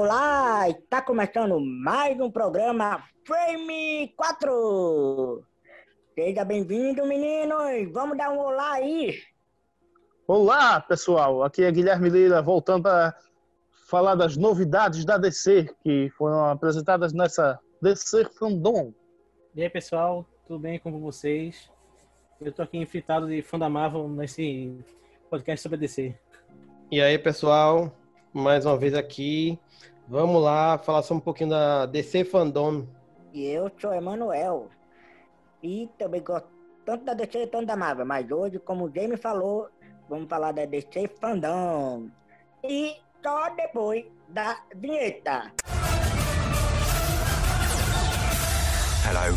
Olá, 0.00 0.68
está 0.68 1.02
começando 1.02 1.58
mais 1.58 2.20
um 2.20 2.30
programa 2.30 3.02
Frame 3.26 4.14
4. 4.16 5.44
Seja 6.14 6.44
bem-vindo, 6.44 7.04
meninos. 7.04 7.92
Vamos 7.92 8.16
dar 8.16 8.30
um 8.30 8.38
olá 8.38 8.74
aí. 8.74 9.20
Olá, 10.24 10.80
pessoal. 10.80 11.42
Aqui 11.42 11.64
é 11.64 11.72
Guilherme 11.72 12.10
Lira, 12.10 12.40
voltando 12.40 12.84
para 12.84 13.12
falar 13.88 14.14
das 14.14 14.36
novidades 14.36 15.04
da 15.04 15.18
DC 15.18 15.68
que 15.82 16.08
foram 16.10 16.44
apresentadas 16.44 17.12
nessa 17.12 17.58
DC 17.82 18.24
Fandom. 18.38 18.94
E 19.52 19.64
aí, 19.64 19.68
pessoal, 19.68 20.24
tudo 20.46 20.60
bem 20.60 20.78
com 20.78 21.00
vocês? 21.00 21.68
Eu 22.40 22.52
tô 22.52 22.62
aqui 22.62 22.78
enfrentado 22.78 23.26
de 23.26 23.42
fã 23.42 23.58
da 23.58 23.68
Marvel 23.68 24.08
nesse 24.08 24.78
podcast 25.28 25.60
sobre 25.60 25.74
a 25.74 25.80
DC. 25.80 26.14
E 26.88 27.02
aí, 27.02 27.18
pessoal, 27.18 27.92
mais 28.32 28.64
uma 28.64 28.76
vez 28.76 28.94
aqui. 28.94 29.58
Vamos 30.06 30.42
lá 30.42 30.78
falar 30.78 31.02
só 31.02 31.14
um 31.14 31.20
pouquinho 31.20 31.50
da 31.50 31.86
DC 31.86 32.24
Fandom. 32.24 32.86
E 33.32 33.44
eu 33.44 33.70
sou 33.78 33.92
Emanuel. 33.92 34.68
E 35.62 35.88
também 35.98 36.22
gosto 36.22 36.48
tanto 36.84 37.04
da 37.04 37.12
DC 37.12 37.46
quanto 37.48 37.66
da 37.66 37.76
Marvel. 37.76 38.06
Mas 38.06 38.30
hoje, 38.30 38.58
como 38.58 38.86
o 38.86 38.92
Jamie 38.94 39.16
falou, 39.16 39.68
vamos 40.08 40.28
falar 40.28 40.52
da 40.52 40.64
DC 40.64 41.08
Fandom. 41.20 42.08
E 42.64 42.96
só 43.22 43.50
depois 43.50 44.06
da 44.28 44.58
vinheta. 44.74 45.52
Hello. 49.04 49.36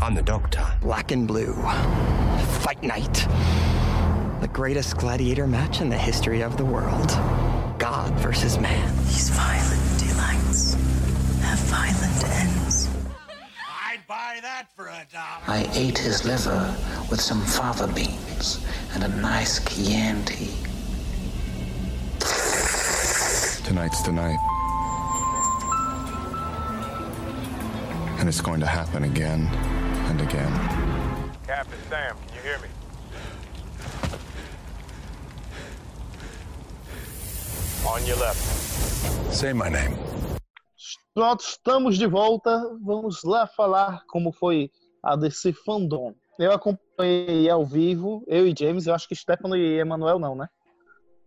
I'm 0.00 0.14
the 0.14 0.22
Doctor. 0.22 0.64
Black 0.80 1.12
and 1.12 1.26
Blue. 1.26 1.54
Fight 2.60 2.82
Night. 2.82 3.26
The 4.40 4.48
greatest 4.48 4.96
gladiator 4.96 5.46
match 5.46 5.80
in 5.80 5.88
the 5.88 5.96
history 5.96 6.42
of 6.42 6.56
the 6.56 6.64
world. 6.64 7.10
God 7.84 8.14
versus 8.20 8.58
man. 8.58 8.96
These 9.04 9.28
violent 9.28 9.98
delights 9.98 10.72
have 11.42 11.58
violent 11.68 12.24
ends. 12.40 12.88
I'd 13.68 14.00
buy 14.08 14.38
that 14.40 14.68
for 14.74 14.86
a 14.86 15.06
dollar. 15.12 15.42
I 15.46 15.68
ate 15.74 15.98
his 15.98 16.24
liver 16.24 16.74
with 17.10 17.20
some 17.20 17.42
fava 17.42 17.86
beans 17.88 18.66
and 18.94 19.04
a 19.04 19.08
nice 19.08 19.62
Chianti. 19.66 20.48
Tonight's 23.64 24.00
the 24.00 24.12
night. 24.12 24.40
And 28.18 28.30
it's 28.30 28.40
going 28.40 28.60
to 28.60 28.66
happen 28.66 29.04
again 29.04 29.46
and 30.08 30.22
again. 30.22 30.52
Captain 31.46 31.78
Sam, 31.90 32.16
can 32.28 32.36
you 32.36 32.40
hear 32.44 32.58
me? 32.60 32.68
On 37.86 38.00
your 38.06 38.18
left. 38.18 38.40
Say 39.32 39.52
my 39.52 39.68
name. 39.70 39.96
Pronto, 41.14 41.40
estamos 41.42 41.96
de 41.96 42.06
volta. 42.06 42.50
Vamos 42.82 43.22
lá 43.24 43.46
falar 43.46 44.04
como 44.08 44.32
foi 44.32 44.70
a 45.02 45.16
DC 45.16 45.52
Fandom. 45.52 46.14
Eu 46.38 46.52
acompanhei 46.52 47.48
ao 47.48 47.64
vivo, 47.64 48.24
eu 48.26 48.46
e 48.46 48.54
James, 48.58 48.86
eu 48.86 48.94
acho 48.94 49.06
que 49.08 49.14
Stefano 49.14 49.56
e 49.56 49.78
Emanuel 49.78 50.18
não, 50.18 50.34
né? 50.34 50.48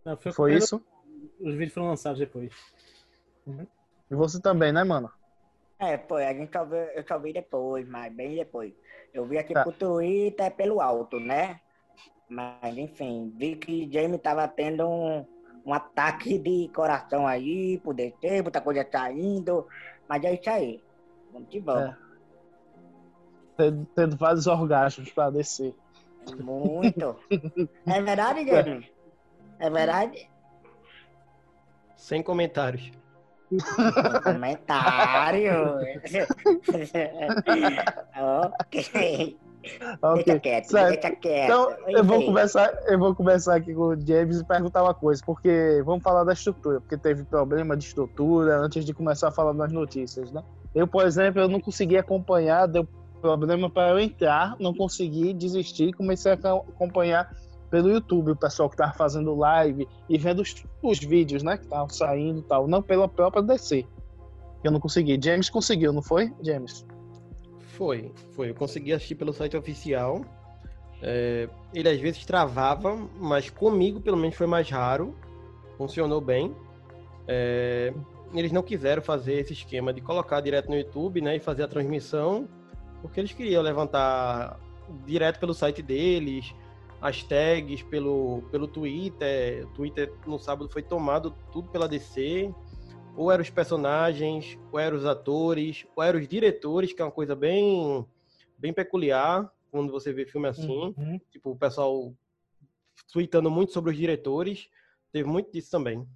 Não, 0.04 0.16
foi 0.16 0.32
Foi 0.32 0.54
isso? 0.54 0.82
Os 1.40 1.52
vídeos 1.54 1.72
foram 1.72 1.88
lançados 1.88 2.18
depois. 2.18 2.52
E 4.10 4.14
você 4.14 4.40
também, 4.40 4.70
né, 4.72 4.84
mano? 4.84 5.10
É, 5.78 5.96
foi, 5.96 6.26
a 6.26 6.34
gente 6.34 6.52
só 6.52 6.64
viu, 6.64 6.76
eu 6.78 7.04
só 7.06 7.18
vi 7.18 7.32
depois, 7.32 7.88
mas 7.88 8.12
bem 8.12 8.34
depois. 8.34 8.72
Eu 9.14 9.24
vi 9.24 9.38
aqui 9.38 9.54
Tá. 9.54 9.62
pro 9.62 9.72
Twitter 9.72 10.50
pelo 10.54 10.80
alto, 10.80 11.18
né? 11.18 11.60
Mas, 12.28 12.76
enfim, 12.76 13.32
vi 13.36 13.56
que 13.56 13.90
Jamie 13.90 14.18
tava 14.18 14.46
tendo 14.46 14.86
um, 14.86 15.24
um 15.68 15.74
ataque 15.74 16.38
de 16.38 16.70
coração 16.74 17.26
aí, 17.26 17.78
por 17.84 17.92
descer, 17.92 18.42
muita 18.42 18.58
coisa 18.58 18.88
saindo. 18.90 19.66
Mas 20.08 20.24
é 20.24 20.32
isso 20.32 20.48
aí. 20.48 20.82
Vamos 21.30 21.48
que 21.50 21.60
vamos. 21.60 21.94
Tendo, 23.54 23.86
tendo 23.94 24.16
vários 24.16 24.46
orgasmos 24.46 25.12
pra 25.12 25.28
descer. 25.28 25.74
Muito. 26.40 27.16
É 27.86 28.00
verdade, 28.00 28.46
Jamie? 28.46 28.90
É 29.58 29.68
verdade? 29.68 30.30
Sem 31.96 32.22
comentários. 32.22 32.90
Comentário. 34.22 35.76
ok. 38.60 39.38
Ok. 40.02 40.24
Deixa 40.24 40.40
quieto, 40.40 40.64
certo. 40.66 41.20
quieto. 41.20 41.44
Então, 41.44 41.76
eu 41.88 42.04
vou 42.04 42.24
começar, 42.24 42.72
eu 42.86 42.98
vou 42.98 43.14
começar 43.14 43.56
aqui 43.56 43.74
com 43.74 43.88
o 43.88 44.06
James 44.06 44.40
e 44.40 44.44
perguntar 44.44 44.82
uma 44.82 44.94
coisa, 44.94 45.22
porque 45.24 45.82
vamos 45.84 46.02
falar 46.02 46.24
da 46.24 46.32
estrutura, 46.32 46.80
porque 46.80 46.96
teve 46.96 47.24
problema 47.24 47.76
de 47.76 47.84
estrutura 47.84 48.58
antes 48.58 48.84
de 48.84 48.94
começar 48.94 49.28
a 49.28 49.30
falar 49.30 49.52
das 49.52 49.72
notícias, 49.72 50.30
né? 50.32 50.42
Eu, 50.74 50.86
por 50.86 51.06
exemplo, 51.06 51.40
eu 51.40 51.48
não 51.48 51.60
consegui 51.60 51.96
acompanhar, 51.96 52.66
deu 52.66 52.86
problema 53.20 53.68
para 53.68 53.90
eu 53.90 53.98
entrar, 53.98 54.56
não 54.60 54.74
consegui 54.74 55.32
desistir, 55.32 55.92
comecei 55.92 56.32
a 56.32 56.34
acompanhar 56.34 57.34
pelo 57.70 57.90
YouTube, 57.90 58.30
o 58.32 58.36
pessoal 58.36 58.70
que 58.70 58.76
tava 58.76 58.92
fazendo 58.94 59.34
live 59.34 59.86
e 60.08 60.16
vendo 60.16 60.40
os, 60.40 60.54
os 60.82 60.98
vídeos, 60.98 61.42
né, 61.42 61.56
que 61.56 61.64
estavam 61.64 61.88
saindo 61.88 62.40
e 62.40 62.42
tal, 62.42 62.66
não 62.66 62.82
pela 62.82 63.08
própria 63.08 63.42
DC. 63.42 63.84
Eu 64.64 64.72
não 64.72 64.80
consegui. 64.80 65.18
James 65.22 65.50
conseguiu, 65.50 65.92
não 65.92 66.02
foi, 66.02 66.32
James? 66.42 66.84
Foi, 67.78 68.10
foi. 68.34 68.50
Eu 68.50 68.56
consegui 68.56 68.92
assistir 68.92 69.14
pelo 69.14 69.32
site 69.32 69.56
oficial. 69.56 70.24
É, 71.00 71.48
ele 71.72 71.88
às 71.88 72.00
vezes 72.00 72.26
travava, 72.26 72.96
mas 73.20 73.50
comigo 73.50 74.00
pelo 74.00 74.16
menos 74.16 74.34
foi 74.34 74.48
mais 74.48 74.68
raro. 74.68 75.14
Funcionou 75.76 76.20
bem. 76.20 76.52
É, 77.28 77.94
eles 78.34 78.50
não 78.50 78.64
quiseram 78.64 79.00
fazer 79.00 79.34
esse 79.34 79.52
esquema 79.52 79.92
de 79.92 80.00
colocar 80.00 80.40
direto 80.40 80.68
no 80.68 80.76
YouTube, 80.76 81.20
né, 81.20 81.36
e 81.36 81.38
fazer 81.38 81.62
a 81.62 81.68
transmissão, 81.68 82.48
porque 83.00 83.20
eles 83.20 83.32
queriam 83.32 83.62
levantar 83.62 84.58
direto 85.06 85.38
pelo 85.38 85.54
site 85.54 85.80
deles, 85.80 86.52
as 87.00 87.22
tags 87.22 87.80
pelo, 87.82 88.42
pelo 88.50 88.66
Twitter. 88.66 89.64
O 89.66 89.68
Twitter 89.68 90.12
no 90.26 90.36
sábado 90.36 90.68
foi 90.68 90.82
tomado 90.82 91.32
tudo 91.52 91.68
pela 91.68 91.86
DC. 91.86 92.52
Ou 93.18 93.32
eram 93.32 93.42
os 93.42 93.50
personagens, 93.50 94.56
ou 94.70 94.78
eram 94.78 94.96
os 94.96 95.04
atores, 95.04 95.84
ou 95.96 96.04
eram 96.04 96.20
os 96.20 96.28
diretores, 96.28 96.92
que 96.92 97.02
é 97.02 97.04
uma 97.04 97.10
coisa 97.10 97.34
bem, 97.34 98.06
bem 98.56 98.72
peculiar 98.72 99.52
quando 99.72 99.90
você 99.90 100.12
vê 100.12 100.24
filme 100.24 100.46
assim. 100.46 100.94
Uhum. 100.96 101.20
Tipo, 101.28 101.50
o 101.50 101.56
pessoal 101.56 102.14
tweetando 103.12 103.50
muito 103.50 103.72
sobre 103.72 103.90
os 103.90 103.96
diretores. 103.96 104.68
Teve 105.10 105.28
muito 105.28 105.50
disso 105.50 105.68
também. 105.68 106.06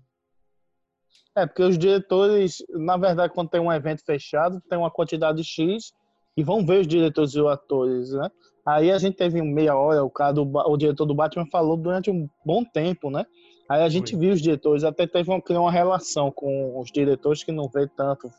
É, 1.36 1.44
porque 1.44 1.64
os 1.64 1.76
diretores, 1.76 2.58
na 2.68 2.96
verdade, 2.96 3.32
quando 3.34 3.50
tem 3.50 3.60
um 3.60 3.72
evento 3.72 4.04
fechado, 4.04 4.60
tem 4.70 4.78
uma 4.78 4.90
quantidade 4.90 5.42
X 5.42 5.92
e 6.36 6.44
vão 6.44 6.64
ver 6.64 6.82
os 6.82 6.86
diretores 6.86 7.34
e 7.34 7.40
os 7.40 7.48
atores, 7.48 8.12
né? 8.12 8.30
Aí 8.64 8.92
a 8.92 8.98
gente 8.98 9.16
teve 9.16 9.42
meia 9.42 9.76
hora, 9.76 10.04
o, 10.04 10.10
cara 10.10 10.34
do, 10.34 10.42
o 10.42 10.76
diretor 10.76 11.04
do 11.04 11.16
Batman 11.16 11.46
falou 11.50 11.76
durante 11.76 12.12
um 12.12 12.28
bom 12.46 12.64
tempo, 12.64 13.10
né? 13.10 13.26
Aí 13.72 13.82
a 13.82 13.88
gente 13.88 14.10
Foi. 14.10 14.20
viu 14.20 14.34
os 14.34 14.42
diretores, 14.42 14.84
até 14.84 15.06
teve 15.06 15.30
uma, 15.30 15.40
criou 15.40 15.62
uma 15.62 15.72
relação 15.72 16.30
com 16.30 16.78
os 16.78 16.92
diretores 16.92 17.42
que 17.42 17.50
não 17.50 17.70
vê 17.70 17.88
tanto. 17.96 18.30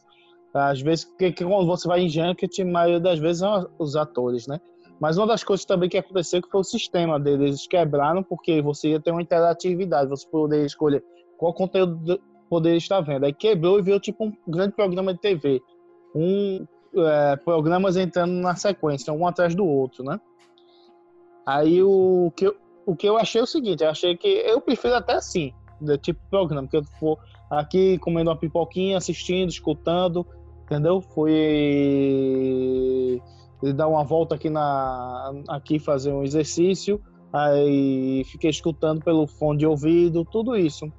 Às 0.53 0.79
vezes, 0.79 1.05
porque 1.05 1.31
que 1.31 1.43
quando 1.43 1.65
você 1.65 1.87
vai 1.87 2.01
em 2.01 2.07
Junket, 2.07 2.61
a 2.61 2.65
maioria 2.65 2.99
das 2.99 3.17
vezes 3.17 3.39
são 3.39 3.67
os 3.79 3.95
atores, 3.95 4.45
né? 4.45 4.61
Mas 4.99 5.17
uma 5.17 5.25
das 5.25 5.43
coisas 5.43 5.65
também 5.65 5.89
que 5.89 5.97
aconteceu 5.97 6.39
que 6.39 6.51
foi 6.51 6.61
o 6.61 6.63
sistema 6.63 7.19
deles. 7.19 7.47
Eles 7.47 7.67
quebraram 7.67 8.21
porque 8.21 8.61
você 8.61 8.89
ia 8.89 8.99
ter 8.99 9.09
uma 9.09 9.23
interatividade, 9.23 10.07
você 10.07 10.27
poderia 10.29 10.67
escolher 10.67 11.03
qual 11.35 11.51
conteúdo 11.51 12.21
poderia 12.47 12.77
estar 12.77 13.01
vendo. 13.01 13.25
Aí 13.25 13.33
quebrou 13.33 13.79
e 13.79 13.81
veio 13.81 13.99
tipo 13.99 14.25
um 14.25 14.33
grande 14.47 14.75
programa 14.75 15.15
de 15.15 15.19
TV. 15.19 15.59
Um, 16.13 16.63
é, 16.95 17.35
programas 17.37 17.97
entrando 17.97 18.33
na 18.33 18.55
sequência, 18.55 19.11
um 19.11 19.25
atrás 19.25 19.55
do 19.55 19.65
outro, 19.65 20.03
né? 20.03 20.21
Aí 21.43 21.81
o 21.81 22.31
que, 22.35 22.53
o 22.85 22.95
que 22.95 23.07
eu 23.07 23.17
achei 23.17 23.41
é 23.41 23.43
o 23.43 23.47
seguinte, 23.47 23.83
eu 23.83 23.89
achei 23.89 24.15
que 24.17 24.27
eu 24.27 24.61
prefiro 24.61 24.95
até 24.95 25.13
assim, 25.13 25.53
de 25.79 25.97
tipo 25.97 26.19
programa, 26.29 26.67
que 26.67 26.77
eu 26.77 26.83
for 26.99 27.17
aqui 27.49 27.97
comendo 27.99 28.29
uma 28.29 28.37
pipoquinha, 28.37 28.97
assistindo, 28.97 29.49
escutando, 29.49 30.25
entendeu? 30.63 31.01
Fui 31.01 31.31
dar 33.75 33.87
uma 33.87 34.03
volta 34.03 34.35
aqui 34.35 34.49
na 34.49 35.33
aqui 35.47 35.79
fazer 35.79 36.11
um 36.11 36.23
exercício, 36.23 37.01
aí 37.31 38.23
fiquei 38.25 38.49
escutando 38.49 39.03
pelo 39.03 39.25
fone 39.27 39.59
de 39.59 39.65
ouvido, 39.65 40.25
tudo 40.25 40.55
isso. 40.55 40.91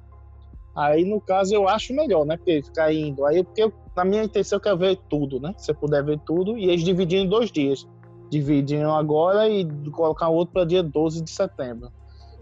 Aí, 0.75 1.05
no 1.05 1.21
caso, 1.21 1.55
eu 1.55 1.69
acho 1.69 1.93
melhor, 1.93 2.25
né? 2.25 2.35
Porque 2.35 2.61
ficar 2.61 2.91
indo. 2.93 3.25
Aí, 3.25 3.41
porque 3.45 3.63
eu, 3.63 3.71
na 3.95 4.03
minha 4.03 4.25
intenção, 4.25 4.57
eu 4.57 4.61
quero 4.61 4.77
ver 4.77 4.99
tudo, 5.09 5.39
né? 5.39 5.53
Se 5.57 5.71
eu 5.71 5.75
puder 5.75 6.03
ver 6.03 6.19
tudo. 6.25 6.57
E 6.57 6.65
eles 6.65 6.83
dividiram 6.83 7.23
em 7.23 7.29
dois 7.29 7.49
dias. 7.49 7.87
Dividiram 8.29 8.95
agora 8.95 9.47
e 9.47 9.65
colocar 9.91 10.29
outro 10.29 10.53
para 10.53 10.65
dia 10.65 10.81
12 10.83 11.21
de 11.23 11.31
setembro. 11.31 11.91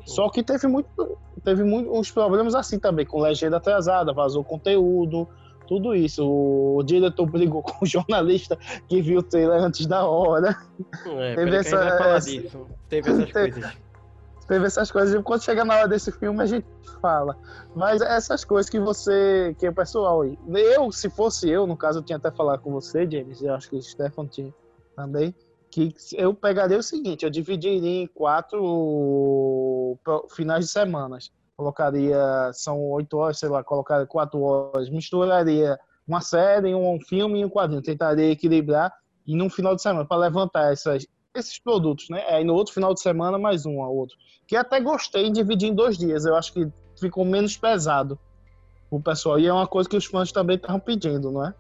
Só 0.06 0.30
que 0.30 0.44
teve 0.44 0.68
muito, 0.68 1.18
teve 1.44 1.64
muito, 1.64 1.92
uns 1.94 2.12
problemas 2.12 2.56
assim 2.56 2.78
também, 2.80 3.06
com 3.06 3.22
legenda 3.22 3.58
atrasada, 3.58 4.12
vazou 4.14 4.44
conteúdo, 4.44 5.28
tudo 5.68 5.96
isso. 5.96 6.26
O 6.28 6.84
diretor 6.84 7.26
brigou 7.26 7.62
com 7.64 7.86
o 7.86 7.88
jornalista 7.88 8.58
que 8.88 9.02
viu 9.02 9.20
o 9.20 9.24
trailer 9.24 9.62
antes 9.62 9.86
da 9.86 10.06
hora. 10.06 10.58
É, 11.06 11.36
Teve 11.36 11.56
essa- 11.56 11.78
essa-. 11.78 12.32
Teve 12.90 13.10
essas 13.12 13.30
Teve- 13.32 13.52
coisas. 13.52 13.78
teve 14.48 14.66
essas 14.66 14.92
coisas. 14.92 15.24
Quando 15.24 15.42
chega 15.44 15.64
na 15.64 15.76
hora 15.76 15.88
desse 15.88 16.12
filme, 16.12 16.42
a 16.44 16.46
gente 16.46 16.66
fala. 17.02 17.38
Mas 17.74 18.02
essas 18.02 18.44
coisas 18.44 18.70
que 18.70 18.80
você. 18.80 19.56
que 19.58 19.68
o 19.70 19.74
pessoal. 19.74 20.26
Eu, 20.26 20.92
se 20.92 21.10
fosse 21.10 21.50
eu, 21.50 21.66
no 21.66 21.78
caso, 21.78 22.00
eu 22.00 22.04
tinha 22.04 22.18
até 22.18 22.30
falado 22.30 22.62
com 22.62 22.72
você, 22.74 23.10
James, 23.10 23.42
eu 23.42 23.54
acho 23.54 23.70
que 23.70 23.76
o 23.78 23.82
Stefan 23.82 24.28
tinha 24.28 24.54
também. 24.98 25.34
Que 25.74 25.92
eu 26.14 26.36
pegaria 26.36 26.78
o 26.78 26.84
seguinte: 26.84 27.26
eu 27.26 27.32
dividiria 27.32 28.04
em 28.04 28.06
quatro 28.06 29.98
finais 30.30 30.66
de 30.66 30.72
semanas. 30.72 31.32
Colocaria. 31.58 32.52
São 32.54 32.80
oito 32.92 33.18
horas, 33.18 33.40
sei 33.40 33.50
lá, 33.50 33.64
colocaria 33.64 34.06
quatro 34.06 34.40
horas. 34.40 34.88
Misturaria 34.88 35.80
uma 36.08 36.22
série, 36.22 36.76
um 36.76 37.00
filme 37.02 37.40
e 37.40 37.46
um 37.46 37.50
quadrinho. 37.50 37.82
Tentaria 37.82 38.30
equilibrar 38.30 38.94
e 39.26 39.36
num 39.36 39.50
final 39.50 39.76
de 39.76 39.82
semana 39.82 40.06
para 40.06 40.18
levantar 40.18 40.72
essas, 40.72 41.08
esses 41.34 41.58
produtos, 41.58 42.08
né? 42.08 42.24
Aí 42.28 42.44
no 42.44 42.54
outro 42.54 42.72
final 42.72 42.94
de 42.94 43.02
semana 43.02 43.40
mais 43.40 43.66
um 43.66 43.82
ao 43.82 43.96
outro. 43.96 44.16
Que 44.48 44.56
até 44.56 44.80
gostei 44.80 45.24
de 45.24 45.32
dividir 45.32 45.70
em 45.70 45.74
dois 45.74 45.98
dias. 45.98 46.24
Eu 46.24 46.36
acho 46.36 46.54
que 46.54 46.68
ficou 47.00 47.26
menos 47.26 47.58
pesado 47.58 48.20
o 48.92 49.02
pessoal. 49.02 49.40
E 49.40 49.48
é 49.48 49.54
uma 49.54 49.66
coisa 49.66 49.90
que 49.90 49.98
os 49.98 50.06
fãs 50.06 50.32
também 50.32 50.56
estavam 50.56 50.80
pedindo, 50.80 51.32
não 51.32 51.48
é? 51.48 51.56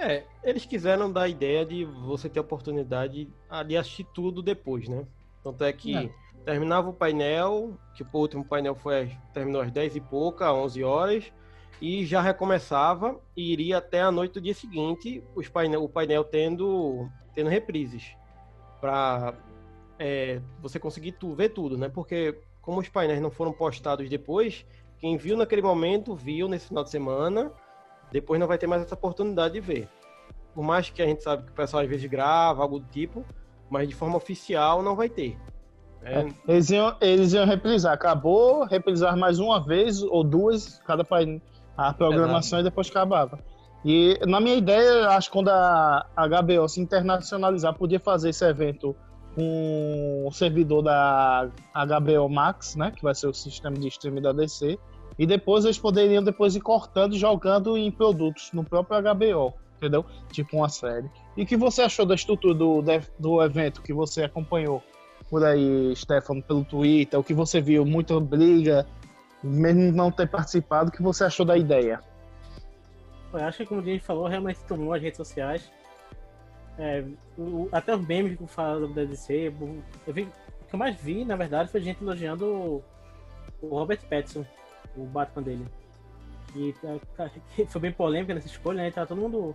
É, 0.00 0.24
eles 0.42 0.64
quiseram 0.64 1.12
dar 1.12 1.22
a 1.22 1.28
ideia 1.28 1.64
de 1.64 1.84
você 1.84 2.28
ter 2.28 2.38
a 2.38 2.42
oportunidade 2.42 3.28
de 3.66 3.76
assistir 3.76 4.04
tudo 4.14 4.42
depois, 4.42 4.88
né? 4.88 5.06
Tanto 5.44 5.62
é 5.62 5.72
que 5.72 5.94
é. 5.94 6.10
terminava 6.44 6.88
o 6.88 6.92
painel, 6.92 7.78
que 7.94 8.02
o 8.02 8.08
último 8.14 8.42
painel 8.42 8.74
foi 8.74 9.10
terminou 9.34 9.60
às 9.60 9.70
10 9.70 9.96
e 9.96 10.00
pouca, 10.00 10.52
11 10.52 10.82
horas, 10.82 11.32
e 11.80 12.06
já 12.06 12.22
recomeçava 12.22 13.20
e 13.36 13.52
iria 13.52 13.76
até 13.76 14.00
a 14.00 14.10
noite 14.10 14.34
do 14.34 14.40
dia 14.40 14.54
seguinte, 14.54 15.22
os 15.34 15.48
painel, 15.48 15.84
o 15.84 15.88
painel 15.88 16.24
tendo, 16.24 17.06
tendo 17.34 17.50
reprises. 17.50 18.16
Para 18.80 19.34
é, 19.98 20.40
você 20.60 20.78
conseguir 20.78 21.12
tu, 21.12 21.34
ver 21.34 21.50
tudo, 21.50 21.76
né? 21.76 21.90
Porque 21.90 22.38
como 22.62 22.80
os 22.80 22.88
painéis 22.88 23.20
não 23.20 23.30
foram 23.30 23.52
postados 23.52 24.08
depois, 24.08 24.64
quem 24.98 25.16
viu 25.18 25.36
naquele 25.36 25.60
momento, 25.62 26.14
viu 26.14 26.48
nesse 26.48 26.68
final 26.68 26.84
de 26.84 26.90
semana, 26.90 27.52
depois 28.12 28.38
não 28.40 28.46
vai 28.46 28.58
ter 28.58 28.66
mais 28.66 28.82
essa 28.82 28.94
oportunidade 28.94 29.54
de 29.54 29.60
ver. 29.60 29.88
Por 30.54 30.64
mais 30.64 30.90
que 30.90 31.00
a 31.00 31.06
gente 31.06 31.22
sabe 31.22 31.44
que 31.44 31.52
o 31.52 31.54
pessoal 31.54 31.82
às 31.82 31.88
vezes 31.88 32.08
grava, 32.10 32.62
algo 32.62 32.80
do 32.80 32.86
tipo, 32.86 33.24
mas 33.68 33.88
de 33.88 33.94
forma 33.94 34.16
oficial 34.16 34.82
não 34.82 34.96
vai 34.96 35.08
ter. 35.08 35.38
É. 36.02 36.20
É, 36.20 36.28
eles, 36.48 36.70
iam, 36.70 36.96
eles 37.00 37.32
iam 37.32 37.46
reprisar. 37.46 37.92
Acabou, 37.92 38.64
reprisar 38.64 39.16
mais 39.16 39.38
uma 39.38 39.64
vez 39.64 40.02
ou 40.02 40.24
duas, 40.24 40.80
cada 40.86 41.04
painel 41.04 41.40
a 41.76 41.94
programação 41.94 42.58
Exato. 42.58 42.60
e 42.60 42.70
depois 42.70 42.90
acabava. 42.90 43.38
E 43.84 44.18
na 44.26 44.40
minha 44.40 44.56
ideia, 44.56 45.08
acho 45.08 45.28
que 45.28 45.32
quando 45.32 45.48
a 45.48 46.06
HBO 46.14 46.68
se 46.68 46.80
internacionalizar, 46.80 47.74
podia 47.74 47.98
fazer 47.98 48.30
esse 48.30 48.44
evento 48.44 48.94
com 49.34 50.24
o 50.26 50.32
servidor 50.32 50.82
da 50.82 51.48
HBO 51.74 52.28
Max, 52.28 52.76
né, 52.76 52.90
que 52.90 53.02
vai 53.02 53.14
ser 53.14 53.28
o 53.28 53.32
sistema 53.32 53.76
de 53.76 53.88
streaming 53.88 54.20
da 54.20 54.32
DC, 54.32 54.78
e 55.20 55.26
depois 55.26 55.66
eles 55.66 55.78
poderiam 55.78 56.24
depois 56.24 56.56
ir 56.56 56.62
cortando 56.62 57.14
e 57.14 57.18
jogando 57.18 57.76
em 57.76 57.90
produtos 57.90 58.50
no 58.54 58.64
próprio 58.64 59.02
HBO, 59.02 59.52
entendeu? 59.76 60.02
Tipo 60.32 60.56
uma 60.56 60.70
série. 60.70 61.10
E 61.36 61.42
o 61.42 61.46
que 61.46 61.58
você 61.58 61.82
achou 61.82 62.06
da 62.06 62.14
estrutura 62.14 62.54
do, 62.54 62.82
do 63.18 63.42
evento 63.42 63.82
que 63.82 63.92
você 63.92 64.22
acompanhou 64.22 64.82
por 65.28 65.44
aí, 65.44 65.94
Stefano, 65.94 66.42
pelo 66.42 66.64
Twitter? 66.64 67.20
O 67.20 67.22
que 67.22 67.34
você 67.34 67.60
viu? 67.60 67.84
Muita 67.84 68.18
briga, 68.18 68.86
mesmo 69.44 69.92
não 69.92 70.10
ter 70.10 70.26
participado, 70.26 70.88
o 70.88 70.92
que 70.92 71.02
você 71.02 71.24
achou 71.24 71.44
da 71.44 71.58
ideia? 71.58 72.00
Eu 73.30 73.44
acho 73.44 73.58
que, 73.58 73.66
como 73.66 73.82
a 73.82 73.84
gente 73.84 74.02
falou, 74.02 74.26
realmente 74.26 74.60
tomou 74.66 74.94
as 74.94 75.02
redes 75.02 75.18
sociais. 75.18 75.70
É, 76.78 77.04
o, 77.36 77.68
até 77.70 77.94
os 77.94 78.06
memes 78.06 78.38
que 78.38 78.46
falam 78.46 78.90
da 78.90 79.04
DC, 79.04 79.52
eu 80.06 80.14
vi, 80.14 80.22
o 80.22 80.64
que 80.66 80.74
eu 80.74 80.78
mais 80.78 80.98
vi, 80.98 81.26
na 81.26 81.36
verdade, 81.36 81.70
foi 81.70 81.82
gente 81.82 82.02
elogiando 82.02 82.46
o, 82.46 82.84
o 83.60 83.68
Robert 83.68 84.00
Pattinson, 84.08 84.46
o 84.96 85.04
Batman 85.04 85.42
dele. 85.42 85.66
E 86.54 86.74
que 87.54 87.66
foi 87.66 87.80
bem 87.80 87.92
polêmica 87.92 88.34
nessa 88.34 88.48
escolha, 88.48 88.82
né? 88.82 88.90
Tava 88.90 89.06
todo 89.06 89.20
mundo 89.20 89.54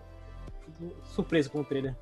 surpreso 1.04 1.50
com 1.52 1.62
o 1.62 1.66
trailer. 1.66 1.96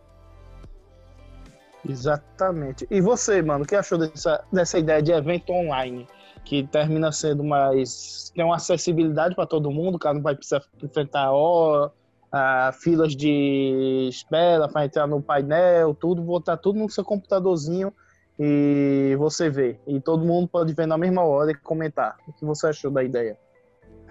Exatamente. 1.87 2.87
E 2.89 3.01
você, 3.01 3.41
mano, 3.41 3.63
o 3.63 3.67
que 3.67 3.75
achou 3.75 3.97
dessa, 3.97 4.43
dessa 4.51 4.77
ideia 4.77 5.01
de 5.01 5.11
evento 5.11 5.51
online? 5.51 6.07
que 6.43 6.63
termina 6.63 7.11
sendo 7.11 7.43
mais. 7.43 8.31
tem 8.35 8.43
uma 8.43 8.55
acessibilidade 8.55 9.35
para 9.35 9.45
todo 9.45 9.71
mundo, 9.71 9.95
o 9.95 9.99
cara 9.99 10.15
não 10.15 10.21
vai 10.21 10.35
precisar 10.35 10.61
enfrentar 10.81 11.31
ó, 11.31 11.89
a, 12.31 12.71
filas 12.73 13.15
de 13.15 14.07
espera 14.09 14.67
para 14.67 14.85
entrar 14.85 15.07
no 15.07 15.21
painel, 15.21 15.93
tudo, 15.93 16.21
botar 16.21 16.57
tudo 16.57 16.79
no 16.79 16.89
seu 16.89 17.03
computadorzinho 17.03 17.93
e 18.39 19.15
você 19.17 19.49
vê. 19.49 19.79
E 19.87 19.99
todo 19.99 20.25
mundo 20.25 20.47
pode 20.47 20.73
ver 20.73 20.87
na 20.87 20.97
mesma 20.97 21.23
hora 21.23 21.51
e 21.51 21.55
comentar. 21.55 22.17
O 22.27 22.33
que 22.33 22.45
você 22.45 22.67
achou 22.67 22.91
da 22.91 23.03
ideia? 23.03 23.37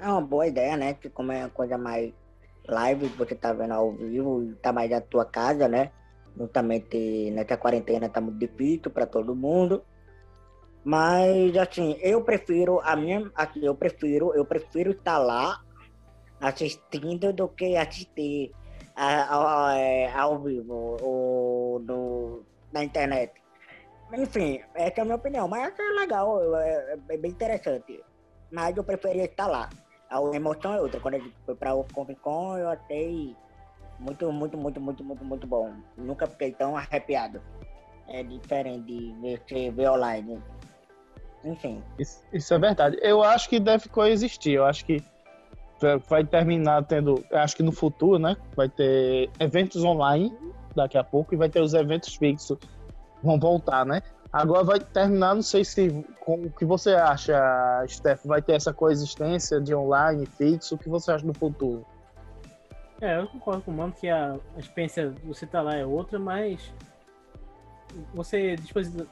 É 0.00 0.06
uma 0.08 0.20
boa 0.20 0.46
ideia, 0.46 0.76
né? 0.76 0.94
Que 0.94 1.08
como 1.08 1.32
é 1.32 1.40
uma 1.40 1.50
coisa 1.50 1.76
mais 1.76 2.12
live, 2.68 3.06
você 3.08 3.34
tá 3.34 3.52
vendo 3.52 3.72
ao 3.72 3.92
vivo, 3.92 4.54
tá 4.62 4.72
mais 4.72 4.90
da 4.90 5.00
tua 5.00 5.24
casa, 5.24 5.68
né? 5.68 5.90
Justamente 6.36 7.30
nessa 7.30 7.56
quarentena 7.56 8.08
tá 8.08 8.20
muito 8.20 8.38
difícil 8.38 8.90
para 8.90 9.06
todo 9.06 9.34
mundo. 9.34 9.82
Mas 10.84 11.56
assim, 11.56 11.96
eu 12.00 12.22
prefiro 12.22 12.80
a 12.80 12.96
minha, 12.96 13.30
assim, 13.34 13.64
eu 13.64 13.74
prefiro, 13.74 14.32
eu 14.34 14.44
prefiro 14.44 14.92
estar 14.92 15.18
lá 15.18 15.60
assistindo 16.40 17.32
do 17.32 17.48
que 17.48 17.76
assistir 17.76 18.52
ao, 18.96 19.68
é, 19.70 20.12
ao 20.12 20.42
vivo 20.42 20.96
ou 21.00 21.78
no, 21.80 22.42
na 22.72 22.82
internet. 22.82 23.41
Enfim, 24.14 24.60
essa 24.74 25.00
é 25.00 25.00
a 25.00 25.04
minha 25.04 25.16
opinião, 25.16 25.48
mas 25.48 25.72
é 25.78 26.00
legal, 26.00 26.56
é, 26.56 26.98
é 27.08 27.16
bem 27.16 27.30
interessante. 27.30 28.02
Mas 28.50 28.76
eu 28.76 28.84
preferia 28.84 29.24
estar 29.24 29.46
lá. 29.46 29.70
A 30.10 30.20
emoção 30.34 30.74
é 30.74 30.80
outra. 30.80 31.00
Quando 31.00 31.14
a 31.14 31.18
gente 31.18 31.34
foi 31.46 31.54
para 31.54 31.74
o 31.74 31.84
Comic 31.84 32.20
Con, 32.20 32.58
eu 32.58 32.68
achei 32.68 33.34
muito, 33.98 34.30
muito, 34.30 34.58
muito, 34.58 34.80
muito, 34.80 35.02
muito, 35.04 35.24
muito 35.24 35.46
bom. 35.46 35.72
Nunca 35.96 36.26
fiquei 36.26 36.52
tão 36.52 36.76
arrepiado. 36.76 37.40
É 38.08 38.22
diferente 38.22 38.84
de 38.84 39.14
ver, 39.20 39.72
ver 39.72 39.88
online 39.88 40.42
enfim. 41.44 41.82
Isso, 41.98 42.22
isso, 42.32 42.54
é 42.54 42.58
verdade. 42.58 42.98
Eu 43.00 43.22
acho 43.22 43.48
que 43.48 43.58
deve 43.58 43.88
coexistir. 43.88 44.54
Eu 44.54 44.64
acho 44.64 44.84
que 44.84 45.02
vai 46.08 46.24
terminar 46.24 46.84
tendo. 46.84 47.24
Acho 47.32 47.56
que 47.56 47.62
no 47.62 47.72
futuro, 47.72 48.18
né? 48.18 48.36
Vai 48.54 48.68
ter 48.68 49.30
eventos 49.40 49.82
online 49.82 50.32
daqui 50.74 50.96
a 50.96 51.04
pouco 51.04 51.34
e 51.34 51.36
vai 51.36 51.48
ter 51.48 51.60
os 51.60 51.74
eventos 51.74 52.14
fixos. 52.14 52.58
Vão 53.22 53.38
voltar, 53.38 53.86
né? 53.86 54.02
Agora 54.32 54.64
vai 54.64 54.80
terminar, 54.80 55.34
não 55.34 55.42
sei 55.42 55.64
se. 55.64 56.04
o 56.26 56.50
que 56.50 56.64
você 56.64 56.94
acha, 56.94 57.34
Steph? 57.86 58.24
Vai 58.24 58.40
ter 58.40 58.54
essa 58.54 58.72
coexistência 58.72 59.60
de 59.60 59.74
online 59.74 60.24
fixo? 60.24 60.74
O 60.74 60.78
que 60.78 60.88
você 60.88 61.12
acha 61.12 61.26
no 61.26 61.34
futuro? 61.34 61.86
É, 63.00 63.20
eu 63.20 63.26
concordo 63.26 63.62
com 63.62 63.70
o 63.70 63.74
Mano 63.74 63.92
que 63.92 64.08
a, 64.08 64.38
a 64.56 64.58
experiência 64.58 65.12
você 65.24 65.46
tá 65.46 65.60
lá 65.60 65.76
é 65.76 65.84
outra, 65.84 66.18
mas 66.18 66.72
você 68.14 68.56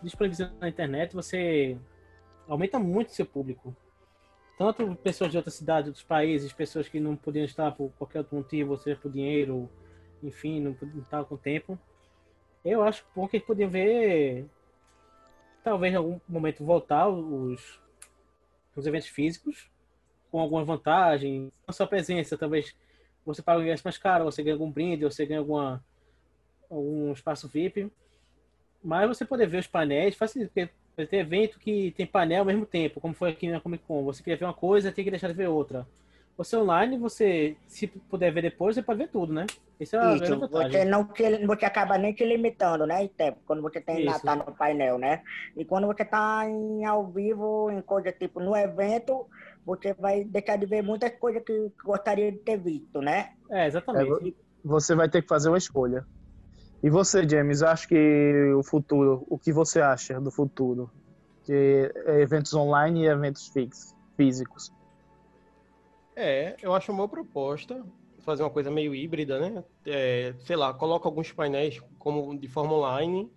disponibiliza 0.02 0.50
na 0.60 0.68
internet, 0.68 1.14
você 1.14 1.76
aumenta 2.48 2.78
muito 2.78 3.12
seu 3.12 3.26
público. 3.26 3.74
Tanto 4.56 4.94
pessoas 4.96 5.30
de 5.30 5.36
outras 5.36 5.54
cidades, 5.54 5.88
outros 5.88 6.04
países, 6.04 6.52
pessoas 6.52 6.88
que 6.88 7.00
não 7.00 7.16
podiam 7.16 7.44
estar 7.44 7.72
por 7.72 7.90
qualquer 7.98 8.18
outro 8.18 8.36
motivo, 8.36 8.76
seja 8.76 8.96
por 8.96 9.10
dinheiro, 9.10 9.68
enfim, 10.22 10.60
não 10.60 10.76
estavam 11.00 11.24
com 11.24 11.36
tempo. 11.36 11.78
Eu 12.64 12.82
acho 12.82 13.04
bom 13.14 13.26
que 13.26 13.36
eles 13.36 13.46
podiam 13.46 13.70
ver, 13.70 14.46
talvez 15.64 15.92
em 15.94 15.96
algum 15.96 16.20
momento 16.28 16.64
voltar 16.64 17.08
os, 17.08 17.80
os 18.76 18.86
eventos 18.86 19.08
físicos 19.08 19.70
com 20.30 20.40
alguma 20.40 20.64
vantagem, 20.64 21.50
não 21.66 21.72
só 21.72 21.86
presença, 21.86 22.36
talvez 22.36 22.74
você 23.24 23.42
paga 23.42 23.60
um 23.60 23.62
ingresso 23.62 23.82
mais 23.84 23.98
caro, 23.98 24.24
você 24.24 24.42
ganha 24.42 24.54
algum 24.54 24.70
brinde, 24.70 25.04
você 25.04 25.26
ganha 25.26 25.40
alguma, 25.40 25.84
algum 26.70 27.12
espaço 27.12 27.48
VIP. 27.48 27.90
Mas 28.82 29.08
você 29.08 29.24
poder 29.24 29.46
ver 29.46 29.58
os 29.58 29.66
painéis, 29.66 30.14
facilita, 30.14 30.50
porque 30.94 31.06
ter 31.06 31.18
evento 31.18 31.58
que 31.58 31.92
tem 31.92 32.06
painel 32.06 32.40
ao 32.40 32.44
mesmo 32.46 32.64
tempo, 32.64 33.00
como 33.00 33.14
foi 33.14 33.30
aqui 33.30 33.48
na 33.48 33.60
Comic 33.60 33.84
Con. 33.84 34.04
Você 34.04 34.22
quer 34.22 34.36
ver 34.36 34.44
uma 34.44 34.54
coisa, 34.54 34.92
tem 34.92 35.04
que 35.04 35.10
deixar 35.10 35.28
de 35.28 35.34
ver 35.34 35.48
outra. 35.48 35.86
Você 36.40 36.56
online, 36.56 36.96
você, 36.96 37.54
se 37.68 37.86
puder 37.86 38.32
ver 38.32 38.40
depois, 38.40 38.74
você 38.74 38.82
pode 38.82 38.98
ver 38.98 39.08
tudo, 39.08 39.30
né? 39.30 39.44
Isso, 39.78 39.94
é 39.94 40.14
Isso 40.14 40.40
você 40.48 40.86
não 40.86 41.04
te, 41.04 41.44
você 41.44 41.66
acaba 41.66 41.98
nem 41.98 42.14
te 42.14 42.24
limitando, 42.24 42.86
né, 42.86 43.06
tempo, 43.08 43.42
quando 43.44 43.60
você 43.60 43.78
tem 43.78 44.06
Isso. 44.06 44.22
tá 44.22 44.34
no 44.34 44.44
painel, 44.56 44.96
né? 44.96 45.20
E 45.54 45.66
quando 45.66 45.86
você 45.86 46.02
tá 46.02 46.48
em 46.48 46.82
ao 46.86 47.06
vivo, 47.12 47.70
em 47.70 47.82
coisa 47.82 48.10
tipo 48.10 48.40
no 48.40 48.56
evento, 48.56 49.26
você 49.66 49.92
vai 49.92 50.24
deixar 50.24 50.56
de 50.56 50.64
ver 50.64 50.80
muitas 50.80 51.14
coisas 51.18 51.42
que 51.44 51.70
gostaria 51.84 52.32
de 52.32 52.38
ter 52.38 52.56
visto, 52.56 53.02
né? 53.02 53.32
É, 53.50 53.66
exatamente. 53.66 54.30
É, 54.30 54.32
você 54.64 54.94
vai 54.94 55.10
ter 55.10 55.20
que 55.20 55.28
fazer 55.28 55.50
uma 55.50 55.58
escolha. 55.58 56.06
E 56.82 56.88
você, 56.88 57.28
James, 57.28 57.62
acho 57.62 57.86
que 57.86 58.50
o 58.56 58.62
futuro, 58.62 59.26
o 59.28 59.38
que 59.38 59.52
você 59.52 59.82
acha 59.82 60.18
do 60.18 60.30
futuro? 60.30 60.90
De 61.46 61.92
eventos 62.06 62.54
online 62.54 63.02
e 63.02 63.08
eventos 63.08 63.48
fixos, 63.48 63.94
físicos? 64.16 64.79
É, 66.16 66.56
eu 66.62 66.74
acho 66.74 66.90
uma 66.90 66.98
boa 66.98 67.08
proposta 67.08 67.84
fazer 68.20 68.42
uma 68.42 68.50
coisa 68.50 68.70
meio 68.70 68.94
híbrida, 68.94 69.38
né? 69.38 69.64
É, 69.86 70.34
sei 70.40 70.56
lá, 70.56 70.72
coloca 70.72 71.08
alguns 71.08 71.32
painéis 71.32 71.80
como 71.98 72.38
de 72.38 72.48
forma 72.48 72.74
online 72.74 73.30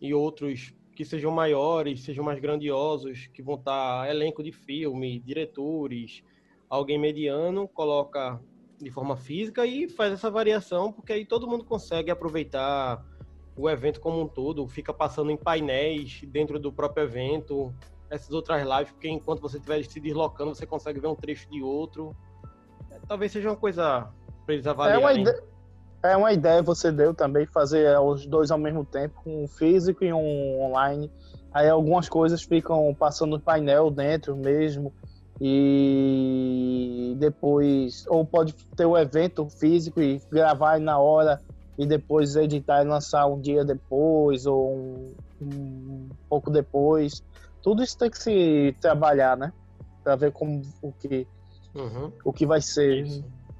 e 0.00 0.12
outros 0.14 0.74
que 0.94 1.04
sejam 1.04 1.30
maiores, 1.30 2.02
sejam 2.02 2.24
mais 2.24 2.38
grandiosos, 2.38 3.28
que 3.28 3.42
vão 3.42 3.54
estar 3.54 4.08
elenco 4.10 4.42
de 4.42 4.52
filme, 4.52 5.20
diretores, 5.20 6.22
alguém 6.68 6.98
mediano, 6.98 7.68
coloca 7.68 8.40
de 8.78 8.90
forma 8.90 9.16
física 9.16 9.64
e 9.64 9.88
faz 9.88 10.12
essa 10.12 10.30
variação, 10.30 10.92
porque 10.92 11.12
aí 11.12 11.24
todo 11.24 11.46
mundo 11.46 11.64
consegue 11.64 12.10
aproveitar 12.10 13.04
o 13.56 13.68
evento 13.68 14.00
como 14.00 14.20
um 14.20 14.26
todo, 14.26 14.66
fica 14.66 14.92
passando 14.92 15.30
em 15.30 15.36
painéis 15.36 16.22
dentro 16.24 16.58
do 16.58 16.72
próprio 16.72 17.04
evento, 17.04 17.72
essas 18.12 18.30
outras 18.30 18.62
lives, 18.62 18.92
porque 18.92 19.08
enquanto 19.08 19.40
você 19.40 19.56
estiver 19.56 19.82
se 19.84 19.98
deslocando, 19.98 20.54
você 20.54 20.66
consegue 20.66 21.00
ver 21.00 21.06
um 21.08 21.14
trecho 21.14 21.50
de 21.50 21.62
outro. 21.62 22.14
Talvez 23.08 23.32
seja 23.32 23.48
uma 23.48 23.56
coisa 23.56 24.08
para 24.44 24.54
eles 24.54 24.66
É 24.66 24.70
avaliarem. 24.70 25.00
uma, 25.02 25.12
ide- 25.14 25.42
é 26.02 26.16
uma 26.16 26.32
ideia 26.32 26.62
você 26.62 26.92
deu 26.92 27.14
também, 27.14 27.46
fazer 27.46 27.98
os 27.98 28.26
dois 28.26 28.50
ao 28.50 28.58
mesmo 28.58 28.84
tempo, 28.84 29.14
um 29.24 29.48
físico 29.48 30.04
e 30.04 30.12
um 30.12 30.60
online. 30.62 31.10
Aí 31.52 31.68
algumas 31.68 32.08
coisas 32.08 32.42
ficam 32.42 32.94
passando 32.94 33.30
no 33.30 33.40
painel 33.40 33.90
dentro 33.90 34.36
mesmo. 34.36 34.92
E 35.40 37.16
depois, 37.18 38.04
ou 38.08 38.24
pode 38.24 38.52
ter 38.76 38.86
o 38.86 38.96
evento 38.96 39.48
físico 39.48 40.00
e 40.00 40.20
gravar 40.30 40.78
na 40.78 40.98
hora 40.98 41.40
e 41.78 41.86
depois 41.86 42.36
editar 42.36 42.82
e 42.84 42.88
lançar 42.88 43.26
um 43.26 43.40
dia 43.40 43.64
depois 43.64 44.46
ou 44.46 44.72
um, 44.72 45.14
um 45.40 46.08
pouco 46.28 46.50
depois. 46.50 47.22
Tudo 47.62 47.82
isso 47.82 47.96
tem 47.96 48.10
que 48.10 48.18
se 48.18 48.76
trabalhar, 48.80 49.36
né? 49.36 49.52
Pra 50.02 50.16
ver 50.16 50.32
como 50.32 50.62
o 50.82 50.92
que, 50.92 51.26
Uhum. 51.74 52.12
o 52.24 52.32
que 52.32 52.44
vai 52.46 52.60
ser. 52.60 53.04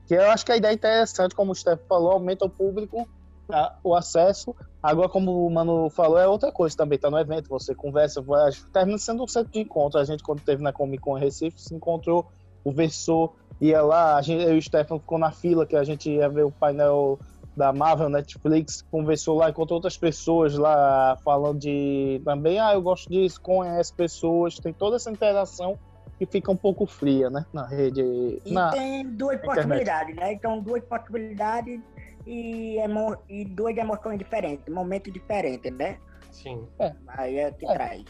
Que 0.06 0.14
eu 0.14 0.30
acho 0.30 0.44
que 0.44 0.52
a 0.52 0.56
ideia 0.56 0.72
é 0.72 0.74
interessante, 0.74 1.34
como 1.34 1.52
o 1.52 1.54
Steph 1.54 1.80
falou, 1.88 2.12
aumenta 2.12 2.44
o 2.44 2.50
público, 2.50 3.08
a- 3.48 3.76
o 3.84 3.94
acesso. 3.94 4.54
Agora, 4.82 5.08
como 5.08 5.46
o 5.46 5.50
Mano 5.50 5.88
falou, 5.90 6.18
é 6.18 6.26
outra 6.26 6.50
coisa 6.50 6.76
também, 6.76 6.98
tá 6.98 7.08
no 7.08 7.18
evento, 7.18 7.48
você 7.48 7.74
conversa, 7.74 8.20
vai, 8.20 8.50
termina 8.72 8.98
sendo 8.98 9.22
um 9.22 9.28
centro 9.28 9.52
de 9.52 9.60
encontro. 9.60 10.00
A 10.00 10.04
gente, 10.04 10.22
quando 10.22 10.40
teve 10.42 10.62
na 10.62 10.72
Comic 10.72 11.02
Con 11.02 11.16
em 11.16 11.20
Recife, 11.20 11.60
se 11.60 11.74
encontrou, 11.74 12.26
conversou, 12.64 13.36
ia 13.60 13.80
lá, 13.82 14.16
a 14.16 14.22
gente, 14.22 14.42
eu 14.42 14.54
e 14.54 14.58
o 14.58 14.62
Stefan 14.62 14.98
ficou 14.98 15.18
na 15.18 15.30
fila, 15.30 15.64
que 15.66 15.76
a 15.76 15.84
gente 15.84 16.10
ia 16.10 16.28
ver 16.28 16.44
o 16.44 16.50
painel 16.50 17.18
da 17.56 17.72
Marvel, 17.72 18.08
Netflix, 18.08 18.82
conversou 18.90 19.36
lá, 19.36 19.50
encontrou 19.50 19.76
outras 19.76 19.96
pessoas 19.96 20.56
lá, 20.56 21.16
falando 21.24 21.58
de 21.58 22.20
também, 22.24 22.58
ah, 22.58 22.72
eu 22.74 22.80
gosto 22.82 23.10
disso, 23.10 23.40
conhece 23.40 23.92
pessoas, 23.92 24.56
tem 24.58 24.72
toda 24.72 24.96
essa 24.96 25.10
interação 25.10 25.78
que 26.18 26.26
fica 26.26 26.50
um 26.50 26.56
pouco 26.56 26.86
fria, 26.86 27.28
né, 27.28 27.44
na 27.52 27.66
rede. 27.66 28.00
E 28.44 28.52
na, 28.52 28.70
tem 28.70 29.04
duas 29.06 29.36
internet. 29.36 29.56
possibilidades, 29.56 30.16
né? 30.16 30.32
Então, 30.32 30.60
duas 30.60 30.82
possibilidades 30.84 31.80
e, 32.26 32.78
emo... 32.78 33.16
e 33.28 33.44
duas 33.44 33.76
emoções 33.76 34.18
diferentes, 34.18 34.72
momentos 34.72 35.12
diferentes, 35.12 35.72
né? 35.72 35.98
Sim. 36.30 36.66
Aí 37.08 37.38
é 37.38 37.50
que 37.50 37.66
É. 37.66 37.72
traz. 37.74 38.04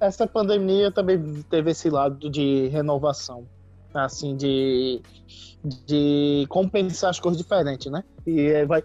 essa 0.00 0.26
pandemia 0.26 0.90
também 0.92 1.42
teve 1.50 1.70
esse 1.72 1.90
lado 1.90 2.30
de 2.30 2.68
renovação, 2.68 3.46
assim, 4.04 4.36
de, 4.36 5.00
de 5.86 6.46
compensar 6.48 7.10
as 7.10 7.20
coisas 7.20 7.40
diferentes, 7.40 7.90
né? 7.90 8.02
E 8.26 8.40
aí 8.54 8.66
vai, 8.66 8.82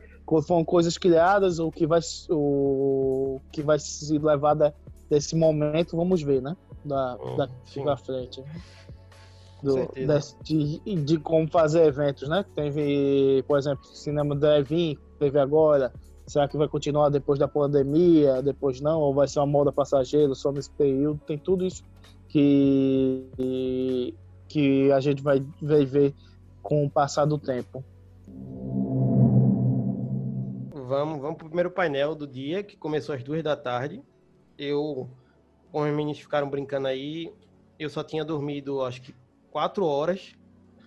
foram 0.48 0.63
coisas 0.63 0.98
criadas, 0.98 1.60
o 1.60 1.72
que 1.72 1.86
vai, 1.86 2.00
o 2.30 3.39
que 3.51 3.62
vai 3.62 3.77
se 3.80 4.18
levar 4.18 4.53
da- 4.53 4.74
desse 5.10 5.36
momento, 5.36 5.98
vamos 5.98 6.22
ver, 6.24 6.41
né? 6.41 6.56
Da, 6.86 7.15
Hum, 7.18 7.36
da, 7.38 7.50
sim. 7.65 7.84
da 7.84 7.98
frente. 7.98 8.44
Do, 9.62 9.75
desse- 10.08 10.36
de, 10.44 10.80
de 11.03 11.20
como 11.20 11.48
fazer 11.50 11.86
eventos, 11.86 12.27
né? 12.27 12.44
Teve, 12.56 13.44
por 13.48 13.60
exemplo, 13.60 13.84
cinema 13.86 14.36
drive-in, 14.36 14.98
teve 15.20 15.38
agora. 15.39 15.91
Será 16.27 16.48
que 16.48 16.58
vai 16.58 16.68
continuar 16.68 17.10
depois 17.10 17.38
da 17.38 17.48
pandemia? 17.48 18.41
Depois 18.41 18.80
não? 18.80 19.01
Ou 19.01 19.13
vai 19.13 19.27
ser 19.27 19.39
uma 19.39 19.46
moda 19.48 19.72
passageira 19.72 20.34
só 20.34 20.51
nesse 20.51 20.70
período? 20.72 21.20
Tem 21.27 21.38
tudo 21.38 21.65
isso 21.65 21.84
que, 22.30 24.15
que 24.51 24.91
a 24.91 25.00
gente 25.00 25.24
vai, 25.24 25.39
ver 25.86 26.13
com 26.62 26.86
o 26.86 26.89
passar 26.89 27.25
do 27.25 27.38
tempo. 27.38 27.84
Vamos, 30.74 31.22
vamos 31.22 31.38
pro 31.38 31.48
primeiro 31.48 31.72
painel 31.72 32.13
do 32.13 32.27
dia, 32.27 32.62
que 32.62 32.75
começou 32.75 33.15
às 33.15 33.24
duas 33.24 33.41
da 33.41 33.55
tarde. 33.55 34.03
Eu, 34.58 35.10
os 35.72 35.86
meninos 35.86 36.20
ficaram 36.20 36.50
brincando 36.50 36.88
aí, 36.88 37.31
eu 37.79 37.89
só 37.89 38.03
tinha 38.03 38.25
dormido, 38.25 38.81
acho 38.84 39.01
que 39.01 39.15
quatro 39.50 39.86
horas 39.86 40.36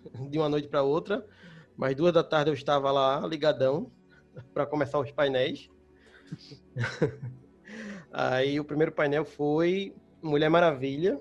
de 0.28 0.38
uma 0.38 0.48
noite 0.48 0.68
para 0.68 0.82
outra. 0.82 1.26
Mas 1.74 1.96
duas 1.96 2.12
da 2.12 2.22
tarde 2.22 2.50
eu 2.50 2.54
estava 2.54 2.92
lá 2.92 3.26
ligadão 3.26 3.90
para 4.52 4.66
começar 4.66 4.98
os 4.98 5.10
painéis. 5.10 5.70
aí 8.12 8.60
o 8.60 8.64
primeiro 8.64 8.92
painel 8.92 9.24
foi 9.24 9.94
Mulher 10.22 10.50
Maravilha, 10.50 11.18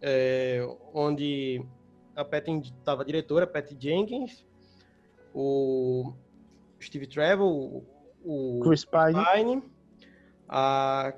é, 0.00 0.66
onde 0.92 1.64
a 2.14 2.24
Patty 2.24 2.72
estava 2.78 3.04
diretora, 3.04 3.46
Patty 3.46 3.76
Jenkins, 3.78 4.44
o 5.34 6.12
Steve 6.80 7.06
Trevor, 7.06 7.82
o, 8.24 8.60
Chris 8.62 8.84
Pine. 8.84 9.24
Pine, 9.34 9.62
a 10.48 11.14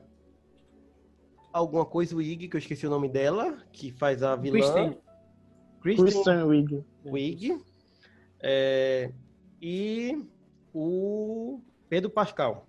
alguma 1.52 1.87
coisa 1.87 2.14
o 2.14 2.21
Ig, 2.21 2.49
que 2.49 2.56
eu 2.56 2.59
esqueci 2.59 2.87
o 2.87 2.90
nome 2.90 3.09
dela, 3.09 3.59
que 3.73 3.90
faz 3.90 4.23
a 4.23 4.37
vilã. 4.37 4.59
Kristen. 4.59 4.99
Kristen 5.80 6.04
Kristen 6.04 6.42
Wiig. 6.42 6.85
Wiig. 7.04 7.64
é, 8.42 9.11
e 9.61 10.23
o 10.75 11.61
Pedro 11.88 12.11
Pascal. 12.11 12.66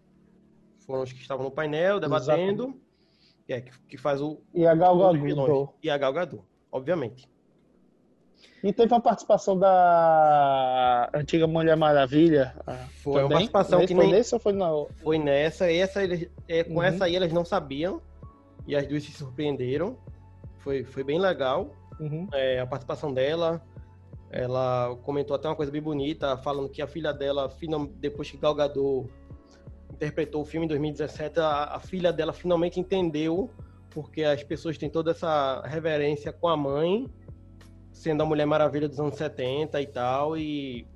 Foram 0.86 1.04
os 1.04 1.12
que 1.12 1.20
estavam 1.20 1.44
no 1.44 1.52
painel 1.52 2.00
debatendo. 2.00 2.80
É, 3.50 3.62
que, 3.62 3.72
que 3.88 3.98
faz 3.98 4.22
o. 4.22 4.42
E 4.54 4.66
a 4.68 4.75
Gal 4.75 4.98
Gadot. 4.98 5.20
vilões. 5.22 5.70
E 5.82 5.89
a 5.89 5.98
Gal 5.98 6.12
Gadot, 6.13 6.44
obviamente. 6.72 7.30
E 8.63 8.74
teve 8.74 8.94
uma 8.94 9.00
participação 9.01 9.58
da 9.58 11.10
antiga 11.13 11.48
Mulher 11.48 11.77
Maravilha. 11.77 12.56
ah, 12.66 12.86
Foi 13.04 13.13
uma 13.13 13.22
também? 13.22 13.30
participação 13.48 13.80
Nesse- 13.80 13.88
que 13.94 13.96
foi 13.96 14.06
nem- 14.08 14.16
nesse 14.16 14.34
ou 14.36 14.39
foi 14.42 14.54
na 14.54 14.70
Foi 15.01 15.18
nessa, 15.20 15.72
essa 15.72 16.04
eles, 16.04 16.30
é, 16.48 16.63
com 16.63 16.74
Uhum. 16.75 16.84
essa 16.84 17.06
aí 17.06 17.16
eles 17.16 17.32
não 17.32 17.46
sabiam. 17.46 18.01
E 18.68 18.75
as 18.75 18.86
duas 18.86 19.04
se 19.04 19.12
surpreenderam. 19.12 19.98
Foi, 20.60 20.84
foi 20.84 21.04
bem 21.04 21.20
legal. 21.20 21.72
Uhum. 22.00 22.27
é, 22.34 22.60
a 22.60 22.68
participação 22.68 23.12
dela. 23.13 23.60
Ela 24.30 24.96
comentou 25.04 25.36
até 25.36 25.48
uma 25.48 25.56
coisa 25.56 25.72
bem 25.72 25.82
bonita, 25.82 26.38
falando 26.38 26.70
que 26.70 26.80
a 26.82 26.86
filha 26.88 27.12
dela, 27.13 27.50
depois 27.96 28.30
que 28.30 28.38
Gal 28.38 28.54
Gadot 28.54 29.08
interpretou 29.98 30.44
o 30.44 30.46
filme 30.46 30.66
em 30.66 30.70
2017, 30.70 31.39
a, 31.39 31.75
a 31.75 31.80
filha 31.80 32.13
dela 32.13 32.32
finalmente 32.32 32.80
entendeu 32.80 33.50
porque 33.89 34.24
as 34.24 34.44
pessoas 34.44 34.77
têm 34.77 34.89
toda 34.89 35.10
essa 35.10 35.62
reverência 35.66 36.32
com 36.32 36.48
a 36.48 36.56
mãe, 36.56 37.08
sendo 37.92 38.22
a 38.22 38.25
Mulher 38.25 38.46
Maravilha 38.46 38.88
dos 38.88 39.00
anos 39.00 39.16
70 39.16 39.82
e 39.82 39.88
tal, 39.88 40.38
e 40.38 40.88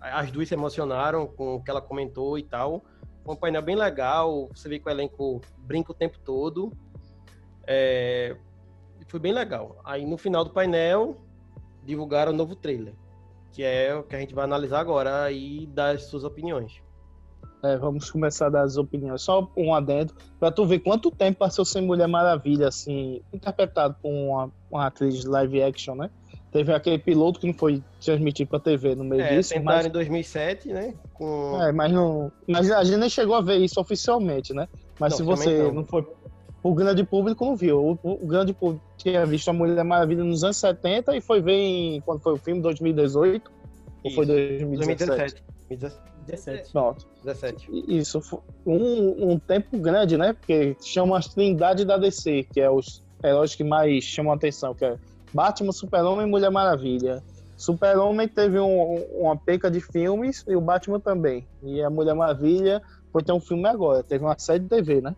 as 0.00 0.30
duas 0.30 0.48
se 0.48 0.54
emocionaram 0.54 1.26
com 1.26 1.56
o 1.56 1.62
que 1.62 1.70
ela 1.70 1.82
comentou 1.82 2.38
e 2.38 2.42
tal. 2.42 2.82
Foi 3.22 3.34
um 3.34 3.38
painel 3.38 3.60
bem 3.60 3.76
legal, 3.76 4.48
você 4.54 4.70
vê 4.70 4.78
que 4.78 4.88
o 4.88 4.90
elenco 4.90 5.42
brinca 5.58 5.92
o 5.92 5.94
tempo 5.94 6.18
todo. 6.20 6.72
É, 7.66 8.34
foi 9.06 9.20
bem 9.20 9.34
legal. 9.34 9.78
Aí 9.84 10.06
no 10.06 10.16
final 10.16 10.42
do 10.42 10.50
painel 10.50 11.18
divulgaram 11.84 12.32
o 12.32 12.34
novo 12.34 12.56
trailer, 12.56 12.94
que 13.52 13.62
é 13.62 13.94
o 13.94 14.02
que 14.02 14.16
a 14.16 14.18
gente 14.18 14.34
vai 14.34 14.44
analisar 14.44 14.80
agora 14.80 15.30
e 15.30 15.66
dar 15.66 15.94
as 15.94 16.04
suas 16.04 16.24
opiniões. 16.24 16.85
É, 17.66 17.76
vamos 17.76 18.10
começar 18.10 18.48
das 18.48 18.76
opiniões. 18.76 19.22
Só 19.22 19.50
um 19.56 19.74
adendo, 19.74 20.14
pra 20.38 20.50
tu 20.50 20.64
ver 20.66 20.80
quanto 20.80 21.10
tempo 21.10 21.38
passou 21.38 21.64
sem 21.64 21.82
Mulher 21.82 22.06
Maravilha, 22.06 22.68
assim, 22.68 23.20
interpretado 23.32 23.96
por 24.02 24.10
uma, 24.10 24.50
uma 24.70 24.86
atriz 24.86 25.24
live 25.24 25.62
action, 25.62 25.94
né? 25.94 26.10
Teve 26.52 26.72
aquele 26.72 26.98
piloto 26.98 27.40
que 27.40 27.46
não 27.46 27.54
foi 27.54 27.82
transmitido 28.02 28.48
pra 28.48 28.60
TV 28.60 28.94
no 28.94 29.04
meio 29.04 29.20
É, 29.20 29.36
disso, 29.36 29.50
tentaram 29.50 29.76
mas, 29.76 29.86
em 29.86 29.90
2007, 29.90 30.68
né? 30.68 30.94
Com... 31.12 31.60
é, 31.60 31.72
mas, 31.72 31.92
não, 31.92 32.32
mas 32.46 32.70
a 32.70 32.82
gente 32.84 32.98
nem 32.98 33.10
chegou 33.10 33.34
a 33.34 33.40
ver 33.40 33.58
isso 33.58 33.80
oficialmente, 33.80 34.54
né? 34.54 34.68
Mas 34.98 35.12
Não, 35.12 35.16
se 35.18 35.22
você 35.22 35.62
não. 35.64 35.74
não 35.74 35.84
foi. 35.84 36.06
O 36.62 36.74
grande 36.74 37.04
público 37.04 37.44
não 37.44 37.54
viu. 37.54 37.98
O, 38.02 38.12
o 38.22 38.26
grande 38.26 38.52
público 38.52 38.82
tinha 38.96 39.24
visto 39.26 39.48
a 39.48 39.52
Mulher 39.52 39.84
Maravilha 39.84 40.24
nos 40.24 40.42
anos 40.42 40.56
70 40.56 41.16
e 41.16 41.20
foi 41.20 41.40
ver 41.40 41.52
em. 41.52 42.00
Quando 42.00 42.20
foi 42.20 42.32
o 42.32 42.38
filme? 42.38 42.60
2018? 42.62 43.50
Ou 44.04 44.10
foi 44.12 44.24
Isso, 44.24 44.66
2017? 44.66 45.42
2017. 45.68 46.16
17. 46.26 46.72
Pronto. 46.72 47.06
17. 47.24 47.68
Isso, 47.88 48.20
foi 48.20 48.40
um, 48.66 49.32
um 49.32 49.38
tempo 49.38 49.78
grande, 49.78 50.16
né? 50.16 50.32
Porque 50.32 50.76
chama 50.82 51.18
as 51.18 51.28
trindade 51.28 51.84
da 51.84 51.96
DC, 51.96 52.44
que 52.52 52.60
é 52.60 52.70
os 52.70 53.02
heróis 53.24 53.54
que 53.54 53.64
mais 53.64 54.04
chamam 54.04 54.32
a 54.32 54.36
atenção, 54.36 54.74
que 54.74 54.84
é 54.84 54.96
Batman, 55.32 55.72
Super-Homem 55.72 56.26
e 56.26 56.30
Mulher 56.30 56.50
Maravilha. 56.50 57.22
Super-Homem 57.56 58.28
teve 58.28 58.58
um- 58.60 58.96
uma 59.20 59.36
peca 59.36 59.70
de 59.70 59.80
filmes 59.80 60.44
e 60.46 60.54
o 60.54 60.60
Batman 60.60 61.00
também. 61.00 61.46
E 61.62 61.82
a 61.82 61.88
Mulher 61.88 62.14
Maravilha 62.14 62.82
foi 63.12 63.22
ter 63.22 63.32
um 63.32 63.40
filme 63.40 63.66
agora, 63.66 64.02
teve 64.02 64.24
uma 64.24 64.38
série 64.38 64.60
de 64.60 64.68
TV, 64.68 65.00
né? 65.00 65.14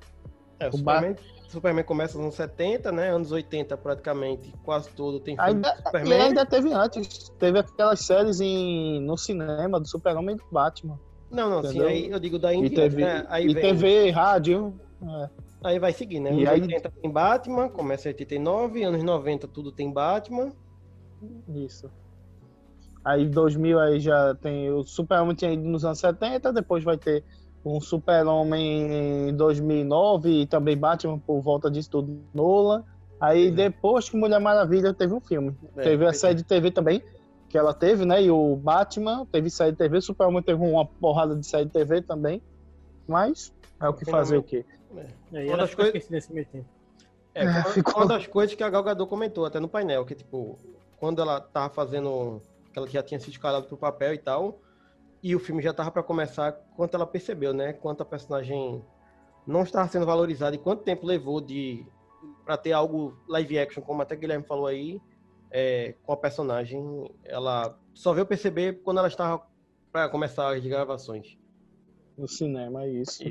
É, 0.60 0.68
o 0.68 0.72
Superman, 0.72 1.16
Superman 1.48 1.84
começa 1.84 2.16
nos 2.16 2.24
anos 2.24 2.34
70, 2.36 2.92
né? 2.92 3.10
Anos 3.10 3.32
80 3.32 3.76
praticamente, 3.76 4.52
quase 4.64 4.90
todo 4.90 5.18
tem 5.20 5.34
filme 5.36 5.50
Ainda, 5.50 5.70
do 5.72 5.74
e 5.80 5.82
Superman. 5.82 6.20
ainda 6.22 6.46
teve 6.46 6.72
antes, 6.72 7.28
teve 7.38 7.58
aquelas 7.58 8.00
séries 8.00 8.40
em, 8.40 9.00
no 9.00 9.16
cinema 9.16 9.80
do 9.80 9.88
Super-Homem 9.88 10.34
e 10.34 10.38
do 10.38 10.44
Batman. 10.50 10.98
Não, 11.30 11.50
não, 11.50 11.62
sim, 11.62 11.68
entendeu? 11.70 11.88
aí 11.88 12.10
eu 12.10 12.18
digo 12.18 12.38
da 12.38 12.52
E 12.54 12.56
Indie, 12.58 12.70
teve, 12.74 13.02
né? 13.04 13.26
Aí 13.28 13.46
e 13.46 13.54
vem 13.54 13.62
TV, 13.62 14.10
rádio. 14.10 14.78
é. 15.02 15.28
Aí 15.64 15.78
vai 15.78 15.92
seguir, 15.92 16.20
né? 16.20 16.30
E 16.30 16.46
Anos 16.46 16.48
aí- 16.50 16.60
80 16.62 16.90
tem 17.02 17.10
Batman, 17.10 17.68
começa 17.68 18.08
em 18.08 18.12
89, 18.12 18.82
anos 18.84 19.02
90 19.02 19.48
tudo 19.48 19.72
tem 19.72 19.92
Batman. 19.92 20.52
Isso. 21.48 21.90
Aí 23.04 23.26
2000 23.26 23.78
aí 23.80 24.00
já 24.00 24.34
tem 24.36 24.70
o 24.70 24.84
Super-Homem 24.84 25.34
tinha 25.34 25.52
ido 25.52 25.64
nos 25.64 25.84
anos 25.84 25.98
70, 25.98 26.52
depois 26.52 26.84
vai 26.84 26.96
ter 26.98 27.24
um 27.64 27.80
Super-Homem 27.80 29.28
em 29.30 29.36
2009 29.36 30.42
e 30.42 30.46
também 30.46 30.76
Batman 30.76 31.18
por 31.18 31.40
volta 31.40 31.70
disso 31.70 31.90
tudo 31.90 32.20
Nolan. 32.34 32.84
Aí 33.20 33.50
depois 33.50 34.08
que 34.08 34.16
Mulher 34.16 34.40
Maravilha 34.40 34.94
teve 34.94 35.12
um 35.12 35.20
filme. 35.20 35.56
É, 35.76 35.82
teve 35.82 36.06
a 36.06 36.12
série 36.12 36.34
de 36.36 36.44
TV 36.44 36.70
também, 36.70 37.02
que 37.48 37.58
ela 37.58 37.74
teve, 37.74 38.04
né? 38.04 38.22
E 38.22 38.30
o 38.30 38.54
Batman 38.56 39.26
teve 39.26 39.50
série 39.50 39.72
de 39.72 39.78
TV, 39.78 39.98
o 39.98 40.02
Superman 40.02 40.42
teve 40.42 40.62
uma 40.62 40.86
porrada 40.86 41.34
de 41.34 41.44
série 41.46 41.64
de 41.64 41.72
TV 41.72 42.00
também. 42.02 42.40
Mas 43.06 43.52
é 43.80 43.88
o 43.88 43.92
que 43.94 44.04
fazer 44.04 44.36
o 44.36 44.42
quê? 44.42 44.64
E 45.32 45.36
aí 45.36 45.44
Uma 45.46 45.54
ela 45.54 45.62
das 45.64 45.74
coisas- 45.74 46.08
nesse 46.08 46.32
meio 46.32 46.46
tempo. 46.46 46.66
É, 47.34 47.44
É, 47.44 47.62
ficou- 47.64 47.94
uma 47.96 48.06
das 48.06 48.26
coisas 48.26 48.54
que 48.54 48.62
a 48.62 48.70
Gal 48.70 48.82
Gadot 48.82 49.08
comentou 49.08 49.44
até 49.44 49.60
no 49.60 49.68
painel, 49.68 50.04
que 50.04 50.14
tipo, 50.14 50.58
quando 50.98 51.20
ela 51.20 51.40
tava 51.40 51.72
fazendo, 51.72 52.40
que 52.72 52.78
ela 52.78 52.88
já 52.88 53.02
tinha 53.02 53.18
sido 53.20 53.30
escalada 53.32 53.66
pro 53.66 53.76
papel 53.76 54.14
e 54.14 54.18
tal, 54.18 54.58
e 55.22 55.34
o 55.34 55.40
filme 55.40 55.62
já 55.62 55.72
tava 55.72 55.90
para 55.90 56.02
começar, 56.02 56.52
quanto 56.76 56.94
ela 56.94 57.06
percebeu, 57.06 57.52
né, 57.52 57.72
quanto 57.72 58.02
a 58.02 58.06
personagem 58.06 58.84
não 59.46 59.62
estava 59.62 59.88
sendo 59.88 60.06
valorizada 60.06 60.54
e 60.54 60.58
quanto 60.58 60.82
tempo 60.82 61.06
levou 61.06 61.40
de 61.40 61.86
para 62.44 62.56
ter 62.56 62.72
algo 62.72 63.16
live 63.28 63.58
action, 63.58 63.82
como 63.82 64.02
até 64.02 64.16
Guilherme 64.16 64.44
falou 64.44 64.66
aí, 64.66 65.00
é, 65.50 65.94
com 66.02 66.12
a 66.12 66.16
personagem, 66.16 67.10
ela 67.24 67.78
só 67.94 68.12
veio 68.12 68.26
perceber 68.26 68.80
quando 68.82 68.98
ela 68.98 69.08
estava 69.08 69.42
para 69.92 70.08
começar 70.08 70.54
as 70.54 70.64
gravações. 70.64 71.36
No 72.16 72.28
cinema, 72.28 72.84
é 72.84 72.88
isso. 72.88 73.22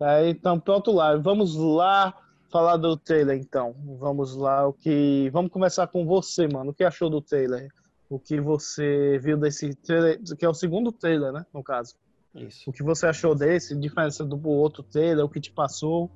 Aí, 0.00 0.30
então, 0.30 0.58
pro 0.58 0.74
outro 0.74 0.92
lado, 0.92 1.22
vamos 1.22 1.54
lá 1.56 2.14
falar 2.50 2.76
do 2.76 2.96
trailer, 2.96 3.38
então. 3.38 3.74
Vamos 3.98 4.34
lá, 4.34 4.66
o 4.66 4.72
que... 4.72 5.28
Vamos 5.32 5.52
começar 5.52 5.86
com 5.86 6.06
você, 6.06 6.48
mano. 6.48 6.70
O 6.70 6.74
que 6.74 6.84
achou 6.84 7.10
do 7.10 7.20
trailer? 7.20 7.68
O 8.10 8.18
que 8.18 8.40
você 8.40 9.18
viu 9.22 9.38
desse 9.38 9.72
trailer, 9.76 10.20
que 10.36 10.44
é 10.44 10.48
o 10.48 10.52
segundo 10.52 10.90
trailer, 10.90 11.32
né, 11.32 11.46
no 11.54 11.62
caso. 11.62 11.94
Isso. 12.34 12.68
O 12.68 12.72
que 12.72 12.82
você 12.82 13.06
achou 13.06 13.34
desse, 13.36 13.78
diferença 13.78 14.24
do 14.24 14.48
outro 14.48 14.82
trailer, 14.82 15.24
o 15.24 15.28
que 15.28 15.40
te 15.40 15.52
passou. 15.52 16.10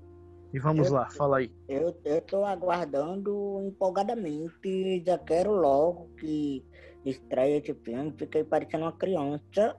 E 0.52 0.58
vamos 0.58 0.88
Eu- 0.88 0.94
lá, 0.94 1.08
fala 1.10 1.38
aí. 1.38 1.50
Eu, 1.68 1.96
eu 2.04 2.20
tô 2.22 2.44
aguardando 2.44 3.60
empolgadamente, 3.66 5.02
já 5.06 5.18
quero 5.18 5.52
logo 5.52 6.10
que 6.18 6.64
estreia 7.04 7.58
esse 7.58 7.74
filme. 7.74 8.12
Fiquei 8.18 8.42
parecendo 8.44 8.84
uma 8.84 8.92
criança, 8.92 9.76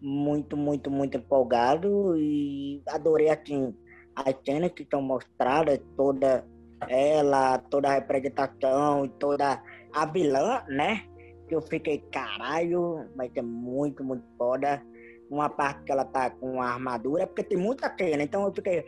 muito, 0.00 0.56
muito, 0.56 0.90
muito 0.90 1.16
empolgado 1.16 2.16
e 2.16 2.82
adorei 2.88 3.30
assim 3.30 3.72
as 4.16 4.34
cenas 4.44 4.72
que 4.72 4.82
estão 4.82 5.00
mostradas, 5.00 5.80
toda 5.96 6.44
ela, 6.88 7.58
toda 7.58 7.88
a 7.88 7.94
representação 7.94 9.04
e 9.04 9.08
toda 9.08 9.62
a 9.92 10.06
vilã, 10.06 10.62
né? 10.68 11.04
Que 11.52 11.56
eu 11.56 11.60
fiquei, 11.60 11.98
caralho, 12.10 13.10
vai 13.14 13.28
ser 13.28 13.42
muito, 13.42 14.02
muito 14.02 14.24
foda. 14.38 14.82
Uma 15.28 15.50
parte 15.50 15.84
que 15.84 15.92
ela 15.92 16.02
tá 16.02 16.30
com 16.30 16.62
a 16.62 16.70
armadura, 16.70 17.26
porque 17.26 17.44
tem 17.44 17.58
muita 17.58 17.94
cena, 17.94 18.22
então 18.22 18.46
eu 18.46 18.54
fiquei 18.54 18.82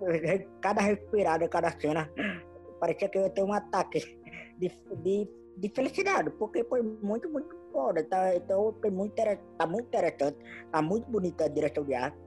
cada 0.60 0.82
respirada, 0.82 1.48
cada 1.48 1.70
cena, 1.70 2.10
parecia 2.78 3.08
que 3.08 3.16
eu 3.16 3.22
ia 3.22 3.30
ter 3.30 3.42
um 3.42 3.54
ataque 3.54 4.20
de, 4.58 4.70
de, 5.02 5.26
de 5.56 5.68
felicidade, 5.70 6.28
porque 6.32 6.64
foi 6.64 6.82
muito, 6.82 7.30
muito 7.30 7.56
foda. 7.72 8.04
Tá, 8.04 8.36
então 8.36 8.76
foi 8.78 8.90
muito, 8.90 9.14
tá 9.56 9.66
muito 9.66 9.86
interessante, 9.86 10.36
tá 10.70 10.82
muito 10.82 11.10
bonita 11.10 11.46
a 11.46 11.48
direção 11.48 11.82
de 11.82 11.94
arte, 11.94 12.18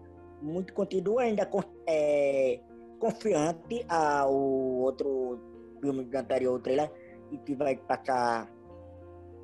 muito 0.42 0.74
conteúdo 0.74 1.20
ainda 1.20 1.48
é, 1.86 2.60
confiante 2.98 3.86
ao 3.88 4.34
outro 4.34 5.40
filme 5.80 6.10
anterior 6.12 6.60
trailer, 6.60 6.92
e 7.32 7.38
que 7.38 7.54
vai 7.54 7.76
passar 7.76 8.57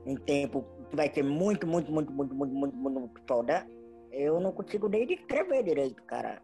em 0.05 0.15
tempo, 0.15 0.65
que 0.89 0.95
vai 0.95 1.11
ser 1.11 1.23
muito, 1.23 1.65
muito, 1.65 1.91
muito, 1.91 2.11
muito, 2.11 2.33
muito, 2.33 2.55
muito, 2.55 2.75
muito, 2.77 3.21
foda. 3.27 3.65
Eu 4.11 4.39
não 4.39 4.51
consigo 4.51 4.87
nem 4.87 5.07
descrever 5.07 5.63
direito, 5.63 6.01
cara. 6.03 6.41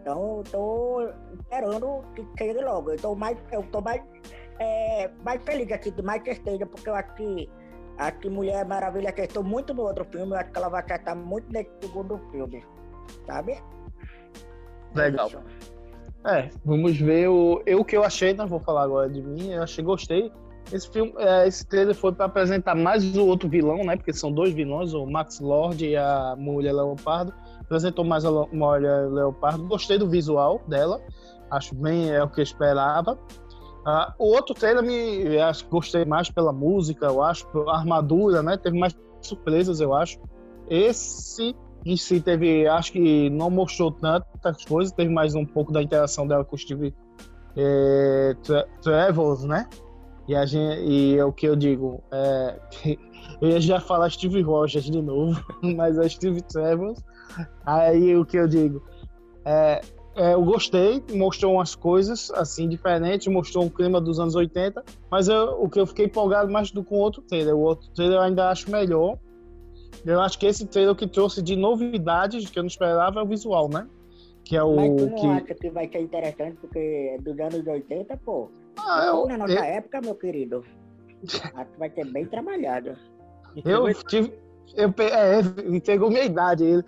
Então 0.00 0.38
eu 0.38 0.44
tô 0.44 1.08
esperando 1.40 2.02
que 2.14 2.26
chegue 2.38 2.60
logo. 2.60 2.92
Eu 2.92 2.96
tô 2.96 3.14
mais, 3.14 3.38
eu 3.52 3.62
tô 3.70 3.80
mais, 3.80 4.02
é, 4.58 5.08
mais 5.24 5.42
feliz 5.44 5.70
aqui, 5.70 5.92
mais 6.02 6.22
que 6.22 6.30
esteja, 6.30 6.66
porque 6.66 6.88
eu 6.88 6.94
acho 6.94 7.14
que, 7.14 7.50
acho 7.98 8.18
que 8.18 8.30
Mulher 8.30 8.66
Maravilha 8.66 9.10
acertou 9.10 9.44
muito 9.44 9.74
no 9.74 9.82
outro 9.82 10.04
filme, 10.06 10.32
eu 10.32 10.36
acho 10.38 10.50
que 10.50 10.58
ela 10.58 10.68
vai 10.68 10.82
acertar 10.82 11.16
muito 11.16 11.52
nesse 11.52 11.70
segundo 11.80 12.18
filme. 12.30 12.64
Sabe? 13.26 13.58
Legal. 14.94 15.28
É, 16.24 16.48
vamos 16.64 16.98
ver 16.98 17.28
o, 17.28 17.62
eu 17.66 17.80
o 17.80 17.84
que 17.84 17.96
eu 17.96 18.04
achei, 18.04 18.32
não 18.32 18.46
vou 18.46 18.60
falar 18.60 18.82
agora 18.82 19.10
de 19.10 19.20
mim, 19.20 19.52
eu 19.52 19.62
achei, 19.62 19.82
gostei. 19.82 20.32
Esse 20.70 20.88
filme, 20.90 21.12
é, 21.18 21.46
esse 21.46 21.66
trailer 21.66 21.94
foi 21.94 22.12
para 22.12 22.26
apresentar 22.26 22.74
mais 22.74 23.16
o 23.16 23.26
outro 23.26 23.48
vilão, 23.48 23.84
né? 23.84 23.96
Porque 23.96 24.12
são 24.12 24.30
dois 24.32 24.52
vilões, 24.52 24.94
o 24.94 25.06
Max 25.06 25.40
Lord 25.40 25.84
e 25.84 25.96
a 25.96 26.34
Mulher 26.38 26.72
Leopardo. 26.72 27.32
Apresentou 27.60 28.04
mais 28.04 28.24
a 28.24 28.30
Mulher 28.30 29.08
Leopardo. 29.10 29.66
Gostei 29.66 29.98
do 29.98 30.08
visual 30.08 30.62
dela, 30.66 31.00
acho 31.50 31.74
bem 31.74 32.10
é 32.10 32.22
o 32.22 32.28
que 32.28 32.40
eu 32.40 32.44
esperava. 32.44 33.18
Ah, 33.84 34.14
o 34.18 34.26
outro 34.26 34.54
trailer 34.54 34.82
me, 34.82 35.38
acho 35.40 35.66
gostei 35.68 36.04
mais 36.04 36.30
pela 36.30 36.52
música, 36.52 37.06
eu 37.06 37.22
acho, 37.22 37.46
a 37.68 37.78
armadura, 37.78 38.42
né? 38.42 38.56
Teve 38.56 38.78
mais 38.78 38.94
surpresas, 39.20 39.80
eu 39.80 39.92
acho. 39.92 40.20
Esse 40.70 41.56
em 41.84 41.96
si 41.96 42.20
teve, 42.20 42.66
acho 42.68 42.92
que 42.92 43.28
não 43.30 43.50
mostrou 43.50 43.90
tantas 43.90 44.64
coisas, 44.64 44.92
teve 44.92 45.12
mais 45.12 45.34
um 45.34 45.44
pouco 45.44 45.72
da 45.72 45.82
interação 45.82 46.26
dela 46.26 46.44
com 46.44 46.54
o 46.54 46.58
Steve 46.58 46.94
Tra- 48.44 48.66
Travels, 48.80 49.44
né? 49.44 49.68
E, 50.28 50.34
a 50.34 50.46
gente, 50.46 50.80
e 50.82 51.16
é 51.18 51.24
o 51.24 51.32
que 51.32 51.46
eu 51.46 51.56
digo, 51.56 52.02
é, 52.12 52.58
eu 53.40 53.48
ia 53.48 53.60
já 53.60 53.80
falar 53.80 54.10
Steve 54.10 54.40
Rogers 54.40 54.84
de 54.84 55.02
novo, 55.02 55.42
mas 55.76 55.98
é 55.98 56.08
Steve 56.08 56.42
Travels. 56.42 57.02
Aí 57.64 58.16
o 58.16 58.24
que 58.24 58.36
eu 58.36 58.46
digo, 58.46 58.82
é, 59.44 59.80
é, 60.14 60.34
eu 60.34 60.44
gostei, 60.44 61.02
mostrou 61.12 61.54
umas 61.54 61.74
coisas 61.74 62.30
assim 62.32 62.68
diferentes, 62.68 63.26
mostrou 63.32 63.64
um 63.64 63.68
clima 63.68 64.00
dos 64.00 64.20
anos 64.20 64.34
80, 64.34 64.84
mas 65.10 65.28
eu- 65.28 65.62
o 65.62 65.68
que 65.68 65.80
eu 65.80 65.86
fiquei 65.86 66.06
empolgado 66.06 66.50
mais 66.52 66.70
do 66.70 66.84
com 66.84 66.96
o 66.96 66.98
outro 66.98 67.22
trailer. 67.22 67.54
O 67.54 67.60
outro 67.60 67.88
trailer 67.94 68.18
eu 68.18 68.22
ainda 68.22 68.50
acho 68.50 68.70
melhor. 68.70 69.16
Eu 70.04 70.20
acho 70.20 70.38
que 70.38 70.46
esse 70.46 70.66
trailer 70.66 70.94
que 70.94 71.06
trouxe 71.06 71.40
de 71.42 71.56
novidades 71.56 72.48
que 72.50 72.58
eu 72.58 72.62
não 72.62 72.68
esperava 72.68 73.20
é 73.20 73.22
o 73.22 73.26
visual, 73.26 73.68
né? 73.68 73.86
Que 74.44 74.56
é 74.56 74.62
o 74.62 74.74
Mas 74.74 74.90
tu 74.96 75.06
não 75.06 75.16
que 75.16 75.26
acha 75.26 75.54
que 75.54 75.70
vai 75.70 75.88
ser 75.88 76.00
interessante, 76.00 76.56
porque 76.60 76.78
é 76.78 77.18
dos 77.18 77.38
anos 77.38 77.66
80, 77.66 78.16
pô. 78.18 78.50
Ah, 78.78 79.06
eu- 79.06 79.26
na 79.26 79.38
nossa 79.38 79.52
eu- 79.52 79.62
época, 79.62 80.00
meu 80.00 80.14
querido. 80.14 80.64
Acho 81.54 81.70
que 81.72 81.78
vai 81.78 81.90
ser 81.90 82.06
bem 82.06 82.26
trabalhado. 82.26 82.96
eu 83.64 83.84
tive 84.08 84.40
eu 84.74 84.88
é, 84.98 85.40
entregou 85.68 86.08
minha 86.08 86.24
idade 86.24 86.64
ele. 86.64 86.82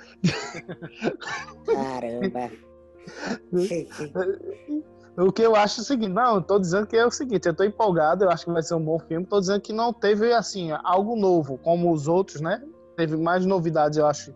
Caramba. 1.67 2.51
O 5.17 5.31
que 5.31 5.43
eu 5.43 5.55
acho 5.55 5.79
é 5.81 5.83
o 5.83 5.85
seguinte, 5.87 6.13
não, 6.13 6.43
tô 6.43 6.59
dizendo 6.59 6.89
que 6.89 6.97
é 6.97 7.07
o 7.07 7.11
seguinte, 7.11 7.47
eu 7.47 7.55
tô 7.55 7.63
empolgado, 7.63 8.25
eu 8.25 8.31
acho 8.31 8.45
que 8.47 8.51
vai 8.51 8.65
ser 8.65 8.75
um 8.75 8.85
bom 8.85 8.99
filme, 8.99 9.25
tô 9.25 9.39
dizendo 9.39 9.61
que 9.61 9.73
não 9.73 9.93
teve, 9.93 10.33
assim, 10.33 10.73
algo 10.83 11.15
novo, 11.15 11.57
como 11.59 11.93
os 11.93 12.09
outros, 12.09 12.41
né? 12.41 12.61
Teve 12.97 13.17
mais 13.17 13.47
novidades, 13.47 13.97
eu 13.97 14.09
acho, 14.09 14.35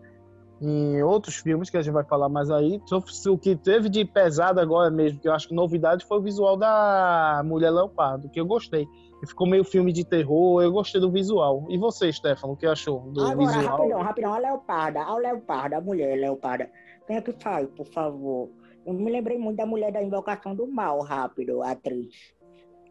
em 0.61 1.01
outros 1.01 1.35
filmes, 1.35 1.69
que 1.69 1.77
a 1.77 1.81
gente 1.81 1.93
vai 1.93 2.03
falar 2.03 2.29
mais 2.29 2.49
aí. 2.51 2.81
O 3.27 3.37
que 3.37 3.55
teve 3.55 3.89
de 3.89 4.03
pesado 4.03 4.59
agora 4.59 4.91
mesmo, 4.91 5.19
que 5.19 5.27
eu 5.27 5.33
acho 5.33 5.47
que 5.47 5.53
novidade, 5.53 6.05
foi 6.05 6.19
o 6.19 6.21
visual 6.21 6.57
da 6.57 7.41
Mulher 7.45 7.71
Leopardo, 7.71 8.29
que 8.29 8.39
eu 8.39 8.45
gostei. 8.45 8.87
E 9.21 9.27
Ficou 9.27 9.47
meio 9.47 9.63
filme 9.63 9.91
de 9.91 10.03
terror, 10.05 10.61
eu 10.61 10.71
gostei 10.71 10.99
do 10.99 11.11
visual. 11.11 11.65
E 11.69 11.77
você, 11.77 12.11
Stefano, 12.11 12.53
o 12.53 12.57
que 12.57 12.65
achou 12.65 13.01
do 13.11 13.21
Agora, 13.21 13.37
visual? 13.37 13.77
rapidão, 13.77 14.01
rapidão. 14.01 14.33
A 14.33 14.39
leoparda, 14.39 15.01
a 15.01 15.17
leoparda, 15.17 15.77
a 15.77 15.81
mulher 15.81 16.17
leoparda. 16.17 16.69
Quem 17.07 17.17
é 17.17 17.21
que 17.21 17.33
faz, 17.33 17.67
por 17.69 17.85
favor? 17.87 18.49
Eu 18.85 18.93
me 18.93 19.11
lembrei 19.11 19.37
muito 19.37 19.57
da 19.57 19.65
mulher 19.65 19.91
da 19.91 20.01
Invocação 20.01 20.55
do 20.55 20.67
Mal, 20.67 21.01
rápido, 21.01 21.61
a 21.61 21.71
atriz. 21.71 22.33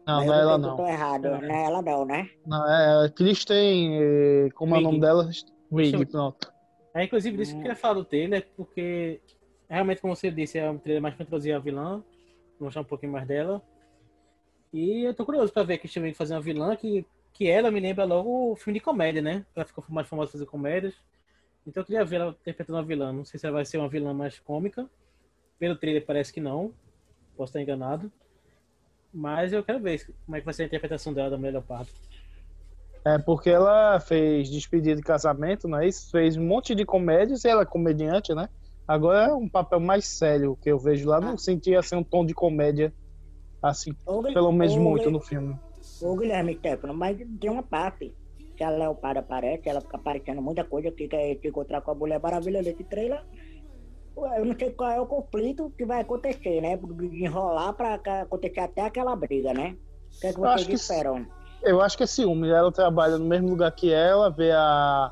Não, 0.07 0.17
Mas 0.17 0.27
não 0.27 0.33
é 0.33 0.39
ela 0.39 0.57
não. 0.57 0.75
Tô 0.75 0.87
errado, 0.87 1.23
não 1.23 1.43
é 1.43 1.65
ela 1.65 1.81
não, 1.81 2.05
né? 2.05 2.29
Não, 2.45 2.67
é 2.67 3.09
Kristen, 3.09 3.97
eh, 4.01 4.49
como 4.55 4.75
é 4.75 4.79
o 4.79 4.81
nome 4.81 4.99
dela? 4.99 5.29
Wig, 5.71 6.05
pronto. 6.07 6.51
É, 6.99 7.05
inclusive, 7.05 7.37
disso 7.37 7.53
que 7.53 7.57
eu 7.59 7.61
queria 7.61 7.77
falar 7.77 7.93
do 7.93 8.03
trailer, 8.03 8.45
porque 8.57 9.21
realmente, 9.69 10.01
como 10.01 10.13
você 10.13 10.29
disse, 10.29 10.57
é 10.57 10.69
um 10.69 10.77
trailer 10.77 11.01
mais 11.01 11.15
pra 11.15 11.23
introduzir 11.23 11.55
a 11.55 11.59
vilã, 11.59 12.03
mostrar 12.59 12.81
um 12.81 12.85
pouquinho 12.85 13.13
mais 13.13 13.25
dela. 13.25 13.61
E 14.73 15.05
eu 15.05 15.13
tô 15.13 15.25
curioso 15.25 15.53
pra 15.53 15.63
ver 15.63 15.77
que 15.77 15.87
Steven 15.87 16.13
fazer 16.13 16.33
uma 16.33 16.41
vilã 16.41 16.75
que, 16.75 17.05
que 17.31 17.47
ela 17.47 17.71
me 17.71 17.79
lembra 17.79 18.03
logo 18.03 18.51
o 18.51 18.55
filme 18.57 18.79
de 18.79 18.83
comédia, 18.83 19.21
né? 19.21 19.45
Ela 19.55 19.63
ficou 19.63 19.81
mais 19.87 20.09
famosa 20.09 20.33
fazer 20.33 20.45
comédias. 20.45 20.93
Então 21.65 21.79
eu 21.79 21.85
queria 21.85 22.03
ver 22.03 22.17
ela 22.17 22.31
interpretando 22.41 22.75
uma 22.75 22.83
vilã. 22.83 23.13
Não 23.13 23.23
sei 23.23 23.39
se 23.39 23.45
ela 23.45 23.55
vai 23.55 23.65
ser 23.65 23.77
uma 23.77 23.87
vilã 23.87 24.13
mais 24.13 24.37
cômica. 24.37 24.85
Pelo 25.57 25.77
trailer 25.77 26.05
parece 26.05 26.33
que 26.33 26.41
não. 26.41 26.73
Posso 27.37 27.51
estar 27.51 27.61
enganado. 27.61 28.11
Mas 29.13 29.53
eu 29.53 29.63
quero 29.63 29.79
ver 29.79 30.05
como 30.25 30.35
é 30.35 30.41
que 30.41 30.45
vai 30.45 30.53
ser 30.53 30.63
a 30.63 30.65
interpretação 30.65 31.13
dela 31.13 31.29
da 31.29 31.37
Mulher 31.37 31.51
Leopardo. 31.51 31.89
É 33.05 33.17
porque 33.17 33.49
ela 33.49 33.99
fez 33.99 34.49
despedida 34.49 34.95
de 34.95 35.01
casamento, 35.01 35.67
não 35.67 35.79
é 35.79 35.87
isso? 35.87 36.09
Fez 36.11 36.35
um 36.37 36.45
monte 36.45 36.75
de 36.75 36.85
comédias, 36.85 37.43
e 37.45 37.47
ela 37.49 37.61
é 37.61 37.65
comediante, 37.65 38.33
né? 38.35 38.49
Agora 38.87 39.29
é 39.29 39.33
um 39.33 39.47
papel 39.47 39.79
mais 39.79 40.05
sério 40.05 40.57
que 40.61 40.69
eu 40.69 40.77
vejo 40.79 41.07
lá. 41.07 41.19
Não 41.21 41.33
Ah. 41.33 41.37
senti 41.37 41.75
assim 41.75 41.95
um 41.95 42.03
tom 42.03 42.25
de 42.25 42.33
comédia, 42.33 42.93
assim, 43.61 43.91
Ô, 44.05 44.21
pelo 44.21 44.51
menos 44.51 44.75
ô, 44.75 44.79
muito 44.79 45.05
Gui- 45.05 45.11
no 45.11 45.21
filme. 45.21 45.55
Ô 46.01 46.15
Guilherme 46.15 46.55
Stefano, 46.57 46.93
mas 46.93 47.17
tem 47.39 47.49
uma 47.49 47.63
parte 47.63 48.13
que 48.57 48.63
a 48.63 48.69
Leopardo 48.69 49.19
aparece, 49.19 49.69
ela 49.69 49.79
fica 49.79 49.95
aparecendo 49.97 50.41
muita 50.41 50.63
coisa 50.65 50.91
que 50.91 51.07
quer 51.07 51.37
se 51.39 51.47
encontrar 51.47 51.81
com 51.81 51.91
a 51.91 51.95
Mulher 51.95 52.19
Maravilha 52.21 52.61
nesse 52.61 52.83
trailer. 52.83 53.21
Eu 54.37 54.43
não 54.43 54.57
sei 54.57 54.71
qual 54.71 54.91
é 54.91 54.99
o 54.99 55.05
conflito 55.05 55.71
que 55.77 55.85
vai 55.85 56.01
acontecer, 56.01 56.59
né? 56.59 56.77
Enrolar 57.13 57.73
pra 57.73 57.97
ca- 57.97 58.23
acontecer 58.23 58.59
até 58.59 58.81
aquela 58.81 59.15
briga, 59.15 59.53
né? 59.53 59.77
O 60.17 60.19
que 60.19 60.27
é 60.27 60.33
que 60.33 60.39
vocês 60.39 60.67
que 60.67 60.73
esperam? 60.73 61.25
Eu 61.61 61.81
acho 61.81 61.97
que 61.97 62.03
é 62.03 62.07
ciúme. 62.07 62.49
Ela 62.49 62.71
trabalha 62.71 63.17
no 63.17 63.25
mesmo 63.25 63.49
lugar 63.49 63.71
que 63.71 63.91
ela, 63.91 64.29
vê 64.29 64.51
a, 64.51 65.11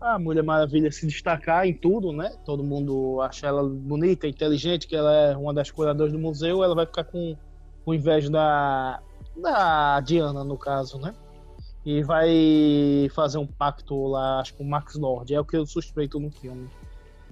a 0.00 0.18
Mulher 0.18 0.42
Maravilha 0.42 0.90
se 0.90 1.06
destacar 1.06 1.66
em 1.66 1.74
tudo, 1.74 2.12
né? 2.12 2.32
Todo 2.44 2.62
mundo 2.62 3.20
acha 3.22 3.46
ela 3.46 3.62
bonita, 3.62 4.26
inteligente, 4.26 4.86
que 4.86 4.96
ela 4.96 5.12
é 5.12 5.36
uma 5.36 5.54
das 5.54 5.70
curadoras 5.70 6.12
do 6.12 6.18
museu. 6.18 6.62
Ela 6.62 6.74
vai 6.74 6.86
ficar 6.86 7.04
com, 7.04 7.36
com 7.84 7.94
inveja 7.94 8.30
da, 8.30 9.00
da 9.36 10.00
Diana, 10.00 10.44
no 10.44 10.58
caso, 10.58 10.98
né? 10.98 11.14
E 11.84 12.02
vai 12.02 13.08
fazer 13.14 13.38
um 13.38 13.46
pacto 13.46 14.06
lá, 14.06 14.40
acho 14.40 14.52
que 14.52 14.58
com 14.58 14.64
o 14.64 14.68
Max 14.68 14.94
Lord. 14.94 15.34
É 15.34 15.40
o 15.40 15.44
que 15.44 15.56
eu 15.56 15.66
suspeito 15.66 16.20
no 16.20 16.30
filme. 16.30 16.68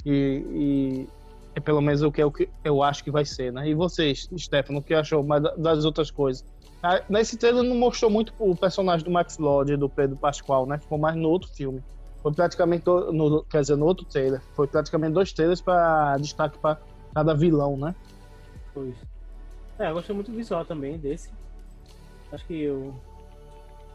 E, 0.04 0.44
e 0.50 1.08
é 1.54 1.60
pelo 1.60 1.80
menos 1.80 2.02
o 2.02 2.10
que, 2.10 2.22
eu, 2.22 2.32
que 2.32 2.48
eu 2.64 2.82
acho 2.82 3.04
que 3.04 3.10
vai 3.10 3.24
ser, 3.24 3.52
né? 3.52 3.68
E 3.68 3.74
vocês, 3.74 4.28
Stefano, 4.36 4.78
o 4.78 4.82
que 4.82 4.94
achou 4.94 5.24
das 5.58 5.84
outras 5.84 6.10
coisas? 6.10 6.44
Ah, 6.82 7.02
Nesse 7.08 7.36
trailer 7.36 7.62
não 7.62 7.76
mostrou 7.76 8.10
muito 8.10 8.32
o 8.38 8.56
personagem 8.56 9.04
do 9.04 9.10
Max 9.10 9.38
Lord 9.38 9.72
e 9.72 9.76
do 9.76 9.88
Pedro 9.88 10.16
Pascoal, 10.16 10.66
né? 10.66 10.78
Ficou 10.78 10.98
mais 10.98 11.14
no 11.16 11.28
outro 11.28 11.48
filme. 11.50 11.82
Foi 12.22 12.32
praticamente, 12.32 12.84
no, 12.86 13.42
quer 13.44 13.60
dizer, 13.60 13.76
no 13.76 13.86
outro 13.86 14.04
trailer. 14.06 14.40
Foi 14.54 14.66
praticamente 14.66 15.12
dois 15.12 15.32
trailers 15.32 15.60
para 15.60 16.16
destaque 16.18 16.58
para 16.58 16.78
cada 17.14 17.34
vilão, 17.34 17.76
né? 17.76 17.94
Pois. 18.72 18.94
É, 19.78 19.88
eu 19.88 19.94
gostei 19.94 20.14
muito 20.14 20.30
do 20.30 20.36
visual 20.36 20.64
também 20.64 20.98
desse. 20.98 21.30
Acho 22.32 22.46
que 22.46 22.62
eu 22.62 22.94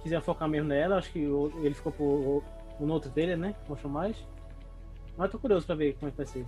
quiser 0.02 0.22
focar 0.22 0.48
mesmo 0.48 0.68
nela, 0.68 0.98
acho 0.98 1.12
que 1.12 1.20
ele 1.20 1.74
ficou 1.74 1.92
pro, 1.92 2.44
no 2.80 2.94
outro 2.94 3.10
trailer, 3.12 3.38
né? 3.38 3.56
Mostrou 3.68 3.92
mais. 3.92 4.16
Mas 5.18 5.32
tô 5.32 5.40
curioso 5.40 5.66
pra 5.66 5.76
ver 5.76 5.94
como 5.94 6.10
é 6.10 6.12
que 6.12 6.18
vai 6.18 6.26
ser. 6.26 6.46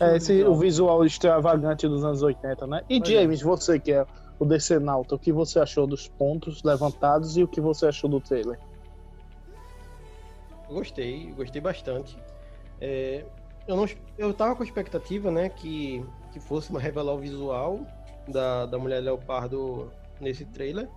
É 0.00 0.16
esse 0.16 0.34
visual. 0.34 0.52
o 0.52 0.56
visual 0.56 1.04
extravagante 1.04 1.88
dos 1.88 2.04
anos 2.04 2.22
80, 2.22 2.66
né? 2.66 2.82
E 2.88 2.98
Pois 3.00 3.10
é. 3.10 3.14
James, 3.14 3.42
você 3.42 3.78
que 3.78 3.92
é 3.92 4.04
o 4.38 4.44
DC 4.44 4.78
Nauta, 4.78 5.14
o 5.14 5.18
que 5.18 5.32
você 5.32 5.58
achou 5.58 5.86
dos 5.86 6.08
pontos 6.08 6.62
levantados 6.62 7.36
e 7.36 7.42
o 7.42 7.48
que 7.48 7.60
você 7.60 7.86
achou 7.86 8.08
do 8.08 8.20
trailer? 8.20 8.58
Gostei, 10.68 11.32
gostei 11.32 11.60
bastante. 11.60 12.18
É, 12.80 13.24
eu, 13.66 13.76
não, 13.76 13.86
eu 14.18 14.34
tava 14.34 14.54
com 14.56 14.62
a 14.62 14.66
expectativa, 14.66 15.30
né, 15.30 15.48
que, 15.48 16.04
que 16.32 16.40
fosse 16.40 16.70
uma 16.70 16.80
revelar 16.80 17.14
o 17.14 17.18
visual 17.18 17.80
da, 18.28 18.66
da 18.66 18.78
Mulher 18.78 19.00
Leopardo 19.00 19.90
nesse 20.20 20.44
trailer. 20.44 20.88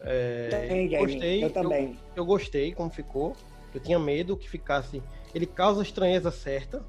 É, 0.00 0.48
Também, 0.48 0.88
gostei, 0.88 1.44
eu 1.44 1.50
também. 1.50 1.98
Eu, 2.16 2.24
gostei 2.24 2.72
como 2.72 2.90
ficou. 2.90 3.36
Eu 3.74 3.80
tinha 3.80 3.98
medo 3.98 4.36
que 4.36 4.48
ficasse. 4.48 5.02
Ele 5.34 5.46
causa 5.46 5.80
a 5.80 5.82
estranheza 5.82 6.30
certa. 6.30 6.82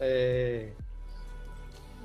é, 0.00 0.70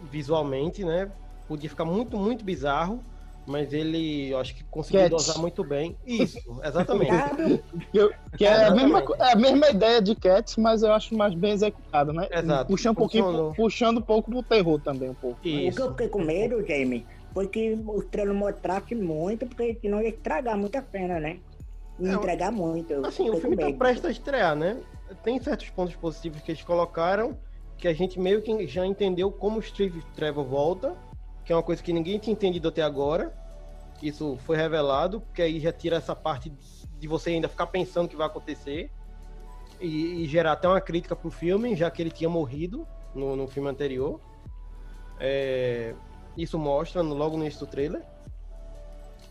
visualmente, 0.09 0.83
né? 0.83 1.11
Podia 1.47 1.69
ficar 1.69 1.85
muito, 1.85 2.17
muito 2.17 2.43
bizarro. 2.43 3.03
Mas 3.45 3.73
ele, 3.73 4.29
eu 4.29 4.37
acho 4.39 4.55
que 4.55 4.63
conseguiu 4.65 5.01
Cats. 5.01 5.09
dosar 5.25 5.37
muito 5.39 5.63
bem. 5.63 5.97
Isso, 6.05 6.37
exatamente. 6.63 7.11
Eu- 7.93 8.11
que 8.37 8.45
é 8.45 8.65
a 8.67 8.71
mesma, 8.71 8.99
Exatamente. 8.99 9.21
é 9.21 9.31
a 9.31 9.35
mesma 9.35 9.69
ideia 9.69 10.01
de 10.01 10.15
Cats, 10.15 10.55
mas 10.57 10.83
eu 10.83 10.93
acho 10.93 11.15
mais 11.15 11.33
bem 11.33 11.51
executada, 11.51 12.13
né? 12.13 12.27
Exato. 12.31 12.67
Puxando 12.69 12.91
um 12.93 12.95
pouquinho, 12.95 13.23
Funcionou. 13.25 13.53
puxando 13.55 13.97
um 13.97 14.01
pouco 14.01 14.29
pro 14.31 14.43
terror 14.43 14.79
também, 14.79 15.09
um 15.09 15.15
pouco. 15.15 15.37
O 15.37 15.41
que 15.41 15.49
Isso. 15.49 15.81
eu 15.81 15.91
fiquei 15.91 16.07
com 16.07 16.21
medo, 16.23 16.65
Jamie, 16.65 17.05
foi 17.33 17.47
que 17.47 17.73
o 17.85 18.01
trailer 18.03 18.33
mostrasse 18.33 18.95
muito, 18.95 19.45
porque 19.47 19.77
senão 19.81 20.01
ia 20.01 20.09
estragar 20.09 20.57
muita 20.57 20.81
cena, 20.91 21.19
né? 21.19 21.39
Ia 21.99 22.11
É, 22.11 22.13
entregar 22.13 22.51
muito. 22.51 23.05
Assim, 23.05 23.29
o 23.29 23.35
filme 23.37 23.57
tá 23.57 23.71
prestes 23.73 24.05
a 24.05 24.11
estrear, 24.11 24.55
né? 24.55 24.77
Tem 25.23 25.39
certos 25.41 25.69
pontos 25.71 25.95
positivos 25.95 26.41
que 26.41 26.51
eles 26.51 26.63
colocaram, 26.63 27.37
que 27.77 27.87
a 27.87 27.93
gente 27.93 28.17
meio 28.19 28.41
que 28.41 28.65
já 28.67 28.85
entendeu 28.85 29.29
como 29.31 29.59
o 29.59 29.61
Steve 29.61 30.01
Trevor 30.15 30.45
volta, 30.45 30.95
que 31.43 31.51
é 31.51 31.55
uma 31.55 31.63
coisa 31.63 31.81
que 31.81 31.93
ninguém 31.93 32.19
tinha 32.19 32.33
entendido 32.33 32.67
até 32.67 32.81
agora. 32.81 33.33
Isso 34.01 34.37
foi 34.45 34.57
revelado, 34.57 35.21
porque 35.21 35.41
aí 35.41 35.59
já 35.59 35.71
tira 35.71 35.97
essa 35.97 36.15
parte 36.15 36.51
de 36.99 37.07
você 37.07 37.31
ainda 37.31 37.47
ficar 37.47 37.67
pensando 37.67 38.05
o 38.05 38.09
que 38.09 38.15
vai 38.15 38.27
acontecer 38.27 38.91
e, 39.79 40.23
e 40.23 40.27
gerar 40.27 40.53
até 40.53 40.67
uma 40.67 40.81
crítica 40.81 41.15
pro 41.15 41.29
filme, 41.29 41.75
já 41.75 41.89
que 41.89 42.01
ele 42.01 42.11
tinha 42.11 42.29
morrido 42.29 42.87
no, 43.13 43.35
no 43.35 43.47
filme 43.47 43.69
anterior. 43.69 44.19
É, 45.19 45.93
isso 46.35 46.57
mostra 46.57 47.01
logo 47.01 47.37
no 47.37 47.43
início 47.43 47.59
do 47.65 47.69
trailer. 47.69 48.03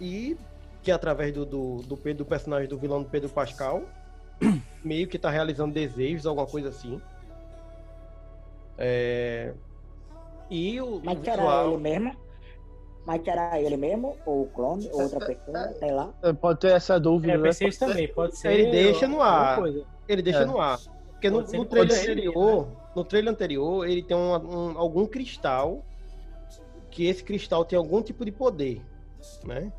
E 0.01 0.37
que 0.83 0.91
através 0.91 1.33
do, 1.33 1.45
do, 1.45 1.83
do, 1.83 1.97
Pedro- 1.97 2.25
do 2.25 2.29
personagem 2.29 2.69
do 2.69 2.79
vilão 2.79 3.03
do 3.03 3.09
Pedro 3.09 3.29
Pascal, 3.29 3.83
meio 4.83 5.07
que 5.07 5.19
tá 5.19 5.31
realizando 5.31 5.75
desejos, 5.75 6.27
alguma 6.27 6.47
coisa 6.47 6.69
assim. 6.69 7.01
É, 8.79 9.53
E 10.51 10.81
o, 10.81 11.01
Mas 11.05 11.19
o 11.19 11.23
visual- 11.23 11.69
ele 11.69 11.77
mesmo? 11.79 12.17
Mas 13.07 13.25
será 13.25 13.61
ele 13.61 13.77
mesmo? 13.77 14.17
Ou 14.27 14.43
o 14.43 14.47
clone? 14.49 14.89
Ou 14.93 15.03
outra 15.03 15.25
pessoa? 15.27 15.73
Sei 15.79 15.91
lá. 15.91 16.13
É, 16.23 16.33
Pode 16.33 16.61
ter 16.61 16.73
essa 16.73 16.99
dúvida. 17.01 17.33
É, 17.35 17.39
né? 17.39 17.49
isso 17.49 17.79
também, 17.79 18.09
pode 18.13 18.37
ser. 18.37 18.53
Ele 18.53 18.71
deixa 18.71 19.09
no 19.09 19.23
ar. 19.23 19.59
Ele 20.09 20.23
deixa 20.23 20.41
É. 20.41 20.45
no 20.45 20.61
ar. 20.61 20.79
Porque 21.13 21.31
no, 21.31 21.43
Pode 21.43 21.57
no 21.57 21.65
que 21.65 21.71
trailer 21.71 21.89
pode 21.97 22.11
anterior, 22.11 22.69
no 22.97 23.05
trailer 23.05 23.33
anterior, 23.33 23.89
ele 23.89 24.03
tem 24.03 24.17
um, 24.17 24.35
um- 24.35 24.79
algum 24.79 25.07
cristal 25.07 25.83
que 26.91 27.07
esse 27.07 27.23
cristal 27.23 27.65
tem 27.65 27.77
algum 27.79 28.03
tipo 28.03 28.25
de 28.25 28.33
poder, 28.33 28.83
né? 29.45 29.71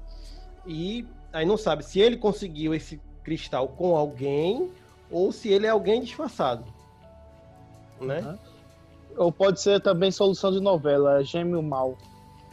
E 0.65 1.05
aí 1.33 1.45
não 1.45 1.57
sabe 1.57 1.83
se 1.83 1.99
ele 1.99 2.15
conseguiu 2.17 2.73
esse 2.75 3.01
cristal 3.23 3.67
com 3.67 3.95
alguém 3.97 4.71
ou 5.09 5.31
se 5.31 5.49
ele 5.51 5.65
é 5.65 5.69
alguém 5.69 6.01
disfarçado, 6.01 6.63
né? 7.99 8.19
Uhum. 8.21 8.37
Ou 9.17 9.31
pode 9.31 9.61
ser 9.61 9.81
também 9.81 10.11
solução 10.11 10.51
de 10.51 10.59
novela, 10.59 11.23
gêmeo 11.23 11.61
mal. 11.61 11.97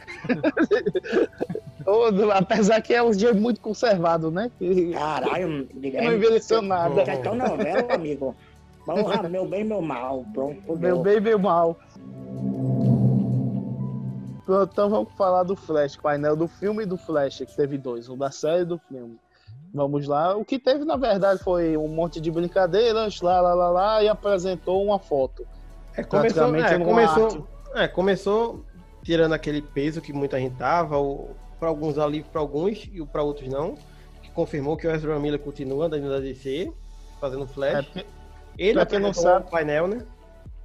Ou, 1.85 2.31
apesar 2.31 2.81
que 2.81 2.93
é 2.93 3.01
um 3.01 3.13
gêmeo 3.13 3.41
muito 3.41 3.61
conservado, 3.61 4.29
né? 4.29 4.51
Caralho, 4.93 5.47
não 5.73 5.81
Guilherme. 5.81 6.15
envelheceu 6.15 6.61
nada. 6.61 7.05
Já 7.05 7.17
tão 7.17 7.35
novela, 7.35 7.93
amigo. 7.93 8.35
Porra, 8.85 9.29
meu 9.29 9.47
bem, 9.47 9.63
meu 9.63 9.81
mal. 9.81 10.25
Pronto, 10.33 10.77
Meu 10.77 10.99
bem, 11.01 11.19
meu 11.19 11.37
mal. 11.37 11.77
Pronto, 14.45 14.71
então 14.71 14.89
vamos 14.89 15.13
falar 15.13 15.43
do 15.43 15.55
Flash, 15.55 15.95
painel 15.95 16.35
do 16.35 16.47
filme 16.47 16.83
e 16.83 16.85
do 16.85 16.97
Flash, 16.97 17.37
que 17.39 17.55
teve 17.55 17.77
dois, 17.77 18.09
o 18.09 18.15
da 18.15 18.31
série 18.31 18.63
e 18.63 18.65
do 18.65 18.79
filme. 18.79 19.19
Vamos 19.71 20.07
lá. 20.07 20.35
O 20.35 20.43
que 20.43 20.57
teve, 20.57 20.83
na 20.85 20.95
verdade, 20.95 21.43
foi 21.43 21.77
um 21.77 21.87
monte 21.87 22.19
de 22.19 22.31
brincadeiras, 22.31 23.21
lá, 23.21 23.39
lá, 23.39 23.53
lá, 23.53 23.69
lá, 23.69 24.03
e 24.03 24.07
apresentou 24.07 24.83
uma 24.83 24.97
foto. 24.97 25.45
É, 25.99 26.03
começou, 26.03 26.55
é, 26.55 26.79
começou, 26.79 27.47
é, 27.75 27.87
começou 27.87 28.65
tirando 29.03 29.33
aquele 29.33 29.61
peso 29.61 30.01
que 30.01 30.11
muita 30.13 30.39
gente 30.39 30.55
tava, 30.55 30.95
para 31.59 31.69
alguns 31.69 31.97
alívio 31.97 32.29
para 32.31 32.41
alguns 32.41 32.89
e 32.91 33.05
para 33.05 33.23
outros 33.23 33.47
não, 33.49 33.75
que 34.21 34.29
confirmou 34.31 34.77
que 34.77 34.87
o 34.87 34.91
Ezra 34.91 35.17
Miller 35.19 35.39
continua 35.39 35.89
dentro 35.89 36.09
da 36.09 36.19
DC, 36.19 36.71
fazendo 37.19 37.43
É, 37.43 37.47
Flash. 37.47 37.85
porque- 37.85 38.05
Ele 38.57 38.85
quem 38.85 38.99
não 38.99 39.13
sabe- 39.13 39.45
o 39.47 39.49
painel, 39.49 39.87
né? 39.87 40.05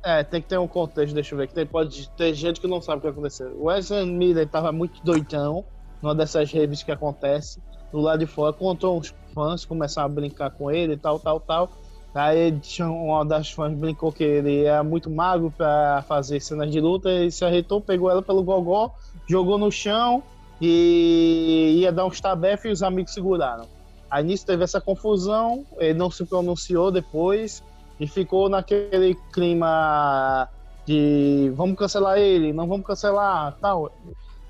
é, 0.03 0.23
tem 0.23 0.43
que 0.43 0.49
ter 0.49 0.59
um 0.59 0.69
contexto, 0.69 1.15
deixa 1.15 1.35
eu 1.35 1.39
ver, 1.39 1.47
que 1.49 1.55
tem, 1.55 1.65
pode 1.65 2.09
ter 2.11 2.35
gente 2.35 2.61
que 2.61 2.67
não 2.67 2.81
sabe 2.83 2.99
o 2.99 3.01
que 3.03 3.09
aconteceu. 3.09 3.57
O 3.59 3.71
Ezra 3.73 4.05
Miller 4.05 4.47
tava 4.49 4.71
muito 4.71 5.03
doidão, 5.03 5.65
numa 6.03 6.15
dessas 6.15 6.51
revistas 6.53 6.85
que 6.85 6.93
acontece, 6.93 7.63
do 7.91 8.01
lado 8.01 8.19
de 8.19 8.27
fora, 8.27 8.55
encontrou 8.55 8.99
uns 8.99 9.15
fãs, 9.33 9.65
começaram 9.65 10.07
a 10.07 10.09
brincar 10.13 10.51
com 10.51 10.71
ele 10.71 10.93
e 10.95 10.97
tal, 10.97 11.19
tal, 11.19 11.41
tal. 11.41 11.71
Aí 12.15 12.57
uma 12.81 13.25
das 13.25 13.51
fãs 13.51 13.75
brincou 13.75 14.13
que 14.13 14.23
ele 14.23 14.65
era 14.65 14.85
muito 14.85 15.11
magro 15.11 15.51
pra 15.57 16.05
fazer 16.07 16.39
cenas 16.41 16.71
de 16.71 16.81
luta, 16.81 17.11
ele 17.11 17.31
se 17.31 17.45
arretou, 17.45 17.81
pegou 17.81 18.09
ela 18.09 18.23
pelo 18.23 18.43
gogó, 18.45 18.93
jogou 19.29 19.59
no 19.59 19.71
chão 19.73 20.23
e 20.61 21.79
ia 21.81 21.91
dar 21.91 22.05
uns 22.07 22.21
tabefes 22.21 22.65
e 22.67 22.73
os 22.73 22.83
amigos 22.83 23.13
seguraram. 23.13 23.67
Aí 24.09 24.23
nisso 24.23 24.47
teve 24.47 24.63
essa 24.63 24.81
confusão, 24.81 25.67
ele 25.79 25.99
não 25.99 26.09
se 26.09 26.25
pronunciou 26.25 26.93
depois 26.93 27.63
e 27.99 28.07
ficou 28.07 28.49
naquele 28.49 29.17
clima 29.33 30.49
de 30.87 31.53
vamos 31.57 31.77
cancelar 31.77 32.19
ele, 32.19 32.53
não 32.53 32.69
vamos 32.69 32.87
cancelar, 32.87 33.57
tal. 33.61 33.91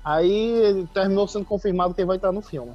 Aí 0.03 0.29
ele 0.31 0.87
terminou 0.93 1.27
sendo 1.27 1.45
confirmado 1.45 1.95
que 1.95 2.01
ele 2.01 2.07
vai 2.07 2.17
estar 2.17 2.31
no 2.31 2.41
filme. 2.41 2.73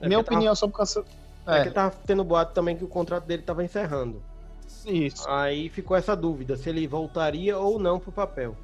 É 0.00 0.06
Minha 0.06 0.18
porque 0.20 0.26
tava- 0.30 0.36
opinião 0.36 0.54
sobre 0.54 0.76
cancelar. 0.76 1.08
É. 1.44 1.62
que 1.64 1.70
tava 1.70 1.94
tendo 2.06 2.22
boato 2.22 2.52
também 2.52 2.76
que 2.76 2.84
o 2.84 2.88
contrato 2.88 3.24
dele 3.24 3.42
tava 3.42 3.64
encerrando. 3.64 4.22
Isso. 4.86 5.28
Aí 5.28 5.68
ficou 5.68 5.96
essa 5.96 6.14
dúvida 6.14 6.56
se 6.56 6.68
ele 6.68 6.86
voltaria 6.86 7.58
ou 7.58 7.78
não 7.78 7.98
pro 7.98 8.12
papel. 8.12 8.56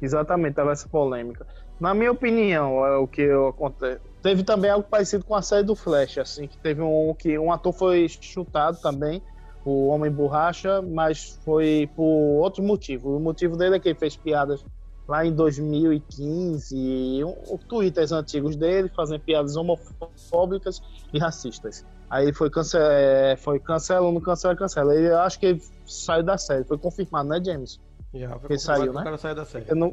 Exatamente, 0.00 0.54
tava 0.54 0.72
essa 0.72 0.88
polêmica. 0.88 1.46
Na 1.80 1.94
minha 1.94 2.12
opinião, 2.12 2.84
é 2.86 2.96
o 2.96 3.06
que 3.06 3.28
acontece. 3.30 4.00
Teve 4.22 4.42
também 4.42 4.70
algo 4.70 4.88
parecido 4.88 5.24
com 5.24 5.34
a 5.34 5.42
série 5.42 5.64
do 5.64 5.74
Flash, 5.74 6.18
assim, 6.18 6.46
que 6.46 6.56
teve 6.58 6.80
um 6.82 7.14
que 7.14 7.38
um 7.38 7.52
ator 7.52 7.72
foi 7.72 8.08
chutado 8.08 8.80
também 8.80 9.22
o 9.64 9.88
Homem 9.88 10.10
Borracha, 10.10 10.82
mas 10.82 11.38
foi 11.44 11.90
por 11.96 12.04
outro 12.42 12.62
motivo. 12.62 13.16
O 13.16 13.20
motivo 13.20 13.56
dele 13.56 13.76
é 13.76 13.80
que 13.80 13.88
ele 13.88 13.98
fez 13.98 14.16
piadas 14.16 14.64
lá 15.08 15.24
em 15.24 15.32
2015, 15.32 16.76
e 16.76 17.24
um, 17.24 17.34
um, 17.50 17.58
twitters 17.58 18.12
antigos 18.12 18.56
dele 18.56 18.90
fazendo 18.94 19.20
piadas 19.20 19.56
homofóbicas 19.56 20.80
e 21.12 21.18
racistas. 21.18 21.84
Aí 22.14 22.32
foi, 22.32 22.48
cance 22.48 22.76
é, 22.78 23.34
foi 23.36 23.58
cancelando, 23.58 24.20
cancela, 24.20 24.54
cancela. 24.54 24.94
Ele, 24.94 25.10
acho 25.10 25.36
que 25.36 25.46
ele 25.46 25.62
saiu 25.84 26.22
da 26.22 26.38
série, 26.38 26.62
foi 26.62 26.78
confirmado, 26.78 27.28
né, 27.28 27.42
James? 27.44 27.80
Já, 28.14 28.38
foi 28.38 28.50
que 28.50 28.58
saiu, 28.58 28.92
né? 28.92 29.00
O 29.00 29.04
cara 29.04 29.18
saiu 29.18 29.34
da 29.34 29.44
série. 29.44 29.64
Eu 29.68 29.74
não, 29.74 29.92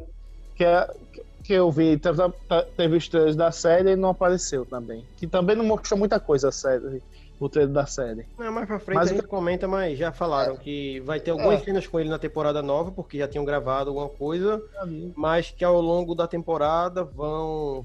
que, 0.55 0.63
é, 0.63 0.87
que 1.43 1.51
eu 1.51 1.71
vi, 1.71 1.97
teve, 1.97 2.21
teve 2.77 2.97
os 2.97 3.09
trailers 3.09 3.35
da 3.35 3.51
série 3.51 3.93
e 3.93 3.95
não 3.95 4.09
apareceu 4.09 4.63
também. 4.67 5.03
Que 5.17 5.25
também 5.25 5.55
não 5.55 5.65
mostrou 5.65 5.97
muita 5.97 6.19
coisa 6.19 6.49
a 6.49 6.51
série 6.51 7.01
o 7.39 7.49
trailer 7.49 7.73
da 7.73 7.87
série. 7.87 8.27
Não, 8.37 8.51
mais 8.51 8.67
pra 8.67 8.77
frente 8.77 8.97
mas, 8.97 9.09
a 9.09 9.15
gente 9.15 9.25
comenta, 9.25 9.67
mas 9.67 9.97
já 9.97 10.11
falaram 10.11 10.53
é. 10.53 10.57
que 10.57 10.99
vai 10.99 11.19
ter 11.19 11.31
algumas 11.31 11.59
é. 11.59 11.63
cenas 11.63 11.87
com 11.87 11.99
ele 11.99 12.07
na 12.07 12.19
temporada 12.19 12.61
nova, 12.61 12.91
porque 12.91 13.17
já 13.17 13.27
tinham 13.27 13.43
gravado 13.43 13.89
alguma 13.89 14.09
coisa, 14.09 14.61
mas 15.15 15.49
que 15.49 15.65
ao 15.65 15.81
longo 15.81 16.13
da 16.13 16.27
temporada 16.27 17.03
vão 17.03 17.83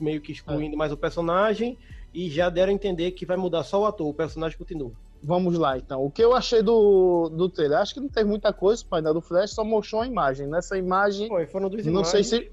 meio 0.00 0.20
que 0.20 0.30
excluindo 0.30 0.76
é. 0.76 0.78
mais 0.78 0.92
o 0.92 0.96
personagem 0.96 1.76
e 2.16 2.30
já 2.30 2.48
deram 2.48 2.72
a 2.72 2.74
entender 2.74 3.10
que 3.10 3.26
vai 3.26 3.36
mudar 3.36 3.62
só 3.62 3.82
o 3.82 3.84
ator, 3.84 4.08
o 4.08 4.14
personagem 4.14 4.56
continua. 4.56 4.90
Vamos 5.22 5.58
lá, 5.58 5.76
então. 5.76 6.02
O 6.02 6.10
que 6.10 6.24
eu 6.24 6.34
achei 6.34 6.62
do, 6.62 7.28
do 7.28 7.46
trailer? 7.46 7.78
Acho 7.78 7.92
que 7.92 8.00
não 8.00 8.08
teve 8.08 8.26
muita 8.26 8.54
coisa, 8.54 8.82
o 8.82 8.86
painel 8.86 9.12
do 9.12 9.20
Flash 9.20 9.50
só 9.50 9.62
mostrou 9.62 10.00
a 10.00 10.06
imagem. 10.06 10.46
Nessa 10.46 10.78
imagem. 10.78 11.28
Foi, 11.28 11.44
foram 11.46 11.68
duas 11.68 11.84
não 11.84 12.00
imagens. 12.00 12.26
sei 12.26 12.40
se. 12.40 12.52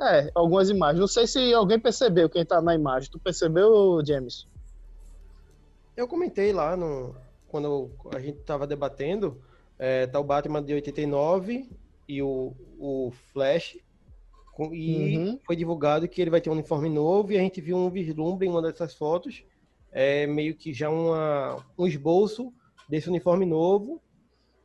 É, 0.00 0.30
algumas 0.32 0.70
imagens. 0.70 1.00
Não 1.00 1.08
sei 1.08 1.26
se 1.26 1.52
alguém 1.52 1.80
percebeu 1.80 2.30
quem 2.30 2.44
tá 2.44 2.62
na 2.62 2.72
imagem. 2.72 3.10
Tu 3.10 3.18
percebeu, 3.18 4.00
James? 4.06 4.46
Eu 5.96 6.06
comentei 6.06 6.52
lá 6.52 6.76
no, 6.76 7.12
quando 7.48 7.90
a 8.14 8.20
gente 8.20 8.38
estava 8.38 8.64
debatendo, 8.64 9.36
é, 9.76 10.06
tá 10.06 10.20
o 10.20 10.24
Batman 10.24 10.62
de 10.62 10.72
89 10.72 11.68
e 12.06 12.22
o, 12.22 12.52
o 12.78 13.12
Flash, 13.32 13.76
e 14.72 15.16
uhum. 15.16 15.38
foi 15.44 15.56
divulgado 15.56 16.08
que 16.08 16.20
ele 16.20 16.30
vai 16.30 16.40
ter 16.40 16.50
um 16.50 16.54
uniforme 16.54 16.88
novo 16.88 17.32
e 17.32 17.38
a 17.38 17.40
gente 17.40 17.60
viu 17.60 17.76
um 17.76 17.90
vislumbre 17.90 18.46
em 18.46 18.50
uma 18.50 18.60
dessas 18.60 18.94
fotos, 18.94 19.44
é, 19.90 20.26
meio 20.26 20.54
que 20.54 20.72
já 20.72 20.90
uma, 20.90 21.64
um 21.78 21.86
esboço 21.86 22.52
desse 22.88 23.08
uniforme 23.08 23.46
novo. 23.46 24.02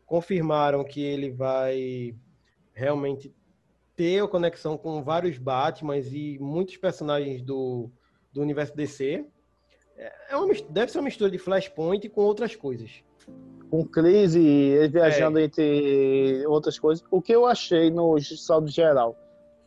Confirmaram 0.05 0.83
que 0.83 1.01
ele 1.01 1.31
vai 1.31 2.15
realmente 2.73 3.33
ter 3.95 4.21
a 4.21 4.27
conexão 4.27 4.77
com 4.77 5.01
vários 5.03 5.37
Batmans 5.37 6.11
e 6.11 6.37
muitos 6.39 6.77
personagens 6.77 7.41
do, 7.41 7.89
do 8.31 8.41
universo 8.41 8.75
DC. 8.75 9.25
É, 9.97 10.13
é 10.31 10.35
uma, 10.35 10.53
deve 10.69 10.91
ser 10.91 10.99
uma 10.99 11.05
mistura 11.05 11.31
de 11.31 11.39
Flashpoint 11.39 12.07
com 12.09 12.21
outras 12.21 12.55
coisas. 12.55 13.03
Com 13.69 13.83
crise, 13.83 14.87
viajando 14.89 15.39
é. 15.39 15.43
entre 15.45 16.45
outras 16.45 16.77
coisas. 16.77 17.03
O 17.09 17.21
que 17.21 17.33
eu 17.33 17.45
achei 17.45 17.89
no 17.89 18.19
saldo 18.21 18.67
geral? 18.67 19.17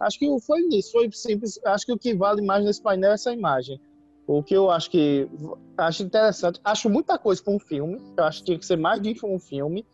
Acho 0.00 0.18
que 0.18 0.40
foi 0.40 0.60
isso, 0.72 0.92
foi 0.92 1.10
simples. 1.12 1.58
Acho 1.64 1.86
que 1.86 1.92
o 1.92 1.98
que 1.98 2.14
vale 2.14 2.40
mais 2.40 2.64
nesse 2.64 2.80
painel 2.80 3.10
é 3.10 3.14
essa 3.14 3.32
imagem. 3.32 3.80
O 4.26 4.42
que 4.42 4.54
eu 4.54 4.70
acho 4.70 4.90
que 4.90 5.26
acho 5.76 6.02
interessante, 6.02 6.60
acho 6.62 6.90
muita 6.90 7.18
coisa 7.18 7.42
para 7.42 7.54
um 7.54 7.58
filme. 7.58 8.00
Eu 8.16 8.24
acho 8.24 8.40
que 8.40 8.44
tinha 8.44 8.58
que 8.58 8.66
ser 8.66 8.76
mais 8.76 9.00
de 9.00 9.16
um 9.24 9.38
filme. 9.38 9.86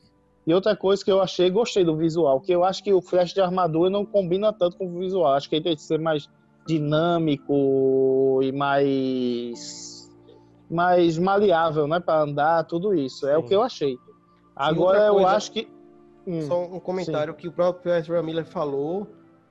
E 0.47 0.53
outra 0.53 0.77
coisa 0.77 1.03
que 1.03 1.11
eu 1.11 1.23
achei, 1.23 1.49
gostei 1.49 1.85
do 1.85 1.97
visual, 1.97 2.41
que 2.41 2.53
eu 2.53 2.65
acho 2.65 2.83
que 2.83 2.93
o 2.93 3.01
flash 3.01 3.33
de 3.33 3.41
armadura 3.41 3.89
não 3.89 4.05
combina 4.05 4.53
tanto 4.53 4.77
com 4.77 4.87
o 4.87 4.99
visual. 4.99 5.33
Acho 5.33 5.49
que 5.49 5.57
ele 5.57 5.65
tem 5.65 5.77
que 5.77 5.83
ser 5.83 5.99
mais 5.99 6.29
dinâmico 6.67 8.41
e 8.43 8.53
mais 8.53 10.11
mais 10.69 11.19
maleável, 11.19 11.87
né, 11.87 12.01
para 12.01 12.23
andar, 12.23 12.65
tudo 12.65 12.95
isso. 12.95 13.27
É 13.29 13.35
sim. 13.35 13.41
o 13.41 13.43
que 13.45 13.55
eu 13.55 13.63
achei. 13.63 13.97
Agora 14.57 15.07
eu 15.07 15.27
acho 15.27 15.53
que 15.53 15.69
hum, 16.27 16.43
só 16.43 16.63
um 16.65 16.81
comentário 16.81 17.33
sim. 17.35 17.41
que 17.41 17.49
o 17.49 17.53
próprio 17.53 17.95
Ezra 17.95 18.23
Miller 18.23 18.45
falou 18.45 19.07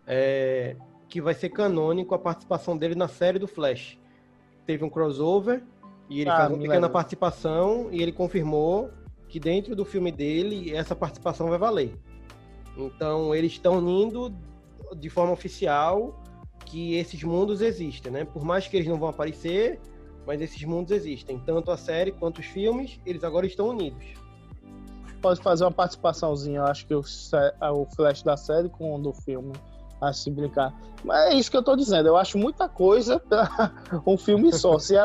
é, 0.08 0.76
que 1.08 1.22
vai 1.22 1.34
ser 1.34 1.50
canônico 1.50 2.16
a 2.16 2.20
participação 2.20 2.78
dele 2.78 2.96
na 2.96 3.08
série 3.08 3.40
do 3.40 3.48
Flash. 3.48 4.00
Teve 4.66 4.84
um 4.84 4.90
crossover 4.90 5.64
e 6.10 6.22
ele 6.22 6.30
ah, 6.30 6.38
faz 6.38 6.50
uma 6.50 6.58
pequena 6.58 6.74
lembro. 6.76 6.90
participação 6.92 7.90
e 7.92 8.02
ele 8.02 8.12
confirmou 8.12 8.90
que 9.28 9.40
dentro 9.40 9.76
do 9.76 9.86
filme 9.86 10.12
dele 10.12 10.76
essa 10.76 10.96
participação 10.96 11.50
vai 11.50 11.58
valer. 11.58 11.98
Então 12.78 13.34
eles 13.34 13.54
estão 13.54 13.78
unindo 13.78 14.34
de 14.96 15.10
forma 15.10 15.34
oficial 15.34 16.20
que 16.66 16.96
esses 16.96 17.24
mundos 17.24 17.62
existem, 17.62 18.12
né? 18.12 18.26
Por 18.26 18.44
mais 18.44 18.68
que 18.68 18.78
eles 18.78 18.88
não 18.88 18.98
vão 18.98 19.10
aparecer, 19.10 19.80
mas 20.26 20.42
esses 20.42 20.64
mundos 20.64 20.92
existem. 20.92 21.40
Tanto 21.40 21.72
a 21.72 21.78
série 21.78 22.12
quanto 22.12 22.40
os 22.40 22.46
filmes, 22.46 23.00
eles 23.06 23.24
agora 23.24 23.46
estão 23.46 23.68
unidos. 23.68 24.06
Pode 25.22 25.42
fazer 25.42 25.64
uma 25.64 25.72
participaçãozinha, 25.72 26.60
eu 26.60 26.66
acho 26.66 26.86
que 26.86 26.94
o, 26.94 27.00
o 27.02 27.86
Flash 27.96 28.24
da 28.24 28.36
série 28.36 28.70
com 28.70 28.96
o 28.96 29.02
do 29.02 29.14
filme, 29.14 29.54
a 30.08 30.14
se 30.14 30.30
brincar. 30.30 30.74
Mas 31.04 31.34
é 31.34 31.36
isso 31.36 31.52
que 31.52 31.58
eu 31.58 31.64
tô 31.64 31.76
dizendo, 31.76 32.08
eu 32.08 32.16
acho 32.16 32.38
muita 32.38 32.70
coisa 32.70 33.20
pra 33.20 33.72
um 34.08 34.18
filme 34.18 34.54
só. 34.54 34.80
se 34.80 34.96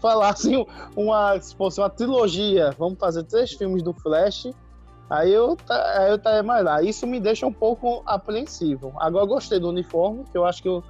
falassem 0.00 0.64
uma, 0.96 1.40
se 1.40 1.54
fosse 1.56 1.80
uma 1.80 1.90
trilogia, 1.90 2.74
vamos 2.78 2.98
fazer 2.98 3.24
três 3.24 3.52
filmes 3.52 3.82
do 3.82 3.92
Flash, 3.92 4.48
aí 5.10 5.32
eu, 5.32 5.56
aí 5.68 6.10
eu 6.10 6.16
estaria 6.16 6.42
mais 6.42 6.64
lá. 6.64 6.82
Isso 6.82 7.06
me 7.06 7.18
deixa 7.18 7.46
um 7.46 7.52
pouco 7.52 8.02
apreensivo. 8.06 8.92
Agora 8.98 9.24
eu 9.24 9.28
gostei 9.28 9.58
do 9.58 9.68
uniforme, 9.68 10.24
que 10.30 10.38
eu 10.38 10.44
acho 10.44 10.62
que 10.62 10.68
eu 10.68 10.82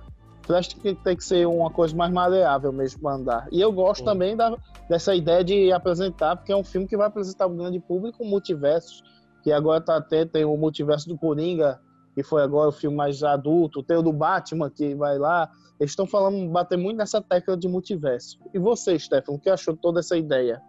Flash 0.48 0.68
tem, 1.04 1.14
que 1.14 1.22
ser 1.22 1.46
uma 1.46 1.70
coisa 1.70 1.94
mais 1.94 2.10
maleável 2.10 2.72
mesmo 2.72 3.02
para 3.02 3.16
andar. 3.16 3.48
E 3.52 3.60
eu 3.60 3.70
gosto 3.70 3.98
Sim. 3.98 4.06
também 4.06 4.34
da, 4.34 4.56
dessa 4.88 5.14
ideia 5.14 5.44
de 5.44 5.70
apresentar, 5.70 6.36
porque 6.36 6.50
é 6.50 6.56
um 6.56 6.64
filme 6.64 6.88
que 6.88 6.96
vai 6.96 7.06
apresentar 7.06 7.46
o 7.46 7.50
grande 7.50 7.78
público 7.78 8.24
multiversos, 8.24 9.02
que 9.42 9.52
agora 9.52 9.78
tá 9.78 9.98
até 9.98 10.24
tem 10.24 10.46
o 10.46 10.56
multiverso 10.56 11.06
do 11.06 11.18
Coringa, 11.18 11.78
que 12.18 12.22
foi 12.24 12.42
agora 12.42 12.70
o 12.70 12.72
filme 12.72 12.96
mais 12.96 13.22
adulto, 13.22 13.80
tem 13.80 13.96
o 13.96 14.02
do 14.02 14.12
Batman 14.12 14.68
que 14.68 14.92
vai 14.92 15.16
lá. 15.16 15.48
Eles 15.78 15.92
estão 15.92 16.04
falando, 16.04 16.50
bater 16.50 16.76
muito 16.76 16.96
nessa 16.96 17.22
tecla 17.22 17.56
de 17.56 17.68
multiverso. 17.68 18.40
E 18.52 18.58
você, 18.58 18.98
Stefano, 18.98 19.38
o 19.38 19.40
que 19.40 19.48
achou 19.48 19.72
de 19.72 19.80
toda 19.80 20.00
essa 20.00 20.16
ideia 20.16 20.60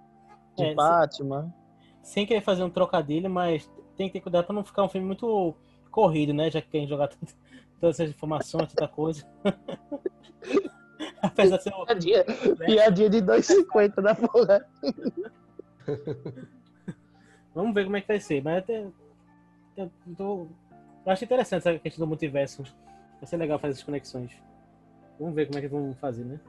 de 0.56 0.64
é, 0.64 0.76
Batman? 0.76 1.52
Sem, 2.04 2.14
sem, 2.14 2.26
querer 2.28 2.42
fazer 2.42 2.62
um 2.62 2.70
trocadilho, 2.70 3.28
mas 3.32 3.68
tem 3.98 4.06
que 4.06 4.14
ter 4.14 4.20
cuidado 4.20 4.46
para 4.46 4.54
não 4.54 4.64
ficar 4.64 4.84
um 4.84 4.90
filme 4.90 5.08
muito 5.08 5.56
corrido, 5.90 6.36
né? 6.36 6.52
Já 6.52 6.62
que 6.62 6.70
tem 6.70 6.88
jogar 6.88 7.08
todas 7.82 8.00
essas 8.00 8.12
informações, 8.12 8.72
tanta 8.72 8.88
coisa. 8.88 9.26
Apesar 11.20 11.58
de 11.58 11.64
ser 11.64 11.74
um... 11.74 11.84
Piadinha, 11.86 12.24
piadinha 12.64 13.10
de 13.10 13.22
2,50 13.24 14.04
da 14.04 14.14
porra. 14.14 14.64
Vamos 17.56 17.74
ver 17.74 17.86
como 17.86 17.98
é 17.98 18.02
que 18.02 18.08
vai 18.08 18.20
ser. 18.20 18.44
Mas 18.44 18.60
até, 18.60 18.86
até 19.74 19.90
tô, 20.16 20.48
eu 21.10 21.14
acho 21.14 21.24
interessante 21.26 21.68
essa 21.68 21.80
questão 21.80 22.06
do 22.06 22.08
multiverso. 22.08 22.62
Vai 22.62 23.26
ser 23.26 23.38
legal 23.38 23.58
fazer 23.58 23.72
essas 23.72 23.84
conexões. 23.84 24.32
Vamos 25.20 25.34
ver 25.34 25.48
como 25.48 25.58
é 25.58 25.62
que 25.62 25.68
vão 25.68 25.96
fazer, 26.00 26.24
né? 26.24 26.40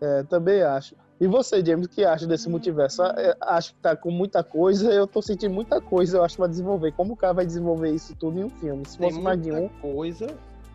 É, 0.00 0.22
também 0.22 0.62
acho. 0.62 0.94
E 1.20 1.26
você, 1.26 1.64
James, 1.64 1.86
o 1.86 1.90
que 1.90 2.04
acha 2.04 2.26
desse 2.26 2.48
multiverso? 2.48 3.02
É, 3.02 3.36
acho 3.40 3.74
que 3.74 3.80
tá 3.80 3.96
com 3.96 4.10
muita 4.10 4.44
coisa, 4.44 4.92
eu 4.92 5.06
tô 5.06 5.20
sentindo 5.20 5.52
muita 5.52 5.80
coisa, 5.80 6.18
eu 6.18 6.24
acho, 6.24 6.36
pra 6.36 6.46
desenvolver. 6.46 6.92
Como 6.92 7.14
o 7.14 7.16
cara 7.16 7.32
vai 7.32 7.46
desenvolver 7.46 7.90
isso 7.90 8.14
tudo 8.14 8.38
em 8.38 8.44
um 8.44 8.50
filme? 8.50 8.86
Se 8.86 8.96
fosse 8.96 9.20
mais 9.20 9.40
de 9.40 9.50
um. 9.50 9.68
coisa, 9.80 10.28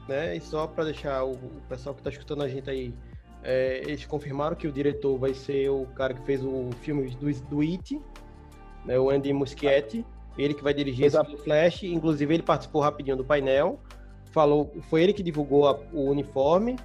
né? 0.07 0.35
E 0.35 0.41
só 0.41 0.67
para 0.67 0.85
deixar 0.85 1.23
o, 1.23 1.37
pessoal 1.69 1.95
que 1.95 2.01
está 2.01 2.09
escutando 2.09 2.43
a 2.43 2.47
gente 2.47 2.69
aí, 2.69 2.93
é, 3.41 3.81
eles 3.85 4.05
confirmaram 4.05 4.55
que 4.55 4.67
o 4.67 4.71
diretor 4.71 5.17
vai 5.17 5.33
ser 5.33 5.69
o 5.69 5.85
cara 5.95 6.13
que 6.13 6.21
fez 6.25 6.43
o 6.43 6.69
filme 6.81 7.09
do, 7.11 7.31
do 7.47 7.61
It, 7.61 8.01
né? 8.85 8.99
o 8.99 9.09
Andy 9.09 9.31
Muschietti. 9.31 10.05
Ele 10.39 10.53
que 10.53 10.63
vai 10.63 10.73
dirigir 10.73 11.05
Exato. 11.05 11.33
esse 11.33 11.43
Flash. 11.43 11.83
Inclusive, 11.83 12.33
ele 12.33 12.43
participou 12.43 12.81
rapidinho 12.81 13.17
do 13.17 13.25
painel. 13.25 13.79
Falou, 14.31 14.71
foi 14.89 15.03
ele 15.03 15.13
que 15.13 15.21
divulgou 15.21 15.67
a, 15.67 15.77
o 15.91 16.09
uniforme. 16.09 16.77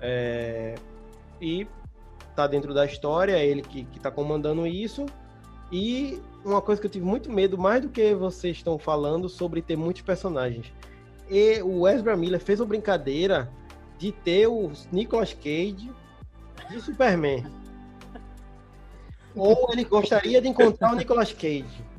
É, 0.00 0.76
e 1.40 1.66
tá 2.36 2.46
dentro 2.46 2.72
da 2.72 2.84
história, 2.84 3.32
é 3.32 3.44
ele 3.44 3.62
que, 3.62 3.84
que 3.84 3.98
tá 3.98 4.10
comandando 4.10 4.66
isso. 4.66 5.06
E 5.72 6.20
uma 6.44 6.60
coisa 6.60 6.80
que 6.80 6.86
eu 6.86 6.90
tive 6.90 7.04
muito 7.04 7.32
medo, 7.32 7.58
mais 7.58 7.82
do 7.82 7.88
que 7.88 8.14
vocês 8.14 8.56
estão 8.56 8.78
falando, 8.78 9.28
sobre 9.28 9.60
ter 9.60 9.76
muitos 9.76 10.02
personagens. 10.02 10.72
E 11.28 11.60
o 11.62 11.88
Ezra 11.88 12.16
Miller 12.16 12.40
fez 12.40 12.60
uma 12.60 12.66
brincadeira 12.66 13.50
de 13.98 14.12
ter 14.12 14.46
o 14.46 14.70
Nicolas 14.92 15.32
Cage 15.32 15.90
de 16.70 16.80
Superman. 16.80 17.44
Ou 19.34 19.68
ele 19.72 19.84
gostaria 19.84 20.40
de 20.40 20.48
encontrar 20.48 20.92
o 20.92 20.96
Nicolas 20.96 21.32
Cage. 21.32 21.93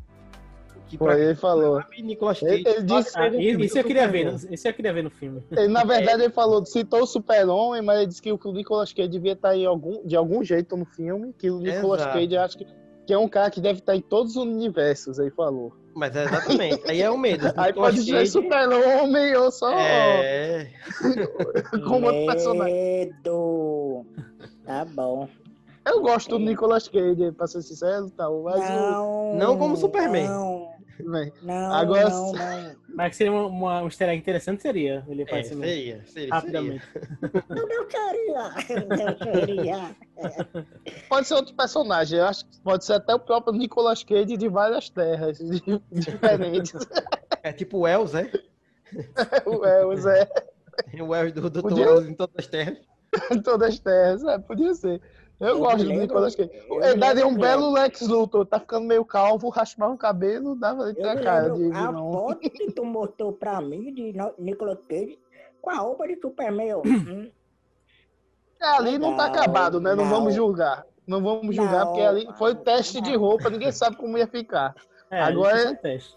Que 0.98 1.22
ele 1.22 1.36
falou. 1.36 1.84
Nicolas 2.02 2.40
Cage, 2.40 2.54
ele, 2.54 2.70
ele 2.70 2.84
disse, 2.84 3.18
ah, 3.18 3.28
isso 3.28 3.78
eu 3.78 3.84
queria 3.84 4.08
ver, 4.08 4.36
isso 4.52 4.68
eu 4.68 4.74
queria 4.74 4.94
ver 4.94 5.04
no 5.04 5.10
filme. 5.10 5.44
Ele, 5.52 5.68
na 5.68 5.84
verdade, 5.86 6.22
é. 6.22 6.26
ele 6.26 6.34
falou, 6.34 6.66
citou 6.66 7.04
o 7.04 7.08
Super-Homem, 7.08 7.82
mas 7.82 7.98
ele 7.98 8.08
disse 8.08 8.22
que 8.22 8.32
o 8.32 8.52
Nicolas 8.52 8.94
Cage 8.94 9.10
devia 9.10 9.34
estar 9.34 9.56
em 9.56 9.66
algum, 9.66 10.06
de 10.06 10.16
algum 10.16 10.44
jeito 10.44 10.76
no 10.78 10.86
filme, 10.86 11.34
que 11.38 11.50
o 11.50 11.60
Nicolas 11.60 12.02
Exato. 12.02 12.18
Cage 12.18 12.38
acho 12.38 12.58
que, 12.58 12.68
que 13.06 13.14
é 13.14 13.18
um 13.18 13.28
cara 13.28 13.50
que 13.50 13.62
deve 13.62 13.80
estar 13.80 13.96
em 13.96 14.02
todos 14.02 14.36
os 14.36 14.44
universos, 14.44 15.20
aí 15.20 15.30
falou. 15.32 15.74
Mas 15.96 16.14
é 16.16 16.26
exatamente. 16.26 16.92
Aí 16.92 17.02
é 17.02 17.10
o 17.10 17.18
medo. 17.18 17.46
Aí 17.56 17.72
pode 17.72 18.02
ser 18.04 18.24
de... 18.24 18.28
super-homem 18.30 19.34
ou 19.38 19.50
só. 19.50 19.72
É. 19.80 20.70
Como 21.88 22.08
outro 22.08 22.26
personagem. 22.26 22.74
Medo. 22.74 24.06
Tá 24.66 24.84
bom. 24.84 25.30
Eu 25.88 26.02
gosto 26.02 26.32
do 26.32 26.40
Nicolas 26.40 26.88
Cage, 26.88 27.32
pra 27.32 27.46
ser 27.48 27.62
sincero, 27.62 28.10
tal, 28.10 28.42
mas 28.44 28.60
o- 28.60 28.74
Não, 28.74 29.36
Não 29.36 29.58
como 29.58 29.78
Superman. 29.78 30.28
Não, 30.28 30.70
Véi, 31.00 31.34
não, 31.42 31.74
Agora- 31.74 32.10
não, 32.10 32.32
não. 32.32 32.76
Mas 32.96 33.10
que 33.10 33.16
seria 33.18 33.32
uma, 33.34 33.46
uma, 33.48 33.82
um 33.82 33.86
easter 33.88 34.08
egg 34.10 34.20
interessante, 34.20 34.62
seria. 34.62 35.04
Ele 35.08 35.22
É, 35.22 35.26
aparecendo 35.26 35.60
seria, 35.60 36.06
seria, 36.06 36.34
rapidamente. 36.34 36.86
Não, 37.50 37.68
não 37.68 37.88
queria. 37.88 38.86
Não 38.88 39.16
queria. 39.18 39.96
Pode 41.10 41.28
ser 41.28 41.34
outro 41.34 41.54
personagem, 41.56 42.20
eu 42.20 42.26
acho 42.26 42.46
que 42.46 42.60
pode 42.62 42.86
ser 42.86 42.94
até 42.94 43.14
o 43.14 43.20
próprio 43.20 43.54
Nicolas 43.54 44.04
Cage 44.04 44.38
de 44.38 44.48
várias 44.48 44.90
terras 44.90 45.38
di- 45.38 45.82
diferentes. 45.92 46.74
É 47.44 47.54
tipo 47.54 47.80
o 47.80 47.88
Els, 47.88 48.16
é? 48.16 48.32
o 49.46 49.64
Elvis 49.64 50.04
é 50.08 50.28
O 51.00 51.14
Els 51.14 51.32
do 51.32 51.48
Dr. 51.48 51.62
Podia- 51.62 51.86
Els 51.86 52.08
em 52.08 52.14
todas 52.16 52.34
as 52.40 52.48
terras. 52.48 52.78
em 53.32 53.42
todas 53.42 53.70
as 53.70 53.80
terras, 53.80 54.24
é, 54.24 54.40
podia 54.40 54.74
ser. 54.74 55.00
Eu, 55.40 55.48
Eu 55.50 55.60
gosto 55.60 55.78
do 55.80 55.84
lembro- 55.90 56.02
Nicolas 56.04 56.36
Cage. 56.36 56.50
eu 56.70 56.82
Ele 56.82 56.96
daria 56.98 57.28
um 57.28 57.36
belo 57.36 57.72
Lex 57.74 58.02
Luthor, 58.08 58.46
tá 58.46 58.60
ficando 58.60 58.88
meio 58.88 59.04
calvo, 59.04 59.50
raspar 59.50 59.90
o 59.90 59.98
cabelo, 59.98 60.56
dava 60.56 60.94
Eu 60.96 61.10
a 61.10 61.16
cara 61.22 61.54
lembro 61.54 61.72
de 61.72 61.78
a 61.78 61.92
foto 61.92 62.40
que 62.50 62.72
tu 62.72 62.86
mostrou 62.86 63.34
pra 63.34 63.60
mim 63.62 63.94
de 63.94 64.14
Nicolas 64.40 64.80
Cage 64.88 65.20
com 65.62 65.70
a 65.70 65.76
roupa 65.76 66.08
de 66.08 66.16
Superman. 66.22 66.76
hum, 66.86 67.30
É, 68.62 68.66
ali 68.66 68.98
não 68.98 69.16
tá 69.18 69.28
Não, 69.28 69.34
acabado, 69.34 69.82
né? 69.82 69.94
Não, 69.94 70.04
não. 70.06 70.10
vamos 70.10 70.34
julgar. 70.34 70.86
Não 71.06 71.22
vamos 71.22 71.54
julgar, 71.56 71.80
Não, 71.82 71.88
porque 71.88 72.02
ali 72.02 72.28
foi 72.38 72.56
teste 72.56 73.02
de 73.02 73.12
não. 73.14 73.20
roupa, 73.20 73.50
ninguém 73.50 73.72
sabe 73.72 73.98
como 73.98 74.18
ia 74.18 74.28
ficar. 74.28 74.74
É, 75.12 75.22
Agora- 75.22 75.60
é 75.62 75.70
um 75.72 75.76
teste. 75.76 76.16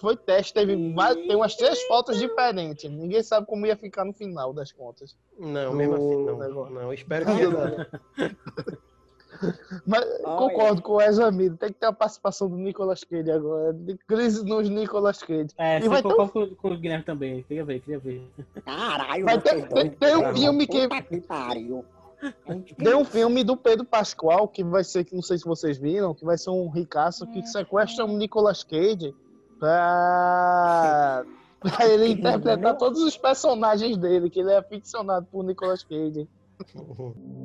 Foi 0.00 0.16
teste, 0.16 0.52
teve 0.52 0.92
várias, 0.94 1.26
tem 1.26 1.36
umas 1.36 1.54
três 1.56 1.82
fotos 1.84 2.18
diferentes. 2.18 2.90
Ninguém 2.90 3.22
sabe 3.22 3.46
como 3.46 3.66
ia 3.66 3.76
ficar 3.76 4.04
no 4.04 4.12
final 4.12 4.52
das 4.52 4.70
contas. 4.72 5.16
Não, 5.38 5.72
mesmo 5.72 5.94
assim, 5.94 6.24
não. 6.26 6.38
negócio. 6.38 6.74
Não, 6.74 6.82
eu 6.82 6.92
espero 6.92 7.24
que 7.26 7.46
dar. 7.46 7.88
Mas 9.86 10.02
concordo 10.22 10.80
com 10.80 10.92
o 10.94 11.00
Ezra 11.02 11.30
Miller, 11.30 11.58
tem 11.58 11.68
que 11.70 11.78
ter 11.78 11.86
a 11.86 11.92
participação 11.92 12.48
do 12.48 12.56
Nicolas 12.56 13.04
Cage 13.04 13.30
agora. 13.30 13.72
De 13.72 13.96
crise 14.08 14.42
nos 14.44 14.68
Nicolas 14.68 15.18
Cage. 15.22 15.48
É, 15.58 15.78
E 15.78 15.88
vai 15.88 16.02
ter 16.02 16.08
um- 16.08 16.28
com, 16.28 16.54
com 16.54 16.68
o 16.68 16.78
Guilherme 16.78 17.04
também. 17.04 17.42
Queria 17.42 17.64
ver, 17.64 17.80
queria 17.80 17.98
ver. 17.98 18.26
Caralho, 18.64 19.24
Vai 19.26 19.38
ter- 19.40 19.68
tem- 19.68 19.90
tem 19.90 20.16
um 20.16 20.34
filme 20.34 20.66
que- 20.66 20.88
puta 20.88 21.02
que 21.02 21.20
pariu. 21.20 21.84
Tem 22.82 22.94
um 22.94 23.04
filme 23.04 23.44
do 23.44 23.58
Pedro 23.58 23.84
Pascoal, 23.84 24.48
que 24.48 24.64
vai 24.64 24.82
ser, 24.82 25.04
que 25.04 25.14
não 25.14 25.20
sei 25.22 25.36
se 25.36 25.44
vocês 25.44 25.76
viram, 25.76 26.14
que 26.14 26.24
vai 26.24 26.38
ser 26.38 26.48
um 26.48 26.68
ricaço 26.70 27.26
que 27.26 27.46
sequestra 27.46 28.06
um 28.06 28.16
Nicolas 28.16 28.64
Cage 28.64 29.14
pra, 29.58 31.24
pra 31.60 31.86
ele 31.86 32.08
interpretar 32.14 32.76
todos 32.76 33.02
os 33.02 33.16
personagens 33.16 33.96
dele, 33.96 34.30
que 34.30 34.40
ele 34.40 34.52
é 34.52 34.58
aficionado 34.58 35.26
por 35.26 35.44
Nicolas 35.44 35.82
Cage. 35.82 36.28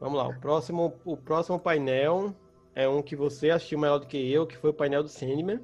Vamos 0.00 0.16
lá, 0.16 0.28
o 0.28 0.40
próximo, 0.40 0.94
o 1.04 1.16
próximo 1.16 1.58
painel 1.58 2.32
é 2.72 2.88
um 2.88 3.02
que 3.02 3.16
você 3.16 3.50
assistiu 3.50 3.78
melhor 3.78 3.98
do 3.98 4.06
que 4.06 4.16
eu, 4.32 4.46
que 4.46 4.56
foi 4.56 4.70
o 4.70 4.74
painel 4.74 5.02
do 5.02 5.08
Sandman. 5.08 5.60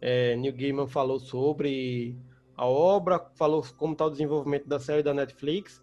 É, 0.00 0.36
Neil 0.36 0.54
Gaiman 0.54 0.86
falou 0.86 1.18
sobre 1.18 2.16
a 2.56 2.64
obra, 2.64 3.18
falou 3.34 3.64
como 3.76 3.94
está 3.94 4.06
o 4.06 4.10
desenvolvimento 4.10 4.68
da 4.68 4.78
série 4.78 5.02
da 5.02 5.12
Netflix. 5.12 5.82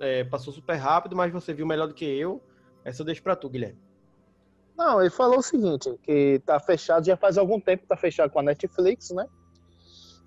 É, 0.00 0.24
passou 0.24 0.52
super 0.54 0.76
rápido, 0.76 1.14
mas 1.14 1.30
você 1.30 1.52
viu 1.52 1.66
melhor 1.66 1.88
do 1.88 1.94
que 1.94 2.06
eu. 2.06 2.42
Essa 2.84 3.02
eu 3.02 3.06
deixo 3.06 3.22
pra 3.22 3.36
tu, 3.36 3.50
Guilherme. 3.50 3.87
Não, 4.78 5.00
ele 5.00 5.10
falou 5.10 5.40
o 5.40 5.42
seguinte, 5.42 5.92
que 6.04 6.40
tá 6.46 6.60
fechado, 6.60 7.04
já 7.04 7.16
faz 7.16 7.36
algum 7.36 7.60
tempo 7.60 7.84
tá 7.88 7.96
fechado 7.96 8.30
com 8.30 8.38
a 8.38 8.44
Netflix, 8.44 9.10
né? 9.10 9.26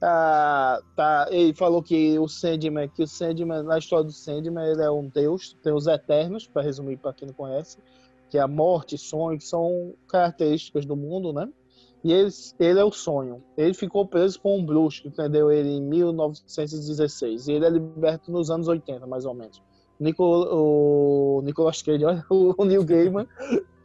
Ah, 0.02 0.82
tá, 0.94 1.28
ele 1.32 1.54
falou 1.54 1.82
que 1.82 2.20
o 2.20 2.28
Sandman, 2.28 2.90
que 2.90 3.02
o 3.02 3.08
Sandman, 3.08 3.64
na 3.64 3.78
história 3.78 4.04
do 4.04 4.12
Sandman, 4.12 4.66
ele 4.66 4.82
é 4.82 4.92
um 4.92 5.08
deus, 5.08 5.56
tem 5.64 5.72
os 5.72 5.88
eternos, 5.88 6.48
para 6.48 6.64
resumir 6.64 6.98
para 6.98 7.14
quem 7.14 7.30
não 7.30 7.34
conhece, 7.34 7.78
que 8.30 8.38
é 8.38 8.42
a 8.42 8.48
morte, 8.48 8.98
sonho, 8.98 9.38
que 9.38 9.46
são 9.46 9.94
características 10.10 10.86
do 10.86 10.98
mundo, 10.98 11.32
né? 11.32 11.48
E 12.04 12.12
ele, 12.12 12.30
ele 12.60 12.80
é 12.80 12.84
o 12.84 12.92
sonho. 12.92 13.44
Ele 13.56 13.74
ficou 13.74 14.06
preso 14.06 14.42
por 14.42 14.52
um 14.52 14.66
bruxo, 14.66 15.04
que 15.04 15.10
prendeu 15.12 15.52
ele 15.52 15.70
em 15.70 15.82
1916. 15.82 17.48
E 17.48 17.52
ele 17.54 17.66
é 17.66 17.70
liberto 17.70 18.32
nos 18.32 18.50
anos 18.50 18.68
80, 18.68 19.06
mais 19.06 19.24
ou 19.24 19.36
menos. 19.36 19.62
Nico, 20.00 20.24
o 20.24 21.42
Nicolas 21.44 21.82
Cage, 21.82 22.04
olha, 22.04 22.26
o 22.28 22.66
Neil 22.66 22.84
Gaiman, 22.84 23.28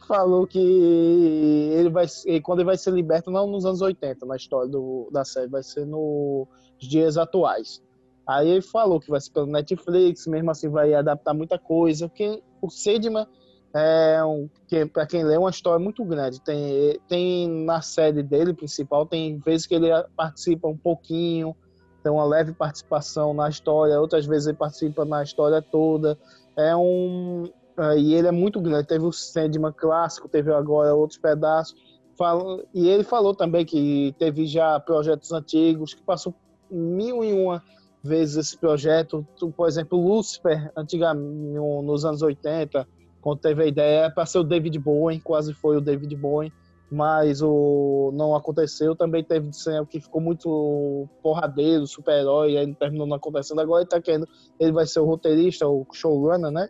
falou 0.07 0.47
que 0.47 0.59
ele 0.59 1.89
vai 1.89 2.05
quando 2.41 2.59
ele 2.59 2.65
vai 2.65 2.77
ser 2.77 2.91
liberto 2.91 3.29
não 3.29 3.45
nos 3.47 3.65
anos 3.65 3.81
80 3.81 4.25
na 4.25 4.35
história 4.35 4.69
do, 4.69 5.09
da 5.11 5.25
série 5.25 5.47
vai 5.47 5.61
ser 5.61 5.85
nos 5.85 6.47
dias 6.79 7.17
atuais. 7.17 7.83
Aí 8.25 8.49
ele 8.49 8.61
falou 8.61 8.99
que 8.99 9.09
vai 9.09 9.19
ser 9.19 9.31
pelo 9.31 9.47
Netflix 9.47 10.25
mesmo 10.27 10.51
assim 10.51 10.69
vai 10.69 10.93
adaptar 10.93 11.33
muita 11.33 11.59
coisa 11.59 12.07
porque 12.07 12.41
o 12.61 12.69
Sandman 12.69 13.27
é 13.73 14.23
um 14.23 14.49
que 14.67 14.85
para 14.85 15.05
quem 15.05 15.23
lê 15.23 15.35
é 15.35 15.39
uma 15.39 15.49
história 15.49 15.83
muito 15.83 16.03
grande. 16.05 16.41
Tem 16.41 16.99
tem 17.07 17.49
na 17.65 17.81
série 17.81 18.23
dele 18.23 18.53
principal 18.53 19.05
tem 19.05 19.37
vezes 19.39 19.67
que 19.67 19.75
ele 19.75 19.89
participa 20.15 20.67
um 20.67 20.77
pouquinho 20.77 21.55
tem 22.01 22.11
uma 22.11 22.25
leve 22.25 22.53
participação 22.53 23.33
na 23.33 23.49
história 23.49 23.99
outras 23.99 24.25
vezes 24.25 24.47
ele 24.47 24.57
participa 24.57 25.03
na 25.03 25.21
história 25.21 25.61
toda. 25.61 26.17
É 26.55 26.75
um 26.75 27.51
e 27.97 28.13
ele 28.13 28.27
é 28.27 28.31
muito 28.31 28.59
grande. 28.59 28.87
Teve 28.87 29.05
o 29.05 29.11
Sandman 29.11 29.71
clássico, 29.71 30.27
teve 30.29 30.51
agora 30.53 30.95
outros 30.95 31.19
pedaços. 31.19 31.75
Fala- 32.17 32.63
e 32.73 32.87
ele 32.87 33.03
falou 33.03 33.35
também 33.35 33.65
que 33.65 34.15
teve 34.17 34.45
já 34.47 34.79
projetos 34.79 35.31
antigos, 35.31 35.93
que 35.93 36.03
passou 36.03 36.33
mil 36.71 37.23
e 37.23 37.33
uma 37.33 37.61
vezes 38.03 38.37
esse 38.37 38.57
projeto. 38.57 39.25
Por 39.55 39.67
exemplo, 39.67 39.99
Lucifer, 39.99 40.71
antigamente, 40.75 41.53
no- 41.53 41.81
nos 41.81 42.05
anos 42.05 42.21
80, 42.21 42.87
quando 43.21 43.39
teve 43.39 43.63
a 43.63 43.67
ideia, 43.67 44.09
para 44.11 44.25
ser 44.25 44.39
o 44.39 44.43
David 44.43 44.79
Bowie, 44.79 45.19
quase 45.19 45.53
foi 45.53 45.77
o 45.77 45.81
David 45.81 46.15
Bowie, 46.15 46.51
mas 46.89 47.41
o, 47.41 48.11
não 48.13 48.35
aconteceu. 48.35 48.95
Também 48.95 49.23
teve 49.23 49.49
o 49.81 49.85
que 49.85 49.99
ficou 49.99 50.21
muito 50.21 51.07
porradeiro, 51.21 51.85
super-herói, 51.85 52.57
aí 52.57 52.75
terminou 52.75 53.05
não 53.05 53.17
acontecendo. 53.17 53.59
Agora 53.59 53.81
ele 53.81 53.89
tá 53.89 54.01
querendo, 54.01 54.27
ele 54.59 54.71
vai 54.71 54.87
ser 54.87 55.01
o 55.01 55.05
roteirista, 55.05 55.67
o 55.67 55.85
showrunner, 55.93 56.49
né? 56.51 56.69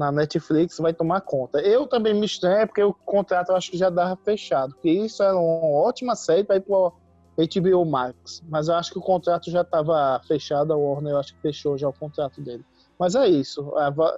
Na 0.00 0.10
Netflix 0.10 0.78
vai 0.78 0.94
tomar 0.94 1.20
conta. 1.20 1.60
Eu 1.60 1.86
também 1.86 2.14
me 2.14 2.24
estranho 2.24 2.66
porque 2.66 2.82
o 2.82 2.94
contrato 2.94 3.50
eu 3.50 3.56
acho 3.56 3.70
que 3.70 3.76
já 3.76 3.90
dava 3.90 4.16
fechado, 4.24 4.72
porque 4.72 4.90
isso 4.90 5.22
era 5.22 5.36
uma 5.36 5.78
ótima 5.78 6.16
série 6.16 6.42
para 6.42 6.56
ir 6.56 6.62
pro 6.62 6.94
HBO 7.36 7.84
Max, 7.84 8.42
mas 8.48 8.68
eu 8.68 8.74
acho 8.74 8.92
que 8.92 8.98
o 8.98 9.02
contrato 9.02 9.50
já 9.50 9.60
estava 9.60 10.18
fechado, 10.26 10.72
a 10.72 10.76
Warner 10.76 11.12
eu 11.12 11.18
acho 11.18 11.34
que 11.34 11.40
fechou 11.42 11.76
já 11.76 11.86
o 11.86 11.92
contrato 11.92 12.40
dele. 12.40 12.64
Mas 12.98 13.14
é 13.14 13.28
isso, 13.28 13.72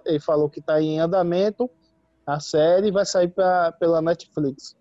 ele 0.04 0.20
falou 0.20 0.48
que 0.48 0.60
está 0.60 0.80
em 0.80 1.00
andamento 1.00 1.68
a 2.24 2.38
série 2.38 2.92
vai 2.92 3.04
sair 3.04 3.28
pra, 3.28 3.72
pela 3.72 4.00
Netflix. 4.00 4.76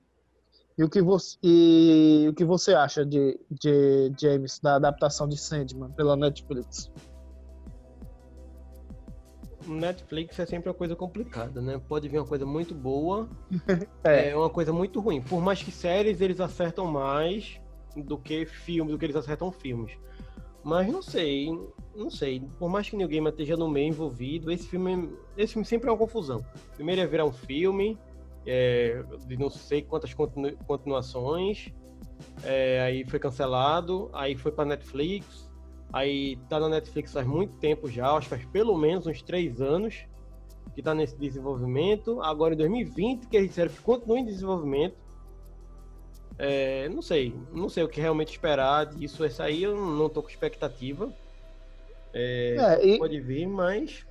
E 0.78 0.84
o 0.84 0.90
que 0.90 1.02
você, 1.02 1.36
e 1.42 2.28
o 2.30 2.34
que 2.34 2.46
você 2.46 2.76
acha 2.76 3.04
de, 3.04 3.40
de 3.50 4.12
James 4.20 4.60
da 4.60 4.76
adaptação 4.76 5.28
de 5.28 5.38
Sandman 5.38 5.92
pela 5.94 6.16
Netflix? 6.16 6.92
Netflix 9.68 10.38
é 10.40 10.46
sempre 10.46 10.70
uma 10.70 10.76
coisa 10.76 10.96
complicada, 10.96 11.62
né? 11.62 11.80
Pode 11.88 12.08
vir 12.08 12.18
uma 12.20 12.26
coisa 12.28 12.46
muito 12.46 12.74
boa, 12.74 13.30
É. 14.04 14.30
é 14.30 14.36
uma 14.36 14.50
coisa 14.50 14.72
muito 14.74 15.00
ruim. 15.00 15.22
Por 15.22 15.42
mais 15.42 15.62
que 15.62 15.72
séries 15.72 16.22
eles 16.22 16.40
acertam 16.40 16.86
mais 16.88 17.60
do 17.96 18.18
que 18.18 18.46
filmes, 18.46 18.92
do 18.94 18.98
que 18.98 19.06
eles 19.06 19.16
acertam 19.16 19.52
filmes. 19.52 19.92
Mas 20.64 20.88
não 20.88 21.02
sei, 21.02 21.50
não 21.96 22.10
sei. 22.10 22.42
Por 22.60 22.70
mais 22.70 22.90
que 22.90 22.96
Neil 22.96 23.10
Gaiman 23.10 23.32
esteja 23.32 23.58
no 23.58 23.68
meio 23.70 23.90
envolvido, 23.90 24.52
esse 24.52 24.68
filme, 24.68 25.10
esse 25.36 25.54
filme 25.54 25.66
sempre 25.66 25.90
é 25.90 25.92
uma 25.92 25.98
confusão. 25.98 26.46
Primeiro 26.76 27.02
ia 27.02 27.08
virar 27.08 27.26
um 27.26 27.32
filme 27.32 27.98
é, 28.46 29.04
de 29.28 29.38
não 29.38 29.50
sei 29.50 29.82
quantas 29.82 30.14
continu- 30.14 30.56
continuações, 30.68 31.74
é, 32.44 32.80
aí 32.82 33.04
foi 33.06 33.18
cancelado, 33.20 34.10
aí 34.14 34.36
foi 34.36 34.52
para 34.52 34.66
Netflix, 34.66 35.50
aí 35.94 36.38
tá 36.50 36.60
na 36.60 36.70
Netflix 36.70 37.12
faz 37.14 37.26
muito 37.28 37.54
tempo 37.58 37.90
já, 37.90 38.12
acho 38.12 38.30
que 38.30 38.36
faz 38.36 38.46
pelo 38.46 38.78
menos 38.78 39.06
uns 39.08 39.22
três 39.22 39.62
anos 39.62 40.06
que 40.74 40.82
tá 40.82 40.94
nesse 40.94 41.18
desenvolvimento. 41.18 42.22
Agora 42.22 42.54
em 42.54 42.58
2020 42.58 43.28
que 43.28 43.36
eles 43.38 43.50
disseram 43.50 43.72
que 43.72 43.82
continua 43.82 44.20
em 44.20 44.26
desenvolvimento. 44.26 44.96
É, 46.38 46.90
não 46.90 47.02
sei, 47.02 47.36
não 47.54 47.70
sei 47.70 47.84
o 47.84 47.90
que 47.90 48.00
realmente 48.02 48.32
esperar 48.32 48.86
disso. 48.86 49.24
Esse 49.26 49.42
aí 49.42 49.64
eu 49.64 49.76
não 49.76 50.10
tô 50.10 50.24
com 50.24 50.30
expectativa. 50.30 51.12
É, 52.14 52.56
É, 52.80 52.88
e- 52.88 52.98
Pode 52.98 53.20
vir, 53.20 53.46
mas. 53.48 54.06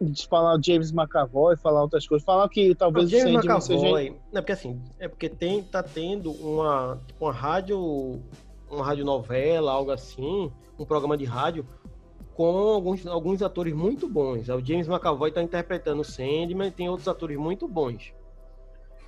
de 0.00 0.26
falar 0.26 0.58
o 0.58 0.62
James 0.62 0.90
McAvoy, 0.92 1.56
falar 1.58 1.82
outras 1.82 2.06
coisas, 2.06 2.24
falar 2.24 2.48
que 2.48 2.74
talvez 2.74 3.06
o 3.06 3.08
James 3.10 3.34
Sandman 3.44 3.60
seja 3.60 3.80
McAvoy, 3.86 4.16
é 4.32 4.40
porque 4.40 4.52
assim, 4.52 4.82
é 4.98 5.08
porque 5.08 5.28
tem, 5.28 5.62
tá 5.62 5.82
tendo 5.82 6.32
uma, 6.32 6.98
tipo, 7.06 7.26
uma 7.26 7.32
rádio, 7.32 8.18
uma 8.70 8.84
radionovela, 8.84 9.70
algo 9.70 9.90
assim, 9.90 10.50
um 10.80 10.86
programa 10.86 11.16
de 11.16 11.24
rádio 11.24 11.66
com 12.34 12.56
alguns, 12.56 13.06
alguns 13.06 13.42
atores 13.42 13.74
muito 13.74 14.08
bons. 14.08 14.48
O 14.48 14.64
James 14.64 14.88
McAvoy 14.88 15.30
tá 15.30 15.42
interpretando 15.42 16.00
o 16.00 16.04
Sandman 16.04 16.68
e 16.68 16.70
tem 16.70 16.88
outros 16.88 17.06
atores 17.06 17.36
muito 17.36 17.68
bons. 17.68 18.14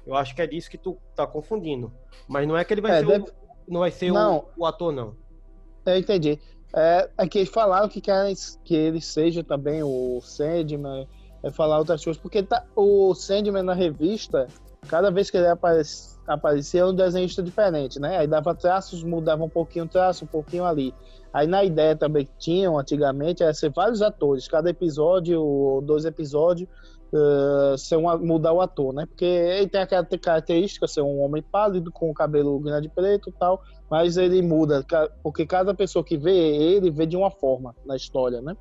Eu 0.07 0.15
acho 0.15 0.35
que 0.35 0.43
é 0.43 0.47
disso 0.47 0.71
que 0.71 0.77
tu 0.77 0.99
tá 1.15 1.27
confundindo. 1.27 1.93
Mas 2.29 2.47
não 2.47 2.57
é 2.57 2.65
que 2.65 2.75
ele 2.75 2.81
vai 2.81 2.93
É, 2.93 3.01
ser, 3.01 3.07
deve- 3.07 3.25
o, 3.31 3.33
não 3.73 3.81
vai 3.81 3.91
ser 3.91 4.13
Não. 4.13 4.47
O, 4.57 4.63
o 4.63 4.67
ator, 4.67 4.93
não. 4.93 5.17
Eu 5.87 5.97
entendi. 5.97 6.39
É, 6.75 7.09
é 7.19 7.27
que 7.29 7.39
eles 7.39 7.51
falaram 7.51 7.89
que 7.89 8.01
querem 8.01 8.35
que 8.65 8.75
ele 8.75 9.01
seja 9.01 9.43
também 9.45 9.83
o 9.83 10.21
Sandman, 10.21 11.09
é 11.43 11.51
falar 11.51 11.79
outras 11.79 12.03
coisas, 12.05 12.21
porque 12.21 12.43
tá, 12.43 12.65
o 12.77 13.15
Sandman 13.15 13.63
na 13.63 13.75
revista, 13.75 14.47
cada 14.89 15.11
vez 15.11 15.31
que 15.31 15.37
ele 15.37 15.49
aparecia, 15.49 16.12
aparecia 16.27 16.87
um 16.87 16.95
desenhista 16.95 17.43
diferente, 17.43 17.99
né? 17.99 18.19
Aí 18.19 18.27
dava 18.27 18.55
traços, 18.55 19.03
mudava 19.03 19.45
um 19.45 19.49
pouquinho 19.49 19.89
traço, 19.89 20.25
um 20.25 20.29
pouquinho 20.29 20.65
ali. 20.65 20.95
Aí 21.33 21.47
na 21.47 21.65
ideia 21.65 21.97
também 21.97 22.27
que 22.27 22.33
tinham 22.39 22.79
antigamente 22.79 23.43
era 23.43 23.55
ser 23.55 23.71
vários 23.71 24.03
atores, 24.03 24.47
cada 24.47 24.71
episódio, 24.71 25.41
ou 25.41 25.81
dois 25.81 26.05
episódios, 26.05 26.69
uh, 27.13 27.77
ser 27.77 27.97
um, 27.97 28.19
mudar 28.19 28.53
o 28.53 28.61
ator, 28.61 28.93
né? 28.93 29.07
Porque 29.07 29.25
ele 29.25 29.69
tem 29.69 29.81
aquela 29.81 30.05
característica 30.05 30.87
ser 30.87 31.03
um 31.03 31.21
homem 31.21 31.43
pálido 31.43 31.91
com 31.91 32.13
cabelo 32.13 32.59
grande 32.59 32.89
preto 32.89 33.31
e 33.31 33.33
tal, 33.33 33.63
mas 33.91 34.17
ele 34.17 34.43
muda, 34.43 34.85
porque 35.23 35.47
cada 35.47 35.75
pessoa 35.75 36.05
que 36.05 36.17
vê 36.17 36.35
ele 36.35 36.91
vê 36.91 37.07
de 37.07 37.17
uma 37.17 37.31
forma 37.31 37.75
na 37.85 37.97
história, 37.97 38.41
né? 38.41 38.57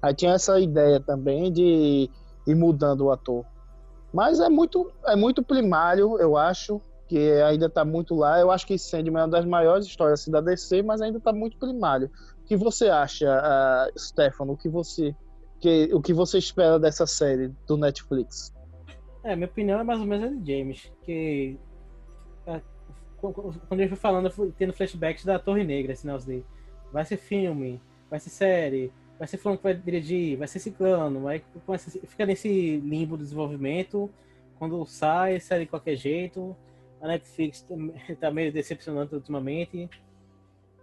Aí 0.00 0.14
tinha 0.14 0.32
essa 0.32 0.58
ideia 0.60 1.00
também 1.00 1.52
de 1.52 2.10
ir 2.46 2.54
mudando 2.54 3.06
o 3.06 3.10
ator. 3.10 3.44
Mas 4.12 4.40
é 4.40 4.48
muito, 4.48 4.90
é 5.06 5.16
muito 5.16 5.42
primário, 5.42 6.18
eu 6.18 6.36
acho, 6.36 6.80
que 7.06 7.32
ainda 7.42 7.66
está 7.66 7.84
muito 7.84 8.14
lá. 8.14 8.40
Eu 8.40 8.50
acho 8.50 8.66
que 8.66 8.78
Sandman 8.78 9.22
é 9.22 9.24
uma 9.24 9.30
das 9.30 9.44
maiores 9.44 9.86
histórias 9.86 10.20
assim, 10.20 10.30
da 10.30 10.40
DC, 10.40 10.82
mas 10.82 11.00
ainda 11.00 11.18
está 11.18 11.32
muito 11.32 11.56
primário. 11.56 12.10
O 12.42 12.44
que 12.44 12.56
você 12.56 12.88
acha, 12.88 13.26
uh, 13.26 13.98
Stefano? 13.98 14.52
O 14.52 14.56
que 14.56 14.68
você, 14.68 15.14
que, 15.60 15.90
o 15.92 16.00
que 16.00 16.12
você 16.12 16.38
espera 16.38 16.78
dessa 16.78 17.06
série 17.06 17.48
do 17.66 17.76
Netflix? 17.76 18.54
É, 19.24 19.34
minha 19.34 19.48
opinião 19.48 19.80
é 19.80 19.84
mais 19.84 20.00
ou 20.00 20.06
menos 20.06 20.26
a 20.26 20.34
de 20.34 20.52
James, 20.52 20.92
que 21.02 21.58
é, 22.46 22.60
quando 23.16 23.80
ele 23.80 23.88
foi 23.88 23.96
falando, 23.96 24.30
fui 24.30 24.52
tendo 24.56 24.72
flashbacks 24.72 25.24
da 25.24 25.38
Torre 25.38 25.64
Negra, 25.64 25.96
sinal 25.96 26.16
assim, 26.16 26.44
vai 26.92 27.04
ser 27.04 27.16
filme, 27.16 27.80
vai 28.08 28.20
ser 28.20 28.30
série, 28.30 28.92
vai 29.18 29.26
ser 29.26 29.38
fulano 29.38 29.58
que 29.58 29.64
vai 29.64 29.74
dirigir, 29.74 30.36
vai 30.36 30.46
ser 30.46 30.60
ciclano, 30.60 31.22
vai 31.22 31.42
fica 32.06 32.24
nesse 32.24 32.76
limbo 32.76 33.16
do 33.16 33.24
desenvolvimento, 33.24 34.08
quando 34.58 34.84
sai, 34.86 35.40
sai 35.40 35.60
de 35.60 35.66
qualquer 35.66 35.96
jeito, 35.96 36.56
a 37.00 37.08
Netflix 37.08 37.66
tá 38.20 38.30
meio 38.30 38.52
decepcionante 38.52 39.14
ultimamente. 39.14 39.88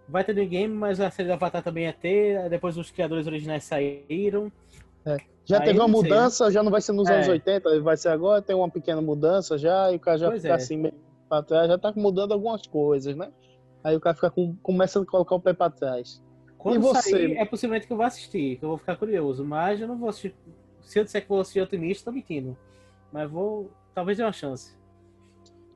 Vai 0.07 0.24
ter 0.24 0.36
no 0.36 0.45
game, 0.45 0.74
mas 0.74 0.99
a 0.99 1.09
série 1.09 1.30
do 1.30 1.34
Avatar 1.34 1.64
também 1.64 1.86
ia 1.86 1.93
ter. 1.93 2.49
Depois 2.49 2.78
os 2.78 2.91
criadores 2.91 3.26
originais 3.26 3.64
saíram. 3.64 4.51
É. 5.05 5.18
Já 5.45 5.59
Aí, 5.59 5.66
teve 5.66 5.80
uma 5.80 5.88
mudança, 5.88 6.45
sei. 6.45 6.53
já 6.53 6.64
não 6.64 6.72
vai 6.72 6.82
ser 6.82 6.93
nos 6.93 7.09
é. 7.09 7.16
anos 7.16 7.28
80, 7.28 7.82
vai 7.82 7.97
ser 7.97 8.09
agora, 8.09 8.41
tem 8.41 8.55
uma 8.55 8.70
pequena 8.70 9.01
mudança 9.01 9.57
já, 9.57 9.91
e 9.91 9.97
o 9.97 9.99
cara 9.99 10.18
já 10.18 10.30
pois 10.30 10.41
fica 10.41 10.53
é. 10.53 10.55
assim 10.55 10.78
meio 10.78 10.93
pra 11.28 11.43
trás, 11.43 11.68
já 11.68 11.78
tá 11.78 11.91
mudando 11.95 12.32
algumas 12.32 12.66
coisas, 12.66 13.16
né? 13.16 13.30
Aí 13.84 13.95
o 13.95 13.99
cara 13.99 14.16
fica 14.16 14.30
com, 14.30 14.55
começa 14.57 15.01
a 15.01 15.05
colocar 15.05 15.36
o 15.36 15.41
pé 15.41 15.51
pra 15.51 15.70
trás. 15.70 16.24
Quando 16.57 16.76
e 16.76 16.80
você? 16.80 17.09
Sair, 17.09 17.34
é 17.34 17.43
possivelmente 17.43 17.88
que 17.88 17.91
eu 17.91 17.97
vou 17.97 18.05
assistir, 18.05 18.57
que 18.57 18.64
eu 18.64 18.70
vou 18.70 18.78
ficar 18.78 18.95
curioso, 18.95 19.43
mas 19.43 19.82
eu 19.82 19.88
não 19.88 19.97
vou 19.97 20.09
assistir. 20.09 20.34
Se 20.82 20.99
eu 20.99 21.03
disser 21.03 21.22
que 21.22 21.30
vou 21.30 21.41
assistir 21.41 21.59
otimista, 21.59 22.09
tô 22.09 22.16
mentindo. 22.16 22.57
Mas 23.11 23.30
vou. 23.30 23.70
Talvez 23.93 24.18
dê 24.18 24.24
uma 24.24 24.32
chance. 24.32 24.74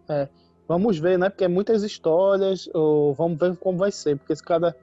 É, 0.10 0.30
vamos 0.68 1.00
ver, 1.00 1.18
né? 1.18 1.30
Porque 1.30 1.44
é 1.44 1.48
muitas 1.48 1.84
histórias, 1.84 2.70
ou 2.74 3.14
vamos 3.14 3.40
ver 3.40 3.56
como 3.58 3.78
vai 3.78 3.92
ser, 3.92 4.18
porque 4.18 4.36
cada 4.36 4.76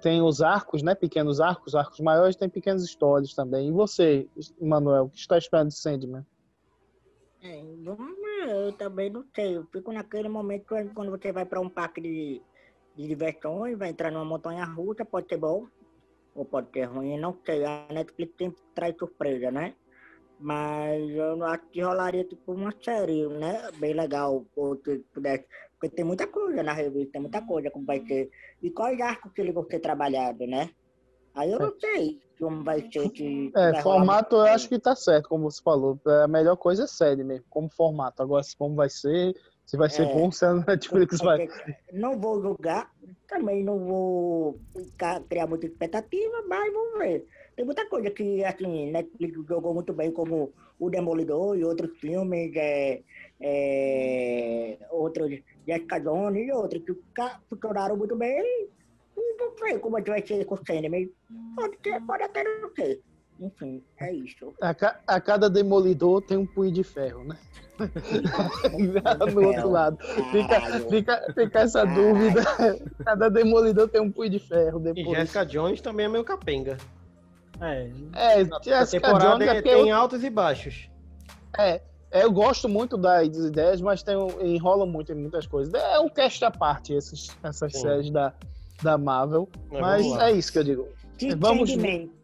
tem 0.00 0.20
os 0.20 0.42
arcos, 0.42 0.82
né? 0.82 0.94
Pequenos 0.94 1.40
arcos, 1.40 1.74
arcos 1.74 2.00
maiores 2.00 2.36
tem 2.36 2.48
pequenas 2.48 2.82
histórias 2.82 3.34
também. 3.34 3.68
E 3.68 3.72
você, 3.72 4.28
Manuel, 4.60 5.04
o 5.04 5.10
que 5.10 5.18
está 5.18 5.38
esperando 5.38 5.68
de 5.68 5.76
Sandman? 5.76 6.26
É, 7.42 7.62
eu 8.48 8.72
também 8.72 9.10
não 9.10 9.24
sei. 9.34 9.56
Eu 9.56 9.66
fico 9.72 9.92
naquele 9.92 10.28
momento 10.28 10.66
quando 10.94 11.10
você 11.10 11.32
vai 11.32 11.44
para 11.44 11.60
um 11.60 11.68
parque 11.68 12.00
de, 12.00 12.42
de 12.96 13.06
diversões, 13.06 13.78
vai 13.78 13.90
entrar 13.90 14.10
numa 14.10 14.24
montanha 14.24 14.64
russa, 14.64 15.04
pode 15.04 15.28
ser 15.28 15.36
bom 15.36 15.66
ou 16.34 16.44
pode 16.44 16.70
ser 16.72 16.84
ruim, 16.84 17.18
não 17.18 17.36
sei. 17.44 17.64
A 17.64 17.86
Netflix 17.92 18.34
sempre 18.38 18.62
traz 18.74 18.96
surpresa, 18.98 19.50
né? 19.50 19.74
Mas 20.38 21.10
eu 21.10 21.42
acho 21.44 21.66
que 21.70 21.80
rolaria 21.80 22.24
tipo 22.24 22.52
uma 22.52 22.72
série, 22.82 23.26
né? 23.26 23.70
Bem 23.78 23.94
legal, 23.94 24.44
ou 24.54 24.76
se 24.84 24.98
pudesse. 25.12 25.44
Porque 25.78 25.94
tem 25.94 26.04
muita 26.04 26.26
coisa 26.26 26.62
na 26.62 26.72
revista, 26.72 27.12
tem 27.12 27.20
muita 27.22 27.42
coisa 27.42 27.70
como 27.70 27.86
vai 27.86 28.04
ser. 28.06 28.30
E 28.62 28.70
quais 28.70 29.00
arcos 29.00 29.32
que 29.32 29.40
eles 29.40 29.54
vão 29.54 29.64
ser 29.64 29.80
trabalhados, 29.80 30.48
né? 30.48 30.70
Aí 31.34 31.52
eu 31.52 31.58
não 31.58 31.68
é. 31.68 31.80
sei 31.80 32.20
como 32.38 32.64
vai 32.64 32.80
ser 32.90 33.10
que. 33.10 33.52
É, 33.54 33.82
formato 33.82 34.36
eu 34.36 34.42
acho 34.42 34.68
que 34.68 34.78
tá 34.78 34.94
certo, 34.94 35.28
como 35.28 35.50
você 35.50 35.62
falou. 35.62 36.00
A 36.24 36.28
melhor 36.28 36.56
coisa 36.56 36.84
é 36.84 36.86
série 36.86 37.22
mesmo, 37.24 37.44
como 37.50 37.68
formato. 37.68 38.22
Agora, 38.22 38.42
como 38.58 38.74
vai 38.74 38.88
ser, 38.88 39.34
se 39.66 39.76
vai 39.76 39.90
ser 39.90 40.06
é, 40.08 40.14
bom, 40.14 40.30
se 40.32 40.44
a 40.44 40.54
Netflix 40.54 41.18
vai. 41.18 41.48
Não 41.92 42.18
vou 42.18 42.40
julgar, 42.40 42.90
também 43.28 43.62
não 43.62 43.78
vou 43.78 44.60
criar 45.28 45.46
muita 45.46 45.66
expectativa, 45.66 46.42
mas 46.48 46.72
vamos 46.72 46.98
ver. 46.98 47.26
Tem 47.56 47.64
muita 47.64 47.88
coisa 47.88 48.10
que, 48.10 48.44
assim, 48.44 48.90
Netflix 48.92 49.46
jogou 49.48 49.72
muito 49.72 49.92
bem, 49.94 50.12
como 50.12 50.52
O 50.78 50.90
Demolidor 50.90 51.56
e 51.56 51.64
outros 51.64 51.96
filmes, 51.98 52.54
é, 52.54 53.00
é, 53.40 54.78
outros, 54.90 55.40
Jessica 55.66 55.98
Jones 55.98 56.46
e 56.46 56.52
outros, 56.52 56.82
que 56.84 56.94
funcionaram 57.48 57.96
muito 57.96 58.14
bem. 58.14 58.68
E 59.16 59.36
não 59.38 59.56
sei 59.56 59.78
como 59.78 59.98
é 59.98 60.02
que 60.02 60.10
vai 60.10 60.26
ser 60.26 60.44
com 60.44 60.54
o 60.54 60.66
cinema. 60.66 60.96
Pode, 61.56 61.78
ter, 61.78 61.98
pode 62.02 62.24
até 62.24 62.44
não 62.44 62.74
ser. 62.74 63.00
Enfim, 63.40 63.82
é 64.00 64.12
isso. 64.12 64.54
A, 64.60 64.74
ca 64.74 65.00
a 65.06 65.20
cada 65.20 65.48
demolidor 65.48 66.22
tem 66.22 66.36
um 66.36 66.46
punho 66.46 66.72
de 66.72 66.82
ferro, 66.82 67.24
né? 67.24 67.38
no 69.34 69.46
outro 69.46 69.70
lado. 69.70 69.98
Fica, 70.30 70.60
fica, 70.90 71.32
fica 71.34 71.60
essa 71.60 71.84
dúvida. 71.84 72.42
Cada 73.04 73.28
demolidor 73.28 73.88
tem 73.88 74.00
um 74.00 74.10
punho 74.10 74.30
de 74.30 74.38
ferro. 74.38 74.78
Depois. 74.78 75.06
E 75.06 75.14
Jessica 75.14 75.44
Jones 75.44 75.80
também 75.80 76.06
é 76.06 76.08
meio 76.08 76.24
capenga. 76.24 76.78
É, 77.60 78.40
é 78.40 78.62
Jessica 78.62 79.12
Jones 79.14 79.48
é 79.48 79.62
tem 79.62 79.88
eu... 79.88 79.96
altos 79.96 80.22
e 80.22 80.30
baixos. 80.30 80.90
É, 81.58 81.80
é, 82.10 82.24
eu 82.24 82.32
gosto 82.32 82.68
muito 82.68 82.96
das 82.96 83.36
ideias, 83.36 83.80
mas 83.80 84.02
tem, 84.02 84.16
enrola 84.42 84.86
muito 84.86 85.12
em 85.12 85.14
muitas 85.14 85.46
coisas. 85.46 85.72
É 85.74 85.98
um 85.98 86.08
cast 86.08 86.44
à 86.44 86.50
parte 86.50 86.92
esses, 86.92 87.28
essas 87.42 87.72
Sim. 87.72 87.80
séries 87.80 88.10
da, 88.10 88.32
da 88.82 88.96
Marvel. 88.96 89.48
É, 89.70 89.80
mas 89.80 90.06
é 90.18 90.32
isso 90.32 90.52
que 90.52 90.58
eu 90.58 90.64
digo. 90.64 90.88
Se 91.18 91.34
vamos 91.34 91.72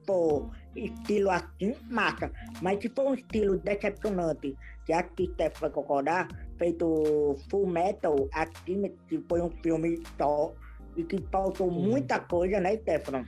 for 0.06 0.50
estilo 0.76 1.30
assim, 1.30 1.74
massa. 1.90 2.30
Mas 2.60 2.80
se 2.80 2.88
for 2.88 3.06
um 3.06 3.14
estilo 3.14 3.58
decepcionante, 3.58 4.56
que 4.84 4.92
acho 4.92 5.10
que 5.10 5.26
Steph 5.32 5.60
vai 5.60 5.70
concordar, 5.70 6.28
feito 6.58 7.36
Full 7.50 7.66
Metal, 7.66 8.16
aqui 8.32 8.92
que 9.08 9.22
foi 9.28 9.40
um 9.40 9.50
filme 9.62 10.02
só 10.18 10.52
e 10.96 11.04
que 11.04 11.22
faltou 11.30 11.70
muita 11.70 12.20
coisa, 12.20 12.60
né, 12.60 12.76
Stefano? 12.78 13.26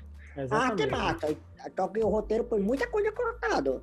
Ah, 0.50 0.74
que 0.74 0.86
massa. 0.86 1.36
Só 1.76 1.88
que 1.88 2.00
o 2.00 2.08
roteiro 2.08 2.44
foi 2.44 2.60
muita 2.60 2.86
coisa 2.88 3.12
cortada. 3.12 3.82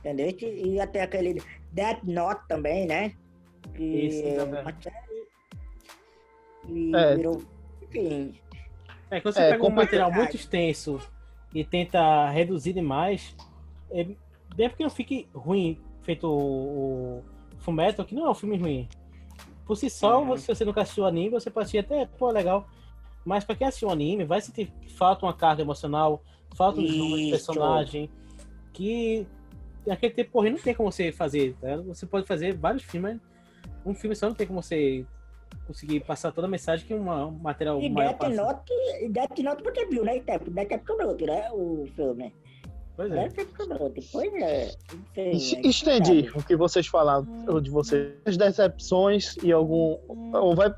Entendeu? 0.00 0.34
E 0.40 0.80
até 0.80 1.02
aquele 1.02 1.42
Death 1.72 2.02
Note 2.04 2.42
também, 2.48 2.86
né? 2.86 3.14
Que 3.74 3.82
Isso, 3.82 4.36
também. 4.36 4.62
E 6.68 6.94
é. 6.94 7.16
virou. 7.16 7.42
Enfim. 7.82 8.34
É, 9.10 9.20
quando 9.20 9.34
você 9.34 9.40
é, 9.40 9.50
pega 9.50 9.66
um 9.66 9.70
material 9.70 10.12
muito 10.12 10.36
extenso 10.36 11.00
e 11.54 11.64
tenta 11.64 12.28
reduzir 12.30 12.72
demais, 12.72 13.36
é 13.90 14.04
bem 14.54 14.68
porque 14.68 14.82
não 14.82 14.90
fique 14.90 15.28
ruim, 15.32 15.80
feito 16.02 16.26
o, 16.26 17.18
o 17.18 17.24
Fullmetal, 17.58 18.04
que 18.04 18.14
não 18.14 18.26
é 18.26 18.30
um 18.30 18.34
filme 18.34 18.56
ruim. 18.56 18.88
Por 19.64 19.76
si 19.76 19.90
só, 19.90 20.22
uhum. 20.22 20.36
se 20.36 20.46
você 20.46 20.64
nunca 20.64 20.82
assistiu 20.82 21.06
anime, 21.06 21.30
você 21.30 21.50
pode 21.50 21.64
assistir 21.64 21.78
até, 21.78 22.06
pô, 22.06 22.30
legal. 22.30 22.68
Mas 23.24 23.44
pra 23.44 23.56
quem 23.56 23.66
assistiu 23.66 23.90
anime, 23.90 24.24
vai 24.24 24.40
sentir 24.40 24.72
falta 24.96 25.26
uma 25.26 25.34
carga 25.34 25.62
emocional, 25.62 26.22
falta 26.54 26.80
um 26.80 26.84
de 26.84 27.30
personagem, 27.30 28.10
que 28.72 29.26
naquele 29.86 30.14
tempo, 30.14 30.32
porra, 30.32 30.50
não 30.50 30.58
tem 30.58 30.74
como 30.74 30.90
você 30.90 31.12
fazer, 31.12 31.54
tá? 31.60 31.76
Você 31.78 32.06
pode 32.06 32.26
fazer 32.26 32.54
vários 32.56 32.82
filmes, 32.82 33.18
um 33.84 33.94
filme 33.94 34.14
só 34.16 34.28
não 34.28 34.34
tem 34.34 34.46
como 34.46 34.62
você 34.62 35.04
conseguir 35.66 36.00
passar 36.00 36.32
toda 36.32 36.46
a 36.46 36.50
mensagem 36.50 36.86
que 36.86 36.94
uma, 36.94 37.26
um 37.26 37.32
material 37.32 37.80
e 37.80 37.88
maior 37.88 38.10
Death 38.10 38.18
passa. 38.18 38.42
Note, 38.42 38.72
e 39.00 39.08
Death 39.08 39.38
Note 39.38 39.62
você 39.62 39.86
viu, 39.86 40.04
né, 40.04 40.20
Tempo? 40.20 40.50
Death 40.50 40.88
Note, 40.98 41.24
né, 41.24 41.50
o 41.52 41.86
filme. 41.94 42.32
Pois 42.96 43.12
é. 43.12 43.28
Pois 44.12 44.42
é. 44.42 44.70
Estendi 45.62 46.30
o 46.34 46.42
que 46.42 46.56
vocês 46.56 46.86
falaram 46.86 47.26
de 47.60 47.70
vocês. 47.70 48.14
As 48.24 48.36
decepções 48.36 49.36
e 49.42 49.52
algum... 49.52 49.98
Ou 50.08 50.56
vai 50.56 50.74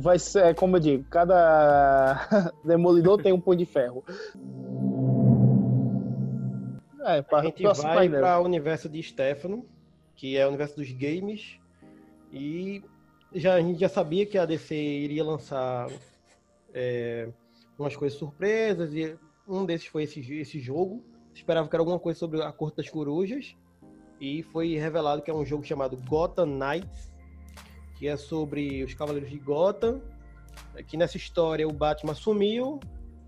vai 0.00 0.18
ser, 0.18 0.44
é 0.44 0.54
como 0.54 0.76
eu 0.76 0.80
digo, 0.80 1.04
cada 1.04 2.52
demolidor 2.64 3.22
tem 3.22 3.32
um 3.32 3.40
punho 3.40 3.58
de 3.58 3.64
ferro. 3.64 4.04
É, 7.06 7.22
para 7.22 7.38
a 7.38 7.44
gente 7.44 7.62
vai 7.62 8.08
para 8.08 8.40
o 8.40 8.44
universo 8.44 8.88
de 8.88 9.02
Stefano, 9.02 9.66
que 10.16 10.36
é 10.36 10.44
o 10.44 10.48
universo 10.48 10.76
dos 10.76 10.90
games, 10.92 11.58
e 12.32 12.82
já, 13.34 13.54
a 13.54 13.60
gente 13.60 13.78
já 13.78 13.88
sabia 13.88 14.24
que 14.26 14.38
a 14.38 14.46
DC 14.46 14.74
iria 14.74 15.24
lançar 15.24 15.88
é, 16.72 17.28
umas 17.78 17.96
coisas 17.96 18.18
surpresas, 18.18 18.94
e 18.94 19.16
um 19.46 19.64
desses 19.64 19.86
foi 19.86 20.04
esse, 20.04 20.20
esse 20.34 20.58
jogo. 20.60 21.02
Esperava 21.34 21.68
que 21.68 21.74
era 21.74 21.82
alguma 21.82 21.98
coisa 21.98 22.18
sobre 22.18 22.42
a 22.42 22.52
Corte 22.52 22.76
das 22.76 22.88
Corujas, 22.88 23.56
e 24.20 24.42
foi 24.42 24.76
revelado 24.76 25.20
que 25.22 25.30
é 25.30 25.34
um 25.34 25.44
jogo 25.44 25.64
chamado 25.64 25.96
Gotham 26.08 26.46
Knights, 26.46 27.12
que 28.04 28.08
é 28.08 28.18
sobre 28.18 28.84
os 28.84 28.92
Cavaleiros 28.92 29.30
de 29.30 29.38
Gotham, 29.38 30.02
que 30.86 30.94
nessa 30.94 31.16
história 31.16 31.66
o 31.66 31.72
Batman 31.72 32.12
sumiu 32.12 32.78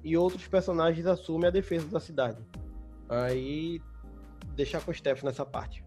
e 0.05 0.19
outros 0.19 0.47
personagens 0.49 1.07
assumem 1.07 1.49
a 1.49 1.51
defesa 1.51 1.89
da 1.89 1.99
cidade. 1.99 2.37
Aí 3.09 3.81
deixar 4.55 4.85
com 4.85 4.91
o 4.91 4.95
Steph 4.95 5.23
nessa 5.23 5.47
parte. 5.47 5.83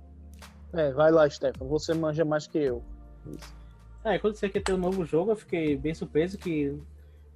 É, 0.73 0.91
vai 0.91 1.11
lá, 1.11 1.29
Stefan. 1.29 1.67
Você 1.67 1.93
manja 1.93 2.25
mais 2.25 2.47
que 2.47 2.57
eu. 2.57 2.83
É, 4.03 4.17
quando 4.17 4.33
você 4.33 4.49
quer 4.49 4.63
ter 4.63 4.73
um 4.73 4.77
novo 4.77 5.05
jogo, 5.05 5.33
eu 5.33 5.35
fiquei 5.35 5.77
bem 5.77 5.93
surpreso 5.93 6.39
que 6.39 6.75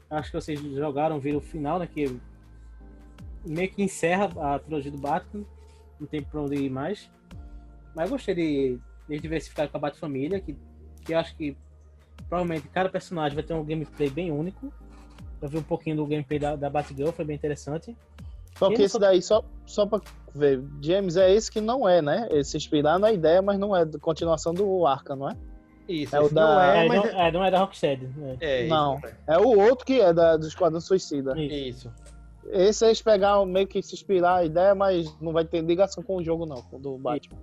acho 0.10 0.32
que 0.32 0.42
vocês 0.42 0.60
jogaram, 0.60 1.20
viram 1.20 1.38
o 1.38 1.42
final, 1.42 1.78
né? 1.78 1.86
Que 1.86 2.20
meio 3.46 3.70
que 3.70 3.84
encerra 3.84 4.26
a 4.56 4.58
trilogia 4.58 4.92
do 4.92 4.98
Batman. 4.98 5.46
Não 6.00 6.08
tem 6.08 6.24
pra 6.24 6.42
onde 6.42 6.56
ir 6.56 6.70
mais. 6.72 7.12
Mas 7.96 8.10
eu 8.10 8.16
gostei 8.16 8.34
de, 8.34 8.80
de 9.08 9.20
diversificar 9.20 9.70
com 9.70 9.78
a 9.78 9.82
Bat-Família, 9.82 10.40
que, 10.40 10.58
que 11.04 11.14
acho 11.14 11.36
que 11.36 11.56
provavelmente 12.30 12.68
cada 12.70 12.90
personagem 12.90 13.36
vai 13.36 13.44
ter 13.44 13.54
um 13.54 13.64
gameplay 13.64 14.10
bem 14.10 14.32
único. 14.32 14.72
Eu 15.42 15.50
vi 15.50 15.58
um 15.58 15.64
pouquinho 15.64 15.98
do 15.98 16.06
gameplay 16.06 16.40
da, 16.40 16.56
da 16.56 16.70
Batgirl, 16.70 17.12
foi 17.12 17.26
bem 17.26 17.36
interessante. 17.36 17.96
Só 18.58 18.70
que 18.70 18.82
esse 18.84 18.98
daí, 19.00 19.22
só, 19.22 19.44
só 19.66 19.86
pra 19.86 20.00
ver, 20.34 20.64
James 20.82 21.18
é 21.18 21.32
esse 21.34 21.52
que 21.52 21.60
não 21.60 21.88
é, 21.90 22.02
né? 22.02 22.28
Ele 22.32 22.44
se 22.44 22.56
inspirar 22.56 22.98
na 23.00 23.12
ideia, 23.12 23.42
mas 23.42 23.58
não 23.60 23.76
é 23.76 23.84
de 23.84 23.98
continuação 23.98 24.54
do 24.54 24.86
Arca, 24.86 25.16
não 25.16 25.30
é? 25.30 25.36
Isso, 25.90 26.16
É 26.16 26.22
o 26.22 26.30
da- 26.30 26.42
não 26.56 26.62
é, 26.62 26.86
É, 26.86 26.88
mas 26.88 26.98
não, 26.98 27.20
é, 27.22 27.32
não 27.32 27.44
é 27.44 27.52
da 27.52 27.60
Rocksteady. 27.60 28.06
né? 28.16 28.38
é, 28.40 28.68
Não. 28.68 28.98
isso, 29.00 29.08
É 29.28 29.38
o 29.38 29.60
outro 29.60 29.86
que 29.86 30.00
é 30.00 30.14
da, 30.14 30.38
do 30.38 30.48
Esquadrão 30.48 30.80
Suicida. 30.80 31.38
Isso. 31.38 31.90
Isso. 31.90 31.92
Esse 32.52 32.86
é 32.86 32.88
eles 32.90 33.02
pegar 33.02 33.44
meio 33.46 33.68
que 33.68 33.82
se 33.82 33.96
inspirar 33.96 34.36
a 34.36 34.46
ideia, 34.46 34.74
mas 34.76 35.14
não 35.20 35.34
vai 35.34 35.44
ter 35.46 35.62
ligação 35.62 36.04
com 36.04 36.18
o 36.18 36.24
jogo, 36.24 36.46
não, 36.46 36.64
do 36.80 36.98
Batman. 36.98 37.38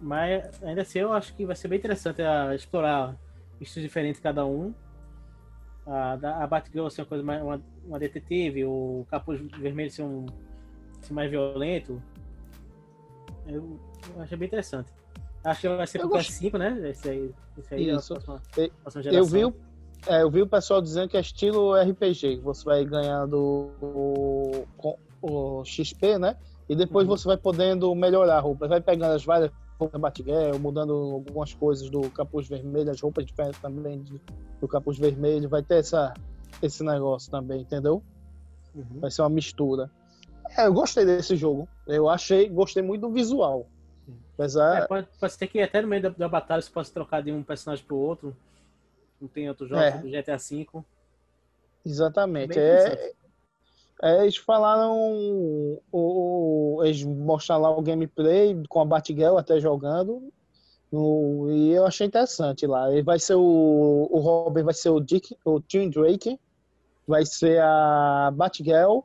Mas 0.00 0.62
ainda 0.62 0.82
assim 0.82 1.00
eu 1.00 1.12
acho 1.12 1.34
que 1.34 1.44
vai 1.44 1.54
ser 1.54 1.68
bem 1.68 1.78
interessante 1.78 2.22
a 2.22 2.54
explorar 2.54 3.14
estilos 3.60 3.86
diferentes 3.88 4.20
cada 4.20 4.46
um. 4.46 4.72
A, 5.86 6.12
a 6.42 6.46
Batgirl 6.46 6.88
ser 6.88 7.02
uma 7.02 7.06
coisa 7.08 7.24
mais 7.24 7.42
uma, 7.42 7.60
uma 7.84 7.98
detetive, 7.98 8.64
o 8.64 9.04
Capuz 9.10 9.40
Vermelho 9.58 9.90
ser 9.90 10.02
um 10.02 10.24
ser 11.02 11.12
mais 11.12 11.30
violento. 11.30 12.00
Eu, 13.46 13.78
eu 14.14 14.22
achei 14.22 14.36
bem 14.38 14.46
interessante. 14.46 14.90
Acho 15.42 15.60
que 15.62 15.68
vai 15.68 15.86
ser 15.86 15.98
pro 16.00 16.08
gosto- 16.10 16.30
PS5, 16.32 16.58
né? 16.58 16.90
Esse 16.90 17.08
aí, 17.08 17.34
esse 17.58 17.74
aí 17.74 17.90
é 17.90 17.94
Isso. 17.94 18.14
próxima, 18.14 18.42
E- 18.58 18.70
próxima 18.82 19.02
Eu 19.12 19.24
vi, 19.24 19.44
o- 19.44 19.54
é, 20.06 20.22
eu 20.22 20.30
vi 20.30 20.42
o 20.42 20.46
pessoal 20.46 20.80
dizendo 20.82 21.08
que 21.08 21.16
é 21.16 21.20
estilo 21.20 21.74
RPG, 21.74 22.36
você 22.42 22.64
vai 22.64 22.84
ganhando 22.84 23.70
o, 23.80 24.66
o 25.22 25.64
XP, 25.64 26.18
né? 26.18 26.36
E 26.68 26.76
depois 26.76 27.08
Uhum. 27.08 27.16
você 27.16 27.26
vai 27.26 27.36
podendo 27.36 27.92
melhorar 27.94 28.36
a 28.36 28.40
roupa. 28.40 28.68
Vai 28.68 28.80
pegando 28.80 29.14
as 29.14 29.24
várias 29.24 29.50
roupas 29.80 29.92
da 29.92 29.98
Batgirl, 29.98 30.58
mudando 30.58 30.92
algumas 30.92 31.54
coisas 31.54 31.88
do 31.88 32.08
capuz 32.10 32.46
vermelho, 32.46 32.90
as 32.90 33.00
roupas 33.00 33.24
diferentes 33.24 33.60
também 33.60 34.04
do 34.60 34.68
capuz 34.68 34.98
vermelho. 34.98 35.48
Vai 35.48 35.62
ter 35.62 35.76
essa, 35.76 36.12
esse 36.62 36.84
negócio 36.84 37.30
também, 37.30 37.62
entendeu? 37.62 38.02
Uhum. 38.74 39.00
Vai 39.00 39.10
ser 39.10 39.22
uma 39.22 39.30
mistura. 39.30 39.90
É, 40.56 40.66
eu 40.66 40.72
gostei 40.72 41.04
desse 41.04 41.34
jogo. 41.36 41.66
Eu 41.86 42.08
achei, 42.08 42.48
gostei 42.48 42.82
muito 42.82 43.02
do 43.02 43.10
visual. 43.10 43.66
Apesar, 44.34 44.82
É, 44.82 44.86
pode, 44.86 45.06
pode 45.18 45.32
ser 45.32 45.46
que 45.46 45.60
até 45.60 45.80
no 45.80 45.88
meio 45.88 46.02
da, 46.02 46.08
da 46.10 46.28
batalha 46.28 46.60
você 46.60 46.70
possa 46.70 46.92
trocar 46.92 47.22
de 47.22 47.32
um 47.32 47.42
personagem 47.42 47.84
pro 47.84 47.96
outro. 47.96 48.36
Não 49.20 49.28
tem 49.28 49.48
outros 49.48 49.68
jogos 49.68 49.84
É. 49.84 49.98
do 49.98 50.08
GTA 50.08 50.36
V. 50.36 50.66
Exatamente. 51.84 52.58
É. 52.58 53.12
é, 54.02 54.22
eles 54.22 54.36
falaram. 54.36 55.78
O, 55.92 56.80
eles 56.84 57.04
mostraram 57.04 57.62
lá 57.62 57.70
o 57.76 57.82
gameplay 57.82 58.56
com 58.68 58.80
a 58.80 58.84
Batgirl 58.84 59.36
até 59.36 59.60
jogando. 59.60 60.22
no- 60.92 61.48
e 61.50 61.70
eu 61.70 61.86
achei 61.86 62.06
interessante 62.06 62.66
lá. 62.66 62.90
Ele 62.92 63.02
vai 63.02 63.18
ser 63.18 63.34
o, 63.36 64.08
o 64.10 64.18
Robin, 64.18 64.62
vai 64.64 64.74
ser 64.74 64.90
o 64.90 64.98
Dick, 65.00 65.36
o 65.44 65.60
Tim 65.60 65.88
Drake, 65.88 66.38
vai 67.06 67.24
ser 67.24 67.60
a 67.62 68.32
Batgirl, 68.34 69.00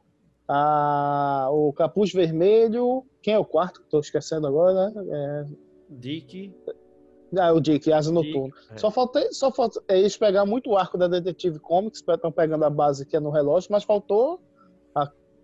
a, 0.48 1.48
o 1.52 1.72
Capuz 1.74 2.12
Vermelho. 2.12 3.04
Quem 3.22 3.34
é 3.36 3.40
o 3.40 3.46
quarto? 3.46 3.82
Estou 3.82 4.00
esquecendo 4.00 4.48
agora. 4.48 4.92
É, 5.12 5.46
Dick. 5.90 6.54
ah, 7.38 7.54
o 7.54 7.60
Dick, 7.60 7.92
Asa 7.92 8.12
Dick, 8.12 8.34
Noturno. 8.34 8.56
é. 8.72 8.78
Só 8.78 8.90
falta, 8.90 9.32
só 9.34 9.52
falta 9.52 9.82
eles 9.90 10.18
pegar 10.18 10.46
muito 10.46 10.72
o 10.72 10.78
arco 10.78 10.98
da 10.98 11.08
Detective 11.08 11.60
Comics, 11.60 12.04
estão 12.08 12.32
pegando 12.32 12.64
a 12.66 12.70
base 12.70 13.06
que 13.06 13.16
é 13.16 13.20
no 13.20 13.30
relógio, 13.30 13.72
mas 13.72 13.84
faltou. 13.84 14.40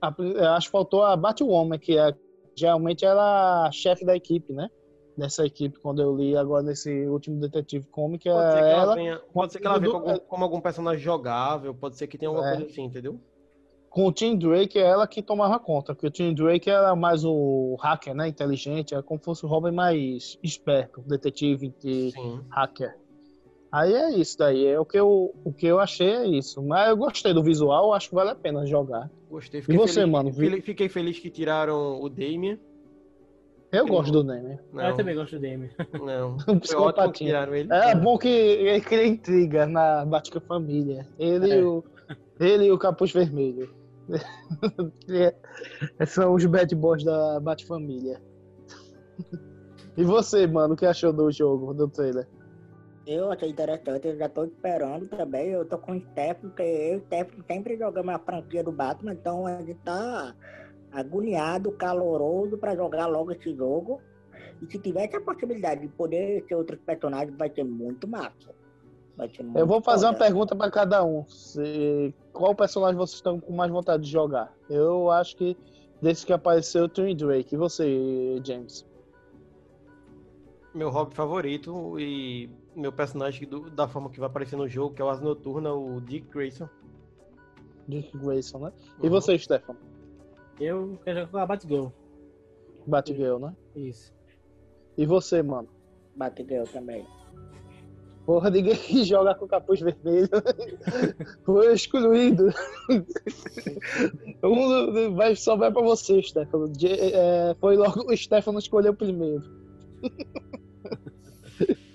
A- 0.01 0.55
acho 0.55 0.67
que 0.67 0.71
faltou 0.71 1.03
a 1.03 1.15
Batwoman, 1.15 1.77
que 1.77 1.97
é, 1.97 2.13
geralmente 2.55 3.05
era 3.05 3.67
a 3.67 3.71
chefe 3.71 4.03
da 4.05 4.15
equipe, 4.15 4.51
né? 4.53 4.67
Dessa 5.17 5.45
equipe, 5.45 5.77
quando 5.79 6.01
eu 6.01 6.15
li 6.15 6.35
agora 6.35 6.63
nesse 6.63 7.05
último 7.07 7.39
Detective 7.39 7.85
Comic, 7.91 8.27
é 8.27 8.31
Pode 8.33 8.51
ser 8.51 8.57
que 8.63 8.71
ela, 8.71 8.81
ela 8.83 8.95
venha, 8.95 9.19
pode 9.33 9.51
ser 9.53 9.59
que 9.59 9.67
ela 9.67 9.77
venha 9.79 9.91
do- 9.91 9.97
algum, 9.97 10.17
como 10.19 10.43
algum 10.43 10.61
personagem 10.61 11.03
jogável, 11.03 11.73
pode 11.75 11.97
ser 11.97 12.07
que 12.07 12.17
tenha 12.17 12.29
alguma 12.29 12.47
É. 12.47 12.55
coisa 12.55 12.65
assim, 12.71 12.83
entendeu? 12.83 13.19
com 13.89 14.07
o 14.07 14.11
Tim 14.13 14.37
Drake, 14.37 14.79
é 14.79 14.83
ela 14.83 15.05
que 15.05 15.21
tomava 15.21 15.59
conta, 15.59 15.93
porque 15.93 16.07
o 16.07 16.11
Tim 16.11 16.33
Drake 16.33 16.69
era 16.69 16.95
mais 16.95 17.25
o 17.25 17.75
hacker, 17.81 18.15
né? 18.15 18.25
Inteligente, 18.29 18.95
é 18.95 19.01
como 19.01 19.19
se 19.19 19.25
fosse 19.25 19.45
o 19.45 19.49
Robin 19.49 19.71
mais 19.71 20.37
esperto, 20.41 21.01
detetive 21.01 21.75
e 21.83 22.09
Sim. 22.11 22.39
hacker. 22.51 22.95
Aí 23.71 23.93
é 23.93 24.09
isso 24.11 24.37
daí, 24.37 24.65
é 24.65 24.77
o 24.79 24.85
que 24.85 24.99
eu, 24.99 25.33
o 25.45 25.53
que 25.53 25.65
eu 25.65 25.79
achei 25.79 26.09
é 26.09 26.25
isso. 26.27 26.61
Mas 26.61 26.89
eu 26.89 26.97
gostei 26.97 27.33
do 27.33 27.41
visual, 27.41 27.93
acho 27.93 28.09
que 28.09 28.15
vale 28.15 28.31
a 28.31 28.35
pena 28.35 28.65
jogar. 28.65 29.09
Gostei. 29.29 29.61
E 29.61 29.77
você, 29.77 29.93
feliz, 30.01 30.09
mano? 30.11 30.29
Vi- 30.31 30.45
Fiquei, 30.45 30.61
fiquei 30.61 30.89
feliz 30.89 31.17
que 31.19 31.29
tiraram 31.29 32.01
o 32.01 32.09
Damien. 32.09 32.59
Eu 33.71 33.87
gosto 33.87 34.11
do 34.11 34.21
Neme. 34.25 34.59
Não, 34.73 34.83
Eu 34.89 34.97
também 34.97 35.15
gosto 35.15 35.37
do 35.37 35.41
Dame. 35.41 35.69
não. 36.03 36.33
Um 36.35 36.37
Foi 36.43 36.49
ótimo 36.49 36.55
que 36.55 36.59
psicopatinha. 36.59 37.29
tiraram 37.29 37.55
ele. 37.55 37.69
É 37.71 37.95
bom 37.95 38.17
que 38.17 38.27
ele 38.27 38.81
cria 38.81 39.07
intriga 39.07 39.65
na 39.65 40.03
Batica 40.03 40.41
Família. 40.41 41.07
Ele, 41.17 41.49
É. 41.49 41.57
e 41.59 41.63
o, 41.63 41.81
ele 42.37 42.65
e 42.65 42.71
o 42.73 42.77
Capuz 42.77 43.13
Vermelho. 43.13 43.73
É, 45.99 46.05
São 46.05 46.33
os 46.33 46.45
bad 46.45 46.75
boys 46.75 47.03
da 47.05 47.39
Bat-Família. 47.39 48.21
E 49.95 50.03
você, 50.03 50.45
mano, 50.47 50.73
o 50.73 50.77
que 50.77 50.85
achou 50.85 51.13
do 51.13 51.31
jogo, 51.31 51.73
do 51.73 51.87
trailer? 51.87 52.27
Eu 53.05 53.31
achei 53.31 53.49
interessante, 53.49 54.07
eu 54.07 54.17
já 54.17 54.29
tô 54.29 54.45
esperando 54.45 55.07
também. 55.07 55.47
Eu 55.49 55.65
tô 55.65 55.77
com 55.77 55.93
o 55.93 55.99
Steph, 55.99 56.39
porque 56.41 56.61
eu 56.61 56.93
e 56.93 56.97
o 56.97 57.05
Steph 57.05 57.29
sempre 57.47 57.75
jogamos 57.77 58.13
a 58.13 58.19
franquia 58.19 58.63
do 58.63 58.71
Batman, 58.71 59.13
então 59.13 59.47
a 59.47 59.57
gente 59.61 59.79
tá 59.83 60.35
agoniado, 60.91 61.71
caloroso 61.71 62.57
pra 62.57 62.75
jogar 62.75 63.07
logo 63.07 63.31
esse 63.31 63.55
jogo. 63.55 64.01
E 64.61 64.71
se 64.71 64.77
tivesse 64.77 65.15
a 65.15 65.21
possibilidade 65.21 65.81
de 65.81 65.87
poder 65.87 66.43
ter 66.45 66.53
outros 66.55 66.79
personagens, 66.85 67.35
vai 67.35 67.49
ser 67.49 67.63
muito 67.63 68.07
massa. 68.07 68.53
Vai 69.17 69.27
ser 69.29 69.41
muito 69.43 69.57
Eu 69.57 69.65
vou 69.65 69.81
fazer 69.81 70.05
uma 70.05 70.13
pergunta 70.13 70.55
pra 70.55 70.69
cada 70.69 71.03
um. 71.03 71.25
Se- 71.27 72.13
qual 72.31 72.53
personagem 72.53 72.95
vocês 72.97 73.15
estão 73.15 73.39
com 73.39 73.51
mais 73.53 73.71
vontade 73.71 74.03
de 74.03 74.11
jogar? 74.11 74.55
Eu 74.69 75.09
acho 75.09 75.35
que 75.35 75.57
desse 75.99 76.23
que 76.25 76.33
apareceu 76.33 76.83
o 76.83 76.89
Tim 76.89 77.15
Drake. 77.15 77.55
E 77.55 77.57
você, 77.57 78.39
James? 78.43 78.85
Meu 80.73 80.89
hobby 80.89 81.15
favorito 81.15 81.99
e 81.99 82.49
meu 82.75 82.91
personagem 82.91 83.47
do- 83.47 83.69
da 83.69 83.87
forma 83.87 84.09
que 84.09 84.19
vai 84.19 84.27
aparecer 84.29 84.55
no 84.55 84.67
jogo, 84.67 84.95
que 84.95 85.01
é 85.01 85.05
o 85.05 85.09
Asa 85.09 85.23
Noturna, 85.23 85.73
o 85.73 85.99
Dick 86.01 86.27
Grayson. 86.29 86.67
Dick 87.87 88.17
Grayson, 88.17 88.59
né? 88.59 88.71
E 89.01 89.05
Uhum. 89.05 89.09
você, 89.11 89.37
Stefan? 89.37 89.75
Eu 90.59 90.99
quero 91.03 91.19
jogar 91.21 91.31
com 91.31 91.37
a 91.39 91.45
Batgirl. 91.45 91.87
Batgirl, 92.87 93.37
né? 93.39 93.55
Isso. 93.75 94.13
E 94.97 95.05
você, 95.05 95.41
mano? 95.41 95.67
Batgirl 96.15 96.63
também. 96.65 97.05
Porra, 98.25 98.49
ninguém 98.51 98.75
que 98.75 99.03
joga 99.03 99.33
com 99.35 99.47
capuz 99.47 99.79
vermelho 99.81 100.29
foi 101.43 101.73
excluído. 101.73 102.49
um 104.43 105.15
vai 105.15 105.35
sobrar 105.35 105.71
pra 105.73 105.81
você, 105.81 106.21
Stefano. 106.21 106.71
É, 106.83 107.55
foi 107.59 107.75
logo 107.75 108.11
o 108.11 108.15
Stefano 108.15 108.59
escolheu 108.59 108.93
primeiro. 108.93 109.43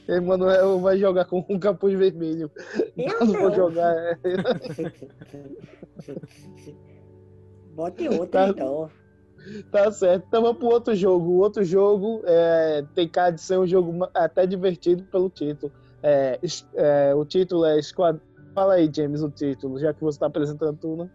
Emanuel 0.08 0.78
vai 0.80 0.96
jogar 0.98 1.24
com 1.24 1.44
um 1.48 1.58
capuz 1.58 1.96
vermelho. 1.98 2.50
Eu 2.96 3.18
Quando 3.18 3.34
for 3.34 3.50
não. 3.50 3.54
jogar. 3.54 3.94
é- 3.96 4.18
Bote 7.74 8.08
outro 8.08 8.26
Tá. 8.28 8.48
então. 8.48 8.90
Tá 9.70 9.90
certo. 9.92 10.24
Então 10.26 10.42
vamos 10.42 10.58
pro 10.58 10.68
outro 10.68 10.94
jogo. 10.94 11.30
O 11.30 11.38
outro 11.38 11.62
jogo 11.64 12.22
é, 12.24 12.84
tem 12.94 13.08
cara 13.08 13.30
de 13.30 13.40
ser 13.40 13.58
um 13.58 13.66
jogo 13.66 14.08
até 14.14 14.46
divertido 14.46 15.04
pelo 15.04 15.30
título. 15.30 15.72
É, 16.02 16.38
é, 16.74 17.14
o 17.14 17.24
título 17.24 17.64
é 17.64 17.78
Esquad... 17.78 18.18
Fala 18.54 18.74
aí, 18.74 18.90
James, 18.94 19.22
o 19.22 19.30
título, 19.30 19.78
já 19.78 19.92
que 19.92 20.00
você 20.02 20.18
tá 20.18 20.26
apresentando 20.26 20.78
tudo, 20.78 21.04
né? 21.04 21.10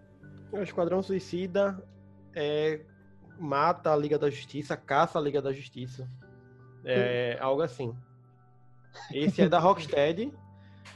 O 0.51 0.57
Esquadrão 0.59 1.01
Suicida 1.01 1.81
é, 2.35 2.81
mata 3.39 3.91
a 3.91 3.95
Liga 3.95 4.19
da 4.19 4.29
Justiça, 4.29 4.77
caça 4.77 5.17
a 5.17 5.21
Liga 5.21 5.41
da 5.41 5.51
Justiça. 5.51 6.07
É 6.85 7.37
algo 7.39 7.61
assim. 7.63 7.93
Esse 9.13 9.41
é 9.41 9.49
da 9.49 9.59
Rocksteady, 9.59 10.33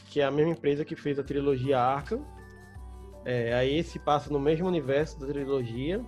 que 0.09 0.21
é 0.21 0.25
a 0.25 0.31
mesma 0.31 0.51
empresa 0.51 0.85
que 0.85 0.95
fez 0.95 1.17
a 1.19 1.23
trilogia 1.23 1.79
Arkham. 1.79 2.25
É, 3.23 3.53
aí 3.53 3.77
esse 3.77 3.97
passa 3.99 4.31
no 4.31 4.39
mesmo 4.39 4.67
universo 4.67 5.19
da 5.19 5.27
trilogia. 5.27 6.03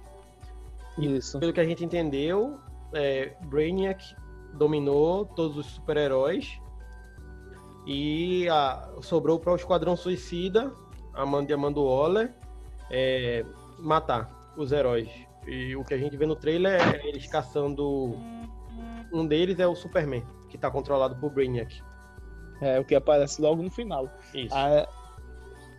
Isso. 0.98 1.40
Pelo 1.40 1.54
que 1.54 1.60
a 1.60 1.66
gente 1.66 1.84
entendeu, 1.84 2.60
é, 2.94 3.36
Brainiac 3.46 4.04
dominou 4.54 5.26
todos 5.26 5.58
os 5.58 5.66
super-heróis 5.68 6.60
e 7.86 8.48
a- 8.50 8.90
sobrou 9.02 9.40
para 9.40 9.54
o 9.54 9.56
Esquadrão 9.56 9.96
Suicida, 9.96 10.72
a 11.14 11.26
mão 11.26 11.44
de 11.46 11.54
Amanda 11.54 11.80
Waller, 11.80 12.34
é 12.92 13.46
matar 13.80 14.54
os 14.58 14.72
heróis. 14.72 15.10
E 15.46 15.76
o 15.76 15.84
que 15.84 15.94
a 15.94 15.98
gente 15.98 16.18
vê 16.18 16.26
no 16.26 16.36
trailer 16.36 16.80
é 16.82 17.08
eles 17.08 17.28
caçando. 17.28 18.16
Um 19.14 19.26
deles 19.26 19.60
é 19.60 19.68
o 19.68 19.76
Superman, 19.76 20.24
que 20.50 20.58
tá 20.58 20.70
controlado 20.72 21.16
por 21.16 21.32
Brainiac. 21.32 21.82
É, 22.62 22.80
o 22.80 22.86
que 22.86 22.96
aparece 22.96 23.42
logo 23.42 23.62
no 23.62 23.70
final. 23.70 24.10
Isso. 24.34 24.56
Aí, 24.56 24.86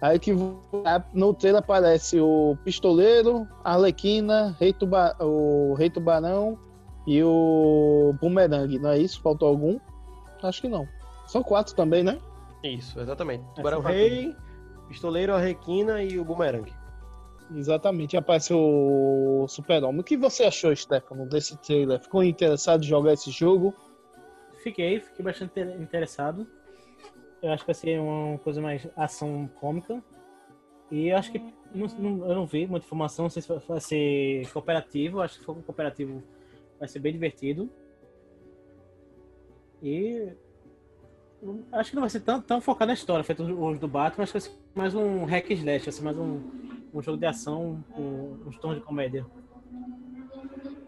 aí 0.00 0.18
que 0.18 0.32
no 0.32 1.34
trailer 1.34 1.60
aparece 1.60 2.20
o 2.20 2.56
Pistoleiro, 2.64 3.48
a 3.64 3.74
Arlequina, 3.74 4.56
Rei 4.60 4.72
Tuba, 4.72 5.16
o 5.20 5.74
Rei 5.74 5.90
Tubarão 5.90 6.58
e 7.06 7.22
o 7.22 8.14
Boomerang, 8.20 8.78
não 8.78 8.90
é 8.90 8.98
isso? 8.98 9.20
Faltou 9.22 9.48
algum? 9.48 9.78
Acho 10.42 10.62
que 10.62 10.68
não. 10.68 10.86
São 11.26 11.42
quatro 11.42 11.74
também, 11.74 12.04
né? 12.04 12.18
Isso, 12.62 13.00
exatamente. 13.00 13.44
É, 13.52 13.54
Tubarão 13.54 13.82
são 13.82 13.90
Rei, 13.90 14.36
Pistoleiro, 14.88 15.34
a 15.34 15.38
Requina 15.38 16.02
e 16.02 16.18
o 16.18 16.24
Boomerang. 16.24 16.72
Exatamente, 17.54 18.16
aparece 18.16 18.52
o 18.52 19.46
Super-Homem. 19.48 20.02
O 20.02 20.04
que 20.04 20.16
você 20.16 20.44
achou, 20.44 20.74
Stefano, 20.76 21.26
desse 21.26 21.56
trailer? 21.56 21.98
Ficou 21.98 22.22
interessado 22.22 22.84
em 22.84 22.86
jogar 22.86 23.14
esse 23.14 23.30
jogo? 23.30 23.74
Fiquei, 24.68 25.00
fiquei 25.00 25.24
bastante 25.24 25.50
inter- 25.58 25.80
interessado. 25.80 26.46
Eu 27.40 27.52
acho 27.52 27.62
que 27.62 27.68
vai 27.68 27.74
ser 27.74 27.98
uma 27.98 28.36
coisa 28.38 28.60
mais 28.60 28.86
ação 28.96 29.48
cômica. 29.58 30.02
E 30.90 31.08
eu 31.08 31.16
acho 31.16 31.32
que 31.32 31.38
não, 31.74 31.86
não- 31.98 32.28
eu 32.28 32.34
não 32.34 32.46
vi 32.46 32.66
muita 32.66 32.84
informação, 32.84 33.24
não 33.24 33.30
sei 33.30 33.40
se 33.40 33.48
vai- 33.48 33.80
ser 33.80 34.46
cooperativo. 34.52 35.22
Acho 35.22 35.34
que 35.34 35.40
se 35.40 35.46
for 35.46 35.54
cooperativo 35.62 36.22
vai 36.78 36.86
ser 36.86 36.98
bem 36.98 37.12
divertido. 37.14 37.70
E 39.82 40.32
acho 41.72 41.90
que 41.90 41.96
não 41.96 42.02
vai 42.02 42.10
ser 42.10 42.20
tão, 42.20 42.42
tão 42.42 42.60
focado 42.60 42.88
na 42.88 42.94
história, 42.94 43.24
feito 43.24 43.42
os 43.44 43.78
do 43.78 43.88
Batman, 43.88 44.24
acho 44.24 44.32
que 44.32 44.38
vai 44.38 44.48
ser 44.50 44.58
mais 44.74 44.94
um 44.94 45.24
hack 45.24 45.50
slash, 45.50 45.84
vai 45.86 45.92
ser 45.92 46.02
mais 46.02 46.18
um, 46.18 46.42
um 46.92 47.00
jogo 47.00 47.16
de 47.16 47.24
ação 47.24 47.82
com 47.94 48.36
uns 48.46 48.58
tons 48.58 48.74
de 48.74 48.80
comédia. 48.82 49.24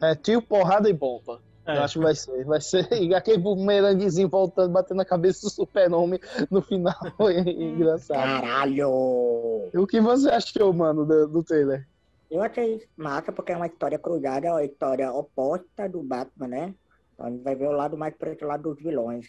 É 0.03 0.15
tio, 0.15 0.43
porrada 0.43 0.91
e 0.91 0.93
bomba. 0.93 1.41
É. 1.71 1.79
Eu 1.79 1.83
acho 1.85 1.99
que 1.99 2.05
vai 2.05 2.15
ser. 2.15 2.45
Vai 2.45 2.61
ser 2.61 2.89
e 3.03 3.15
aquele 3.15 3.39
bumeranguezinho 3.39 4.29
voltando, 4.29 4.73
batendo 4.73 4.99
na 4.99 5.05
cabeça 5.05 5.43
do 5.43 5.51
super-homem 5.51 6.21
no 6.51 6.61
final. 6.63 6.95
Foi 7.17 7.39
engraçado. 7.39 8.17
Caralho! 8.17 9.71
E 9.73 9.79
o 9.79 9.87
que 9.87 10.01
você 10.01 10.29
achou, 10.29 10.73
mano, 10.73 11.05
do, 11.05 11.29
do 11.29 11.43
trailer? 11.43 11.87
Eu 12.31 12.43
achei 12.43 12.87
massa 12.97 13.33
porque 13.33 13.53
é 13.53 13.57
uma 13.57 13.67
história 13.67 13.99
cruzada, 13.99 14.47
é 14.47 14.53
uma 14.53 14.65
história 14.65 15.13
oposta 15.13 15.89
do 15.89 16.03
Batman, 16.03 16.49
né? 16.49 16.75
Então 17.15 17.27
a 17.27 17.31
gente 17.31 17.43
vai 17.43 17.55
ver 17.57 17.69
o 17.69 17.73
lado 17.73 17.97
mais 17.97 18.15
preto, 18.17 18.45
o 18.45 18.49
lado 18.49 18.75
dos 18.75 18.83
vilões. 18.83 19.27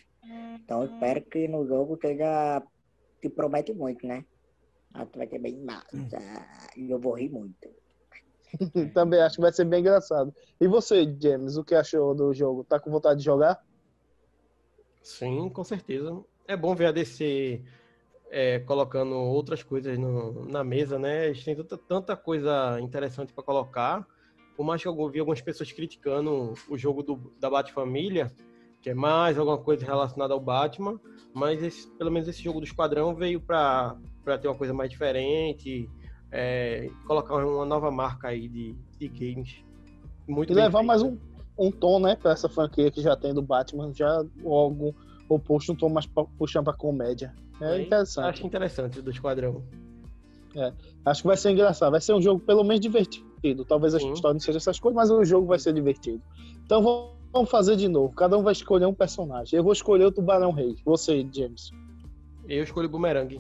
Então 0.64 0.84
eu 0.84 0.94
espero 0.94 1.22
que 1.22 1.48
no 1.48 1.66
jogo 1.66 1.98
seja. 2.00 2.62
que 3.22 3.30
promete 3.30 3.74
muito, 3.74 4.06
né? 4.06 4.24
Acho 4.94 5.12
que 5.12 5.18
vai 5.18 5.28
ser 5.28 5.40
bem 5.40 5.58
massa. 5.62 5.88
E 6.78 6.92
eu 6.92 7.00
vou 7.00 7.14
rir 7.14 7.30
muito. 7.30 7.70
Também 8.94 9.22
acho 9.22 9.36
que 9.36 9.42
vai 9.42 9.52
ser 9.54 9.66
bem 9.66 9.80
engraçado. 9.80 10.34
E 10.60 10.68
você, 10.68 11.04
James, 11.22 11.58
o 11.58 11.64
que 11.64 11.76
achou 11.76 12.14
do 12.16 12.34
jogo? 12.34 12.64
Tá 12.64 12.80
com 12.80 12.92
vontade 12.92 13.20
de 13.20 13.26
jogar? 13.26 13.60
Sim, 15.02 15.50
com 15.50 15.64
certeza. 15.64 16.24
É 16.48 16.56
bom 16.56 16.76
ver 16.76 16.88
a 16.88 16.92
DC 16.92 17.62
é, 18.30 18.60
colocando 18.60 19.16
outras 19.16 19.62
coisas 19.64 19.98
no- 19.98 20.46
na 20.46 20.64
mesa, 20.64 20.98
né? 20.98 21.28
Eles 21.28 21.44
têm 21.44 21.56
tanta, 21.56 21.78
tanta 21.78 22.16
coisa 22.16 22.80
interessante 22.80 23.34
para 23.34 23.44
colocar. 23.44 24.08
Por 24.56 24.66
mais 24.66 24.82
que 24.82 24.88
eu 24.88 25.10
vi 25.10 25.20
algumas 25.20 25.42
pessoas 25.42 25.72
criticando 25.72 26.54
o 26.70 26.78
jogo 26.78 27.04
do, 27.04 27.16
da 27.40 27.50
Bat-Família, 27.50 28.32
que 28.82 28.90
é 28.90 28.94
mais 28.94 29.38
alguma 29.38 29.58
coisa 29.58 29.86
relacionada 29.86 30.34
ao 30.34 30.40
Batman, 30.40 31.00
mas 31.34 31.62
esse- 31.62 31.88
pelo 31.98 32.12
menos 32.12 32.28
esse 32.28 32.42
jogo 32.42 32.60
do 32.60 32.66
Esquadrão 32.66 33.14
veio 33.16 33.42
para 33.42 33.98
ter 34.42 34.48
uma 34.48 34.56
coisa 34.58 34.74
mais 34.74 34.90
diferente, 34.90 35.90
é, 36.32 36.90
colocar 37.06 37.36
uma 37.36 37.66
nova 37.66 37.92
marca 37.92 38.30
aí 38.30 38.48
de, 38.48 38.76
de 38.98 39.08
games. 39.08 39.64
Muito 40.28 40.52
E 40.52 40.56
levar 40.56 40.80
feito. 40.80 40.88
mais 40.88 41.02
um, 41.04 41.18
um 41.58 41.72
tom, 41.72 42.00
né, 42.00 42.16
pra 42.16 42.32
essa 42.32 42.48
franquia 42.48 42.90
que 42.92 43.02
já 43.02 43.16
tem 43.16 43.34
do 43.34 43.42
Batman, 43.42 43.92
já 43.94 44.24
algo 44.46 44.96
oposto, 45.28 45.72
um 45.74 45.76
tom 45.76 45.90
mais 45.90 46.08
puxando 46.38 46.66
pra 46.66 46.74
comédia. 46.74 47.34
É 47.60 47.82
interessante. 47.82 48.26
Acho 48.30 48.48
interessante 48.48 49.02
do 49.02 49.12
Esquadrão. 49.12 49.64
Acho 51.06 51.22
que 51.22 51.28
vai 51.28 51.38
ser 51.38 51.52
engraçado. 51.52 51.92
Vai 51.92 52.02
ser 52.02 52.14
um 52.14 52.22
jogo 52.22 52.40
pelo 52.42 52.64
menos 52.64 52.82
divertido. 52.82 53.64
Talvez 53.64 53.96
a 53.96 54.00
Sim. 54.00 54.12
história 54.12 54.34
não 54.34 54.40
seja 54.40 54.58
essas 54.58 54.80
coisas, 54.80 54.96
mas 54.96 55.10
o 55.12 55.24
jogo 55.24 55.48
vai 55.48 55.60
ser 55.60 55.74
divertido. 55.74 56.22
Então 56.66 56.82
vamos- 56.82 57.50
fazer 57.50 57.78
de 57.78 57.88
novo. 57.88 58.14
Cada 58.14 58.38
um 58.38 58.44
vai 58.44 58.52
escolher 58.52 58.86
um 58.86 58.94
personagem. 58.94 59.56
Eu 59.58 59.64
vou 59.64 59.72
escolher 59.72 60.06
o 60.06 60.12
Tubarão 60.12 60.52
Rei. 60.52 60.76
Você, 60.84 61.26
James. 61.34 61.72
Eu 62.50 62.64
escolhi 62.64 62.88
o 62.88 62.90
Boomerang. 62.90 63.40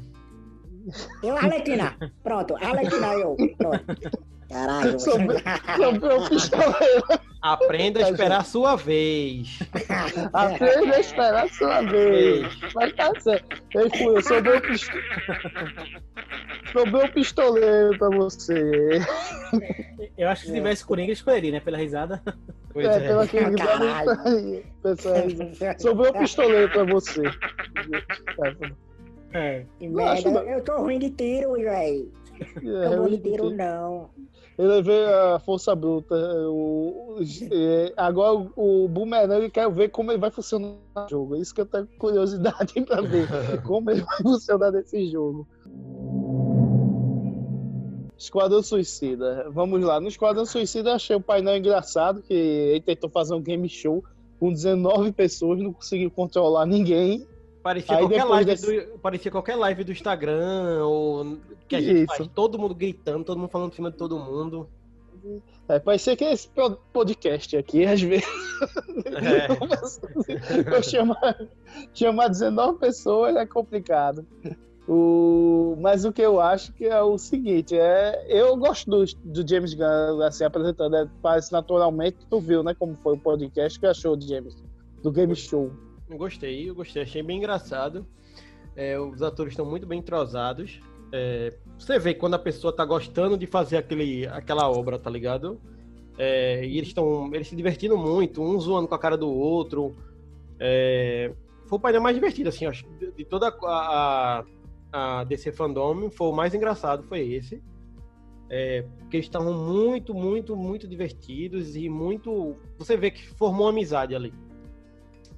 Eu, 1.24 1.38
Arlequina! 1.38 1.96
Pronto, 2.24 2.56
Arlequina 2.56 3.14
eu. 3.14 3.36
Pronto. 3.58 3.86
Caralho. 4.52 5.00
Sobrou 5.00 6.26
o 6.26 6.30
pistoleiro. 6.30 7.04
Aprenda 7.42 8.06
a 8.06 8.10
esperar 8.10 8.42
a 8.42 8.44
sua 8.44 8.76
vez. 8.76 9.60
Aprenda 10.34 10.96
a 10.96 11.00
esperar 11.00 11.46
a 11.46 11.50
sua 11.50 11.82
vez. 11.82 12.48
Mas 12.76 12.94
tá 12.94 13.12
certo. 13.20 13.64
Ei, 13.74 13.90
fui, 13.90 14.08
eu 14.08 14.58
o 14.58 14.62
pistoleiro. 14.62 15.02
Sobrou 16.72 17.06
o 17.06 17.12
pistoleiro 17.12 17.98
pra 17.98 18.10
você. 18.10 19.00
Eu 20.18 20.30
acho 20.30 20.42
que 20.42 20.48
se 20.50 20.54
tivesse 20.54 20.86
Coringa, 20.86 21.10
eu 21.10 21.14
escolheria, 21.14 21.52
né? 21.52 21.60
Pela 21.60 21.78
risada. 21.78 22.22
Pois 22.74 22.86
É, 22.86 22.96
é. 22.96 23.00
pela 23.08 23.28
que 23.28 23.40
Caralho. 23.40 24.64
Pessoal, 24.84 25.16
sobrou 25.80 26.10
o 26.10 26.20
pistoleiro 26.20 26.72
pra 26.72 26.84
você. 26.84 27.22
É. 29.34 29.66
Que 29.80 29.88
merda, 29.88 30.30
eu 30.44 30.64
tô 30.64 30.78
ruim 30.78 31.00
de 31.00 31.10
tiro, 31.12 31.54
velho. 31.54 32.12
É, 32.40 32.66
Eu 32.94 32.98
vou 32.98 33.06
eu 33.06 33.10
de 33.10 33.18
tiro, 33.20 33.50
não. 33.52 34.10
Eu 34.58 34.68
levei 34.68 35.06
a 35.06 35.40
força 35.40 35.74
bruta. 35.76 36.16
O, 36.50 37.18
o- 37.18 37.24
é, 37.52 37.94
agora 37.96 38.34
o, 38.56 38.86
o 38.86 38.88
Boomerang 38.88 39.44
eu 39.46 39.50
quero 39.52 39.72
ver 39.72 39.90
como 39.90 40.12
ele 40.12 40.20
vai 40.20 40.30
funcionar 40.30 40.76
no 40.96 41.10
jogo. 41.10 41.36
É 41.36 41.40
Isso 41.40 41.54
que 41.56 41.62
eu 41.62 41.66
tenho 41.66 41.88
curiosidade 41.98 42.74
pra 42.86 43.02
ver. 43.02 43.28
Como 43.64 43.90
ele 43.90 44.02
vai 44.02 44.18
funcionar 44.22 44.72
nesse 44.72 45.08
jogo. 45.10 45.48
Esquadrão 48.18 48.62
Suicida. 48.62 49.48
Vamos 49.52 49.82
lá. 49.84 50.00
No 50.00 50.08
Esquadrão 50.08 50.46
Suicida 50.46 50.92
eu 50.92 50.96
achei 50.96 51.16
o 51.16 51.22
painel 51.22 51.58
engraçado, 51.58 52.22
que 52.22 52.34
ele 52.34 52.82
tentou 52.82 53.10
fazer 53.10 53.34
um 53.34 53.42
game 53.42 53.68
show 53.68 54.04
com 54.40 54.52
19 54.52 55.12
pessoas, 55.12 55.60
não 55.60 55.74
conseguiu 55.74 56.12
controlar 56.12 56.66
ninguém. 56.66 57.26
Parecia 57.64 57.96
Aí 57.96 58.02
qualquer, 58.02 58.24
live 58.24 58.46
desse- 58.46 58.82
do, 58.82 59.00
parecia 59.00 59.32
qualquer 59.32 59.56
live 59.56 59.84
do 59.84 59.92
Instagram, 59.92 60.84
ou 60.86 61.38
que 61.68 61.76
a 61.76 61.82
gente 61.82 62.04
Isso. 62.06 62.18
faz. 62.18 62.28
Todo 62.34 62.58
mundo 62.58 62.74
gritando, 62.74 63.24
todo 63.24 63.38
mundo 63.38 63.50
falando 63.50 63.72
em 63.72 63.76
cima 63.76 63.92
de 63.92 63.98
todo 63.98 64.18
mundo. 64.18 64.68
É, 65.70 65.78
parecia 65.78 66.16
que 66.18 66.24
esse 66.24 66.48
po- 66.50 66.78
podcast 66.92 67.56
aqui, 67.56 67.86
às 67.86 68.02
vezes. 68.02 68.26
É. 69.06 69.48
Eu 70.76 70.82
chamar, 70.84 71.48
chamar 71.94 72.28
19 72.30 72.80
pessoas 72.80 73.36
é 73.36 73.46
complicado. 73.46 74.26
O, 74.88 75.78
mas 75.80 76.04
o 76.06 76.12
que 76.12 76.22
eu 76.24 76.42
acho 76.42 76.74
que 76.74 76.86
é 76.86 77.02
o 77.02 77.16
seguinte, 77.18 77.78
é, 77.78 78.26
eu 78.28 78.58
gosto 78.58 78.90
do, 78.90 79.06
do 79.24 79.48
James 79.48 79.74
Gunn 79.76 80.22
assim, 80.24 80.44
apresentando, 80.44 80.96
é, 80.96 81.08
parece 81.22 81.52
naturalmente, 81.52 82.18
tu 82.30 82.40
viu, 82.40 82.64
né, 82.64 82.74
como 82.74 82.98
foi 82.98 83.14
o 83.14 83.18
podcast, 83.18 83.80
que 83.80 83.86
achou 83.86 84.18
de 84.18 84.28
James? 84.28 84.58
Do 85.04 85.12
Game 85.12 85.36
Show. 85.36 85.72
Eu 86.12 86.18
Gostei, 86.18 86.70
eu 86.70 86.76
gostei, 86.76 87.04
achei 87.04 87.24
bem 87.24 87.38
engraçado. 87.38 88.06
É, 88.76 89.00
os 89.00 89.22
atores 89.22 89.54
estão 89.54 89.66
muito 89.66 89.88
bem 89.88 90.00
entrosados. 90.00 90.82
É, 91.14 91.54
você 91.80 91.98
vê 91.98 92.14
quando 92.14 92.34
a 92.34 92.40
pessoa 92.40 92.76
tá 92.76 92.84
gostando 92.84 93.38
de 93.38 93.48
fazer 93.48 93.78
aquele, 93.78 94.28
aquela 94.28 94.70
obra, 94.70 95.00
tá 95.00 95.10
ligado? 95.10 95.60
É, 96.18 96.66
e 96.66 96.78
eles 96.78 96.90
estão 96.90 97.34
eles 97.34 97.48
se 97.48 97.56
divertindo 97.56 97.98
muito, 97.98 98.42
um 98.42 98.60
zoando 98.60 98.90
com 98.90 98.96
a 98.96 99.00
cara 99.00 99.18
do 99.18 99.30
outro. 99.30 99.96
É, 100.60 101.34
foi 101.66 101.78
o 101.78 101.82
painel 101.82 102.02
mais 102.02 102.16
divertido, 102.16 102.50
assim, 102.50 102.66
acho. 102.66 102.86
De, 103.00 103.10
de 103.12 103.24
toda 103.24 103.48
a, 103.48 104.44
a, 104.92 105.20
a 105.20 105.24
DC 105.24 105.54
Fandom, 105.54 106.12
foi 106.12 106.28
o 106.28 106.34
mais 106.34 106.54
engraçado, 106.54 107.04
foi 107.04 107.22
esse. 107.22 107.64
É, 108.50 108.82
porque 109.00 109.16
eles 109.16 109.28
estavam 109.28 109.54
muito, 109.54 110.14
muito, 110.14 110.58
muito 110.58 110.86
divertidos 110.86 111.78
e 111.78 111.88
muito. 111.88 112.58
Você 112.78 112.98
vê 112.98 113.12
que 113.12 113.26
formou 113.36 113.70
amizade 113.70 114.14
ali. 114.14 114.34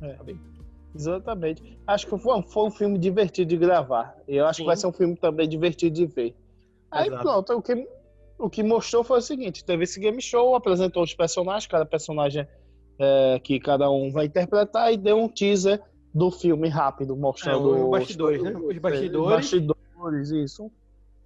É. 0.01 0.15
Sabe? 0.15 0.52
Exatamente. 0.95 1.79
Acho 1.87 2.07
que 2.07 2.17
foi, 2.17 2.35
um- 2.37 2.43
foi 2.43 2.63
um 2.67 2.71
filme 2.71 2.97
divertido 2.99 3.49
de 3.49 3.57
gravar. 3.57 4.15
E 4.27 4.35
eu 4.35 4.45
acho 4.45 4.57
Sim. 4.57 4.63
que 4.63 4.67
vai 4.67 4.77
ser 4.77 4.87
um 4.87 4.93
filme 4.93 5.15
também 5.15 5.47
divertido 5.47 5.95
de 5.95 6.05
ver. 6.05 6.35
Aí 6.91 7.07
Exato. 7.07 7.23
pronto, 7.23 7.53
o 7.53 7.61
que, 7.61 7.87
o 8.37 8.49
que 8.49 8.61
mostrou 8.63 9.03
foi 9.03 9.17
o 9.17 9.21
seguinte: 9.21 9.65
teve 9.65 9.83
esse 9.83 9.99
game 9.99 10.21
show, 10.21 10.55
apresentou 10.55 11.01
os 11.03 11.13
personagens, 11.13 11.65
cada 11.67 11.85
personagem 11.85 12.47
é, 12.99 13.39
que 13.43 13.59
cada 13.59 13.89
um 13.89 14.11
vai 14.11 14.25
interpretar, 14.27 14.93
e 14.93 14.97
deu 14.97 15.17
um 15.17 15.27
teaser 15.27 15.81
do 16.13 16.29
filme 16.29 16.69
rápido, 16.69 17.15
mostrando 17.15 17.75
É, 17.75 17.83
os 17.83 17.89
bastidores, 17.89 18.43
né? 18.43 18.51
Os 18.55 18.77
bastidores. 18.77 19.35
bastidores, 19.35 20.29
isso. 20.29 20.71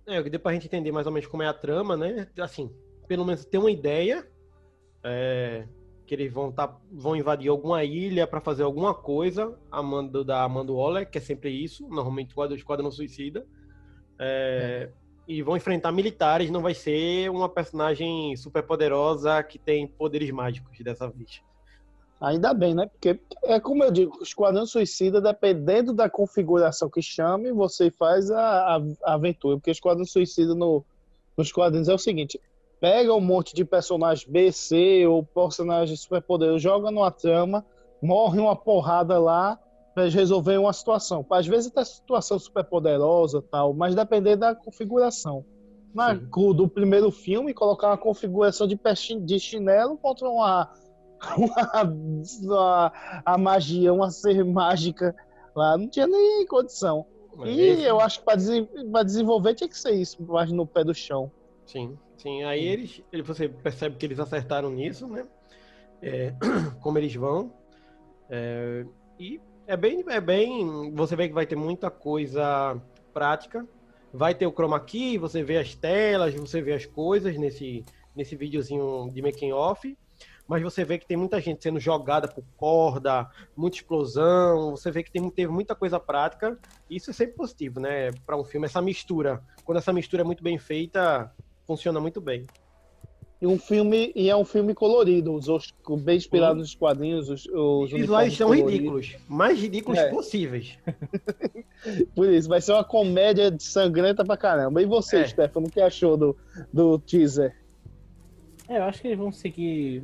É, 0.07 0.24
que 0.24 0.30
deu 0.30 0.39
pra 0.39 0.53
gente 0.53 0.68
entender 0.68 0.93
mais 0.93 1.05
ou 1.05 1.11
menos 1.11 1.28
como 1.28 1.43
é 1.43 1.47
a 1.47 1.53
trama, 1.53 1.97
né? 1.97 2.30
Assim, 2.39 2.72
pelo 3.09 3.26
menos 3.26 3.43
ter 3.43 3.57
uma 3.57 3.70
ideia. 3.70 4.26
é, 5.03 5.68
que 6.08 6.16
eles 6.16 6.32
vão, 6.32 6.51
tá, 6.51 6.74
vão 6.89 7.16
invadir 7.18 7.49
alguma 7.49 7.84
ilha 7.84 8.26
pra 8.26 8.39
fazer 8.39 8.64
alguma 8.64 8.93
coisa, 8.93 9.53
a 9.70 9.84
mando 9.84 10.24
da 10.24 10.41
Amanda 10.41 10.72
Waller, 10.72 11.10
que 11.10 11.18
é 11.18 11.22
sempre 11.22 11.49
isso, 11.51 11.86
normalmente 11.89 12.34
o 12.36 12.55
Esquadrão 12.55 12.89
Suicida. 12.89 13.45
É, 14.18 14.89
e 15.28 15.43
vão 15.43 15.58
enfrentar 15.58 15.91
militares, 15.91 16.49
não 16.49 16.62
vai 16.62 16.74
ser 16.74 17.30
uma 17.30 17.49
personagem 17.49 18.34
super 18.38 18.64
poderosa 18.64 19.43
que 19.43 19.60
tem 19.60 19.86
poderes 19.86 20.32
mágicos 20.32 20.80
dessa 20.80 21.10
vez. 21.10 21.41
Ainda 22.22 22.53
bem, 22.53 22.74
né? 22.74 22.88
Porque 22.88 23.20
é 23.43 23.60
como 23.60 23.84
eu 23.84 23.91
digo, 23.91 24.18
o 24.20 24.24
Esquadrão 24.24 24.66
Suicida, 24.66 25.22
dependendo 25.22 25.93
da 25.93 26.10
configuração 26.10 26.89
que 26.89 27.01
chame, 27.01 27.51
você 27.51 27.91
faz 27.91 28.32
a, 28.32 28.78
a- 28.78 28.82
a 29.03 29.14
aventura. 29.14 29.58
Porque 29.58 29.70
o 29.70 29.74
Esquadrão 29.74 30.05
Suicida 30.05 30.55
no, 30.55 30.84
nos 31.38 31.51
quadrinhos 31.51 31.89
é 31.89 31.93
o 31.93 31.97
seguinte: 31.99 32.39
pega 32.80 33.13
um 33.13 33.21
monte 33.21 33.53
de 33.53 33.65
personagem 33.65 34.30
B, 34.30 34.51
C 34.51 35.05
ou 35.07 35.23
personagem 35.23 35.95
superpoderoso, 35.95 36.59
joga 36.59 36.91
numa 36.91 37.11
trama, 37.11 37.65
morre 38.01 38.39
uma 38.39 38.55
porrada 38.55 39.19
lá 39.19 39.59
pra 39.93 40.07
resolver 40.07 40.57
uma 40.57 40.73
situação. 40.73 41.25
Às 41.30 41.47
vezes 41.47 41.71
até 41.71 41.84
situação 41.84 42.38
superpoderosa 42.38 43.43
tal, 43.51 43.73
mas 43.73 43.95
dependendo 43.95 44.41
da 44.41 44.55
configuração. 44.55 45.43
Na, 45.93 46.13
do 46.13 46.67
primeiro 46.67 47.09
filme, 47.09 47.53
colocar 47.53 47.88
uma 47.88 47.97
configuração 47.97 48.67
de, 48.67 48.80
de 49.21 49.39
chinelo 49.39 49.97
contra 49.97 50.30
uma 50.30 50.69
uma, 51.38 52.91
a 53.25 53.38
magia, 53.38 53.93
uma 53.93 54.11
ser 54.11 54.43
mágica 54.45 55.15
lá, 55.55 55.78
não 55.78 55.88
tinha 55.89 56.07
nem 56.07 56.45
condição. 56.45 57.05
Mas 57.36 57.49
E 57.49 57.84
eu 57.84 57.99
acho 57.99 58.19
que 58.19 58.25
para 58.25 59.03
desenvolver 59.03 59.53
tinha 59.55 59.67
que 59.67 59.78
ser 59.78 59.91
isso, 59.91 60.21
mais 60.23 60.51
no 60.51 60.65
pé 60.65 60.84
do 60.84 60.93
chão. 60.93 61.32
Sim, 61.68 61.97
sim. 62.18 62.43
Aí 62.43 62.63
eles, 62.65 63.01
ele- 63.11 63.24
você 63.24 63.47
percebe 63.49 63.97
que 63.97 64.05
eles 64.05 64.20
acertaram 64.20 64.70
nisso, 64.72 65.07
né? 65.07 65.28
É, 66.01 66.34
como 66.82 66.97
eles 66.97 67.15
vão. 67.15 67.53
É, 68.30 68.86
e 69.20 69.41
é 69.68 69.78
bem, 69.78 70.03
é 70.09 70.22
bem. 70.22 70.93
Você 70.95 71.15
vê 71.15 71.28
que 71.28 71.34
vai 71.36 71.47
ter 71.47 71.55
muita 71.55 71.91
coisa 71.91 72.82
prática. 73.13 73.68
Vai 74.13 74.36
ter 74.36 74.47
o 74.47 74.53
chroma 74.53 74.80
key, 74.80 75.18
você 75.18 75.43
vê 75.43 75.57
as 75.57 75.76
telas, 75.76 76.34
você 76.36 76.61
vê 76.61 76.74
as 76.74 76.86
coisas 76.86 77.38
nesse, 77.38 77.86
nesse 78.15 78.36
videozinho 78.36 79.11
de 79.13 79.22
making 79.22 79.51
off. 79.53 79.97
Mas 80.47 80.63
você 80.63 80.86
vê 80.86 80.97
que 80.97 81.07
tem 81.07 81.18
muita 81.18 81.41
gente 81.41 81.61
sendo 81.61 81.80
jogada 81.80 82.28
por 82.28 82.43
corda, 82.55 83.28
muita 83.55 83.78
explosão. 83.78 84.72
Você 84.72 84.89
vê 84.91 85.03
que 85.03 85.11
tem, 85.11 85.30
teve 85.32 85.51
muita 85.51 85.76
coisa 85.76 85.99
prática. 85.99 86.57
Isso 86.89 87.09
é 87.11 87.13
sempre 87.13 87.36
positivo, 87.36 87.80
né? 87.82 88.13
Para 88.26 88.38
um 88.38 88.45
filme, 88.45 88.65
essa 88.65 88.82
mistura. 88.82 89.43
Quando 89.65 89.80
essa 89.80 89.91
mistura 89.93 90.22
é 90.24 90.26
muito 90.26 90.43
bem 90.43 90.57
feita, 90.57 91.30
funciona 91.68 91.99
muito 91.99 92.20
bem. 92.22 92.43
E 93.39 93.45
um 93.45 93.59
filme 93.59 94.11
e 94.15 94.32
é 94.32 94.36
um 94.36 94.43
filme 94.45 94.74
colorido, 94.74 95.32
os, 95.36 95.47
os- 95.47 95.72
bem 96.01 96.18
inspirado 96.18 96.57
nos 96.57 96.74
quadrinhos, 96.74 97.30
os, 97.30 97.45
os 97.45 97.91
visuais 97.91 98.36
são 98.36 98.47
coloridos. 98.47 98.72
ridículos. 98.74 99.15
Mais 99.30 99.59
ridículos 99.59 99.99
É. 99.99 100.09
possíveis. 100.09 100.80
Por 102.15 102.28
isso, 102.30 102.49
vai 102.49 102.59
ser 102.61 102.72
uma 102.72 102.84
comédia 102.84 103.55
sangrenta 103.59 104.26
pra 104.26 104.36
caramba. 104.36 104.82
E 104.82 104.86
você, 104.88 105.18
É. 105.18 105.28
Stefano, 105.28 105.68
o 105.68 105.70
que 105.70 105.80
achou 105.80 106.18
do, 106.18 106.36
do 106.74 106.97
teaser? 106.97 107.55
É, 108.68 108.80
eu 108.80 108.84
acho 108.84 108.99
que 109.01 109.07
eles 109.07 109.20
vão 109.20 109.32
seguir. 109.32 110.01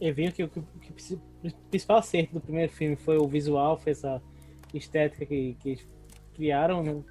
Eu 0.00 0.12
vi 0.12 0.32
que 0.32 0.42
o 0.42 0.48
que, 0.48 0.60
que 0.60 1.14
o 1.14 1.20
principal 1.70 1.98
acerto 1.98 2.34
do 2.34 2.40
primeiro 2.40 2.72
filme 2.72 2.96
foi 2.96 3.18
o 3.18 3.28
visual, 3.28 3.78
foi 3.78 3.92
essa 3.92 4.20
estética 4.74 5.24
que, 5.24 5.56
que 5.60 5.68
eles 5.70 5.86
criaram. 6.34 6.82
né? 6.82 7.02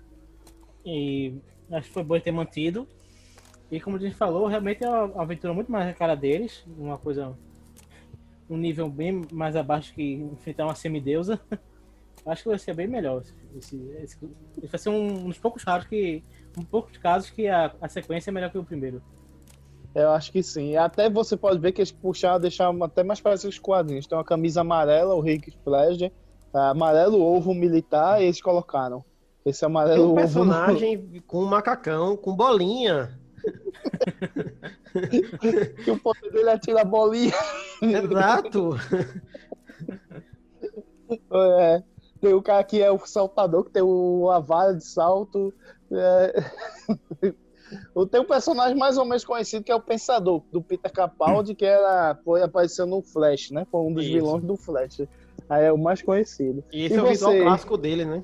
E 0.86 1.34
acho 1.72 1.88
que 1.88 1.94
foi 1.94 2.04
bom 2.04 2.20
ter 2.20 2.32
mantido. 2.32 2.86
E 3.72 3.80
como 3.80 3.98
a 3.98 4.00
gente 4.00 4.16
falou, 4.16 4.48
realmente 4.48 4.84
é 4.84 4.90
uma 4.90 5.22
aventura 5.22 5.54
muito 5.54 5.72
mais 5.72 5.86
na 5.86 5.94
cara 5.94 6.16
deles. 6.16 6.64
Uma 6.78 6.98
coisa. 6.98 7.38
Um 8.50 8.58
nível 8.58 8.90
bem 8.90 9.22
mais 9.32 9.56
abaixo 9.56 9.94
que 9.94 10.14
enfrentar 10.14 10.66
uma 10.66 10.76
semideusa. 10.76 11.40
Acho 12.26 12.44
que 12.44 12.50
vai 12.50 12.60
ser 12.60 12.76
bem 12.76 12.88
melhor. 12.88 13.22
Esse, 13.22 13.36
esse, 14.02 14.18
esse 14.58 14.68
vai 14.68 14.80
ser 14.80 14.90
um 14.90 15.28
dos 15.28 15.38
poucos 15.38 15.64
raros 15.64 15.88
que. 15.88 16.24
Um 16.58 16.64
poucos 16.64 16.98
casos 16.98 17.30
que 17.30 17.48
a, 17.48 17.74
a 17.80 17.88
sequência 17.88 18.30
é 18.30 18.34
melhor 18.34 18.52
que 18.52 18.58
o 18.58 18.64
primeiro. 18.64 19.02
Eu 19.94 20.12
acho 20.12 20.32
que 20.32 20.44
sim. 20.44 20.76
Até 20.76 21.10
você 21.10 21.38
pode 21.38 21.60
ver 21.60 21.72
que 21.72 21.82
eles 21.82 21.92
puxaram, 21.92 22.40
deixaram 22.40 22.84
até 22.84 23.04
mais 23.04 23.20
parecido 23.20 23.50
com 23.50 23.56
os 23.56 23.60
quadrinhos. 23.60 24.08
Tem 24.08 24.18
uma 24.18 24.24
camisa 24.24 24.62
amarela, 24.62 25.16
o 25.16 25.22
Rick 25.22 25.52
Flash, 25.64 26.12
amarelo 26.54 27.22
ovo 27.22 27.54
militar, 27.54 28.22
e 28.22 28.26
eles 28.26 28.42
colocaram. 28.42 29.04
Esse 29.46 29.62
Tem 29.62 29.68
amarelo 29.68 30.04
um 30.04 30.12
ovo. 30.12 30.16
personagem 30.16 31.22
com 31.26 31.44
um 31.44 31.48
macacão, 31.48 32.16
com 32.16 32.36
bolinha. 32.36 33.19
que 35.84 35.92
o 35.92 36.00
poder 36.00 36.32
dele 36.32 36.50
é 36.50 36.58
tirar 36.58 36.82
a 36.82 36.86
bolinha. 36.86 37.34
Exato. 37.82 38.76
É, 41.32 41.84
tem 42.22 42.34
o 42.34 42.42
cara 42.42 42.64
que 42.64 42.82
é 42.82 42.92
o 42.92 43.00
saltador, 43.00 43.66
que 43.66 43.72
tem 43.72 43.82
o, 43.82 44.30
a 44.30 44.40
vara 44.40 44.74
de 44.74 44.86
salto. 44.86 45.54
É... 45.92 46.44
Tem 48.12 48.20
um 48.20 48.26
personagem 48.26 48.76
mais 48.76 48.98
ou 48.98 49.06
menos 49.06 49.24
conhecido 49.24 49.64
que 49.64 49.72
é 49.72 49.76
o 49.76 49.82
Pensador, 49.82 50.42
do 50.52 50.62
Peter 50.62 50.92
Capaldi, 50.92 51.54
que 51.54 51.66
era, 51.66 52.18
foi 52.26 52.42
aparecendo 52.42 52.90
no 52.90 53.02
Flash, 53.04 53.52
né? 53.52 53.66
Foi 53.70 53.82
um 53.82 53.94
dos 53.94 54.04
Isso. 54.04 54.14
vilões 54.14 54.44
do 54.44 54.58
Flash. 54.58 55.02
Aí 55.48 55.66
é 55.66 55.72
o 55.72 55.78
mais 55.78 56.02
conhecido. 56.02 56.64
E 56.72 56.86
esse 56.86 56.96
é 56.96 57.02
o 57.02 57.08
visual 57.08 57.38
clássico 57.38 57.78
dele, 57.78 58.06
né? 58.06 58.24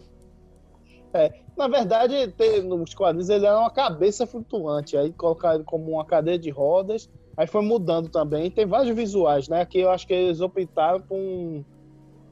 É, 1.16 1.32
na 1.55 1.68
verdade, 1.70 2.28
tem- 2.34 2.61
nos 2.61 2.93
quadrinhos 2.93 3.30
ele 3.30 3.45
era 3.45 3.57
uma 3.57 3.72
cabeça 3.72 4.28
flutuante, 4.28 4.97
aí 4.97 5.13
colocaram 5.13 5.55
ele 5.55 5.63
como 5.63 5.91
uma 5.91 6.03
cadeira 6.05 6.38
de 6.38 6.49
rodas, 6.49 7.09
aí 7.38 7.47
foi 7.47 7.61
mudando 7.61 8.09
também. 8.09 8.51
Tem 8.51 8.66
vários 8.66 8.93
visuais, 8.93 9.47
né? 9.47 9.61
Aqui 9.61 9.80
eu 9.80 9.89
acho 9.89 10.05
que 10.05 10.13
eles 10.13 10.41
optaram 10.41 10.99
por 11.01 11.16
um, 11.16 11.63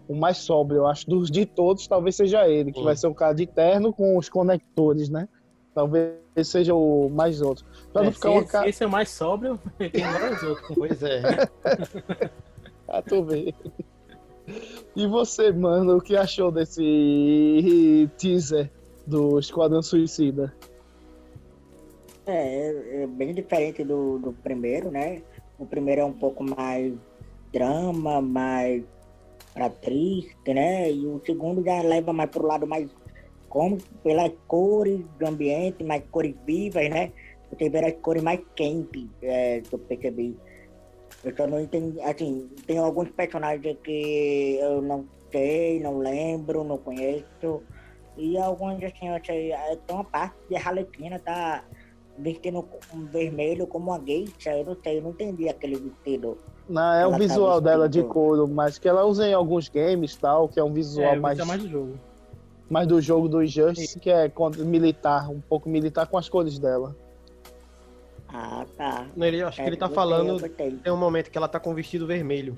um 0.09 0.15
mais 0.15 0.39
sóbrio, 0.39 0.79
eu 0.79 0.87
acho, 0.87 1.09
dos 1.09 1.31
de 1.31 1.45
todos, 1.45 1.87
talvez 1.87 2.15
seja 2.17 2.45
ele, 2.49 2.73
que 2.73 2.79
Sim. 2.79 2.83
vai 2.85 2.95
ser 2.97 3.07
o 3.07 3.15
cara 3.15 3.33
de 3.33 3.47
terno 3.47 3.93
com 3.93 4.17
os 4.17 4.27
conectores, 4.27 5.07
né? 5.09 5.29
Talvez 5.73 6.19
seja 6.43 6.75
o 6.75 7.09
mais 7.09 7.41
outro. 7.41 7.65
Pra 7.93 8.01
É, 8.01 8.05
não 8.05 8.11
se 8.11 8.17
ficar 8.17 8.29
uma 8.31 8.41
esse, 8.41 8.51
cara. 8.51 8.69
esse 8.69 8.83
é 8.83 8.87
o 8.87 8.91
mais 8.91 9.09
sóbrio, 9.09 9.59
tem 9.79 10.03
vários 10.03 10.43
outros. 10.43 10.77
Pois 10.77 11.01
é. 11.03 11.21
Ah, 12.85 13.01
tô 13.01 13.23
vendo. 13.23 13.53
E 14.95 15.07
você, 15.07 15.51
mano, 15.51 15.97
o 15.97 16.01
que 16.01 16.15
achou 16.15 16.51
desse 16.51 18.07
teaser 18.15 18.69
do 19.07 19.39
Esquadrão 19.39 19.81
Suicida? 19.81 20.53
É, 22.27 23.01
é 23.03 23.07
bem 23.07 23.33
diferente 23.33 23.83
do, 23.83 24.19
do 24.19 24.33
primeiro, 24.33 24.91
né? 24.91 25.23
O 25.57 25.65
primeiro 25.65 26.01
é 26.01 26.05
um 26.05 26.13
pouco 26.13 26.43
mais 26.43 26.93
drama, 27.51 28.21
mais 28.21 28.83
pra 29.53 29.69
triste, 29.69 30.53
né? 30.53 30.91
E 30.91 31.05
o 31.05 31.21
segundo 31.25 31.63
já 31.63 31.81
leva 31.81 32.13
mais 32.13 32.29
pro 32.29 32.45
lado 32.45 32.67
mais 32.67 32.89
cômico, 33.49 33.87
pelas 34.03 34.31
cores 34.47 35.05
do 35.19 35.27
ambiente, 35.27 35.83
mais 35.83 36.03
cores 36.11 36.35
vivas, 36.45 36.89
né? 36.89 37.11
Você 37.51 37.69
vê 37.69 37.85
as 37.85 37.93
cores 38.01 38.23
mais 38.23 38.39
quentes, 38.55 39.07
é, 39.21 39.61
que 39.61 39.73
eu 39.73 39.79
percebi. 39.79 40.35
Eu 41.23 41.35
só 41.35 41.47
não 41.47 41.59
entendi, 41.59 42.01
assim, 42.01 42.49
tem 42.67 42.77
alguns 42.77 43.09
personagens 43.09 43.77
que 43.83 44.57
eu 44.59 44.81
não 44.81 45.05
sei, 45.31 45.79
não 45.79 45.97
lembro, 45.99 46.63
não 46.63 46.77
conheço. 46.77 47.61
E 48.17 48.37
alguns, 48.37 48.83
assim, 48.83 49.07
eu 49.07 49.15
achei, 49.15 49.51
é, 49.51 49.75
tem 49.75 49.95
uma 49.95 50.03
parte 50.03 50.35
de 50.49 50.55
Harlequina, 50.55 51.19
tá 51.19 51.63
vestindo 52.17 52.65
um 52.93 53.05
vermelho 53.05 53.65
como 53.65 53.89
uma 53.91 53.99
geisha, 54.05 54.55
eu 54.57 54.65
não 54.65 54.77
sei, 54.83 54.97
eu 54.99 55.01
não 55.01 55.09
entendi 55.11 55.49
aquele 55.49 55.77
vestido. 55.77 56.37
Não, 56.69 56.93
é 56.93 57.01
Ela 57.01 57.09
o 57.09 57.11
tá 57.13 57.17
visual 57.17 57.61
dela 57.61 57.89
de 57.89 58.03
couro, 58.03 58.47
mas 58.47 58.77
que 58.77 58.87
ela 58.87 59.03
usa 59.05 59.27
em 59.27 59.33
alguns 59.33 59.67
games 59.69 60.15
tal, 60.15 60.47
que 60.47 60.59
é 60.59 60.63
um 60.63 60.71
visual 60.73 61.13
É, 61.13 61.19
mais, 61.19 61.37
mais... 61.37 61.47
mais 61.47 61.61
do 61.63 61.69
jogo. 61.69 61.99
mais 62.69 62.87
do 62.87 63.01
jogo 63.01 63.27
do 63.27 63.41
Injustice, 63.43 63.99
que 63.99 64.09
é 64.09 64.29
contra- 64.29 64.63
militar, 64.63 65.29
um 65.29 65.41
pouco 65.41 65.67
militar 65.69 66.05
com 66.07 66.17
as 66.17 66.29
cores 66.29 66.59
dela. 66.59 66.95
Ah, 68.33 68.65
tá. 68.75 69.05
Ele, 69.15 69.43
acho 69.43 69.61
É, 69.61 69.63
que 69.63 69.69
ele 69.69 69.77
tá 69.77 69.85
gostei, 69.87 69.95
falando. 70.03 70.49
Tem 70.49 70.91
um 70.91 70.97
momento 70.97 71.29
que 71.29 71.37
ela 71.37 71.47
tá 71.47 71.59
com 71.59 71.71
o 71.71 71.73
vestido 71.75 72.07
vermelho. 72.07 72.57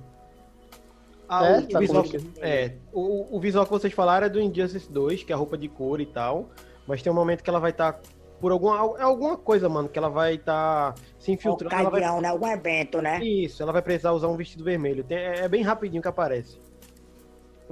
Ah, 1.27 1.45
É? 1.47 1.57
o, 1.59 1.67
Tá 1.67 1.79
visual, 1.79 2.05
é, 2.39 2.73
o, 2.93 3.35
o 3.35 3.39
visual 3.39 3.65
que 3.65 3.71
vocês 3.71 3.91
falaram 3.93 4.27
é 4.27 4.29
do 4.29 4.39
Injustice 4.39 4.89
2, 4.91 5.23
que 5.23 5.31
é 5.31 5.35
a 5.35 5.37
roupa 5.37 5.57
de 5.57 5.67
cor 5.67 5.99
e 5.99 6.05
tal. 6.05 6.49
Mas 6.87 7.01
tem 7.01 7.11
um 7.11 7.15
momento 7.15 7.43
que 7.43 7.49
ela 7.49 7.59
vai 7.59 7.71
estar. 7.71 7.99
por 8.39 8.51
alguma. 8.51 8.77
É 8.99 9.03
alguma 9.03 9.35
coisa, 9.35 9.67
mano, 9.67 9.89
que 9.89 9.97
ela 9.97 10.07
vai 10.09 10.35
estar 10.35 10.93
se 11.19 11.31
infiltrando. 11.31 11.73
Ela 11.73 11.89
vai, 11.89 11.99
Ocasião, 12.01 12.21
né? 12.21 12.29
Algum 12.29 12.47
evento, 12.47 13.01
né? 13.01 13.19
isso, 13.23 13.61
ela 13.63 13.73
vai 13.73 13.81
precisar 13.81 14.11
usar 14.11 14.27
um 14.27 14.37
vestido 14.37 14.63
vermelho. 14.63 15.03
Tem- 15.03 15.17
é, 15.17 15.39
é 15.39 15.49
bem 15.49 15.63
rapidinho 15.63 16.01
que 16.01 16.07
aparece. 16.07 16.59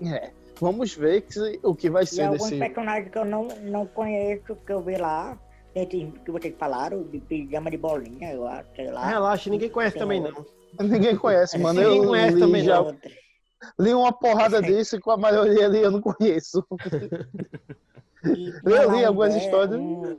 É. 0.03 0.31
Vamos 0.59 0.95
ver 0.95 1.21
que- 1.21 1.59
o 1.63 1.75
que 1.75 1.89
vai 1.89 2.03
E 2.03 2.07
ser 2.07 2.23
alguns 2.23 2.43
desse. 2.49 2.57
personagens 2.59 3.11
que 3.11 3.17
eu 3.17 3.25
não, 3.25 3.47
não 3.61 3.85
conheço, 3.85 4.55
que 4.55 4.71
eu 4.73 4.81
vi 4.81 4.97
lá. 4.97 5.37
Que 5.73 6.31
vocês 6.31 6.55
falaram, 6.57 7.03
de 7.03 7.19
pijama 7.19 7.71
de 7.71 7.77
bolinha, 7.77 8.31
eu 8.31 8.45
acho, 8.47 8.69
sei 8.75 8.91
lá. 8.91 9.07
Relaxa, 9.07 9.49
ninguém 9.49 9.69
conhece 9.69 9.97
também 9.97 10.21
outro. 10.23 10.45
não. 10.45 10.63
Ninguém 10.87 11.15
conhece, 11.15 11.57
mano. 11.57 11.79
Ninguém 11.81 11.97
Eu 12.01 12.07
conhece 12.07 12.33
li, 12.35 12.39
também, 12.39 12.63
já, 12.63 12.79
Outra. 12.81 13.11
li 13.79 13.93
uma 13.93 14.11
porrada 14.11 14.61
disso 14.61 14.95
e 14.95 14.99
com 14.99 15.11
a 15.11 15.17
maioria 15.17 15.65
ali 15.65 15.79
eu 15.79 15.91
não 15.91 16.01
conheço. 16.01 16.65
E 18.23 18.49
Eu 18.65 18.91
li 18.91 19.03
um 19.03 19.07
algumas 19.07 19.33
velho- 19.33 19.45
histórias. 19.45 19.79
um- 19.79 20.17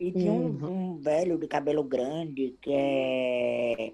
E 0.00 0.10
tinha 0.12 0.32
um, 0.32 0.46
Hum. 0.46 0.94
um 0.94 1.00
velho 1.00 1.38
de 1.38 1.46
cabelo 1.48 1.82
grande 1.84 2.56
que 2.60 2.72
é. 2.72 3.92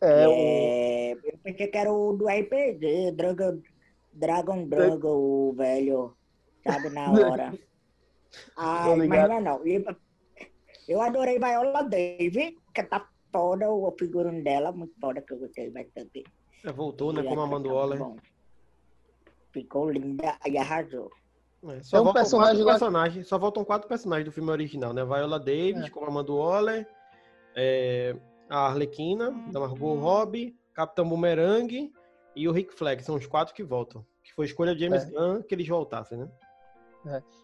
É, 0.00 0.28
o- 0.28 0.32
é, 0.32 1.12
Eu 1.12 1.38
pensei 1.42 1.66
que 1.68 1.76
era 1.78 1.92
o 1.92 2.12
do 2.14 2.26
RPG, 2.28 3.12
Dragon, 3.12 3.58
Dragon 4.12 4.66
Dragon, 4.66 5.08
o 5.16 5.52
velho, 5.56 6.14
sabe, 6.66 6.88
na 6.90 7.10
hora. 7.12 7.52
Ah, 8.56 8.94
mas 8.96 9.08
não 9.08 9.16
é 9.16 9.40
não. 9.40 9.60
Eu 10.88 11.00
adorei 11.00 11.38
Viola 11.38 11.82
Davis, 11.82 12.54
que 12.74 12.82
tá 12.84 13.06
foda 13.32 13.70
o 13.70 13.90
figurino 13.98 14.42
dela, 14.42 14.72
muito 14.72 14.94
foda, 15.00 15.20
que 15.22 15.32
eu 15.32 15.38
gostei 15.38 15.70
bastante. 15.70 16.24
É, 16.64 16.72
voltou, 16.72 17.12
né? 17.12 17.22
Como 17.22 17.40
a 17.40 17.44
a 17.44 17.46
Amanda 17.46 17.68
atuação 17.68 17.74
Waller. 17.76 17.98
bom. 17.98 18.16
Ficou 19.52 19.90
linda 19.90 20.38
e 20.46 20.56
arrasou. 20.58 21.10
É, 21.64 21.82
só 21.82 21.90
Tem 21.96 22.00
um 22.00 22.04
voltam 22.04 22.12
personagem 22.14 22.62
lá- 22.64 22.72
personagens, 22.72 23.28
só 23.28 23.38
voltam 23.38 23.64
quatro 23.64 23.88
personagens 23.88 24.24
do 24.24 24.32
filme 24.32 24.50
original, 24.50 24.92
né? 24.92 25.04
Viola 25.04 25.38
Davis, 25.38 25.84
É. 25.86 25.90
como 25.90 26.06
Amanda 26.06 26.32
Waller, 26.32 26.88
é, 27.54 28.16
a 28.50 28.66
Arlequina, 28.66 29.30
da 29.52 29.60
Margot 29.60 29.94
Robbie, 29.94 30.56
Capitão 30.74 31.08
Boomerang 31.08 31.92
e 32.34 32.48
o 32.48 32.52
Rick 32.52 32.74
Flag, 32.74 33.02
são 33.04 33.14
os 33.14 33.26
quatro 33.26 33.54
que 33.54 33.62
voltam. 33.62 34.04
Que 34.24 34.32
foi 34.34 34.46
escolha 34.46 34.74
de 34.74 34.80
James 34.84 35.04
É. 35.04 35.10
Gunn 35.10 35.42
que 35.42 35.54
eles 35.54 35.68
voltassem, 35.68 36.18
né? 36.18 36.28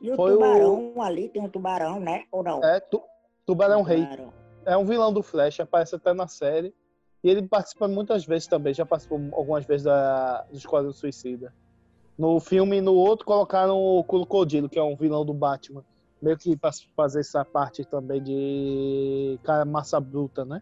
E 0.01 0.11
o 0.13 0.17
Foi 0.17 0.33
o- 0.33 0.35
tubarão 0.35 1.03
ali, 1.03 1.29
tem 1.29 1.43
um 1.43 1.49
tubarão, 1.49 1.99
né? 1.99 2.25
Ou 2.31 2.43
não? 2.43 2.63
É, 2.63 2.79
tu, 2.81 3.03
Tubarão 3.45 3.83
Rei. 3.83 4.05
Tubarão. 4.05 4.33
É 4.65 4.77
um 4.77 4.85
vilão 4.85 5.13
do 5.13 5.23
Flash, 5.23 5.61
aparece 5.61 5.95
até 5.95 6.13
na 6.13 6.29
série. 6.29 6.75
E 7.25 7.31
ele 7.31 7.43
participa 7.49 7.89
muitas 7.89 8.25
vezes 8.25 8.47
também, 8.47 8.73
já 8.73 8.87
participou 8.87 9.19
algumas 9.33 9.65
vezes 9.67 9.85
da, 9.85 10.43
do 10.43 10.57
Esquadrão 10.57 10.93
Suicida. 10.93 11.53
No 12.17 12.39
filme 12.39 12.77
e 12.77 12.81
no 12.81 12.95
outro 12.95 13.25
colocaram 13.25 13.77
o 13.77 14.05
Crocodilo, 14.05 14.69
que 14.69 14.79
é 14.79 14.83
um 14.83 14.97
vilão 14.97 15.25
do 15.25 15.35
Batman. 15.35 15.85
Meio 16.21 16.37
que 16.37 16.57
para 16.57 16.71
fazer 16.97 17.21
essa 17.21 17.45
parte 17.45 17.85
também 17.85 18.23
de 18.23 19.39
cara 19.43 19.65
massa 19.65 19.99
bruta, 20.01 20.45
né? 20.45 20.61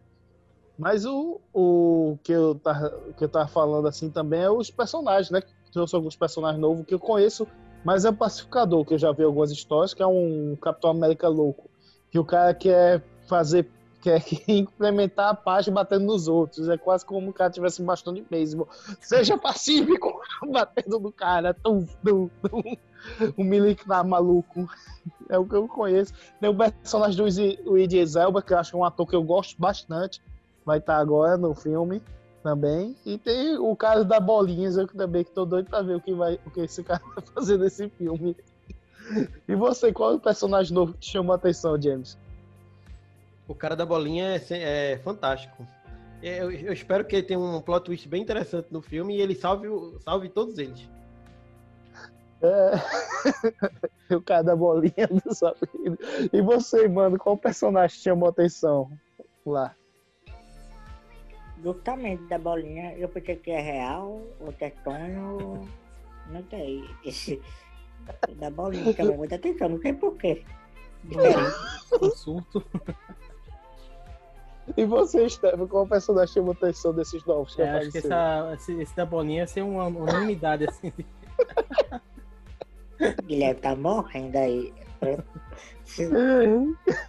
Mas 0.77 1.05
o, 1.05 1.41
o 1.53 2.17
que, 2.23 2.31
eu 2.31 2.55
tava, 2.55 2.91
que 3.17 3.23
eu 3.23 3.29
tava 3.29 3.47
falando 3.47 3.87
assim 3.87 4.11
também 4.11 4.41
é 4.41 4.49
os 4.49 4.69
personagens, 4.69 5.31
né? 5.31 5.41
Trouxe 5.71 5.95
alguns 5.95 6.15
personagens 6.15 6.61
novos 6.61 6.85
que 6.85 6.93
eu 6.93 6.99
conheço, 6.99 7.47
mas 7.87 8.03
é 8.03 8.09
o 8.09 8.13
Pacificador, 8.13 8.83
que 8.83 8.95
eu 8.95 8.97
já 8.97 9.13
vi 9.13 9.23
algumas 9.23 9.49
histórias, 9.49 9.93
que 9.93 10.03
é 10.03 10.05
um 10.05 10.57
Capitão 10.61 10.89
América 10.89 11.29
louco. 11.29 11.69
Que 12.11 12.19
o 12.19 12.25
cara 12.25 12.53
quer 12.53 13.01
fazer 13.29 13.71
quer 14.01 14.21
implementar 14.45 15.29
a 15.29 15.33
paz 15.33 15.69
batendo 15.69 16.03
nos 16.03 16.27
outros. 16.27 16.67
É 16.67 16.77
quase 16.77 17.05
como 17.05 17.29
o 17.29 17.33
cara 17.33 17.49
tivesse 17.49 17.81
um 17.81 17.85
bastão 17.85 18.13
de 18.13 18.23
beisebol. 18.23 18.67
Seja 18.99 19.37
pacífico, 19.37 20.19
batendo 20.51 20.99
no 20.99 21.13
cara. 21.13 21.53
Tum, 21.53 21.85
tum, 22.03 22.29
tum. 22.41 22.77
Um 23.37 23.45
militar 23.45 24.03
maluco. 24.03 24.69
É 25.29 25.37
o 25.39 25.45
que 25.45 25.55
eu 25.55 25.65
conheço. 25.65 26.13
Tem 26.41 26.49
o 26.49 26.57
personagem 26.57 27.15
do 27.15 27.71
o 27.71 27.77
Idris 27.77 28.17
Elba, 28.17 28.41
que 28.41 28.53
eu 28.53 28.57
acho 28.57 28.71
que 28.71 28.75
é 28.75 28.79
um 28.79 28.83
ator 28.83 29.07
que 29.07 29.15
eu 29.15 29.23
gosto 29.23 29.57
bastante. 29.57 30.21
Vai 30.65 30.79
estar 30.79 30.97
agora 30.97 31.37
no 31.37 31.55
filme 31.55 32.01
também. 32.47 32.95
E 33.05 33.17
tem 33.17 33.57
o 33.57 33.75
cara 33.75 34.05
da 34.05 34.21
Bolinhas, 34.21 34.77
eu 34.77 34.87
também 34.87 35.25
que 35.25 35.31
tô 35.31 35.43
doido 35.43 35.69
pra 35.69 35.81
ver 35.81 35.97
o 35.97 36.01
que, 36.01 36.13
vai, 36.13 36.39
o 36.45 36.49
que 36.49 36.61
esse 36.61 36.81
cara 36.83 37.01
vai 37.13 37.25
fazer 37.33 37.57
nesse 37.57 37.89
filme. 37.89 38.37
E 39.45 39.53
você, 39.53 39.91
qual 39.91 40.13
é 40.13 40.15
o 40.15 40.19
personagem 40.19 40.73
novo 40.73 40.93
que 40.93 40.99
te 40.99 41.11
chamou 41.11 41.33
a 41.33 41.35
atenção, 41.35 41.81
James? 41.81 42.17
O 43.49 43.53
cara 43.53 43.75
da 43.75 43.85
bolinha 43.85 44.41
é, 44.49 44.93
é 44.93 44.97
fantástico. 44.99 45.67
É, 46.23 46.41
Eu, 46.41 46.49
eu 46.49 46.71
espero 46.71 47.03
que 47.03 47.17
ele 47.17 47.27
tenha 47.27 47.39
um 47.39 47.61
plot 47.61 47.83
twist 47.83 48.07
bem 48.07 48.21
interessante 48.21 48.67
no 48.71 48.81
filme 48.81 49.17
e 49.17 49.21
ele 49.21 49.35
salve, 49.35 49.67
salve 49.99 50.29
todos 50.29 50.57
eles. 50.57 50.89
É... 52.41 54.15
o 54.15 54.21
cara 54.21 54.43
da 54.43 54.55
bolinha 54.55 55.07
do 55.25 55.35
Sabrina. 55.35 55.97
E 56.31 56.41
você, 56.41 56.87
mano, 56.87 57.17
qual 57.17 57.35
personagem 57.35 57.97
te 57.97 58.03
chamou 58.03 58.27
a 58.27 58.31
atenção 58.31 58.89
lá? 59.45 59.75
Justamente 61.63 62.23
da 62.25 62.37
bolinha, 62.37 62.93
eu 62.97 63.09
pensei 63.09 63.35
que 63.35 63.51
é 63.51 63.59
real, 63.59 64.21
o 64.39 64.51
Tetônio, 64.51 65.67
não 66.27 66.43
sei. 66.49 66.83
Esse, 67.03 67.41
da 68.35 68.49
bolinha 68.49 68.93
chamou 68.93 69.17
muita 69.17 69.35
atenção, 69.35 69.69
não 69.69 69.81
sei 69.81 69.93
porquê. 69.93 70.43
Surto. 72.15 72.63
E 74.75 74.85
você, 74.85 75.29
Stefan, 75.29 75.67
qual 75.67 75.87
personagem 75.87 76.33
chamou 76.33 76.51
a 76.51 76.53
atenção 76.53 76.93
desses 76.93 77.23
novos 77.25 77.55
que 77.55 77.61
É, 77.61 77.69
acho 77.69 77.91
que 77.91 77.99
essa, 77.99 78.51
esse, 78.53 78.81
esse 78.81 78.95
da 78.95 79.05
bolinha 79.05 79.43
ia 79.43 79.47
ser 79.47 79.61
uma 79.61 79.85
unanimidade, 79.85 80.65
assim. 80.67 80.91
Guilherme 83.25 83.61
tá 83.61 83.75
morrendo 83.75 84.37
aí. 84.37 84.73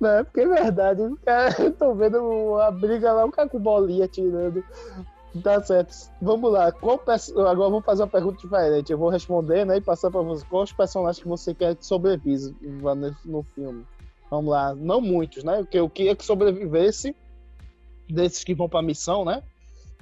Não, 0.00 0.10
é 0.10 0.24
porque 0.24 0.40
é 0.40 0.48
verdade. 0.48 1.02
Eu 1.58 1.72
tô 1.72 1.94
vendo 1.94 2.56
a 2.58 2.70
briga 2.70 3.12
lá, 3.12 3.24
o 3.24 3.30
cara 3.30 3.48
com 3.48 3.58
bolinha 3.58 4.08
tirando. 4.08 4.62
Tá 5.44 5.62
certo. 5.62 5.94
Vamos 6.20 6.52
lá. 6.52 6.72
Qual 6.72 6.98
perso- 6.98 7.38
Agora 7.40 7.70
vou 7.70 7.80
fazer 7.80 8.02
uma 8.02 8.08
pergunta 8.08 8.38
diferente. 8.40 8.90
Eu 8.90 8.98
vou 8.98 9.08
responder, 9.08 9.64
né? 9.64 9.76
E 9.76 9.80
passar 9.80 10.10
pra 10.10 10.22
você. 10.22 10.44
Quais 10.46 10.72
personagens 10.72 11.22
que 11.22 11.28
você 11.28 11.54
quer 11.54 11.76
que 11.76 11.86
sobreviva 11.86 12.94
no 13.24 13.42
filme? 13.54 13.84
Vamos 14.28 14.50
lá. 14.50 14.74
Não 14.74 15.00
muitos, 15.00 15.44
né? 15.44 15.58
Porque 15.58 15.78
eu 15.78 15.88
queria 15.88 16.16
que 16.16 16.24
sobrevivesse 16.24 17.14
desses 18.08 18.42
que 18.42 18.54
vão 18.54 18.68
pra 18.68 18.82
missão, 18.82 19.24
né? 19.24 19.42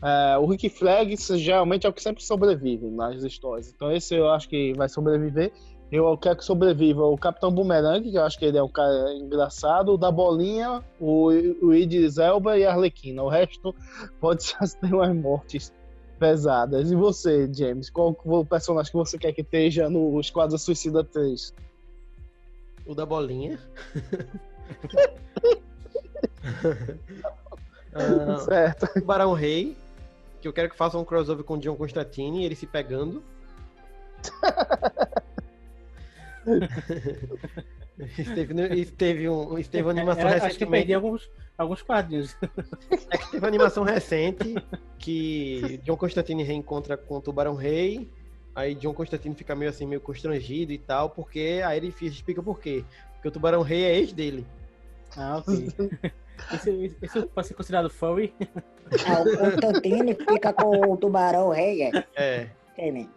É, 0.01 0.39
o 0.39 0.47
Rick 0.47 0.71
Flag 0.71 1.15
geralmente 1.37 1.87
é 1.87 1.91
o 1.91 1.93
que 1.93 2.03
sempre 2.03 2.23
sobrevive 2.23 2.87
nas 2.87 3.23
histórias. 3.23 3.69
Então 3.69 3.93
esse 3.93 4.15
eu 4.15 4.31
acho 4.31 4.49
que 4.49 4.73
vai 4.75 4.89
sobreviver. 4.89 5.53
Eu 5.91 6.19
quero 6.19 6.37
que 6.37 6.45
sobreviva 6.45 7.03
o 7.05 7.17
Capitão 7.17 7.51
Boomerang, 7.51 8.11
que 8.11 8.17
eu 8.17 8.23
acho 8.23 8.39
que 8.39 8.45
ele 8.45 8.59
é 8.59 8.63
um 8.63 8.69
cara 8.69 9.15
engraçado, 9.15 9.95
o 9.95 9.97
da 9.97 10.11
Bolinha, 10.11 10.85
o, 11.01 11.29
o 11.63 11.75
Idris 11.75 12.19
Elba 12.19 12.59
e 12.59 12.67
a 12.67 12.73
Arlequina. 12.73 13.23
O 13.23 13.29
resto 13.29 13.75
pode 14.21 14.43
ser 14.45 14.59
ter 14.81 14.93
umas 14.93 15.17
mortes 15.17 15.73
pesadas. 16.19 16.91
E 16.91 16.95
você, 16.95 17.51
James? 17.53 17.89
Qual 17.89 18.15
o 18.23 18.45
personagem 18.45 18.91
que 18.93 18.99
você 18.99 19.17
quer 19.17 19.33
que 19.33 19.41
esteja 19.41 19.89
no 19.89 20.21
Esquadrão 20.21 20.59
Suicida 20.59 21.03
3? 21.03 21.55
O 22.87 22.95
da 22.95 23.07
bolinha. 23.07 23.59
Ah, 27.95 28.39
Certo. 28.41 28.99
o 28.99 29.05
Barão 29.05 29.33
Rei, 29.33 29.77
que 30.41 30.47
eu 30.49 30.53
quero 30.53 30.69
que 30.69 30.77
faça 30.77 30.99
um 30.99 31.05
crossover 31.05 31.45
com 31.45 31.55
o 31.55 31.59
John 31.59 31.75
Constantine, 31.75 32.45
ele 32.45 32.55
se 32.55 32.67
pegando. 32.67 33.23
esteve, 38.19 38.55
no- 38.55 38.67
esteve, 38.75 39.29
um, 39.29 39.59
esteve 39.59 39.85
uma 39.85 39.91
animação 39.93 40.29
É, 40.29 40.35
acho 40.41 40.59
que 40.59 40.67
perdi 40.67 40.95
alguns, 40.95 41.31
alguns 41.57 41.83
quadrinhos. 41.83 42.37
É 43.11 43.19
que 43.19 43.31
teve 43.31 43.39
uma 43.39 43.49
animação 43.49 43.85
recente 43.85 44.55
que 44.99 45.81
John 45.85 45.97
Constantine 45.97 46.43
reencontra 46.43 46.97
com 46.97 47.17
o 47.17 47.21
Tubarão 47.21 47.55
Rei. 47.55 48.11
Aí 48.55 48.75
John 48.75 48.93
Constantine 48.95 49.35
fica 49.35 49.55
meio 49.55 49.71
assim, 49.71 49.87
meio 49.87 50.01
constrangido 50.01 50.73
e 50.73 50.79
tal, 50.79 51.11
porque 51.11 51.61
aí 51.65 51.77
ele 51.79 51.95
explica 52.03 52.43
por 52.43 52.59
quê. 52.61 52.85
Porque 53.15 53.29
o 53.29 53.33
Tubarão 53.33 53.63
Rei 53.63 53.85
é 53.85 53.97
ex 53.99 54.13
dele. 54.13 54.47
Ah, 55.17 55.39
ok. 55.39 55.73
Esse, 56.55 56.97
esse 57.03 57.23
pode 57.23 57.49
ser 57.49 57.55
considerado 57.55 57.91
furry? 57.91 58.33
Ah, 59.07 59.21
o 59.23 59.37
Constantine 59.39 60.15
fica 60.15 60.53
com 60.53 60.93
o 60.93 60.97
tubarão 60.97 61.51
rei, 61.51 61.83
é? 61.83 61.91
É. 62.15 62.49
É, 62.77 62.93
né? 62.93 63.09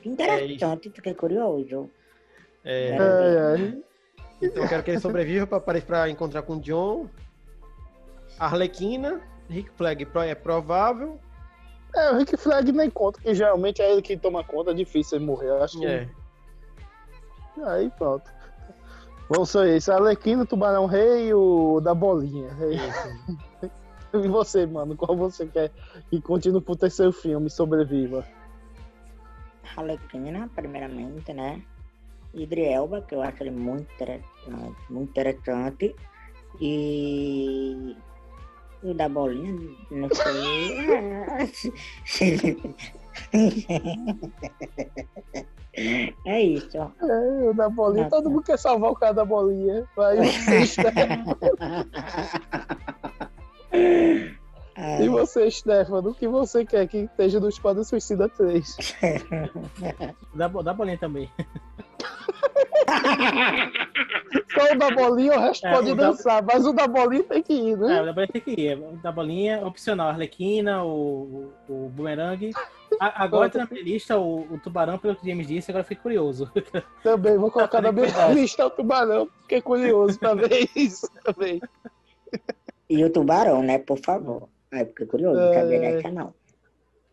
Que 0.00 0.08
interessante, 0.08 0.88
fiquei 0.90 1.12
curioso. 1.12 1.90
É. 2.64 2.90
É, 2.90 3.60
é. 3.60 3.78
Então 4.40 4.62
eu 4.62 4.68
quero 4.68 4.82
que 4.82 4.90
ele 4.92 5.00
sobreviva 5.00 5.46
pra, 5.46 5.80
para- 5.80 6.08
encontrar 6.10 6.42
com 6.42 6.54
o 6.54 6.60
John. 6.60 7.08
Arlequina, 8.38 9.20
Rick 9.48 9.70
Flag 9.70 10.06
é 10.28 10.34
provável. 10.34 11.18
É, 11.94 12.10
o 12.12 12.18
Rick 12.18 12.36
Flag 12.36 12.70
nem 12.70 12.88
conta, 12.90 13.20
que 13.20 13.34
geralmente 13.34 13.82
é 13.82 13.90
ele 13.90 14.02
que 14.02 14.16
toma 14.16 14.44
conta, 14.44 14.70
é 14.70 14.74
difícil 14.74 15.18
ele 15.18 15.26
morrer. 15.26 15.48
Eu 15.48 15.62
acho 15.62 15.78
que 15.78 15.86
É. 15.86 16.08
Aí 17.64 17.90
pronto. 17.98 18.30
Vamos 19.28 19.50
ser 19.50 19.76
isso. 19.76 19.90
Arlequina, 19.92 20.46
Tubarão 20.46 20.86
Rei 20.86 21.28
e 21.28 21.34
o 21.34 21.80
da 21.80 21.94
bolinha. 21.94 22.48
E 24.10 24.26
você, 24.26 24.64
mano? 24.64 24.96
Qual 24.96 25.14
você 25.14 25.44
quer 25.46 25.70
que 26.08 26.18
continue 26.18 26.62
pro 26.62 26.74
terceiro 26.74 27.12
filme 27.12 27.50
sobreviva? 27.50 28.24
Arlequina, 29.76 30.48
primeiramente, 30.54 31.30
né? 31.34 31.62
Idrielba, 32.34 33.02
que 33.02 33.14
eu 33.14 33.22
acho 33.22 33.42
ele 33.42 33.50
muito 33.50 33.92
interessante, 33.94 34.76
muito 34.90 35.10
interessante. 35.10 35.94
E 36.60 37.96
o 38.82 38.94
da 38.94 39.08
bolinha, 39.08 39.54
não 39.90 40.08
sei. 40.12 40.96
É 46.26 46.42
isso. 46.42 46.76
É, 46.76 47.48
o 47.48 47.54
da 47.54 47.68
bolinha. 47.68 48.08
Todo 48.08 48.30
mundo 48.30 48.42
quer 48.42 48.58
salvar 48.58 48.90
o 48.90 48.96
cara 48.96 49.12
da 49.14 49.24
bolinha. 49.24 49.86
Vai 49.96 50.16
Stefano. 54.78 55.04
E 55.04 55.08
você, 55.08 55.50
Stefano? 55.50 56.10
O 56.10 56.14
que 56.14 56.28
você 56.28 56.64
quer 56.64 56.86
que 56.86 56.98
esteja 56.98 57.40
no 57.40 57.48
Esquadrão 57.48 57.82
Suicida 57.84 58.28
3? 58.28 58.76
Da, 60.34 60.48
bo- 60.48 60.62
da 60.62 60.72
bolinha 60.72 60.98
também. 60.98 61.28
Só 64.54 64.72
o 64.74 64.78
da 64.78 64.90
bolinha, 64.90 65.36
o 65.36 65.40
resto 65.40 65.66
É, 65.66 65.72
pode 65.72 65.90
o 65.90 65.94
da- 65.94 66.08
dançar, 66.10 66.42
mas 66.42 66.66
o 66.66 66.72
da 66.72 66.86
bolinha 66.86 67.24
tem 67.24 67.42
que 67.42 67.52
ir, 67.52 67.72
É, 67.74 67.76
né? 67.76 68.02
o 68.02 68.06
da 68.06 68.12
bolinha 68.12 68.28
tem 68.32 68.40
que 68.42 68.50
ir. 68.60 68.78
O 68.78 68.96
Da 69.02 69.12
bolinha, 69.12 69.66
opcional, 69.66 70.08
Arlequina, 70.08 70.82
o, 70.84 71.52
o, 71.68 71.72
o 71.86 71.88
Boomerang 71.90 72.50
A- 73.00 73.24
Agora 73.24 73.48
tá 73.50 73.58
na 73.60 73.66
minha 73.70 73.82
lista 73.82 74.18
o, 74.18 74.40
o 74.52 74.58
tubarão, 74.62 74.98
pelo 74.98 75.14
que 75.16 75.22
o 75.22 75.28
James 75.28 75.46
disse, 75.46 75.70
agora 75.70 75.82
eu 75.82 75.88
fiquei 75.88 76.02
curioso. 76.02 76.50
Também, 77.02 77.36
vou 77.36 77.50
colocar 77.50 77.80
na 77.80 77.92
minha 77.92 78.06
lista 78.32 78.66
o 78.66 78.70
tubarão. 78.70 79.28
Fiquei 79.42 79.60
curioso 79.60 80.18
pra 80.18 80.34
ver 80.34 80.68
isso 80.74 81.08
também. 81.24 81.60
E 82.88 83.04
o 83.04 83.10
tubarão, 83.10 83.62
né? 83.62 83.78
Por 83.78 83.98
favor. 83.98 84.48
Ai, 84.72 84.84
fiquei 84.84 85.06
curioso, 85.06 85.40
não 85.40 85.52
sabia 85.54 85.76
É. 85.76 85.96
dessa 85.96 86.10
não. 86.12 86.34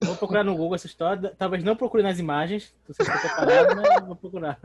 Vou 0.03 0.15
procurar 0.15 0.43
no 0.43 0.55
Google 0.55 0.75
essa 0.75 0.87
história. 0.87 1.33
Talvez 1.37 1.63
não 1.63 1.75
procure 1.75 2.03
nas 2.03 2.19
imagens. 2.19 2.73
Não 2.87 2.93
sei 2.93 3.05
se 3.05 3.11
estou 3.11 3.29
preparado, 3.31 3.75
mas 3.75 4.05
vou 4.07 4.15
procurar. 4.15 4.59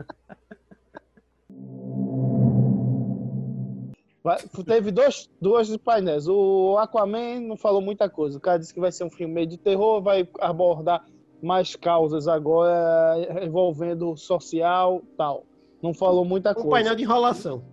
Vai- 4.23 4.37
Teve 4.65 4.91
dois, 4.91 5.29
duas 5.41 5.75
painéis. 5.77 6.27
O 6.27 6.77
Aquaman 6.77 7.39
não 7.39 7.57
falou 7.57 7.81
muita 7.81 8.07
coisa. 8.09 8.37
O 8.37 8.41
cara 8.41 8.59
disse 8.59 8.73
que 8.73 8.79
vai 8.79 8.91
ser 8.91 9.03
um 9.03 9.09
filme 9.09 9.33
meio 9.33 9.47
de 9.47 9.57
terror, 9.57 10.01
vai 10.01 10.27
abordar 10.39 11.03
mais 11.41 11.75
causas 11.75 12.27
agora 12.27 13.15
envolvendo 13.43 14.15
social 14.15 15.01
tal. 15.17 15.43
Não 15.81 15.91
falou 15.93 16.23
muita 16.23 16.51
Um 16.51 16.55
coisa. 16.55 16.69
painel 16.69 16.95
de 16.95 17.03
enrolação. 17.03 17.63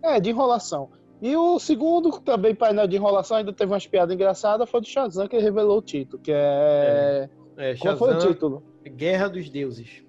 É, 0.00 0.20
de 0.20 0.30
enrolação. 0.30 0.90
E 1.22 1.36
o 1.36 1.58
segundo, 1.58 2.10
também 2.20 2.54
painel 2.54 2.86
de 2.86 2.96
enrolação, 2.96 3.38
ainda 3.38 3.52
teve 3.52 3.72
umas 3.72 3.86
piadas 3.86 4.14
engraçadas, 4.14 4.68
foi 4.68 4.80
do 4.80 4.86
Shazam 4.86 5.26
que 5.26 5.38
revelou 5.38 5.78
o 5.78 5.82
título, 5.82 6.22
que 6.22 6.32
é... 6.32 7.28
É, 7.56 7.74
Qual 7.76 7.96
foi 7.96 8.10
o 8.10 8.12
Shazam, 8.14 8.32
título? 8.32 8.62
Guerra 8.84 9.28
dos 9.28 9.48
Deuses. 9.48 10.04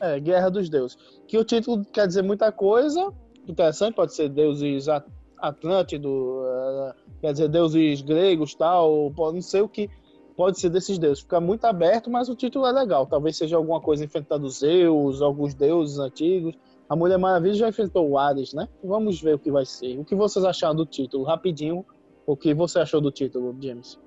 É, 0.00 0.18
Guerra 0.20 0.50
dos 0.50 0.68
Deuses. 0.68 0.98
Que 1.26 1.38
o 1.38 1.44
título 1.44 1.84
quer 1.92 2.06
dizer 2.06 2.22
muita 2.22 2.50
coisa, 2.52 3.12
interessante, 3.48 3.94
pode 3.94 4.14
ser 4.14 4.28
deuses 4.28 4.88
at- 4.88 5.06
Atlântido, 5.38 6.42
eh, 6.44 6.94
quer 7.20 7.32
dizer 7.32 7.48
deuses 7.48 8.00
gregos, 8.00 8.54
tal, 8.54 9.12
não 9.16 9.42
sei 9.42 9.60
o 9.60 9.68
que 9.68 9.90
pode 10.36 10.60
ser 10.60 10.70
desses 10.70 10.98
deuses. 10.98 11.22
Fica 11.22 11.40
muito 11.40 11.64
aberto, 11.64 12.10
mas 12.10 12.28
o 12.28 12.34
título 12.36 12.64
é 12.66 12.72
legal. 12.72 13.06
Talvez 13.06 13.36
seja 13.36 13.56
alguma 13.56 13.80
coisa 13.80 14.04
enfrentando 14.04 14.48
Zeus, 14.48 15.20
alguns 15.20 15.52
deuses 15.54 15.98
antigos. 15.98 16.54
A 16.88 16.96
Mulher 16.96 17.18
Maravilha 17.18 17.54
já 17.54 17.68
enfrentou 17.68 18.08
o 18.08 18.18
Ares, 18.18 18.52
né? 18.52 18.68
Vamos 18.84 19.20
ver 19.20 19.34
o 19.34 19.38
que 19.38 19.50
vai 19.50 19.64
ser. 19.64 19.98
O 19.98 20.04
que 20.04 20.14
vocês 20.14 20.44
acharam 20.44 20.74
do 20.74 20.84
título? 20.84 21.24
Rapidinho, 21.24 21.84
o 22.26 22.36
que 22.36 22.52
você 22.52 22.78
achou 22.80 23.00
do 23.00 23.10
título, 23.10 23.56
James? 23.62 23.98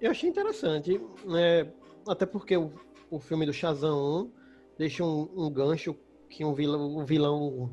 Eu 0.00 0.10
achei 0.10 0.28
interessante, 0.28 1.00
né? 1.24 1.72
Até 2.06 2.26
porque 2.26 2.56
o, 2.56 2.70
o 3.10 3.18
filme 3.18 3.46
do 3.46 3.52
Shazam 3.52 3.98
1 4.26 4.30
deixa 4.78 5.02
um, 5.04 5.28
um 5.36 5.50
gancho 5.50 5.96
que 6.28 6.44
um 6.44 6.54
vilão, 6.54 6.98
um 6.98 7.04
vilão 7.04 7.70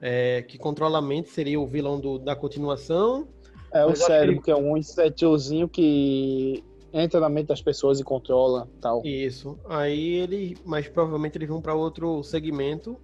é, 0.00 0.42
que 0.42 0.58
controla 0.58 0.98
a 0.98 1.02
mente 1.02 1.28
seria 1.30 1.58
o 1.58 1.66
vilão 1.66 1.98
do- 1.98 2.18
da 2.18 2.36
continuação. 2.36 3.26
É 3.72 3.84
o 3.86 3.94
cérebro, 3.94 4.36
que 4.36 4.44
que 4.46 4.50
é 4.50 4.56
um 4.56 4.76
insetiozinho 4.76 5.68
que 5.68 6.62
entra 6.92 7.20
na 7.20 7.28
mente 7.28 7.48
das 7.48 7.62
pessoas 7.62 8.00
e 8.00 8.04
controla 8.04 8.68
tal. 8.80 9.02
Isso. 9.04 9.58
Aí 9.68 10.14
ele, 10.16 10.56
mas 10.64 10.88
provavelmente 10.88 11.36
eles 11.38 11.48
vão 11.48 11.60
para 11.60 11.74
outro 11.74 12.22
segmento. 12.22 12.98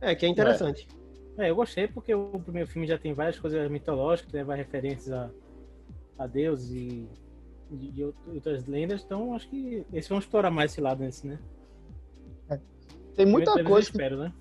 É, 0.00 0.14
que 0.14 0.26
é 0.26 0.28
interessante. 0.28 0.86
É, 1.38 1.50
eu 1.50 1.56
gostei 1.56 1.88
porque 1.88 2.14
o 2.14 2.38
primeiro 2.40 2.68
filme 2.68 2.86
já 2.86 2.96
tem 2.98 3.12
várias 3.12 3.38
coisas 3.38 3.68
mitológicas, 3.70 4.32
leva 4.32 4.54
referências 4.54 5.12
a, 5.12 5.30
a 6.18 6.26
Deus 6.26 6.70
e, 6.70 7.08
e, 7.70 7.92
e 8.00 8.04
outras 8.34 8.66
lendas, 8.66 9.02
então 9.04 9.34
acho 9.34 9.48
que 9.48 9.84
eles 9.92 10.08
vão 10.08 10.18
explorar 10.18 10.50
mais 10.50 10.70
esse 10.72 10.80
lado 10.80 11.00
nesse, 11.02 11.26
né? 11.26 11.38
Tem 13.16 13.26
muita 13.26 13.52
eu 13.58 13.64
coisa, 13.64 13.88
espero, 13.88 14.16
né? 14.18 14.32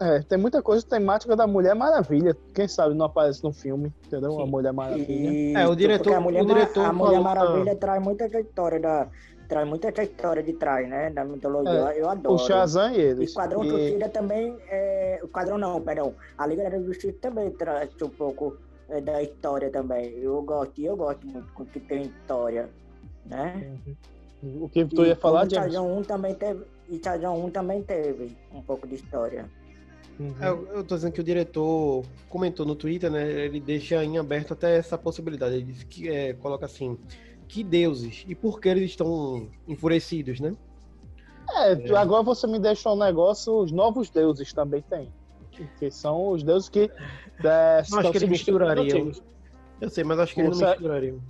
é, 0.00 0.20
tem 0.20 0.38
muita 0.38 0.62
coisa 0.62 0.86
temática 0.86 1.34
da 1.34 1.46
Mulher 1.46 1.74
Maravilha. 1.74 2.36
Quem 2.54 2.68
sabe 2.68 2.94
não 2.94 3.06
aparece 3.06 3.42
no 3.42 3.52
filme, 3.52 3.92
entendeu? 4.06 4.32
Sim. 4.32 4.42
A 4.42 4.46
Mulher 4.46 4.72
Maravilha. 4.72 5.06
E, 5.32 5.54
É, 5.54 5.66
o 5.66 5.74
diretor- 5.74 6.04
porque 6.04 6.14
a 6.16 6.20
Mulher, 6.20 6.42
o 6.42 6.46
diretor 6.46 6.84
a 6.84 6.92
Mulher 6.92 7.22
falou- 7.22 7.24
Maravilha 7.24 7.76
traz 7.76 8.02
muita 8.02 8.26
história 8.26 8.78
da. 8.80 9.08
Traz 9.48 9.66
muita 9.66 9.88
essa 9.88 10.02
história 10.02 10.42
de 10.42 10.52
trás, 10.52 10.86
né? 10.88 11.08
Da 11.10 11.24
mitologia. 11.24 11.72
eu 11.96 12.08
adoro. 12.08 12.34
O 12.34 12.38
Shazam 12.38 12.92
e 12.92 12.98
E 12.98 13.00
eles. 13.00 13.30
Esquadrão 13.30 13.64
E- 13.64 13.70
Suicida 13.70 14.08
também. 14.10 14.54
É... 14.68 15.18
O 15.22 15.26
Esquadrão 15.26 15.56
não, 15.56 15.80
perdão. 15.80 16.14
A 16.36 16.46
Liga 16.46 16.68
da 16.68 16.78
Justiça 16.78 17.16
também 17.20 17.50
traz 17.50 17.90
um 18.02 18.10
pouco 18.10 18.56
é, 18.90 19.00
da 19.00 19.22
história 19.22 19.70
também. 19.70 20.10
Eu 20.18 20.42
gosto, 20.42 20.78
e 20.80 20.84
eu 20.84 20.96
gosto 20.96 21.26
muito 21.26 21.50
com 21.54 21.64
que 21.64 21.80
tem 21.80 22.02
história. 22.02 22.68
Né? 23.24 23.72
O 24.42 24.68
que 24.68 24.84
tu 24.84 25.04
ia 25.04 25.16
falar, 25.16 25.46
e 25.46 25.50
James? 25.50 25.72
Shazam 25.72 25.98
1 25.98 26.02
também 26.04 26.34
teve. 26.34 26.64
E 26.88 27.00
Shazam 27.02 27.44
1 27.46 27.50
também 27.50 27.82
teve 27.82 28.36
um 28.52 28.62
pouco 28.62 28.86
de 28.86 28.94
história. 28.96 29.46
Uhum. 30.20 30.34
É, 30.40 30.48
Eu, 30.48 30.68
eu 30.76 30.84
tô 30.84 30.94
dizendo 30.94 31.12
que 31.12 31.20
o 31.20 31.24
diretor 31.24 32.04
comentou 32.28 32.66
no 32.66 32.74
Twitter, 32.74 33.10
né? 33.10 33.30
Ele 33.30 33.60
deixa 33.60 34.02
em 34.04 34.18
aberto 34.18 34.52
até 34.52 34.76
essa 34.76 34.96
possibilidade. 34.98 35.54
Ele 35.56 35.64
diz 35.72 35.84
que 35.84 36.08
é, 36.08 36.32
coloca 36.34 36.66
assim: 36.66 36.98
que 37.48 37.64
deuses 37.64 38.24
e 38.28 38.34
por 38.34 38.60
que 38.60 38.68
eles 38.68 38.90
estão 38.90 39.48
enfurecidos, 39.66 40.38
né? 40.38 40.54
É, 41.50 41.96
agora 41.96 42.22
você 42.22 42.46
me 42.46 42.58
deixou 42.58 42.94
um 42.94 42.98
negócio, 42.98 43.58
os 43.58 43.72
novos 43.72 44.10
deuses 44.10 44.52
também 44.52 44.82
tem. 44.82 45.10
Que 45.78 45.90
são 45.90 46.28
os 46.28 46.42
deuses 46.44 46.68
que. 46.68 46.90
É, 47.42 47.82
Não 47.90 47.98
acho 47.98 48.12
que 48.12 48.18
eles 48.18 48.28
misturariam. 48.28 49.10
Eu 49.80 49.90
sei, 49.90 50.04
mas 50.04 50.18
acho 50.20 50.34
que 50.34 50.40
eles 50.40 50.58
não 50.58 50.68
misturariam. 50.68 51.20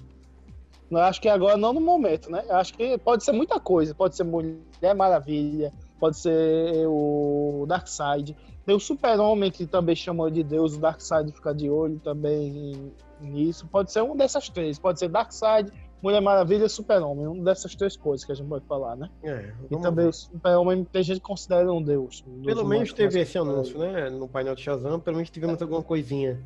Eu 0.91 0.99
acho 0.99 1.21
que 1.21 1.29
agora 1.29 1.57
não 1.57 1.73
no 1.73 1.81
momento, 1.81 2.31
né? 2.31 2.45
Acho 2.51 2.75
que 2.75 2.99
pode 2.99 3.25
ser 3.25 3.33
muita 3.33 3.61
coisa. 3.61 3.95
Pode 3.95 4.17
ser 4.17 4.25
Mulher 4.25 4.95
Maravilha, 4.97 5.73
pode 6.01 6.19
ser 6.19 6.87
o 6.87 7.65
Darkseid. 7.69 8.37
Tem 8.67 8.75
o 8.75 8.81
Super-Homem, 8.81 9.51
que 9.51 9.67
também 9.67 9.97
chamou 9.97 10.29
de 10.29 10.43
Deus, 10.43 10.75
o 10.75 10.79
Darkseid 10.79 11.33
fica 11.33 11.55
de 11.55 11.71
olho 11.71 11.99
também 12.01 12.93
nisso. 13.21 13.67
Pode 13.67 13.91
ser 13.93 14.03
um 14.03 14.15
dessas 14.17 14.49
três. 14.49 14.79
Pode 14.79 14.99
ser 14.99 15.09
Darkseid, 15.09 15.73
Mulher 16.01 16.21
Maravilha 16.21 16.65
e 16.65 16.69
Super-Homem. 16.69 17.27
Um 17.27 17.43
dessas 17.43 17.75
três 17.75 17.97
coisas 17.97 18.25
que 18.25 18.31
a 18.33 18.35
gente 18.35 18.49
pode 18.49 18.65
falar, 18.67 18.97
né? 18.97 19.11
É, 19.23 19.53
E 19.71 19.77
também 19.81 20.05
ver. 20.05 20.11
o 20.11 20.13
Super-Homem 20.13 20.85
tem 20.85 21.03
gente 21.03 21.17
que 21.21 21.27
considera 21.27 21.73
um 21.73 21.83
Deus. 21.83 22.25
um 22.27 22.43
Pelo 22.43 22.61
humanos, 22.61 22.69
menos 22.69 22.93
teve 22.93 23.21
esse 23.21 23.37
anúncio, 23.37 23.79
né? 23.79 24.09
No 24.09 24.29
painel 24.29 24.55
de 24.55 24.63
Shazam, 24.63 25.01
pelo 25.01 25.17
menos 25.17 25.31
tivemos 25.31 25.61
alguma 25.61 25.83
coisinha. 25.83 26.41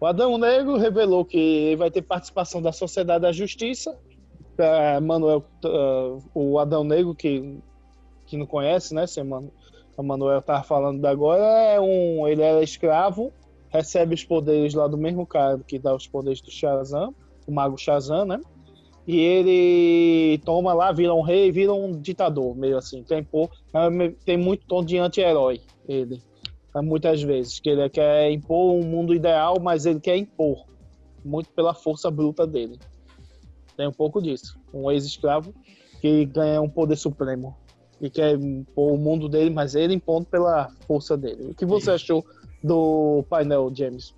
O 0.00 0.06
Adão 0.06 0.38
Negro 0.38 0.76
revelou 0.76 1.24
que 1.24 1.74
vai 1.76 1.90
ter 1.90 2.02
participação 2.02 2.62
da 2.62 2.70
Sociedade 2.70 3.22
da 3.22 3.32
Justiça. 3.32 3.98
É, 4.56 5.00
Manuel, 5.00 5.44
uh, 5.64 6.22
o 6.34 6.58
Adão 6.58 6.84
Negro, 6.84 7.14
que, 7.14 7.58
que 8.26 8.36
não 8.36 8.46
conhece, 8.46 8.94
né? 8.94 9.06
Se 9.06 9.20
o 9.20 10.02
Manuel 10.02 10.38
estava 10.38 10.62
falando 10.62 11.04
agora, 11.06 11.42
é 11.42 11.80
um, 11.80 12.28
ele 12.28 12.42
era 12.42 12.62
escravo, 12.62 13.32
recebe 13.70 14.14
os 14.14 14.24
poderes 14.24 14.74
lá 14.74 14.86
do 14.86 14.96
mesmo 14.96 15.26
cara 15.26 15.58
que 15.66 15.78
dá 15.78 15.94
os 15.94 16.06
poderes 16.06 16.40
do 16.40 16.50
Shazam, 16.50 17.14
o 17.46 17.52
Mago 17.52 17.76
Shazam, 17.78 18.24
né? 18.24 18.40
E 19.06 19.18
ele 19.18 20.38
toma 20.44 20.74
lá, 20.74 20.92
vira 20.92 21.14
um 21.14 21.22
rei, 21.22 21.50
vira 21.50 21.72
um 21.72 21.92
ditador, 21.92 22.54
meio 22.54 22.76
assim. 22.76 23.02
Tem, 23.02 23.24
pô, 23.24 23.48
tem 24.24 24.36
muito 24.36 24.66
tom 24.66 24.84
de 24.84 24.98
anti-herói, 24.98 25.60
ele 25.88 26.20
muitas 26.82 27.22
vezes, 27.22 27.60
que 27.60 27.70
ele 27.70 27.88
quer 27.88 28.30
impor 28.30 28.74
um 28.74 28.84
mundo 28.84 29.14
ideal, 29.14 29.56
mas 29.60 29.86
ele 29.86 30.00
quer 30.00 30.16
impor 30.16 30.64
muito 31.24 31.50
pela 31.50 31.74
força 31.74 32.10
bruta 32.10 32.46
dele. 32.46 32.78
Tem 33.76 33.86
um 33.86 33.92
pouco 33.92 34.20
disso. 34.20 34.58
Um 34.72 34.90
ex-escravo 34.90 35.54
que 36.00 36.24
ganha 36.26 36.60
um 36.60 36.68
poder 36.68 36.96
supremo 36.96 37.56
e 38.00 38.08
quer 38.08 38.34
impor 38.34 38.92
o 38.92 38.98
mundo 38.98 39.28
dele, 39.28 39.50
mas 39.50 39.74
ele 39.74 39.94
impondo 39.94 40.26
pela 40.26 40.70
força 40.86 41.16
dele. 41.16 41.50
O 41.50 41.54
que 41.54 41.66
você 41.66 41.90
achou 41.92 42.24
do 42.62 43.24
painel, 43.28 43.70
James? 43.74 44.14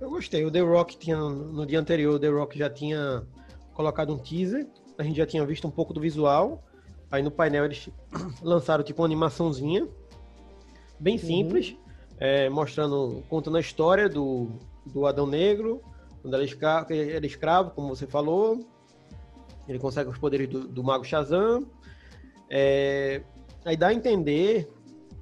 Eu 0.00 0.10
gostei. 0.10 0.44
O 0.44 0.50
The 0.50 0.60
Rock 0.60 0.96
tinha, 0.96 1.16
no 1.16 1.64
dia 1.66 1.80
anterior, 1.80 2.14
o 2.14 2.18
The 2.18 2.28
Rock 2.28 2.58
já 2.58 2.68
tinha 2.68 3.22
colocado 3.74 4.12
um 4.12 4.18
teaser. 4.18 4.66
A 4.98 5.02
gente 5.02 5.16
já 5.16 5.26
tinha 5.26 5.44
visto 5.44 5.66
um 5.66 5.70
pouco 5.70 5.92
do 5.92 6.00
visual. 6.00 6.62
Aí 7.10 7.22
no 7.22 7.30
painel 7.30 7.64
eles 7.64 7.88
lançaram 8.42 8.82
tipo 8.84 9.02
uma 9.02 9.06
animaçãozinha 9.06 9.86
bem 10.98 11.18
simples, 11.18 11.76
é, 12.18 12.48
mostrando, 12.48 13.22
contando 13.28 13.56
a 13.56 13.60
história 13.60 14.08
do, 14.08 14.48
do 14.86 15.06
Adão 15.06 15.26
Negro, 15.26 15.82
quando 16.22 16.34
ele 16.34 16.44
é 16.44 16.46
escravo, 16.46 16.92
ele 16.92 17.26
é 17.26 17.28
escravo, 17.28 17.70
como 17.70 17.94
você 17.94 18.06
falou. 18.06 18.60
Ele 19.68 19.78
consegue 19.78 20.10
os 20.10 20.18
poderes 20.18 20.48
do, 20.48 20.66
do 20.66 20.82
Mago 20.82 21.04
Shazam. 21.04 21.66
É, 22.50 23.22
aí 23.64 23.76
dá 23.76 23.88
a 23.88 23.94
entender. 23.94 24.68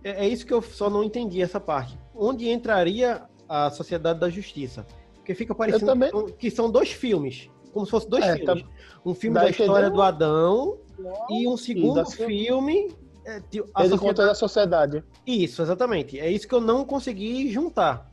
É, 0.04 0.26
é 0.26 0.28
isso 0.28 0.46
que 0.46 0.52
eu 0.52 0.60
só 0.62 0.88
não 0.90 1.02
entendi 1.02 1.40
essa 1.42 1.58
parte. 1.58 1.98
Onde 2.14 2.48
entraria 2.48 3.22
a 3.48 3.70
Sociedade 3.70 4.20
da 4.20 4.28
Justiça? 4.28 4.86
Porque 5.16 5.34
fica 5.34 5.54
parecendo 5.54 5.86
também- 5.86 6.10
que 6.10 6.16
são, 6.16 6.26
que 6.28 6.50
são 6.50 6.70
dois 6.70 6.92
filmes. 6.92 7.48
Como 7.72 7.84
se 7.86 7.90
fossem 7.90 8.08
dois 8.10 8.24
É, 8.24 8.36
filmes. 8.36 8.62
tá- 8.62 8.68
Um 9.04 9.14
filme 9.14 9.34
da 9.34 9.48
história 9.48 9.90
do 9.90 10.00
Adão 10.02 10.76
e 11.30 11.48
um 11.48 11.56
segundo 11.56 11.94
da- 11.96 12.04
filme. 12.06 12.94
é, 13.26 13.30
a 13.32 13.36
Ele 13.36 13.42
sociedade- 13.72 13.98
contra 13.98 14.30
a 14.30 14.34
sociedade. 14.34 15.04
Isso, 15.26 15.62
exatamente. 15.62 16.20
É 16.20 16.30
isso 16.30 16.46
que 16.46 16.54
eu 16.54 16.60
não 16.60 16.84
consegui 16.84 17.50
juntar. 17.50 18.10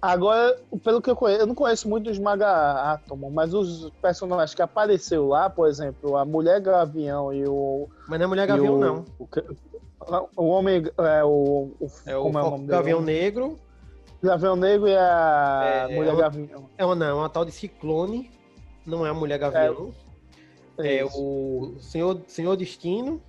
Agora, 0.00 0.58
pelo 0.82 1.00
que 1.00 1.08
eu 1.08 1.14
conheço, 1.14 1.42
eu 1.42 1.46
não 1.46 1.54
conheço 1.54 1.88
muito 1.88 2.10
os 2.10 2.18
Maga 2.18 2.92
Átomo, 2.92 3.30
mas 3.30 3.54
os 3.54 3.88
personagens 4.02 4.52
que 4.52 4.60
apareceu 4.60 5.28
lá, 5.28 5.48
por 5.48 5.68
exemplo, 5.68 6.16
a 6.16 6.24
Mulher 6.24 6.60
Gavião 6.60 7.32
e 7.32 7.44
o. 7.46 7.88
Mas 8.08 8.18
não 8.18 8.24
é 8.24 8.28
Mulher 8.28 8.46
Gavião, 8.48 8.74
o, 8.74 8.80
não. 8.80 9.04
O, 9.16 9.28
o 10.36 10.44
homem. 10.46 10.82
É, 10.98 11.24
o, 11.24 11.70
o, 11.80 11.86
É 12.06 12.16
o 12.16 12.26
é 12.26 12.28
o 12.28 12.32
nome 12.32 12.58
dele? 12.58 12.68
Gavião 12.70 13.00
Negro. 13.00 13.58
Gavião 14.22 14.54
Negro 14.56 14.86
e 14.88 14.96
a 14.96 15.86
É, 15.90 15.94
Mulher 15.94 16.10
é 16.10 16.12
o- 16.12 16.16
Gavião. 16.16 16.70
É 16.78 16.84
uma, 16.84 16.94
não, 16.94 17.06
é 17.06 17.14
uma 17.14 17.28
tal 17.28 17.44
de 17.44 17.52
Ciclone. 17.52 18.30
não 18.86 19.04
é 19.06 19.10
a 19.10 19.14
Mulher 19.14 19.38
Gavião. 19.38 19.92
É, 20.78 21.04
o 21.04 21.74
Senhor, 21.80 22.20
Senhor 22.26 22.56
Destino. 22.56 23.20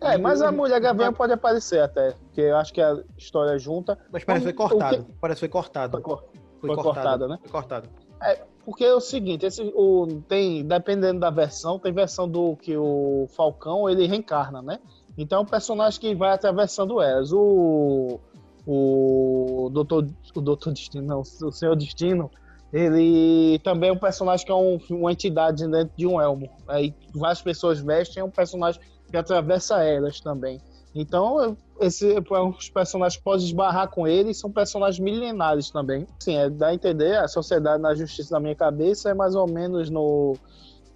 É, 0.00 0.18
mas 0.18 0.42
a 0.42 0.50
Mulher 0.52 0.80
Gavião 0.80 1.12
pode 1.12 1.32
aparecer 1.32 1.80
até, 1.80 2.10
porque 2.12 2.40
eu 2.42 2.56
acho 2.56 2.72
que 2.74 2.80
a 2.80 3.02
história 3.16 3.52
é 3.54 3.58
junta. 3.58 3.98
Mas 4.12 4.24
parece 4.24 4.46
que 4.46 4.52
foi 4.56 4.64
O 4.66 4.68
que- 4.68 4.74
cortado. 4.74 5.06
Parece 5.20 5.36
que 5.36 5.40
foi 5.40 5.48
cortado. 5.48 5.92
Foi, 5.92 6.02
Foi, 6.02 6.18
foi 6.60 6.68
cortado, 6.76 6.84
cortada, 6.94 7.28
né? 7.28 7.38
Foi 7.42 7.50
cortado. 7.50 7.88
É, 8.22 8.42
porque 8.64 8.84
é 8.84 8.94
o 8.94 9.00
seguinte, 9.00 9.46
esse, 9.46 9.62
o, 9.74 10.06
tem, 10.28 10.64
dependendo 10.66 11.20
da 11.20 11.30
versão, 11.30 11.78
tem 11.78 11.92
versão 11.92 12.28
do 12.28 12.56
que 12.56 12.76
o 12.76 13.26
Falcão 13.34 13.88
ele 13.88 14.06
reencarna, 14.06 14.60
né? 14.60 14.78
Então 15.16 15.38
é 15.38 15.42
um 15.42 15.46
personagem 15.46 16.00
que 16.00 16.14
vai 16.14 16.32
atravessando 16.32 17.00
eras. 17.00 17.32
O, 17.32 18.18
o 18.66 19.70
Doutor, 19.72 20.06
o 20.34 20.40
Doutor 20.40 20.72
Destino, 20.72 21.06
não, 21.06 21.20
o 21.20 21.52
Senhor 21.52 21.76
Destino, 21.76 22.30
ele 22.72 23.58
também 23.60 23.90
é 23.90 23.92
um 23.92 23.98
personagem 23.98 24.44
que 24.44 24.50
é 24.50 24.54
um- 24.54 24.78
uma 24.90 25.12
entidade 25.12 25.66
dentro 25.68 25.92
de 25.96 26.06
um 26.06 26.20
elmo. 26.20 26.48
Aí 26.66 26.94
várias 27.14 27.40
pessoas 27.40 27.78
vestem, 27.78 28.20
é 28.20 28.24
um 28.24 28.30
personagem 28.30 28.80
que 29.08 29.16
atravessa 29.16 29.82
eras 29.82 30.20
também. 30.20 30.60
Então, 30.94 31.56
esse, 31.80 32.14
os 32.56 32.70
personagens 32.70 33.16
que 33.16 33.24
podem 33.24 33.44
esbarrar 33.44 33.88
com 33.90 34.06
ele 34.06 34.32
são 34.32 34.50
personagens 34.50 34.98
milenares 35.00 35.70
também. 35.70 36.06
Sim, 36.20 36.36
é, 36.36 36.48
dá 36.48 36.68
a 36.68 36.74
entender, 36.74 37.16
a 37.16 37.26
Sociedade 37.26 37.82
na 37.82 37.94
Justiça 37.94 38.30
da 38.30 38.40
minha 38.40 38.54
cabeça 38.54 39.10
é 39.10 39.14
mais 39.14 39.34
ou 39.34 39.46
menos 39.46 39.90
no 39.90 40.36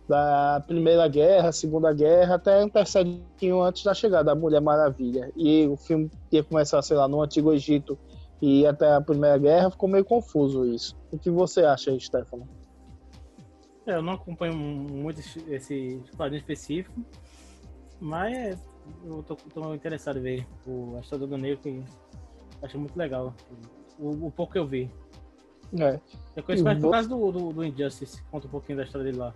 da 0.08 0.62
Primeira 0.66 1.06
Guerra, 1.06 1.52
Segunda 1.52 1.92
Guerra, 1.92 2.36
até 2.36 2.64
um 2.64 2.68
pouquinho 2.70 3.60
antes 3.62 3.84
da 3.84 3.92
chegada 3.92 4.24
da 4.24 4.34
Mulher 4.34 4.60
Maravilha. 4.60 5.30
E 5.36 5.66
o 5.66 5.76
filme 5.76 6.10
ia 6.32 6.42
começar, 6.42 6.80
sei 6.82 6.96
lá, 6.96 7.06
no 7.06 7.20
Antigo 7.22 7.52
Egito 7.52 7.98
e 8.40 8.66
até 8.66 8.92
a 8.94 9.00
Primeira 9.00 9.36
Guerra, 9.36 9.70
ficou 9.70 9.88
meio 9.88 10.04
confuso 10.04 10.64
isso. 10.64 10.96
O 11.12 11.18
que 11.18 11.30
você 11.30 11.62
acha 11.64 11.90
aí, 11.90 12.00
Stefano? 12.00 12.48
É, 13.84 13.94
eu 13.96 14.02
não 14.02 14.14
acompanho 14.14 14.54
muito 14.54 15.20
esse- 15.20 16.02
quadrinho 16.16 16.40
específico, 16.40 17.00
mas 18.00 18.58
eu 19.04 19.22
tô, 19.22 19.34
tô 19.36 19.74
interessado 19.74 20.18
em 20.18 20.22
ver 20.22 20.46
o 20.66 20.96
A 20.96 21.00
História 21.00 21.26
do 21.26 21.36
Negro, 21.36 21.58
que 21.62 21.82
acho 22.62 22.78
muito 22.78 22.96
legal. 22.96 23.34
O, 23.98 24.26
o 24.26 24.30
pouco 24.30 24.52
que 24.52 24.58
eu 24.58 24.66
vi. 24.66 24.90
É, 25.78 26.00
Eu 26.36 26.42
conheço 26.42 26.64
mais 26.64 26.78
por 26.78 26.90
causa 26.90 27.08
do, 27.08 27.32
do, 27.32 27.52
do 27.52 27.64
Injustice, 27.64 28.22
conta 28.30 28.46
um 28.46 28.50
pouquinho 28.50 28.78
da 28.78 28.84
história 28.84 29.04
dele 29.04 29.18
lá. 29.18 29.34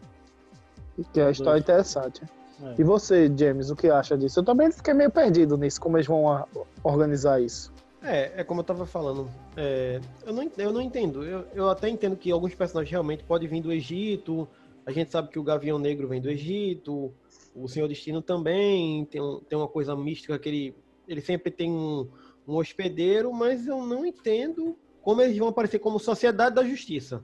Que 1.13 1.21
é 1.21 1.27
a 1.27 1.31
história 1.31 1.59
interessante. 1.61 2.23
É. 2.63 2.75
E 2.79 2.85
você, 2.85 3.31
James, 3.37 3.71
o 3.71 3.77
que 3.77 3.89
acha 3.89 4.17
disso? 4.17 4.39
Eu 4.41 4.45
também 4.45 4.71
fiquei 4.71 4.95
meio 4.95 5.11
perdido 5.11 5.57
nisso, 5.57 5.81
como 5.81 5.97
eles 5.97 6.07
vão 6.07 6.47
organizar 6.85 7.41
isso. 7.43 7.73
É, 8.03 8.41
é 8.41 8.45
como 8.45 8.61
eu 8.61 8.65
tava 8.65 8.85
falando. 8.87 9.29
é, 9.57 10.01
eu, 10.27 10.33
não, 10.33 10.51
eu 10.59 10.73
não 10.73 10.81
entendo. 10.81 11.25
Eu, 11.25 11.45
eu 11.55 11.71
até 11.71 11.89
entendo 11.89 12.17
que 12.17 12.31
alguns 12.31 12.55
personagens 12.55 12.91
realmente 12.91 13.23
podem 13.25 13.49
vir 13.49 13.61
do 13.63 13.73
Egito. 13.73 14.49
A 14.85 14.91
gente 14.91 15.11
sabe 15.13 15.29
que 15.29 15.39
o 15.39 15.43
Gavião 15.43 15.79
Negro 15.79 16.09
vem 16.09 16.21
do 16.21 16.29
Egito. 16.29 17.13
O 17.55 17.69
Senhor 17.69 17.87
Destino 17.89 18.21
também. 18.21 19.05
Tem, 19.07 19.21
um- 19.21 19.41
tem 19.41 19.57
uma 19.59 19.69
coisa 19.69 19.95
mística 19.97 20.39
que 20.39 20.49
ele, 20.49 20.75
ele 21.07 21.21
sempre 21.21 21.51
tem 21.51 21.71
um, 21.71 22.09
um 22.47 22.57
hospedeiro, 22.57 23.33
mas 23.33 23.67
eu 23.67 23.81
não 23.85 24.05
entendo 24.05 24.77
como 25.01 25.21
eles 25.23 25.37
vão 25.39 25.49
aparecer 25.49 25.79
como 25.79 25.99
Sociedade 26.01 26.55
da 26.57 26.65
Justiça. 26.65 27.23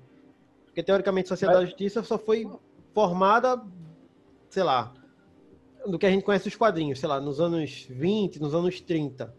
Porque, 0.65 0.83
teoricamente, 0.83 1.29
Sociedade 1.29 1.61
da 1.61 1.67
Justiça 1.67 2.03
só 2.05 2.17
foi 2.19 2.49
formada, 2.99 3.63
sei 4.51 4.65
lá, 4.65 4.93
do 5.87 5.97
que 6.01 6.05
a 6.05 6.11
gente 6.11 6.25
conhece 6.25 6.49
os 6.49 6.57
quadrinhos, 6.57 6.99
sei 6.99 7.09
lá, 7.09 7.21
nos 7.21 7.39
anos 7.41 7.87
20, 7.89 8.41
nos 8.41 8.53
anos 8.53 8.81
30. 8.81 9.33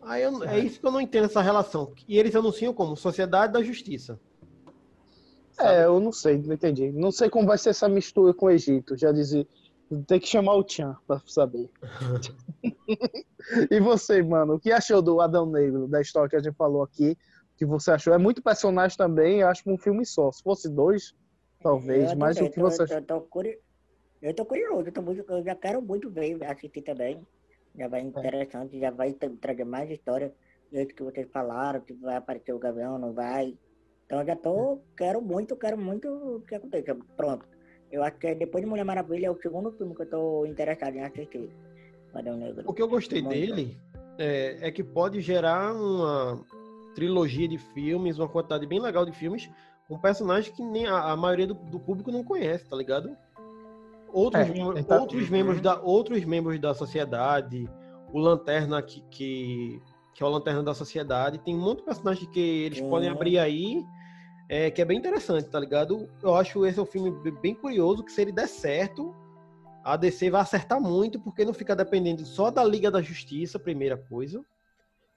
Aí 0.00 0.22
eu- 0.22 0.44
é 0.44 0.60
isso 0.60 0.78
que 0.78 0.86
eu 0.86 0.92
não 0.92 1.00
entendo 1.00 1.24
essa 1.24 1.42
relação. 1.42 1.92
E 2.06 2.16
eles 2.16 2.36
anunciam 2.36 2.72
como 2.72 2.96
Sociedade 2.96 3.52
da 3.52 3.64
Justiça. 3.64 4.16
É, 5.58 5.86
eu 5.86 5.98
não 5.98 6.12
sei, 6.12 6.38
não 6.38 6.54
entendi. 6.54 6.92
Não 6.92 7.10
sei 7.10 7.28
como 7.28 7.48
vai 7.48 7.58
ser 7.58 7.70
essa 7.70 7.88
mistura 7.88 8.32
com 8.32 8.46
o 8.46 8.50
Egito. 8.50 8.96
Já 8.96 9.10
dizia. 9.10 9.44
Tem 10.06 10.20
que 10.20 10.28
chamar 10.28 10.54
o 10.54 10.62
Tchan 10.62 10.96
pra 11.04 11.20
saber. 11.26 11.68
e 13.70 13.80
você, 13.80 14.22
mano, 14.22 14.54
o 14.54 14.60
que 14.60 14.70
achou 14.70 15.02
do 15.02 15.20
Adão 15.20 15.46
Negro, 15.46 15.88
da 15.88 16.00
história 16.00 16.30
que 16.30 16.36
a 16.36 16.40
gente 16.40 16.54
falou 16.54 16.84
aqui? 16.84 17.18
O 17.54 17.58
que 17.58 17.66
você 17.66 17.90
achou? 17.90 18.14
É 18.14 18.18
muito 18.18 18.40
personagem 18.40 18.96
também, 18.96 19.42
acho 19.42 19.64
que 19.64 19.70
um 19.70 19.76
filme 19.76 20.06
só. 20.06 20.30
Se 20.30 20.42
fosse 20.44 20.68
dois, 20.68 21.12
talvez, 21.62 22.12
Eu 22.12 22.18
mas 22.18 22.36
o 22.40 22.50
que 22.50 22.60
você 22.60 22.86
tô- 22.86 23.02
tô 23.02 23.20
curi- 23.22 23.58
Eu 24.20 24.32
tô 24.34 24.44
curioso, 24.46 24.86
eu, 24.88 24.92
tô 24.92 25.02
muito, 25.02 25.24
eu 25.28 25.42
já 25.42 25.54
quero 25.54 25.82
muito 25.82 26.08
ver, 26.08 26.38
assistir 26.44 26.82
também. 26.82 27.26
Já 27.76 27.86
É. 27.86 27.88
vai 27.88 28.00
interessante, 28.02 28.78
já 28.78 28.90
vai 28.90 29.12
tra- 29.14 29.30
trazer 29.40 29.64
mais 29.64 29.90
história. 29.90 30.32
Do 30.70 30.76
jeito 30.76 30.94
que 30.94 31.02
vocês 31.02 31.28
falaram, 31.32 31.80
que 31.80 31.92
vai 31.94 32.16
aparecer 32.16 32.52
o 32.52 32.58
Gavião, 32.58 32.98
não 32.98 33.12
vai. 33.12 33.58
Então 34.06 34.20
eu 34.20 34.26
já 34.26 34.36
tô, 34.36 34.80
quero 34.96 35.20
muito, 35.20 35.56
quero 35.56 35.76
muito 35.76 36.44
que 36.46 36.54
aconteça. 36.54 36.94
Pronto. 37.16 37.44
Eu 37.90 38.02
acho 38.04 38.16
que 38.18 38.34
depois 38.34 38.62
de 38.62 38.70
Mulher 38.70 38.84
Maravilha 38.84 39.26
é 39.26 39.30
o 39.30 39.40
segundo 39.42 39.72
filme 39.72 39.94
que 39.94 40.02
eu 40.02 40.10
tô 40.10 40.46
interessado 40.46 40.94
em 40.94 41.02
assistir. 41.02 41.50
Negro. 42.14 42.64
O 42.70 42.72
que 42.74 42.82
eu 42.82 42.88
gostei 42.88 43.22
Muito. 43.22 43.34
dele 43.34 43.76
é, 44.18 44.68
é 44.68 44.70
que 44.70 44.84
pode 44.84 45.20
gerar 45.20 45.74
uma 45.74 46.44
trilogia 46.94 47.48
de 47.48 47.56
filmes, 47.58 48.18
uma 48.18 48.28
quantidade 48.28 48.66
bem 48.66 48.80
legal 48.80 49.04
de 49.06 49.12
filmes, 49.12 49.50
com 49.88 49.98
personagens 49.98 50.54
que 50.54 50.62
nem 50.64 50.86
a, 50.86 51.12
a 51.12 51.16
maioria 51.16 51.46
do, 51.46 51.54
do 51.54 51.78
público 51.80 52.10
não 52.10 52.24
conhece, 52.24 52.68
tá 52.68 52.76
ligado? 52.76 53.16
Outros, 54.12 54.42
É, 54.46 54.52
membros, 54.52 54.80
então- 54.80 55.00
outros, 55.00 55.28
membros 55.30 55.60
da, 55.60 55.80
outros 55.80 56.24
membros 56.24 56.58
da 56.60 56.74
sociedade, 56.74 57.68
o 58.12 58.18
Lanterna 58.18 58.82
que, 58.82 59.00
que, 59.10 59.80
que 60.14 60.22
é 60.22 60.26
o 60.26 60.28
Lanterna 60.28 60.62
da 60.62 60.74
sociedade, 60.74 61.38
tem 61.38 61.54
um 61.56 61.60
monte 61.60 61.78
de 61.78 61.84
personagens 61.84 62.28
que 62.30 62.40
eles 62.40 62.78
Sim. 62.78 62.90
podem 62.90 63.08
abrir 63.08 63.38
aí, 63.38 63.82
é, 64.48 64.70
que 64.70 64.82
é 64.82 64.84
bem 64.84 64.98
interessante, 64.98 65.48
tá 65.48 65.58
ligado? 65.58 66.08
Eu 66.22 66.34
acho 66.34 66.66
esse 66.66 66.78
é 66.78 66.82
um 66.82 66.86
filme 66.86 67.10
bem 67.40 67.54
curioso, 67.54 68.04
que 68.04 68.12
se 68.12 68.20
ele 68.20 68.32
der 68.32 68.48
certo, 68.48 69.14
a 69.82 69.96
DC 69.96 70.28
vai 70.30 70.42
acertar 70.42 70.80
muito, 70.80 71.18
porque 71.18 71.44
não 71.44 71.54
fica 71.54 71.74
dependendo 71.74 72.24
só 72.26 72.50
da 72.50 72.62
Liga 72.62 72.90
da 72.90 73.00
Justiça, 73.00 73.58
primeira 73.58 73.96
coisa. 73.96 74.44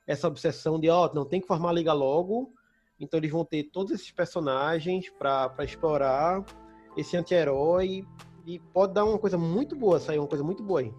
Essa 0.07 0.27
obsessão 0.27 0.79
de, 0.79 0.89
ó, 0.89 1.11
não 1.13 1.25
tem 1.25 1.41
que 1.41 1.47
formar 1.47 1.69
a 1.69 1.73
Liga 1.73 1.91
logo. 1.91 2.53
Então 2.99 3.17
eles 3.19 3.31
vão 3.31 3.43
ter 3.43 3.63
todos 3.63 3.91
esses 3.91 4.11
personagens 4.11 5.09
pra 5.09 5.49
pra 5.49 5.65
explorar 5.65 6.43
esse 6.95 7.15
anti-herói. 7.17 8.05
E 8.45 8.59
pode 8.59 8.93
dar 8.93 9.05
uma 9.05 9.17
coisa 9.17 9.37
muito 9.37 9.75
boa, 9.75 9.99
sair 9.99 10.19
uma 10.19 10.27
coisa 10.27 10.43
muito 10.43 10.61
boa 10.61 10.81
aí. 10.81 10.93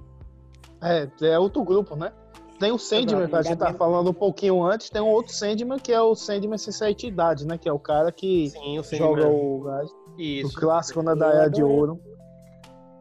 É, 0.82 1.08
é 1.28 1.38
outro 1.38 1.62
grupo, 1.62 1.94
né? 1.94 2.12
Tem 2.58 2.72
o 2.72 2.78
Sandman, 2.78 3.28
que 3.28 3.36
a 3.36 3.42
gente 3.42 3.58
tá 3.58 3.72
falando 3.74 4.10
um 4.10 4.14
pouquinho 4.14 4.62
antes, 4.64 4.88
tem 4.88 5.02
um 5.02 5.08
outro 5.08 5.32
Sandman, 5.32 5.78
que 5.78 5.92
é 5.92 6.00
o 6.00 6.14
Sandman 6.14 6.56
sem 6.56 6.72
sete 6.72 7.06
idade, 7.06 7.46
né? 7.46 7.58
Que 7.58 7.68
é 7.68 7.72
o 7.72 7.78
cara 7.78 8.10
que 8.10 8.48
Sim, 8.50 8.78
o 8.78 8.82
joga 8.82 9.28
o 9.28 9.60
gás. 9.60 9.90
O 9.90 10.20
Isso. 10.20 10.58
clássico 10.58 11.02
né, 11.02 11.14
da 11.14 11.32
Era 11.32 11.50
de. 11.50 11.62
Ouro. 11.62 12.00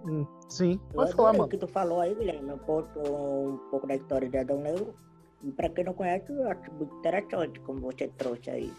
Hum, 0.05 0.27
sim, 0.49 0.79
pode 0.93 1.13
falar, 1.13 1.29
adorei 1.29 1.39
o 1.39 1.41
mano. 1.41 1.49
que 1.49 1.57
tu 1.57 1.67
falou 1.67 1.99
aí, 1.99 2.13
Guilherme, 2.13 2.51
um 2.51 2.57
pouco, 2.59 2.99
um 2.99 3.57
pouco 3.71 3.87
da 3.87 3.95
história 3.95 4.29
de 4.29 4.37
Adão 4.37 4.59
Negro. 4.59 4.93
E 5.43 5.51
pra 5.51 5.69
quem 5.69 5.83
não 5.83 5.93
conhece, 5.93 6.31
eu 6.31 6.47
acho 6.49 6.71
muito 6.73 6.93
interessante 6.97 7.59
como 7.61 7.79
você 7.79 8.07
trouxe 8.09 8.49
aí. 8.49 8.71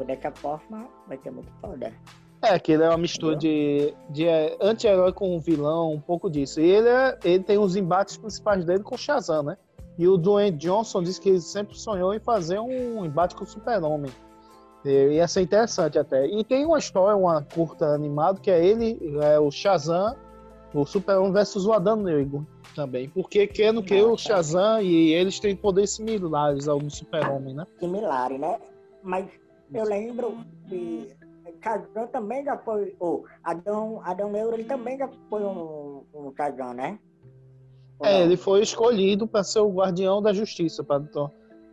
Se 0.00 0.06
for 0.06 0.06
dessa 0.06 0.30
forma, 0.32 0.88
vai 1.06 1.18
ser 1.18 1.30
muito 1.30 1.50
foda. 1.60 1.92
É, 2.42 2.58
que 2.58 2.72
ele 2.72 2.82
é 2.82 2.88
uma 2.88 2.96
mistura 2.96 3.36
de, 3.36 3.92
de 4.08 4.26
é, 4.26 4.56
anti-herói 4.60 5.12
com 5.12 5.38
vilão, 5.38 5.92
um 5.92 6.00
pouco 6.00 6.30
disso. 6.30 6.58
E 6.60 6.64
ele, 6.70 6.88
é- 6.88 7.18
ele 7.22 7.44
tem 7.44 7.58
os 7.58 7.76
embates 7.76 8.16
principais 8.16 8.64
dele 8.64 8.82
com 8.82 8.94
o 8.94 8.98
Shazam, 8.98 9.42
né? 9.42 9.58
E 9.98 10.08
o 10.08 10.16
Dwayne 10.16 10.56
Johnson 10.56 11.02
disse 11.02 11.20
que 11.20 11.28
ele 11.28 11.40
sempre 11.40 11.76
sonhou 11.78 12.14
em 12.14 12.18
fazer 12.20 12.58
um 12.58 13.04
embate 13.04 13.34
com 13.34 13.44
o 13.44 13.46
Super-Homem. 13.46 14.10
E 14.82 15.16
Ia 15.16 15.28
ser 15.28 15.42
interessante 15.42 15.98
até. 15.98 16.26
E 16.26 16.42
tem 16.42 16.64
uma 16.64 16.78
história, 16.78 17.14
uma 17.14 17.42
curta 17.42 17.86
animada, 17.88 18.40
que 18.40 18.50
é 18.50 18.64
ele, 18.64 18.98
é 19.22 19.38
o 19.38 19.50
Shazam, 19.50 20.16
o 20.72 20.86
Super-Homem 20.86 21.32
versus 21.32 21.66
o 21.66 21.74
Adão 21.74 21.96
Negro 21.96 22.46
também. 22.74 23.10
Porque 23.10 23.46
querendo 23.46 23.82
que 23.82 24.00
o. 24.00 24.16
Shazam 24.16 24.80
e 24.80 25.12
eles 25.12 25.38
têm 25.38 25.54
poderes 25.54 25.90
similares 25.90 26.66
ao 26.68 26.78
do 26.78 26.88
Super-Homem, 26.90 27.52
né? 27.54 27.66
Similares, 27.78 28.40
né? 28.40 28.58
Mas 29.02 29.26
eu 29.72 29.84
lembro 29.84 30.36
que 30.68 31.08
Shazam 31.62 32.06
também 32.08 32.44
já 32.44 32.56
foi. 32.58 32.94
O 33.00 33.24
Adão, 33.44 34.00
Adão 34.04 34.30
Negro 34.30 34.54
ele 34.54 34.64
também 34.64 34.98
já 34.98 35.08
foi 35.28 35.42
um, 35.44 36.04
um 36.14 36.32
Shazam, 36.36 36.74
né? 36.74 36.98
Ou 37.98 38.06
É, 38.06 38.12
não? 38.14 38.20
ele 38.22 38.36
foi 38.36 38.62
escolhido 38.62 39.26
para 39.26 39.44
ser 39.44 39.60
o 39.60 39.70
guardião 39.70 40.22
da 40.22 40.32
justiça, 40.32 40.82
para 40.82 41.02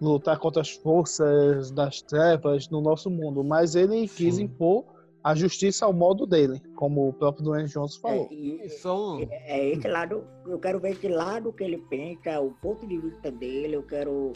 lutar 0.01 0.37
contra 0.39 0.61
as 0.61 0.71
forças 0.71 1.71
das 1.71 2.01
trevas 2.01 2.69
no 2.69 2.81
nosso 2.81 3.09
mundo. 3.09 3.43
Mas 3.43 3.75
ele 3.75 4.07
quis 4.07 4.35
Sim. 4.35 4.43
impor 4.43 4.85
a 5.23 5.33
justiça 5.35 5.85
ao 5.85 5.91
modo 5.93 6.25
dele, 6.25 6.61
como 6.75 7.09
o 7.09 7.13
próprio 7.13 7.43
Dwayne 7.43 7.67
Johnson 7.67 7.99
falou. 7.99 8.27
É, 8.31 8.33
e- 8.33 8.61
E 8.65 8.69
são. 8.69 9.19
É 9.31 9.69
esse 9.69 9.87
lado, 9.87 10.23
eu 10.45 10.59
quero 10.59 10.79
ver 10.79 10.91
esse 10.91 11.07
lado 11.07 11.51
que 11.51 11.63
ele 11.63 11.77
pensa, 11.89 12.39
o 12.39 12.51
ponto 12.61 12.85
de 12.87 12.97
vista 12.97 13.31
dele, 13.31 13.75
eu 13.75 13.83
quero 13.83 14.33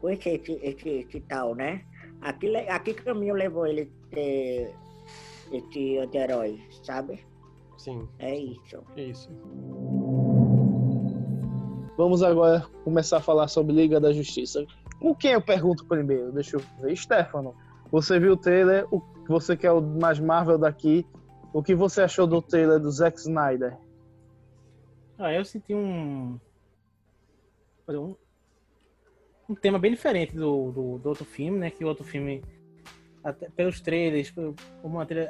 conhecer 0.00 0.40
esse, 0.40 0.52
esse, 0.62 0.88
esse 0.88 1.20
tal, 1.20 1.54
né? 1.54 1.82
Aqui, 2.20 2.48
le- 2.48 2.68
aqui 2.68 2.94
que 2.94 3.02
caminho 3.02 3.34
levou 3.34 3.66
ele 3.66 3.90
ter 4.10 4.74
esse 5.52 5.98
anti-herói, 5.98 6.60
sabe? 6.82 7.24
Sim, 7.78 8.08
É 8.18 8.34
isso. 8.34 8.82
é 8.96 9.02
isso. 9.04 9.30
Vamos 11.96 12.22
agora 12.22 12.60
começar 12.84 13.18
a 13.18 13.22
falar 13.22 13.48
sobre 13.48 13.72
Liga 13.74 13.98
da 14.00 14.12
Justiça. 14.12 14.66
Com 15.00 15.14
quem 15.14 15.32
eu 15.32 15.40
pergunto 15.42 15.84
primeiro? 15.86 16.32
Deixa 16.32 16.56
eu 16.56 16.60
ver. 16.80 16.96
Stefano, 16.96 17.54
você 17.90 18.18
viu 18.18 18.32
o 18.32 18.36
trailer, 18.36 18.86
o- 18.92 19.02
você 19.28 19.56
que 19.56 19.66
é 19.66 19.72
o 19.72 19.80
mais 19.80 20.18
Marvel 20.18 20.58
daqui, 20.58 21.06
o 21.52 21.62
que 21.62 21.74
você 21.74 22.02
achou 22.02 22.26
do 22.26 22.42
trailer 22.42 22.78
do 22.80 22.90
Zack 22.90 23.18
Snyder? 23.18 23.78
Ah, 25.18 25.32
eu 25.32 25.44
senti 25.44 25.74
um. 25.74 26.38
Um, 27.88 28.14
um 29.48 29.54
tema 29.54 29.78
bem 29.78 29.92
diferente 29.92 30.34
do, 30.34 30.72
do, 30.72 30.98
do 30.98 31.08
outro 31.08 31.24
filme, 31.24 31.58
né? 31.58 31.70
Que 31.70 31.84
o 31.84 31.88
outro 31.88 32.04
filme, 32.04 32.42
até 33.22 33.48
pelos 33.50 33.80
trailers, 33.80 34.32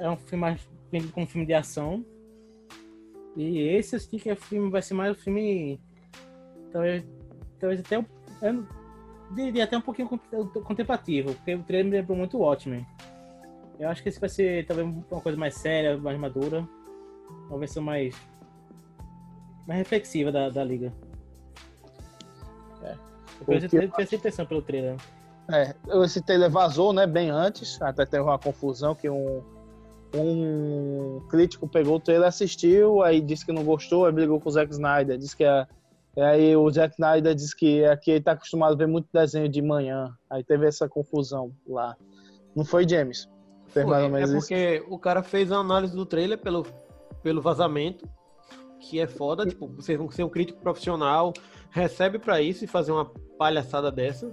é 0.01 0.11
um 0.11 0.17
filme 0.17 0.41
mais 0.41 0.69
como 1.13 1.25
um 1.25 1.29
filme 1.29 1.47
de 1.47 1.55
ação. 1.55 2.05
E 3.37 3.59
esse 3.59 3.99
senti 4.01 4.19
que 4.19 4.31
é 4.31 4.35
filme, 4.35 4.71
vai 4.71 4.81
ser 4.81 4.95
mais 4.95 5.13
um 5.13 5.21
filme. 5.21 5.81
Talvez, 6.73 7.05
talvez 7.59 7.81
até 7.81 7.97
eu 7.97 8.67
diria 9.35 9.65
até 9.65 9.77
um 9.77 9.81
pouquinho 9.83 10.09
contemplativo, 10.09 11.35
porque 11.35 11.55
o 11.55 11.63
trailer 11.63 11.91
me 11.91 11.99
lembrou 11.99 12.17
muito 12.17 12.41
o. 12.41 12.87
Eu 13.79 13.89
acho 13.91 14.03
que 14.03 14.09
esse 14.09 14.19
vai 14.19 14.29
ser 14.29 14.67
talvez 14.67 14.89
uma 14.89 15.21
coisa 15.21 15.39
mais 15.39 15.55
séria, 15.55 15.99
mais 15.99 16.19
madura. 16.19 16.67
Uma 17.49 17.59
versão 17.59 17.83
mais. 17.83 18.17
mais 19.67 19.79
reflexiva 19.79 20.33
da, 20.33 20.49
da 20.49 20.65
liga. 20.65 20.93
É. 22.83 22.97
Eu 23.47 23.69
tive 23.69 23.91
essa 23.99 24.15
impressão 24.15 24.47
pelo 24.47 24.63
trailer. 24.63 24.97
É, 25.49 25.75
esse 26.05 26.21
trailer 26.21 26.51
vazou, 26.51 26.93
né, 26.93 27.07
bem 27.07 27.31
antes, 27.31 27.81
até 27.81 28.05
teve 28.05 28.25
uma 28.25 28.39
confusão 28.39 28.95
que 28.95 29.09
um, 29.09 29.43
um 30.15 31.21
crítico 31.29 31.69
pegou 31.69 31.97
o 31.97 32.01
trailer, 32.01 32.27
assistiu, 32.27 33.03
aí 33.03 33.21
disse 33.21 33.47
que 33.47 33.53
não 33.53 33.65
gostou, 33.65 34.07
aí 34.07 34.13
brigou 34.13 34.41
com 34.41 34.49
o 34.49 34.53
Zack 34.53 34.73
Snyder, 34.73 35.17
disse 35.17 35.37
que 35.37 35.45
é, 35.45 35.67
aí 36.17 36.57
o 36.57 36.69
Zack 36.71 36.95
Snyder 36.95 37.35
disse 37.35 37.55
que 37.55 37.85
aqui 37.85 38.11
ele 38.13 38.23
tá 38.23 38.33
acostumado 38.33 38.73
a 38.73 38.77
ver 38.77 38.89
muito 38.89 39.09
desenho 39.13 39.49
de 39.49 39.63
manhã, 39.63 40.13
aí 40.29 40.43
teve 40.43 40.67
essa 40.67 40.89
confusão 40.89 41.53
lá. 41.67 41.97
Não 42.55 42.65
foi, 42.65 42.89
James? 42.89 43.29
Foi, 43.69 43.83
é 43.83 44.27
porque 44.27 44.77
isso. 44.77 44.87
o 44.89 44.99
cara 44.99 45.23
fez 45.23 45.53
a 45.53 45.59
análise 45.59 45.95
do 45.95 46.07
trailer 46.07 46.39
pelo, 46.39 46.67
pelo 47.23 47.43
vazamento, 47.43 48.09
que 48.81 48.99
é 48.99 49.07
foda, 49.07 49.47
tipo, 49.47 49.69
você 49.69 49.99
ser 50.11 50.25
um 50.25 50.29
crítico 50.29 50.61
profissional, 50.61 51.33
recebe 51.71 52.19
para 52.19 52.41
isso 52.41 52.65
e 52.65 52.67
fazer 52.67 52.93
uma 52.93 53.07
palhaçada 53.39 53.91
dessa. 53.91 54.31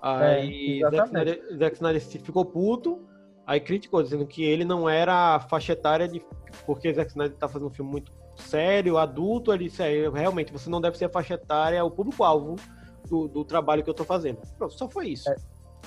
Aí 0.00 0.82
é, 0.82 0.90
Zack, 0.90 1.06
Snyder, 1.08 1.58
Zack 1.58 1.76
Snyder 1.76 2.00
ficou 2.00 2.44
puto, 2.44 3.00
aí 3.46 3.60
criticou, 3.60 4.02
dizendo 4.02 4.26
que 4.26 4.44
ele 4.44 4.64
não 4.64 4.88
era 4.88 5.40
faixa 5.40 5.72
etária 5.72 6.06
de. 6.06 6.22
Porque 6.64 6.92
Zack 6.92 7.10
Snyder 7.10 7.36
tá 7.36 7.48
fazendo 7.48 7.68
um 7.68 7.74
filme 7.74 7.90
muito 7.90 8.12
sério, 8.36 8.98
adulto, 8.98 9.52
ele 9.52 9.64
disse, 9.64 9.82
é, 9.82 10.08
realmente, 10.10 10.52
você 10.52 10.68
não 10.68 10.80
deve 10.80 10.98
ser 10.98 11.10
faixa 11.10 11.34
etária, 11.34 11.78
é 11.78 11.82
o 11.82 11.90
público-alvo 11.90 12.56
do, 13.08 13.26
do, 13.28 13.44
trabalho 13.44 13.82
que 13.82 13.88
eu 13.88 13.94
tô 13.94 14.04
fazendo. 14.04 14.38
Pronto, 14.58 14.74
só 14.74 14.88
foi 14.88 15.08
isso. 15.08 15.30
É. 15.30 15.36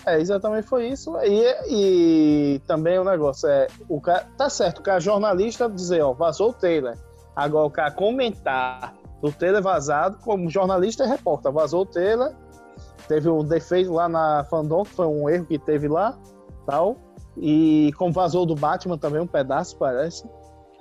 É, 0.05 0.19
exatamente 0.19 0.67
foi 0.67 0.87
isso. 0.87 1.13
E, 1.23 2.55
e 2.55 2.59
também 2.65 2.97
o 2.97 3.03
negócio 3.03 3.49
é, 3.49 3.67
o 3.87 3.99
cara, 3.99 4.25
tá 4.37 4.49
certo, 4.49 4.79
o 4.79 4.81
cara 4.81 4.99
jornalista 4.99 5.69
dizer, 5.69 6.01
ó, 6.01 6.13
vazou 6.13 6.49
o 6.49 6.53
trailer. 6.53 6.97
Agora 7.35 7.67
o 7.67 7.71
cara 7.71 7.91
comentar 7.91 8.95
do 9.21 9.31
trailer 9.31 9.61
vazado, 9.61 10.17
como 10.23 10.49
jornalista 10.49 11.03
e 11.03 11.07
repórter, 11.07 11.51
vazou 11.51 11.81
o 11.81 11.85
trailer, 11.85 12.35
teve 13.07 13.29
um 13.29 13.43
defeito 13.43 13.91
lá 13.91 14.07
na 14.07 14.45
Fandom, 14.45 14.83
que 14.83 14.91
foi 14.91 15.07
um 15.07 15.29
erro 15.29 15.45
que 15.45 15.59
teve 15.59 15.87
lá, 15.87 16.17
tal. 16.65 16.95
E 17.37 17.91
como 17.97 18.11
vazou 18.11 18.45
do 18.45 18.55
Batman 18.55 18.97
também 18.97 19.21
um 19.21 19.27
pedaço, 19.27 19.77
parece. 19.77 20.27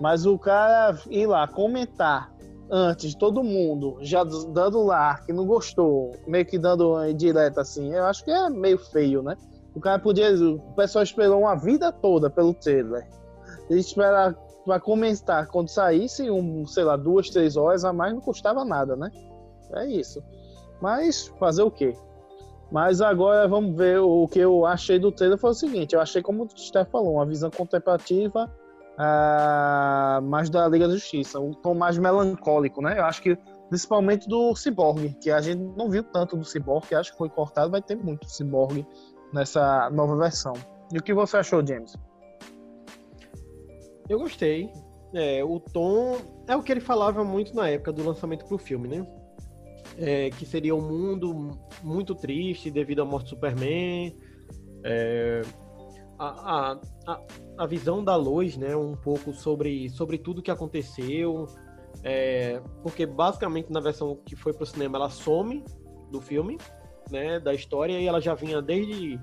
Mas 0.01 0.27
o 0.27 0.39
cara 0.39 0.97
ir 1.09 1.27
lá 1.27 1.47
comentar 1.47 2.33
antes 2.71 3.13
de 3.13 3.19
todo 3.19 3.43
mundo, 3.43 3.97
já 4.01 4.23
dando 4.25 4.83
lá, 4.83 5.19
que 5.19 5.33
não 5.33 5.47
gostou, 5.47 6.13
meio 6.27 6.45
que 6.45 6.59
dando 6.59 7.03
indireta 7.07 7.63
assim, 7.63 7.95
eu 7.95 8.05
acho 8.05 8.25
que 8.25 8.31
é 8.31 8.51
meio 8.51 8.79
feio, 8.79 9.23
né? 9.23 9.37
O 9.75 9.81
cara 9.81 9.99
podia. 9.99 10.31
O 10.35 10.75
pessoal 10.75 11.03
esperou 11.03 11.41
uma 11.41 11.55
vida 11.55 11.93
toda 11.93 12.29
pelo 12.29 12.53
trailer. 12.53 13.09
Ele 13.71 13.81
esperar 13.81 14.35
para 14.69 14.79
comentar 14.79 15.47
quando 15.47 15.69
saísse, 15.69 16.31
um, 16.31 16.67
sei 16.67 16.85
lá, 16.85 16.95
duas, 16.95 17.31
três 17.31 17.57
horas 17.57 17.87
a 17.87 17.93
mais 17.93 18.13
não 18.13 18.21
custava 18.21 18.67
nada, 18.67 18.95
né? 18.95 19.11
É 19.73 19.87
isso. 19.87 20.23
Mas 20.79 21.29
fazer 21.39 21.63
o 21.63 21.71
quê? 21.71 21.97
Mas 22.71 23.01
agora 23.01 23.49
vamos 23.49 23.75
ver 23.75 23.99
o 23.99 24.29
que 24.29 24.39
eu 24.39 24.67
achei 24.67 24.99
do 24.99 25.11
trailer 25.11 25.39
foi 25.39 25.51
o 25.51 25.55
seguinte, 25.55 25.95
eu 25.95 26.03
achei 26.03 26.21
como 26.21 26.45
o 26.45 26.49
Steph 26.55 26.91
falou, 26.91 27.15
uma 27.15 27.25
visão 27.25 27.51
contemplativa 27.51 28.45
uh, 28.99 30.21
mais 30.23 30.51
da 30.51 30.69
Liga 30.69 30.87
da 30.87 30.93
Justiça, 30.93 31.41
um 31.41 31.55
tom 31.55 31.73
mais 31.73 31.97
melancólico, 31.97 32.83
né? 32.83 32.99
Eu 32.99 33.07
acho 33.07 33.23
que 33.23 33.39
principalmente 33.71 34.29
do 34.29 34.55
Cyborg, 34.55 35.15
que 35.15 35.31
a 35.31 35.41
gente 35.41 35.63
não 35.79 35.89
viu 35.89 36.05
tanto 36.05 36.37
do 36.37 36.45
Cyborg, 36.45 36.87
que 36.87 36.95
acho 36.95 37.13
que 37.13 37.19
foi 37.19 37.31
cortado, 37.31 37.71
vai 37.71 37.81
ter 37.81 37.97
muito 37.97 38.29
Cyborg 38.29 38.87
nessa 39.33 39.89
nova 39.89 40.15
versão. 40.15 40.53
E 40.93 40.99
o 40.99 41.03
que 41.03 41.15
você 41.15 41.39
achou, 41.39 41.67
James? 41.67 41.97
Eu 44.09 44.19
gostei. 44.19 44.73
É, 45.13 45.43
o 45.43 45.59
tom 45.59 46.19
é 46.47 46.57
o 46.57 46.63
que 46.63 46.71
ele 46.71 46.81
falava 46.81 47.25
muito 47.25 47.55
na 47.55 47.69
época 47.69 47.93
do 47.93 48.05
lançamento 48.05 48.45
pro 48.45 48.59
filme, 48.59 48.89
né? 48.89 49.07
É, 49.97 50.31
que 50.31 50.45
seria 50.45 50.75
um 50.75 50.81
mundo 50.81 51.59
muito 51.83 52.15
triste 52.15 52.71
devido 52.71 53.03
à 53.03 53.05
morte 53.05 53.25
do 53.25 53.31
Superman. 53.31 54.17
É, 54.85 55.43
a, 56.19 56.79
a, 57.07 57.21
a, 57.59 57.67
visão 57.67 58.03
da 58.03 58.17
Lois, 58.17 58.57
né, 58.57 58.77
um 58.77 58.95
pouco 58.95 59.33
sobre, 59.33 59.89
sobre 59.89 60.19
tudo 60.19 60.43
que 60.43 60.51
aconteceu, 60.51 61.47
é, 62.03 62.61
porque 62.83 63.07
basicamente 63.07 63.73
na 63.73 63.81
versão 63.81 64.17
que 64.27 64.35
foi 64.35 64.53
pro 64.53 64.67
cinema 64.67 64.99
ela 64.99 65.11
some 65.11 65.65
do 66.11 66.21
filme, 66.21 66.59
né, 67.11 67.39
da 67.39 67.55
história, 67.55 67.99
e 67.99 68.07
ela 68.07 68.21
já 68.21 68.35
vinha 68.35 68.61
desde 68.61 69.19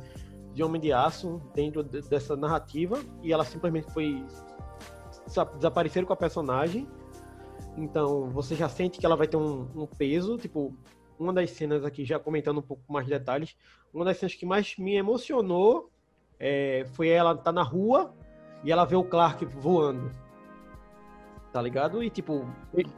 de 0.53 0.63
Homem 0.63 0.79
de 0.79 0.93
Aço 0.93 1.41
dentro 1.53 1.83
de, 1.83 2.01
dessa 2.03 2.35
narrativa, 2.35 2.97
e 3.21 3.33
ela 3.33 3.43
simplesmente 3.43 3.91
foi 3.91 4.25
desaparecer 5.55 6.05
com 6.05 6.13
a 6.13 6.15
personagem, 6.15 6.87
então 7.77 8.29
você 8.29 8.55
já 8.55 8.69
sente 8.69 8.99
que 8.99 9.05
ela 9.05 9.15
vai 9.15 9.27
ter 9.27 9.37
um, 9.37 9.67
um 9.75 9.85
peso, 9.85 10.37
tipo, 10.37 10.73
uma 11.19 11.33
das 11.33 11.51
cenas 11.51 11.83
aqui, 11.83 12.05
já 12.05 12.19
comentando 12.19 12.59
um 12.59 12.63
pouco 12.63 12.83
mais 12.91 13.05
de 13.05 13.11
detalhes, 13.11 13.55
uma 13.93 14.05
das 14.05 14.17
cenas 14.17 14.35
que 14.35 14.45
mais 14.45 14.75
me 14.77 14.95
emocionou 14.95 15.89
é, 16.39 16.85
foi 16.93 17.09
ela 17.09 17.35
tá 17.35 17.51
na 17.51 17.63
rua 17.63 18.13
e 18.63 18.71
ela 18.71 18.85
vê 18.85 18.95
o 18.95 19.03
Clark 19.03 19.45
voando. 19.45 20.11
Tá 21.51 21.61
ligado? 21.61 22.03
E 22.03 22.09
tipo. 22.09 22.45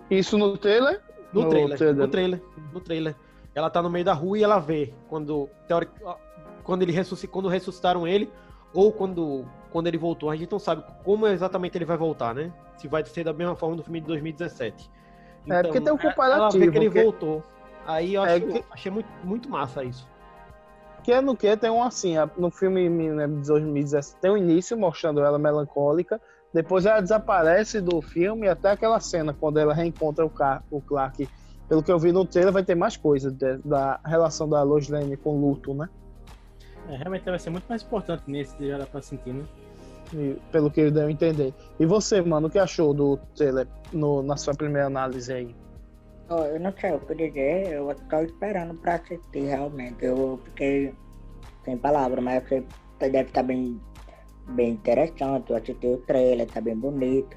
Isso 0.10 0.38
no 0.38 0.58
trailer? 0.58 1.02
No, 1.32 1.44
no 1.44 1.50
trailer, 1.50 1.78
trailer, 1.78 1.96
No 1.98 2.08
trailer. 2.08 2.44
No 2.74 2.80
trailer. 2.82 3.16
Ela 3.54 3.70
tá 3.70 3.82
no 3.82 3.90
meio 3.90 4.06
da 4.06 4.14
rua 4.14 4.38
e 4.38 4.44
ela 4.44 4.60
vê 4.60 4.94
quando. 5.08 5.50
Teoric, 5.68 5.92
quando 6.64 6.82
ele 6.82 6.92
ressusc, 6.92 7.28
quando 7.28 7.48
ressuscitaram 7.48 8.08
ele, 8.08 8.32
ou 8.74 8.92
quando, 8.92 9.46
quando 9.72 9.88
ele 9.88 9.98
voltou. 9.98 10.30
A 10.30 10.36
gente 10.36 10.52
não 10.52 10.60
sabe 10.60 10.84
como 11.04 11.28
exatamente 11.28 11.78
ele 11.78 11.86
vai 11.86 11.98
voltar, 11.98 12.36
né? 12.36 12.52
Se 12.78 12.88
vai 12.88 13.04
ser 13.06 13.24
da 13.24 13.34
mesma 13.34 13.56
forma 13.56 13.76
do 13.76 13.84
filme 13.84 14.02
de 14.02 14.08
2017. 14.08 14.90
Então, 15.46 15.58
é 15.58 15.64
porque 15.64 15.82
tem 15.82 15.94
um 15.94 15.98
comparativo. 15.98 16.64
Ela 16.64 16.72
vê 16.72 16.72
que 16.72 16.78
ele 16.78 16.90
voltou. 16.90 17.44
Aí 17.86 18.14
eu 18.14 18.26
é 18.26 18.40
que... 18.40 18.64
achei 18.70 18.92
muito, 18.92 19.10
muito 19.24 19.50
massa 19.50 19.84
isso 19.84 20.08
que 21.08 21.14
é 21.14 21.22
no 21.22 21.38
que 21.38 21.56
tem 21.56 21.70
um 21.70 21.82
assim, 21.82 22.16
no 22.38 22.52
filme 22.52 22.90
né, 22.90 23.28
de 23.28 23.48
2017 23.48 24.20
tem 24.20 24.30
um 24.30 24.36
início 24.36 24.78
mostrando 24.78 25.22
ela 25.22 25.40
melancólica, 25.40 26.20
depois 26.54 26.86
ela 26.86 27.00
desaparece 27.00 27.80
do 27.80 28.02
filme 28.02 28.46
até 28.46 28.72
aquela 28.72 29.00
cena 29.00 29.34
quando 29.34 29.58
ela 29.58 29.74
reencontra 29.74 30.26
o, 30.26 30.30
Car 30.30 30.66
o 30.70 30.82
Clark. 30.82 31.30
Pelo 31.70 31.82
que 31.82 31.90
eu 31.90 31.98
vi 31.98 32.12
no 32.12 32.26
trailer, 32.26 32.52
vai 32.52 32.62
ter 32.62 32.76
mais 32.76 32.98
coisa 32.98 33.32
de, 33.32 33.56
da 33.60 34.02
relação 34.04 34.50
da 34.50 34.62
Lois 34.64 34.90
Lane 34.90 35.16
com 35.16 35.38
o 35.38 35.40
luto, 35.40 35.74
né? 35.74 35.88
É, 36.90 36.96
realmente 36.96 37.26
vai 37.26 37.40
ser 37.40 37.50
muito 37.50 37.66
mais 37.68 37.84
importante 37.84 38.24
nesse 38.28 38.58
de 38.58 38.70
ela 38.70 38.86
tá 38.86 39.02
sentindo. 39.02 39.48
E, 40.14 40.38
pelo 40.52 40.72
que 40.72 40.82
eu 40.82 40.92
deu 40.92 41.08
a 41.08 41.12
entender. 41.12 41.54
E 41.80 41.86
você, 41.86 42.22
mano, 42.22 42.48
o 42.48 42.50
que 42.50 42.60
achou 42.60 42.94
do 42.94 43.18
trailer 43.36 43.68
no, 43.92 44.24
na 44.24 44.38
sua 44.38 44.54
primeira 44.54 44.88
análise 44.88 45.34
aí? 45.34 45.56
Oh, 46.30 46.44
eu 46.44 46.60
não 46.60 46.74
sei 46.80 46.92
o 46.92 47.00
que 47.00 47.16
dizer, 47.16 47.74
eu 47.74 47.92
estou 47.92 48.22
esperando 48.24 48.74
para 48.76 48.96
assistir 48.96 49.46
realmente. 49.46 50.04
Eu 50.04 50.40
fiquei 50.46 50.94
sem 51.64 51.78
palavras, 51.78 52.24
mas 52.24 52.44
que 52.48 52.64
deve 53.00 53.22
estar 53.22 53.44
bem, 53.44 53.80
bem 54.50 54.72
interessante. 54.72 55.52
Eu 55.52 55.58
assisti 55.58 55.88
o 55.88 55.98
trailer, 56.00 56.48
está 56.48 56.62
bem 56.62 56.76
bonito. 56.76 57.36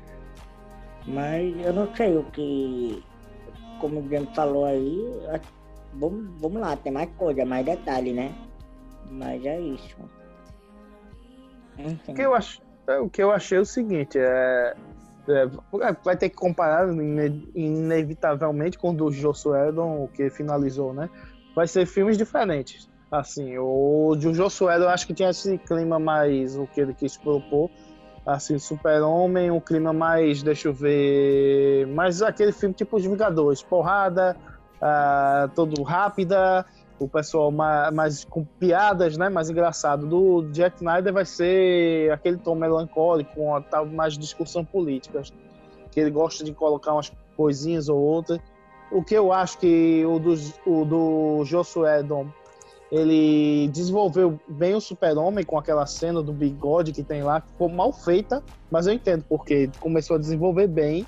Mas 1.07 1.55
eu 1.65 1.73
não 1.73 1.95
sei 1.97 2.17
o 2.17 2.25
que. 2.31 3.03
Como 3.81 4.01
o 4.01 4.09
James 4.09 4.35
falou 4.35 4.65
aí, 4.65 5.01
vamos, 5.95 6.31
vamos 6.41 6.61
lá, 6.61 6.77
tem 6.77 6.93
mais 6.93 7.11
coisa, 7.17 7.45
mais 7.45 7.65
detalhe, 7.65 8.13
né? 8.13 8.35
Mas 9.11 9.45
é 9.45 9.61
isso. 9.61 9.97
Enfim. 11.79 12.13
O 12.13 12.15
que 12.15 12.23
eu, 12.23 12.35
acho, 12.35 12.63
o 13.03 13.11
que 13.11 13.23
eu 13.23 13.31
achei 13.31 13.59
é 13.59 13.61
o 13.61 13.67
seguinte, 13.67 14.19
é 14.19 14.75
é, 15.29 15.49
vai 16.05 16.17
ter 16.17 16.29
que 16.29 16.37
comparar 16.37 16.89
inevitavelmente 17.55 18.79
com 18.79 18.91
o 18.91 18.95
do 18.95 19.13
Josué 19.13 19.69
Edon, 19.69 20.09
que 20.09 20.31
finalizou, 20.31 20.93
né? 20.93 21.09
Vai 21.55 21.67
ser 21.67 21.87
filmes 21.87 22.17
diferentes. 22.17 22.89
Assim, 23.11 23.59
o 23.59 24.15
de 24.17 24.33
Josué 24.33 24.79
eu 24.79 24.89
acho 24.89 25.07
que 25.07 25.15
tinha 25.15 25.31
esse 25.31 25.59
clima 25.59 25.99
mais 25.99 26.57
o 26.57 26.67
que 26.67 26.81
ele 26.81 26.95
quis 26.95 27.17
propor. 27.17 27.71
Assim, 28.25 28.59
Super-Homem, 28.59 29.51
um 29.51 29.61
clima 29.61 29.93
mais, 29.93 30.43
deixa 30.43 30.69
eu 30.69 30.73
ver, 30.73 31.87
mais 31.89 32.23
aquele 32.23 32.53
filme 32.53 32.75
tipo 32.75 32.97
Os 32.97 33.05
Vingadores, 33.05 33.63
porrada, 33.63 34.37
ah, 34.81 35.49
todo 35.55 35.83
rápida, 35.83 36.65
o 37.05 37.09
pessoal 37.09 37.51
mais, 37.51 37.93
mais 37.93 38.25
com 38.25 38.45
piadas, 38.45 39.17
né, 39.17 39.29
mais 39.29 39.49
engraçado. 39.51 40.07
Do 40.07 40.51
Jack 40.51 40.77
Snyder 40.77 41.13
vai 41.13 41.25
ser 41.25 42.13
aquele 42.13 42.37
tom 42.37 42.55
melancólico, 42.55 43.35
com 43.35 43.55
a, 43.55 43.61
tal 43.61 43.87
mais 43.87 44.19
discussão 44.19 44.65
política, 44.65 45.23
que 45.91 46.01
ele 46.01 46.11
gosta 46.11 46.45
de 46.45 46.53
colocar 46.53 46.93
umas 46.93 47.13
coisinhas 47.37 47.89
ou 47.89 47.99
outras. 47.99 48.41
O 48.91 49.03
que 49.03 49.15
eu 49.15 49.33
acho 49.33 49.59
que 49.59 50.05
o 50.05 50.19
do, 50.19 50.35
o 50.67 50.85
do 50.85 51.45
Josué 51.45 52.03
Dom 52.03 52.27
ele 52.91 53.69
desenvolveu 53.69 54.39
bem 54.49 54.75
o 54.75 54.81
super-homem 54.81 55.45
com 55.45 55.57
aquela 55.57 55.87
cena 55.87 56.21
do 56.21 56.33
bigode 56.33 56.93
que 56.93 57.05
tem 57.05 57.23
lá, 57.23 57.41
que 57.41 57.49
ficou 57.49 57.69
mal 57.69 57.93
feita, 57.93 58.43
mas 58.69 58.87
eu 58.87 58.93
entendo 58.93 59.25
porque 59.29 59.71
começou 59.79 60.17
a 60.17 60.19
desenvolver 60.19 60.67
bem 60.67 61.07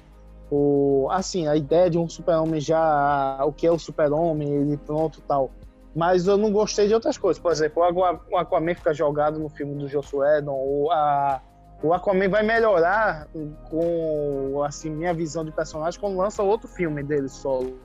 o 0.48 1.08
assim, 1.10 1.48
a 1.48 1.56
ideia 1.56 1.90
de 1.90 1.98
um 1.98 2.08
super-homem 2.08 2.60
já, 2.60 3.42
o 3.44 3.52
que 3.52 3.66
é 3.66 3.72
o 3.72 3.78
super-homem, 3.78 4.48
ele 4.48 4.76
pronto 4.76 5.20
tal. 5.26 5.50
Mas 5.94 6.26
eu 6.26 6.36
não 6.36 6.50
gostei 6.50 6.88
de 6.88 6.94
outras 6.94 7.18
coisas. 7.18 7.42
Por 7.42 7.52
exemplo, 7.52 7.82
o 8.30 8.36
Aquaman 8.36 8.74
fica 8.74 8.94
jogado 8.94 9.38
no 9.38 9.48
filme 9.48 9.74
do 9.74 9.88
Josué 9.88 10.38
Edon, 10.38 10.54
ou 10.54 10.90
a 10.90 11.40
o 11.82 11.92
Aquaman 11.92 12.28
vai 12.28 12.44
melhorar 12.44 13.26
com 13.68 14.62
assim 14.64 14.88
minha 14.88 15.12
visão 15.12 15.44
de 15.44 15.50
personagem 15.50 15.98
quando 15.98 16.16
lança 16.16 16.40
outro 16.40 16.68
filme 16.68 17.02
dele 17.02 17.28
solo. 17.28 17.76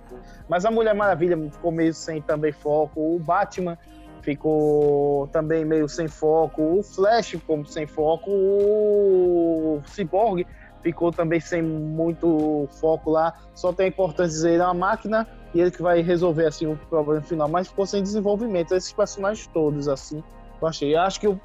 Mas 0.48 0.66
a 0.66 0.72
Mulher 0.72 0.94
Maravilha 0.94 1.36
ficou 1.50 1.72
meio 1.72 1.94
sem 1.94 2.22
também 2.22 2.52
foco, 2.52 3.16
o 3.16 3.18
Batman 3.18 3.76
ficou 4.22 5.28
também 5.30 5.66
meio 5.66 5.90
sem 5.90 6.08
foco, 6.08 6.62
o 6.62 6.84
Flash 6.84 7.30
ficou 7.30 7.66
sem 7.66 7.88
foco, 7.88 8.30
o 8.30 9.82
Cyborg 9.88 10.46
ficou 10.84 11.12
também 11.12 11.40
sem 11.40 11.64
muito 11.64 12.68
foco 12.80 13.10
lá. 13.10 13.34
Só 13.56 13.74
tem 13.74 13.88
a 13.88 13.90
importância 13.90 14.32
dizer 14.32 14.60
é 14.60 14.64
uma 14.64 14.76
máquina 14.76 15.28
e 15.54 15.62
ele 15.62 15.72
que 15.72 15.82
vai 15.82 16.02
resolver 16.02 16.46
assim 16.46 16.68
o 16.68 16.78
problema 16.90 17.22
final, 17.22 17.48
mas 17.48 17.68
ficou 17.68 17.86
sem 17.86 18.04
desenvolvimento 18.04 18.74
esses 18.74 18.92
personagens 18.92 19.48
todos 19.48 19.88
assim. 19.88 20.24
Eu 20.62 20.68
achei. 20.68 20.96
Eu 20.96 21.02
acho 21.02 21.20
que 21.20 21.28
o 21.28 21.40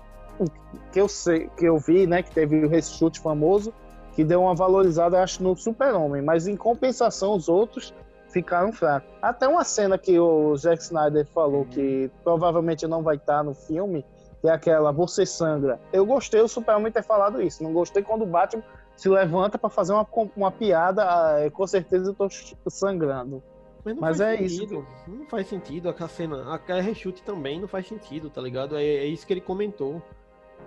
que 0.91 1.01
eu 1.01 1.09
sei, 1.09 1.49
que 1.57 1.65
eu 1.65 1.79
vi, 1.79 2.07
né, 2.07 2.23
que 2.23 2.31
teve 2.31 2.65
o 2.65 2.69
reshoot 2.69 3.21
famoso, 3.21 3.73
que 4.15 4.25
deu 4.25 4.43
uma 4.43 4.55
valorizada, 4.55 5.23
acho, 5.23 5.43
no 5.43 5.57
Super-Homem, 5.57 6.23
mas 6.23 6.47
em 6.47 6.57
compensação 6.57 7.35
os 7.35 7.49
outros 7.49 7.95
ficaram 8.29 8.73
fracos. 8.73 9.09
Até 9.21 9.47
uma 9.47 9.65
cena 9.65 9.99
que 9.99 10.19
o 10.19 10.57
Zack 10.57 10.83
Snyder 10.83 11.27
falou 11.27 11.67
que 11.67 12.11
provavelmente 12.25 12.87
não 12.87 13.03
vai 13.03 13.17
estar 13.17 13.43
no 13.43 13.55
filme, 13.55 14.05
que 14.41 14.49
é 14.49 14.53
aquela 14.53 14.91
Você 14.91 15.25
Sangra. 15.25 15.79
Eu 15.93 16.05
gostei 16.05 16.41
o 16.41 16.49
Super-Homem 16.49 16.91
ter 16.91 17.03
falado 17.03 17.41
isso, 17.41 17.63
não 17.63 17.73
gostei 17.73 18.03
quando 18.03 18.23
o 18.23 18.27
Batman 18.27 18.63
se 18.97 19.09
levanta 19.09 19.59
para 19.59 19.71
fazer 19.71 19.93
uma, 19.93 20.07
uma 20.37 20.51
piada, 20.51 21.05
ah, 21.05 21.51
com 21.51 21.67
certeza 21.67 22.11
eu 22.11 22.15
tô 22.15 22.29
sangrando. 22.71 23.43
Mas, 23.85 23.97
Mas 23.97 24.21
é 24.21 24.37
sentido. 24.37 24.87
isso. 25.05 25.11
Não 25.11 25.27
faz 25.27 25.47
sentido 25.49 25.89
aquela 25.89 26.09
cena. 26.09 26.55
Aquela 26.55 26.81
reshoot 26.81 27.23
também 27.25 27.61
não 27.61 27.67
faz 27.67 27.87
sentido, 27.89 28.31
tá 28.31 28.41
ligado? 28.41 28.77
É, 28.77 28.85
é 28.85 29.05
isso 29.07 29.27
que 29.27 29.33
ele 29.33 29.41
comentou. 29.41 30.01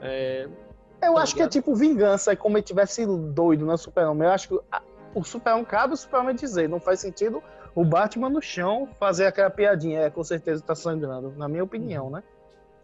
É, 0.02 0.50
Eu 1.02 1.14
Tá 1.14 1.22
acho 1.22 1.34
que 1.34 1.40
é 1.42 1.44
ligado? 1.44 1.52
tipo 1.54 1.76
vingança, 1.76 2.32
é 2.34 2.36
como 2.36 2.58
ele 2.58 2.64
tivesse 2.64 3.06
doido 3.06 3.66
no 3.66 3.78
Super-Homem. 3.78 4.28
Eu 4.28 4.34
acho 4.34 4.48
que 4.50 4.60
a- 4.72 4.82
o 5.14 5.24
Super-Homem 5.24 5.64
cabe 5.66 5.94
o 5.94 5.98
Super-Homem 5.98 6.36
dizer, 6.36 6.68
não 6.68 6.80
faz 6.80 7.00
sentido 7.00 7.42
o 7.74 7.86
Batman 7.86 8.30
no 8.30 8.42
chão 8.42 8.88
fazer 9.00 9.26
aquela 9.28 9.50
piadinha, 9.50 10.02
é, 10.02 10.10
com 10.10 10.24
certeza 10.24 10.62
tá 10.64 10.74
sangrando, 10.76 11.32
na 11.38 11.48
minha 11.48 11.64
opinião, 11.64 12.10
né? 12.10 12.24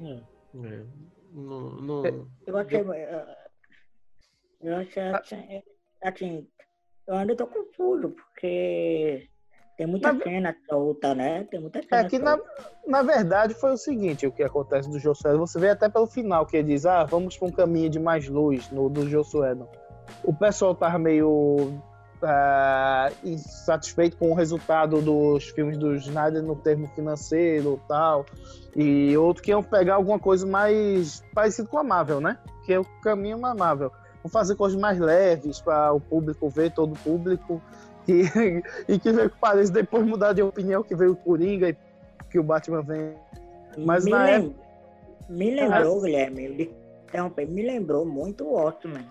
É. 0.01 0.19
é, 0.65 0.83
não, 1.33 1.61
não- 1.71 2.27
Eu 2.45 2.57
achei. 2.57 2.79
eh, 2.79 3.37
Eu 4.61 4.75
achei. 4.77 5.03
assim, 5.03 5.63
Assim, 6.03 6.47
eu 7.07 7.15
ainda 7.15 7.35
tô 7.35 7.45
confuso, 7.47 8.09
porque 8.09 9.29
tem 9.81 9.87
muita 9.87 10.13
Mas- 10.13 10.23
cena 10.23 10.55
solta, 10.69 11.15
né? 11.15 11.47
Tem 11.49 11.59
muita 11.59 11.81
cena 11.81 12.01
É 12.01 12.03
que 12.03 12.19
na, 12.19 12.37
na 12.85 13.01
verdade 13.01 13.55
foi 13.55 13.71
o 13.73 13.77
seguinte, 13.77 14.27
o 14.27 14.31
que 14.31 14.43
acontece 14.43 14.87
do 14.87 14.99
Josué, 14.99 15.35
você 15.35 15.57
vê 15.57 15.69
até 15.69 15.89
pelo 15.89 16.05
final 16.05 16.45
que 16.45 16.55
ele 16.57 16.67
diz, 16.67 16.85
ah, 16.85 17.03
vamos 17.03 17.35
para 17.35 17.47
um 17.47 17.51
caminho 17.51 17.89
de 17.89 17.97
mais 17.99 18.29
luz 18.29 18.69
no 18.69 18.91
do 18.91 19.09
Josué. 19.09 19.57
O 20.23 20.31
pessoal 20.35 20.75
tava 20.75 20.99
meio 20.99 21.81
ah, 22.21 23.09
insatisfeito 23.23 24.17
com 24.17 24.29
o 24.29 24.35
resultado 24.35 25.01
dos 25.01 25.49
filmes 25.49 25.79
do 25.79 25.95
Snyder 25.95 26.43
no 26.43 26.55
termo 26.55 26.85
financeiro 26.89 27.81
tal, 27.87 28.23
e 28.75 29.17
outro 29.17 29.41
que 29.41 29.49
iam 29.49 29.63
pegar 29.63 29.95
alguma 29.95 30.19
coisa 30.19 30.45
mais 30.45 31.23
parecido 31.33 31.67
com 31.67 31.79
a 31.79 31.83
Marvel, 31.83 32.21
né? 32.21 32.37
Que 32.67 32.73
é 32.73 32.79
o 32.79 32.85
caminho 33.01 33.41
da 33.41 33.55
Marvel. 33.55 33.91
Vão 34.23 34.31
fazer 34.31 34.55
coisas 34.55 34.79
mais 34.79 34.99
leves 34.99 35.59
para 35.59 35.91
o 35.91 35.99
público 35.99 36.47
ver, 36.49 36.71
todo 36.71 36.93
o 36.93 36.99
público, 36.99 37.59
e, 38.11 38.63
e 38.93 38.99
que 38.99 39.11
veio 39.11 39.29
que 39.29 39.39
pareça 39.39 39.71
depois 39.71 40.05
mudar 40.05 40.33
de 40.33 40.41
opinião 40.41 40.83
que 40.83 40.95
veio 40.95 41.13
o 41.13 41.15
Coringa 41.15 41.69
e 41.69 41.77
que 42.29 42.39
o 42.39 42.43
Batman 42.43 42.81
vem. 42.81 43.15
Mas 43.77 44.05
me, 44.05 44.11
na 44.11 44.23
lem- 44.23 44.35
época. 44.35 44.55
me 45.29 45.51
lembrou, 45.55 46.01
Guilherme, 46.01 46.49
de 46.55 46.69
interromper, 47.07 47.47
me 47.47 47.61
lembrou 47.65 48.05
muito 48.05 48.43
o 48.45 48.53
Watchmen. 48.53 49.05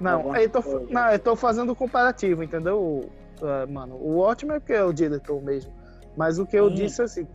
Não, 0.00 0.34
eu 0.34 0.48
tô, 0.50 0.62
coisa. 0.62 0.86
não, 0.88 1.10
eu 1.10 1.18
tô 1.18 1.36
fazendo 1.36 1.76
comparativo, 1.76 2.42
entendeu, 2.42 3.10
Ah, 3.42 3.66
mano? 3.66 3.96
O 3.96 4.18
ótimo 4.18 4.52
é 4.52 4.60
porque 4.60 4.72
é 4.72 4.84
o 4.84 4.92
diretor 4.92 5.42
mesmo. 5.42 5.72
Mas 6.16 6.38
o 6.38 6.46
que 6.46 6.56
eu 6.56 6.68
Sim. 6.68 6.74
disse 6.74 7.02
assim, 7.02 7.26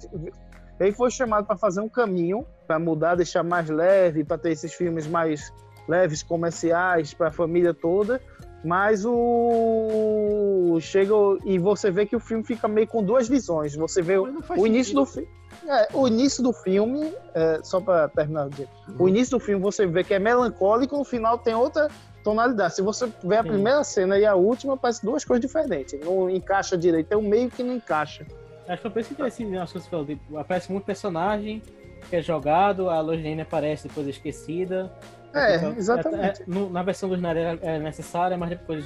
ele 0.80 0.92
foi 0.92 1.10
chamado 1.12 1.46
para 1.46 1.56
fazer 1.56 1.82
um 1.82 1.90
caminho, 1.90 2.46
para 2.68 2.78
mudar, 2.80 3.16
deixar 3.16 3.44
mais 3.44 3.70
leve, 3.70 4.24
para 4.24 4.38
ter 4.38 4.52
esses 4.52 4.74
filmes 4.74 5.08
mais 5.08 5.52
leves, 5.88 6.22
comerciais, 6.24 7.14
para 7.14 7.28
a 7.28 7.32
família 7.32 7.74
toda. 7.74 8.20
Mas 8.66 9.06
o. 9.06 10.80
Chega 10.82 11.14
e 11.46 11.60
você 11.60 11.92
vê 11.92 12.06
que 12.06 12.16
o 12.16 12.20
filme 12.20 12.44
fica 12.44 12.68
meio 12.68 12.88
com 12.88 13.04
duas 13.04 13.30
visões. 13.30 13.76
Você 13.76 14.02
vê 14.02 14.18
o, 14.18 14.28
início 14.66 14.86
sentido. 14.86 15.02
do 15.02 15.06
filme. 15.06 15.30
É, 15.68 15.88
o 15.94 16.08
início 16.08 16.44
do 16.44 16.52
filme, 16.52 17.14
é, 17.34 17.60
só 17.64 17.80
para 17.80 18.10
terminar 18.10 18.46
Uhum. 18.46 18.96
o 19.00 19.08
início 19.08 19.38
do 19.38 19.40
filme 19.40 19.62
você 19.62 19.86
vê 19.86 20.04
que 20.04 20.14
é 20.14 20.20
melancólico, 20.20 20.98
no 20.98 21.04
final 21.04 21.38
tem 21.38 21.54
outra 21.54 21.88
tonalidade. 22.24 22.76
Se 22.76 22.82
você 22.82 23.08
vê 23.24 23.38
a 23.38 23.44
Sim. 23.44 23.50
primeira 23.50 23.84
cena 23.84 24.18
e 24.18 24.26
a 24.26 24.36
última, 24.36 24.76
parece 24.76 25.06
duas 25.06 25.24
coisas 25.24 25.42
diferentes. 25.42 25.98
Não 26.04 26.30
encaixa 26.30 26.76
direito, 26.76 27.12
é 27.12 27.16
o 27.16 27.22
meio 27.22 27.50
que 27.50 27.64
não 27.64 27.76
encaixa. 27.76 28.26
Acho 28.68 28.78
que 28.78 28.82
foi 28.82 28.92
por 28.92 29.00
isso 29.00 29.16
que 29.16 29.22
assim, 29.22 29.56
as 29.58 29.72
coisas 29.72 29.88
que 29.88 29.96
você 29.96 30.18
falou, 30.28 30.42
aparece 30.42 30.72
muito 30.72 30.86
personagem 30.86 31.62
que 32.10 32.16
é 32.16 32.22
jogado, 32.22 32.90
a 32.90 33.00
Logene 33.00 33.42
aparece 33.42 33.88
depois 33.88 34.08
é 34.08 34.10
esquecida. 34.10 34.92
É, 35.36 35.56
Então, 35.58 35.74
exatamente. 35.78 36.42
é- 36.42 36.46
no- 36.48 36.70
na 36.70 36.82
versão 36.84 37.10
do 37.10 37.16
Snyder 37.16 37.60
é 37.62 37.80
necessária, 37.80 38.38
mas 38.38 38.50
depois 38.50 38.86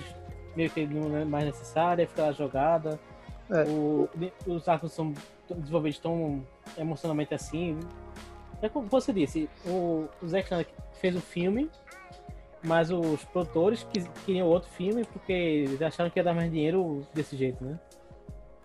meio 0.56 0.70
que 0.70 0.86
não 0.86 1.16
é 1.18 1.24
mais 1.26 1.46
necessária, 1.46 2.08
fica 2.08 2.24
lá 2.24 2.32
jogada. 2.32 3.00
É. 3.50 3.64
O- 3.64 4.10
os 4.48 4.68
arcos 4.68 4.92
são 4.92 5.14
desenvolvidos 5.50 6.00
tão 6.00 6.44
emocionalmente 6.78 7.34
assim. 7.34 7.80
É 8.62 8.68
como 8.70 8.88
você 8.88 9.12
disse, 9.14 9.50
o, 9.66 10.08
o 10.22 10.28
Zack 10.28 10.46
Snyder 10.46 10.68
fez 10.94 11.16
o 11.16 11.22
filme, 11.22 11.70
mas 12.62 12.92
os 12.92 13.24
produtores 13.26 13.84
quis- 13.92 14.08
queriam 14.26 14.48
outro 14.48 14.70
filme 14.72 15.06
porque 15.06 15.32
eles 15.32 15.82
acharam 15.82 16.10
que 16.10 16.20
ia 16.20 16.24
dar 16.24 16.34
mais 16.34 16.52
dinheiro 16.52 17.06
desse 17.14 17.36
jeito, 17.38 17.64
né? 17.64 17.80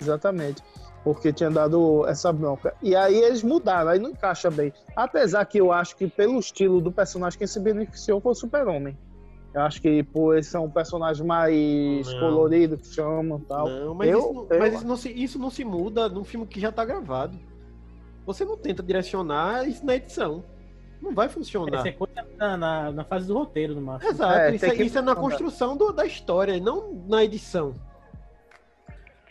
Exatamente. 0.00 0.62
Porque 1.04 1.32
tinha 1.32 1.50
dado 1.50 2.06
essa 2.08 2.32
bronca. 2.32 2.74
E 2.82 2.96
aí 2.96 3.14
eles 3.14 3.42
mudaram, 3.42 3.90
aí 3.90 3.98
não 3.98 4.10
encaixa 4.10 4.50
bem. 4.50 4.72
Apesar 4.96 5.44
que 5.44 5.58
eu 5.60 5.70
acho 5.70 5.94
que 5.96 6.08
pelo 6.08 6.38
estilo 6.40 6.80
do 6.80 6.90
personagem, 6.90 7.38
quem 7.38 7.46
se 7.46 7.60
beneficiou 7.60 8.20
foi 8.22 8.32
o 8.32 8.34
Super-Homem. 8.34 8.96
Eu 9.52 9.60
acho 9.60 9.80
que 9.82 10.02
por 10.02 10.32
ele 10.32 10.42
ser 10.42 10.58
um 10.58 10.70
personagem 10.70 11.24
mais 11.24 12.10
Não. 12.12 12.20
colorido, 12.20 12.76
que 12.78 12.86
chamam 12.88 13.38
e 13.38 13.42
tal. 13.42 13.68
Não, 13.68 13.94
mas, 13.94 14.08
Eu- 14.10 14.18
isso, 14.18 14.32
não, 14.32 14.46
eu- 14.50 14.58
mas 14.58 14.74
isso, 14.74 14.86
não 14.86 14.96
se, 14.96 15.10
isso 15.12 15.38
não 15.38 15.50
se 15.50 15.64
muda 15.64 16.08
num 16.08 16.24
filme 16.24 16.46
que 16.46 16.58
já 16.58 16.72
tá 16.72 16.84
gravado. 16.84 17.38
Você 18.26 18.44
não 18.44 18.56
tenta 18.56 18.82
direcionar 18.82 19.68
isso 19.68 19.84
na 19.84 19.94
edição. 19.96 20.42
Não 21.02 21.14
vai 21.14 21.28
funcionar. 21.28 21.80
Essa 21.80 21.88
é 21.88 21.92
coisa 21.92 22.14
na, 22.38 22.56
na, 22.56 22.90
na 22.92 23.04
fase 23.04 23.26
do 23.28 23.34
roteiro, 23.34 23.74
no 23.74 23.82
máximo. 23.82 24.10
Exato, 24.10 24.38
É, 24.38 24.54
isso, 24.56 24.64
é, 24.64 24.70
que 24.70 24.82
isso 24.84 24.98
é 24.98 25.02
na 25.02 25.14
construção 25.14 25.76
do- 25.76 25.92
da 25.92 26.06
história, 26.06 26.58
não 26.58 27.04
na 27.06 27.22
edição. 27.22 27.74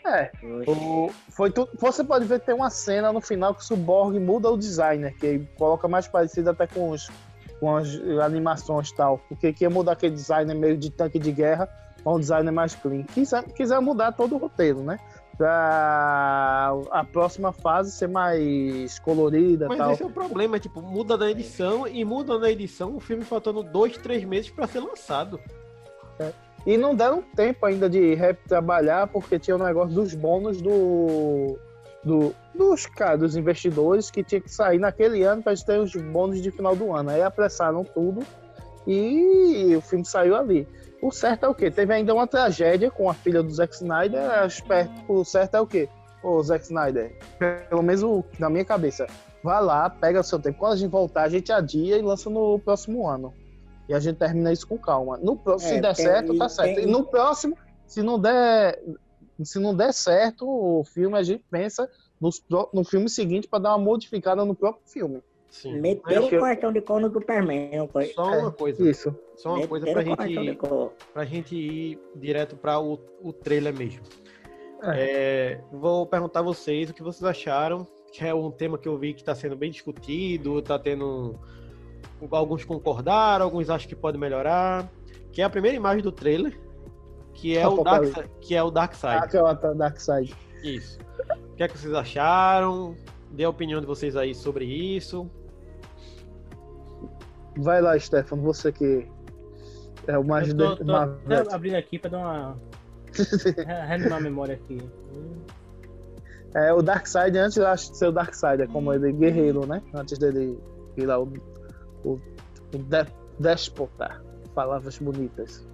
É, 0.06 0.30
o- 0.66 1.10
foi 1.30 1.50
tu- 1.50 1.68
você 1.78 2.04
pode 2.04 2.26
ver 2.26 2.38
que 2.40 2.46
tem 2.46 2.54
uma 2.54 2.68
cena 2.70 3.10
no 3.12 3.20
final 3.22 3.54
que 3.54 3.62
o 3.62 3.64
Cyborg 3.64 4.18
muda 4.20 4.50
o 4.50 4.56
designer, 4.56 5.14
que 5.16 5.38
coloca 5.56 5.88
mais 5.88 6.06
parecido 6.06 6.50
até 6.50 6.66
com, 6.66 6.90
os, 6.90 7.08
com 7.58 7.74
as 7.74 7.88
animações 8.22 8.90
e 8.90 8.94
tal. 8.94 9.18
Porque 9.28 9.52
queria 9.52 9.70
mudar 9.70 9.92
aquele 9.92 10.14
designer 10.14 10.54
meio 10.54 10.76
de 10.76 10.90
tanque 10.90 11.18
de 11.18 11.32
guerra 11.32 11.66
para 12.02 12.12
um 12.12 12.20
designer 12.20 12.52
mais 12.52 12.74
clean. 12.74 13.02
Quiser, 13.04 13.42
quiser 13.44 13.80
mudar 13.80 14.12
todo 14.12 14.34
o 14.34 14.38
roteiro, 14.38 14.82
né? 14.82 14.98
Pra 15.38 16.72
a 16.92 17.02
próxima 17.02 17.50
fase 17.52 17.90
ser 17.90 18.06
mais 18.08 18.98
colorida 19.00 19.64
e 19.64 19.68
Mas 19.68 19.78
tal. 19.78 19.92
esse 19.92 20.02
é 20.02 20.06
o 20.06 20.10
problema, 20.10 20.60
tipo, 20.60 20.80
muda 20.82 21.16
na 21.16 21.30
edição 21.30 21.88
e 21.88 22.04
muda 22.04 22.38
na 22.38 22.50
edição 22.50 22.94
o 22.94 23.00
filme 23.00 23.24
faltando 23.24 23.62
dois, 23.62 23.96
três 23.96 24.22
meses 24.24 24.50
pra 24.50 24.66
ser 24.66 24.80
lançado. 24.80 25.40
E 26.66 26.76
não 26.76 26.94
deram 26.94 27.22
tempo 27.22 27.66
ainda 27.66 27.88
de 27.88 28.16
trabalhar, 28.48 29.06
porque 29.08 29.38
tinha 29.38 29.56
o 29.56 29.62
negócio 29.62 29.94
dos 29.94 30.14
bônus 30.14 30.62
do, 30.62 31.58
do, 32.02 32.34
dos, 32.54 32.86
cara, 32.86 33.18
dos 33.18 33.36
investidores 33.36 34.10
que 34.10 34.24
tinha 34.24 34.40
que 34.40 34.50
sair 34.50 34.78
naquele 34.78 35.22
ano 35.22 35.42
para 35.42 35.54
ter 35.54 35.78
os 35.78 35.94
bônus 35.94 36.40
de 36.40 36.50
final 36.50 36.74
do 36.74 36.92
ano. 36.92 37.10
Aí 37.10 37.22
apressaram 37.22 37.84
tudo 37.84 38.22
e 38.86 39.74
o 39.76 39.80
filme 39.80 40.04
saiu 40.04 40.36
ali. 40.36 40.66
O 41.02 41.10
certo 41.10 41.44
é 41.44 41.48
o 41.48 41.54
quê? 41.54 41.70
Teve 41.70 41.92
ainda 41.92 42.14
uma 42.14 42.26
tragédia 42.26 42.90
com 42.90 43.10
a 43.10 43.14
filha 43.14 43.42
do 43.42 43.50
Zack 43.50 43.74
Snyder. 43.74 44.22
que 44.48 45.12
O 45.12 45.22
certo 45.22 45.56
é 45.56 45.60
o 45.60 45.66
quê? 45.66 45.88
ô 46.24 46.42
Zack 46.42 46.64
Snyder, 46.64 47.14
pelo 47.68 47.82
menos 47.82 48.24
na 48.38 48.48
minha 48.48 48.64
cabeça, 48.64 49.06
vai 49.42 49.62
lá, 49.62 49.90
pega 49.90 50.20
o 50.20 50.24
seu 50.24 50.40
tempo. 50.40 50.58
Quando 50.58 50.72
a 50.72 50.76
gente 50.76 50.90
voltar, 50.90 51.24
a 51.24 51.28
gente 51.28 51.52
adia 51.52 51.98
e 51.98 52.02
lança 52.02 52.30
no 52.30 52.58
próximo 52.58 53.06
ano. 53.06 53.32
E 53.88 53.94
a 53.94 54.00
gente 54.00 54.16
termina 54.16 54.52
isso 54.52 54.66
com 54.66 54.78
calma. 54.78 55.16
No 55.18 55.36
próximo, 55.36 55.72
É, 55.72 55.74
se 55.74 55.80
der 55.80 55.94
tem- 55.94 56.04
certo, 56.06 56.38
tá 56.38 56.48
certo. 56.48 56.74
tem- 56.76 56.84
E 56.84 56.90
no 56.90 57.04
próximo, 57.04 57.56
se 57.86 58.02
não 58.02 58.18
der, 58.18 58.80
se 59.42 59.58
não 59.58 59.74
der 59.76 59.92
certo 59.92 60.46
o 60.48 60.82
filme, 60.84 61.16
a 61.18 61.22
gente 61.22 61.44
pensa 61.50 61.88
nos 62.20 62.42
no 62.72 62.84
filme 62.84 63.08
seguinte 63.08 63.46
para 63.48 63.58
dar 63.58 63.70
uma 63.76 63.84
modificada 63.84 64.44
no 64.44 64.54
próprio 64.54 64.82
filme. 64.86 65.22
Sim. 65.50 65.78
Meteram 65.78 66.26
o 66.26 66.30
cortão 66.38 66.72
de 66.72 66.80
cor 66.80 67.00
no 67.00 67.12
Superman. 67.12 67.86
Foi. 67.92 68.06
Só 68.06 68.24
uma 68.38 68.50
coisa. 68.50 68.88
Isso. 68.90 69.14
Só 69.36 69.54
uma 69.54 69.68
coisa 69.68 69.84
pra 69.86 70.02
Meteram 70.02 70.16
cortão 70.16 70.26
de 70.26 70.88
gente, 70.90 71.12
pra 71.12 71.24
gente 71.24 71.54
ir 71.54 71.98
direto 72.16 72.56
para 72.56 72.80
o, 72.80 72.98
o 73.22 73.32
trailer 73.32 73.72
mesmo. 73.76 74.02
É, 74.82 75.60
vou 75.72 76.06
perguntar 76.06 76.40
a 76.40 76.42
vocês 76.42 76.90
o 76.90 76.94
que 76.94 77.02
vocês 77.02 77.24
acharam, 77.24 77.86
que 78.12 78.24
é 78.24 78.34
um 78.34 78.50
tema 78.50 78.76
que 78.76 78.88
eu 78.88 78.98
vi 78.98 79.14
que 79.14 79.20
está 79.20 79.34
sendo 79.34 79.56
bem 79.56 79.70
discutido, 79.70 80.60
tá 80.62 80.78
tendo. 80.78 81.38
Alguns 82.30 82.64
concordaram, 82.64 83.44
alguns 83.44 83.68
acham 83.70 83.88
que 83.88 83.94
pode 83.96 84.18
melhorar. 84.18 84.88
Que 85.32 85.42
é 85.42 85.44
a 85.44 85.50
primeira 85.50 85.76
imagem 85.76 86.02
do 86.02 86.12
trailer, 86.12 86.58
que 87.32 87.56
é 87.56 87.66
o 87.66 87.82
Dark, 87.82 88.04
que 88.40 88.54
é 88.54 88.62
o 88.62 88.70
Dark 88.70 88.94
Side. 88.94 89.14
Aquela 89.16 89.52
Dark 89.54 89.98
Side. 89.98 90.34
Isso. 90.62 90.98
O 91.52 91.56
que 91.56 91.62
é 91.62 91.68
que 91.68 91.76
vocês 91.78 91.92
acharam? 91.94 92.96
Dê 93.30 93.44
a 93.44 93.50
opinião 93.50 93.80
de 93.80 93.86
vocês 93.86 94.16
aí 94.16 94.34
sobre 94.34 94.64
isso. 94.64 95.28
Vai 97.56 97.80
lá, 97.80 97.98
Stefano, 97.98 98.42
você 98.42 98.72
que 98.72 99.06
é 100.06 100.18
o 100.18 100.24
mais 100.24 100.48
Eu 100.48 100.56
tô, 100.56 100.74
de- 100.74 100.84
tô 100.84 100.92
mais 101.26 101.48
abrindo 101.52 101.76
aqui 101.76 101.98
pra 101.98 102.10
dar 102.10 102.18
uma. 102.18 102.56
re- 103.12 103.64
reanimar 103.86 104.18
a 104.18 104.20
memória 104.20 104.54
aqui. 104.56 104.78
É 106.54 106.72
o 106.72 106.82
Darkseid 106.82 107.36
antes 107.36 107.56
eu 107.56 107.66
acho 107.66 107.90
de 107.92 107.98
ser 107.98 108.06
o 108.06 108.12
Darkseid, 108.12 108.62
é 108.62 108.66
como 108.66 108.92
ele 108.92 109.12
guerreiro, 109.12 109.66
né? 109.66 109.82
Antes 109.92 110.18
dele 110.18 110.58
virar 110.96 111.20
o, 111.20 111.32
o, 112.04 112.12
o 112.74 112.78
de- 112.78 113.12
déspota. 113.38 114.22
Palavras 114.54 114.98
bonitas. 114.98 115.66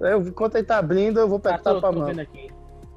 Eu, 0.00 0.20
enquanto 0.22 0.56
ele 0.56 0.66
tá 0.66 0.78
abrindo, 0.78 1.20
eu 1.20 1.28
vou 1.28 1.38
Ah, 1.38 1.40
perguntar 1.40 1.74
tô, 1.74 1.80
pra 1.80 1.92
mão. 1.92 2.06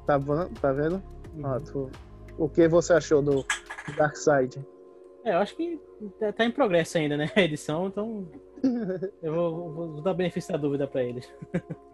Tá, 0.06 0.18
vendo? 0.18 0.60
tá 0.60 0.72
vendo? 0.72 1.02
Uhum. 1.34 1.46
Ah, 1.46 1.60
tu- 1.60 1.90
o 2.38 2.48
que 2.48 2.66
você 2.68 2.92
achou 2.94 3.22
do 3.22 3.44
Darkseid? 3.96 4.64
É, 5.24 5.32
eu 5.34 5.38
acho 5.38 5.56
que 5.56 5.80
tá, 6.20 6.32
tá 6.32 6.44
em 6.44 6.50
progresso 6.50 6.98
ainda, 6.98 7.16
né? 7.16 7.30
A 7.36 7.40
edição, 7.42 7.86
então. 7.86 8.26
Eu 9.22 9.34
vou, 9.34 9.72
vou- 9.72 9.92
vou 9.92 10.02
dar 10.02 10.14
benefício 10.14 10.52
da 10.52 10.58
dúvida 10.58 10.86
pra 10.86 11.02
eles. 11.02 11.30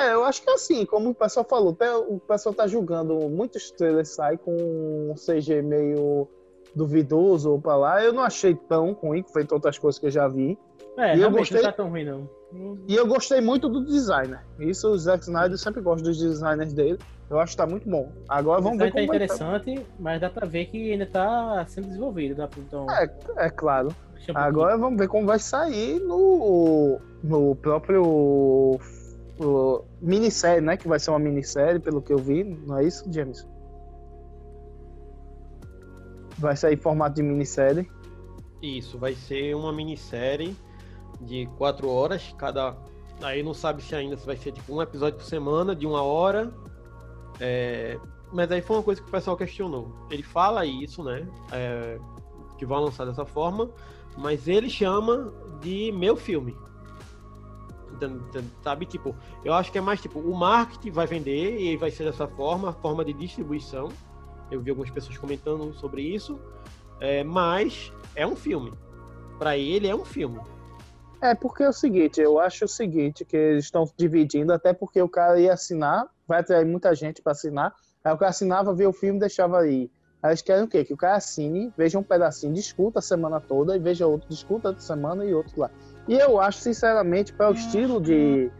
É, 0.00 0.14
eu 0.14 0.24
acho 0.24 0.42
que 0.42 0.50
assim, 0.50 0.84
como 0.84 1.10
o 1.10 1.14
pessoal 1.14 1.46
falou, 1.48 1.76
o 2.08 2.18
pessoal 2.18 2.52
tá 2.52 2.66
julgando 2.66 3.14
muitos 3.28 3.70
trailers 3.70 4.08
sai 4.08 4.36
com 4.36 4.50
um 4.50 5.14
CG 5.14 5.62
meio 5.62 6.26
duvidoso 6.74 7.50
ou 7.52 7.60
pra 7.60 7.76
lá. 7.76 8.02
Eu 8.02 8.12
não 8.12 8.22
achei 8.22 8.54
tão 8.54 8.92
ruim, 8.92 9.22
feito 9.32 9.52
outras 9.52 9.78
coisas 9.78 9.98
que 9.98 10.06
eu 10.06 10.10
já 10.10 10.26
vi. 10.28 10.58
É, 10.96 11.16
E 11.16 11.22
eu 11.22 11.30
gostei- 11.30 11.62
não 11.62 11.70
tá 11.70 11.72
tão 11.72 11.88
ruim, 11.88 12.04
não. 12.04 12.28
E 12.86 12.94
eu 12.94 13.06
gostei 13.06 13.40
muito 13.40 13.66
do 13.68 13.82
designer. 13.84 14.40
Isso 14.58 14.86
o 14.88 14.98
Zack 14.98 15.22
Snyder, 15.24 15.52
eu 15.52 15.58
sempre 15.58 15.80
gosto 15.80 16.04
dos 16.04 16.18
designers 16.18 16.74
dele. 16.74 16.98
Eu 17.30 17.40
acho 17.40 17.52
que 17.52 17.56
tá 17.56 17.66
muito 17.66 17.88
bom. 17.88 18.12
Agora 18.28 18.60
vamos 18.60 18.78
ver 18.78 18.86
tá 18.86 18.92
como 18.92 19.06
vai 19.06 19.18
tá. 19.18 19.24
interessante, 19.24 19.86
mas 19.98 20.20
dá 20.20 20.28
pra 20.28 20.46
ver 20.46 20.66
que 20.66 20.92
ainda 20.92 21.06
tá 21.06 21.64
sendo 21.66 21.86
desenvolvido. 21.86 22.34
Dá 22.34 22.46
pra, 22.46 22.60
então, 22.60 22.86
É, 22.90 23.10
é 23.46 23.48
claro. 23.50 23.88
um 23.88 24.36
Agora 24.36 24.76
vamos 24.76 24.98
ver 24.98 25.08
como 25.08 25.26
vai 25.26 25.38
sair 25.38 25.98
no, 26.00 26.98
no 27.24 27.56
próprio 27.56 28.02
o, 28.04 29.84
minissérie, 30.00 30.60
né? 30.60 30.76
Que 30.76 30.86
vai 30.86 30.98
ser 31.00 31.10
uma 31.10 31.18
minissérie, 31.18 31.80
pelo 31.80 32.02
que 32.02 32.12
eu 32.12 32.18
vi. 32.18 32.44
Não 32.44 32.76
é 32.78 32.84
isso, 32.84 33.04
James? 33.10 33.46
Vai 36.38 36.56
sair 36.56 36.76
formato 36.76 37.16
de 37.16 37.22
minissérie. 37.22 37.90
Isso, 38.60 38.98
vai 38.98 39.14
ser 39.14 39.54
uma 39.54 39.72
minissérie 39.72 40.56
de 41.20 41.46
quatro 41.58 41.88
horas. 41.88 42.34
Cada. 42.38 42.76
Aí 43.22 43.42
não 43.42 43.54
sabe 43.54 43.82
se 43.82 43.94
ainda 43.94 44.16
se 44.16 44.26
vai 44.26 44.36
ser 44.36 44.52
tipo 44.52 44.74
um 44.74 44.82
episódio 44.82 45.18
por 45.18 45.24
semana, 45.24 45.74
de 45.74 45.86
uma 45.86 46.02
hora. 46.02 46.52
É, 47.40 47.98
Mas 48.32 48.50
aí 48.50 48.60
foi 48.60 48.76
uma 48.76 48.82
coisa 48.82 49.00
que 49.00 49.08
o 49.08 49.10
pessoal 49.10 49.36
questionou. 49.36 49.92
Ele 50.10 50.22
fala 50.22 50.64
isso, 50.66 51.02
né? 51.02 51.26
é, 51.52 51.98
Que 52.58 52.64
vai 52.66 52.80
lançar 52.80 53.04
dessa 53.04 53.24
forma, 53.24 53.70
mas 54.16 54.48
ele 54.48 54.68
chama 54.68 55.32
de 55.60 55.92
meu 55.92 56.16
filme. 56.16 56.56
Sabe, 58.62 58.86
tipo, 58.86 59.14
eu 59.44 59.54
acho 59.54 59.70
que 59.70 59.78
é 59.78 59.80
mais 59.80 60.00
tipo, 60.00 60.18
o 60.18 60.36
marketing 60.36 60.90
vai 60.90 61.06
vender 61.06 61.60
e 61.60 61.76
vai 61.76 61.90
ser 61.90 62.04
dessa 62.04 62.26
forma, 62.26 62.70
a 62.70 62.72
forma 62.72 63.04
de 63.04 63.12
distribuição. 63.12 63.90
Eu 64.52 64.60
vi 64.60 64.70
algumas 64.70 64.90
pessoas 64.90 65.16
comentando 65.16 65.72
sobre 65.74 66.02
isso. 66.02 66.38
É, 67.00 67.24
mas 67.24 67.90
é 68.14 68.26
um 68.26 68.36
filme. 68.36 68.72
Pra 69.38 69.56
ele 69.56 69.88
é 69.88 69.94
um 69.94 70.04
filme. 70.04 70.38
É 71.22 71.34
porque 71.34 71.62
é 71.62 71.68
o 71.68 71.72
seguinte, 71.72 72.20
eu 72.20 72.38
acho 72.38 72.64
o 72.64 72.68
seguinte, 72.68 73.24
que 73.24 73.36
eles 73.36 73.64
estão 73.64 73.88
dividindo, 73.96 74.52
até 74.52 74.72
porque 74.72 75.00
o 75.00 75.08
cara 75.08 75.40
ia 75.40 75.52
assinar, 75.52 76.06
vai 76.26 76.40
atrair 76.40 76.66
muita 76.66 76.92
gente 76.96 77.22
para 77.22 77.30
assinar, 77.30 77.72
aí 78.04 78.12
o 78.12 78.18
cara 78.18 78.30
assinava, 78.30 78.74
via 78.74 78.88
o 78.88 78.92
filme 78.92 79.18
e 79.18 79.20
deixava 79.20 79.60
aí. 79.60 79.88
Aí 80.20 80.30
eles 80.30 80.42
querem 80.42 80.64
o 80.64 80.68
quê? 80.68 80.84
Que 80.84 80.92
o 80.92 80.96
cara 80.96 81.16
assine, 81.16 81.72
veja 81.76 81.96
um 81.96 82.02
pedacinho, 82.02 82.52
discuta 82.52 82.98
a 82.98 83.02
semana 83.02 83.40
toda, 83.40 83.76
e 83.76 83.78
veja 83.78 84.04
outro, 84.04 84.28
discuta 84.28 84.68
outra 84.68 84.82
semana 84.82 85.24
e 85.24 85.32
outro 85.32 85.60
lá. 85.60 85.70
E 86.08 86.14
eu 86.14 86.40
acho, 86.40 86.58
sinceramente, 86.58 87.32
para 87.32 87.50
o 87.50 87.54
estilo 87.54 88.00
de 88.00 88.50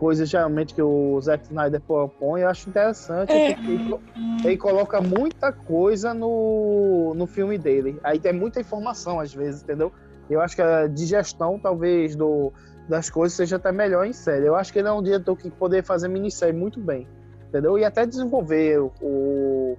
coisas 0.00 0.30
geralmente 0.30 0.72
que 0.72 0.80
o 0.80 1.20
Zack 1.20 1.44
Snyder 1.44 1.78
propõe, 1.78 2.40
eu 2.40 2.48
acho 2.48 2.70
interessante, 2.70 3.26
porque 3.26 3.70
ele, 3.70 4.00
ele 4.42 4.56
coloca 4.56 4.98
muita 4.98 5.52
coisa 5.52 6.14
no, 6.14 7.12
no 7.14 7.26
filme 7.26 7.58
dele. 7.58 8.00
Aí 8.02 8.18
tem 8.18 8.32
muita 8.32 8.58
informação, 8.58 9.20
às 9.20 9.34
vezes, 9.34 9.62
entendeu? 9.62 9.92
Eu 10.30 10.40
acho 10.40 10.56
que 10.56 10.62
a 10.62 10.86
digestão, 10.86 11.58
talvez, 11.58 12.16
do, 12.16 12.50
das 12.88 13.10
coisas 13.10 13.36
seja 13.36 13.56
até 13.56 13.70
melhor 13.70 14.06
em 14.06 14.14
série. 14.14 14.46
Eu 14.46 14.56
acho 14.56 14.72
que 14.72 14.78
ele 14.78 14.88
é 14.88 14.92
um 14.92 15.02
diretor 15.02 15.36
que 15.36 15.50
poderia 15.50 15.84
fazer 15.84 16.08
minissérie 16.08 16.58
muito 16.58 16.80
bem, 16.80 17.06
entendeu? 17.50 17.78
E 17.78 17.84
até 17.84 18.06
desenvolver 18.06 18.78
o, 19.02 19.76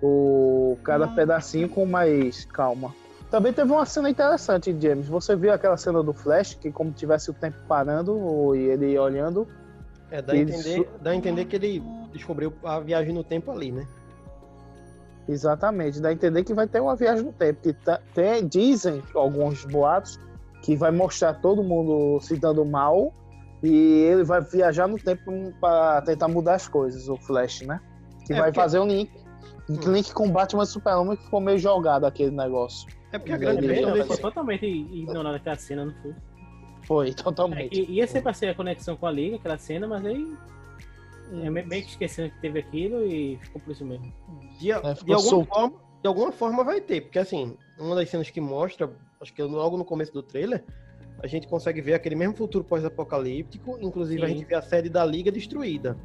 o 0.00 0.78
cada 0.84 1.08
pedacinho 1.08 1.68
com 1.68 1.84
mais 1.84 2.44
calma. 2.44 2.94
Também 3.30 3.52
teve 3.52 3.70
uma 3.70 3.84
cena 3.84 4.08
interessante, 4.08 4.74
James. 4.80 5.06
Você 5.08 5.36
viu 5.36 5.52
aquela 5.52 5.76
cena 5.76 6.02
do 6.02 6.14
Flash, 6.14 6.54
que 6.54 6.72
como 6.72 6.90
tivesse 6.92 7.30
o 7.30 7.34
tempo 7.34 7.58
parando 7.68 8.54
e 8.56 8.60
ele 8.70 8.98
olhando. 8.98 9.46
É, 10.10 10.22
dá 10.22 10.32
a 10.32 10.36
entender, 10.36 10.88
dá 11.02 11.10
a 11.10 11.14
entender 11.14 11.44
que 11.44 11.56
ele 11.56 11.82
descobriu 12.12 12.52
a 12.64 12.80
viagem 12.80 13.12
no 13.12 13.22
tempo 13.22 13.50
ali, 13.50 13.70
né? 13.70 13.86
Exatamente, 15.28 16.00
dá 16.00 16.08
a 16.08 16.12
entender 16.12 16.42
que 16.42 16.54
vai 16.54 16.66
ter 16.66 16.80
uma 16.80 16.96
viagem 16.96 17.22
no 17.24 17.32
tempo. 17.32 17.60
Que 17.60 17.74
tá- 17.74 18.00
tem, 18.14 18.46
dizem 18.46 19.02
alguns 19.14 19.64
boatos 19.66 20.18
que 20.62 20.74
vai 20.74 20.90
mostrar 20.90 21.34
todo 21.34 21.62
mundo 21.62 22.18
se 22.22 22.36
dando 22.38 22.64
mal 22.64 23.12
e 23.62 24.04
ele 24.10 24.24
vai 24.24 24.40
viajar 24.40 24.88
no 24.88 24.98
tempo 24.98 25.30
para 25.60 26.00
tentar 26.02 26.28
mudar 26.28 26.54
as 26.54 26.66
coisas, 26.66 27.08
o 27.10 27.16
Flash, 27.18 27.60
né? 27.62 27.78
Que 28.26 28.32
É, 28.32 28.36
vai 28.36 28.46
porque- 28.46 28.60
fazer 28.60 28.78
um 28.78 28.86
link. 28.86 29.10
Um 29.68 29.92
link 29.92 30.12
com 30.12 30.30
Batman 30.30 30.62
e 30.62 30.66
Super-Homem 30.66 31.16
que 31.16 31.24
ficou 31.24 31.40
meio 31.40 31.58
jogado 31.58 32.04
aquele 32.06 32.30
negócio. 32.30 32.88
É 33.12 33.18
porque 33.18 33.32
a 33.32 33.36
E 33.36 33.38
grande 33.38 33.60
Também 33.60 33.74
questão 33.76 33.92
desse... 33.94 34.06
foi 34.08 34.16
totalmente 34.18 34.66
ignorada 34.66 35.36
aquela 35.36 35.56
cena, 35.56 35.84
não 35.86 35.94
foi? 36.02 36.14
Foi, 36.86 37.10
É, 37.10 37.12
totalmente. 37.12 37.68
que 37.84 37.92
ia 37.92 38.06
ser 38.06 38.22
pra 38.22 38.32
ser 38.32 38.48
a 38.48 38.54
conexão 38.54 38.96
com 38.96 39.06
a 39.06 39.10
Liga, 39.10 39.36
aquela 39.36 39.58
cena, 39.58 39.86
mas 39.86 40.04
aí. 40.06 40.34
É 41.42 41.50
me- 41.50 41.62
meio 41.62 41.82
que 41.82 41.90
esquecendo 41.90 42.30
que 42.30 42.40
teve 42.40 42.58
aquilo 42.58 43.04
e 43.04 43.36
ficou 43.42 43.60
por 43.60 43.72
isso 43.72 43.84
mesmo. 43.84 44.10
De, 44.58 44.72
É, 44.72 44.80
de 44.80 45.12
alguma 45.12 45.18
solto. 45.18 45.48
forma, 45.48 45.76
de 46.02 46.08
alguma 46.08 46.32
forma 46.32 46.64
vai 46.64 46.80
ter, 46.80 47.02
porque 47.02 47.18
assim, 47.18 47.54
uma 47.78 47.94
das 47.94 48.08
cenas 48.08 48.30
que 48.30 48.40
mostra, 48.40 48.90
acho 49.20 49.34
que 49.34 49.42
logo 49.42 49.76
no 49.76 49.84
começo 49.84 50.10
do 50.10 50.22
trailer, 50.22 50.64
a 51.22 51.26
gente 51.26 51.46
consegue 51.46 51.82
ver 51.82 51.92
aquele 51.92 52.14
mesmo 52.14 52.34
futuro 52.34 52.64
pós-apocalíptico, 52.64 53.76
inclusive 53.82 54.22
a 54.22 54.26
Sim. 54.28 54.36
gente 54.36 54.46
vê 54.46 54.54
a 54.54 54.62
sede 54.62 54.88
da 54.88 55.04
Liga 55.04 55.30
destruída. 55.30 55.98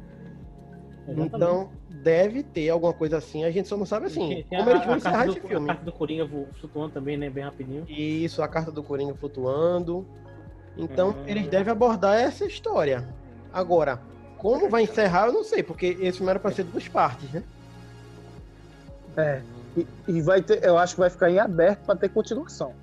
Exatamente. 1.08 1.36
Então, 1.36 1.70
deve 2.04 2.42
ter 2.42 2.68
alguma 2.68 2.92
coisa 2.92 3.16
assim, 3.16 3.44
a 3.44 3.50
gente 3.50 3.66
só 3.68 3.76
não 3.76 3.86
sabe 3.86 4.06
assim. 4.06 4.28
Tem- 4.28 4.44
tem 4.44 4.58
como 4.58 4.70
a, 4.70 4.72
eles 4.74 4.84
vão 4.84 4.94
a 4.94 4.96
encerrar 4.98 5.12
carta 5.24 5.30
esse 5.32 5.40
do, 5.40 5.46
a 5.46 5.48
filme. 5.48 5.66
carta 5.66 5.84
do 5.84 5.92
Coringa 5.92 6.28
flutuando 6.60 6.92
também, 6.92 7.16
né? 7.16 7.30
Bem 7.30 7.44
rapidinho. 7.44 7.84
Isso, 7.88 8.42
a 8.42 8.48
carta 8.48 8.70
do 8.70 8.82
Coringa 8.82 9.14
flutuando. 9.14 10.06
Então, 10.76 11.10
Hum. 11.10 11.24
eles 11.26 11.48
devem 11.48 11.72
abordar 11.72 12.16
essa 12.20 12.44
história. 12.44 13.08
Agora, 13.52 14.00
como 14.36 14.68
vai 14.68 14.82
encerrar, 14.82 15.26
eu 15.28 15.32
não 15.32 15.42
sei, 15.44 15.62
porque 15.62 15.86
esse 16.00 16.18
filme 16.18 16.30
era 16.30 16.38
pra 16.38 16.50
ser 16.52 16.64
duas 16.64 16.86
partes, 16.88 17.30
né? 17.32 17.42
É. 19.16 19.42
E, 19.76 19.86
e 20.08 20.20
vai 20.22 20.42
ter, 20.42 20.62
eu 20.64 20.76
acho 20.76 20.94
que 20.94 21.00
vai 21.00 21.10
ficar 21.10 21.30
em 21.30 21.38
aberto 21.38 21.84
para 21.86 21.96
ter 21.96 22.08
continuação. 22.10 22.74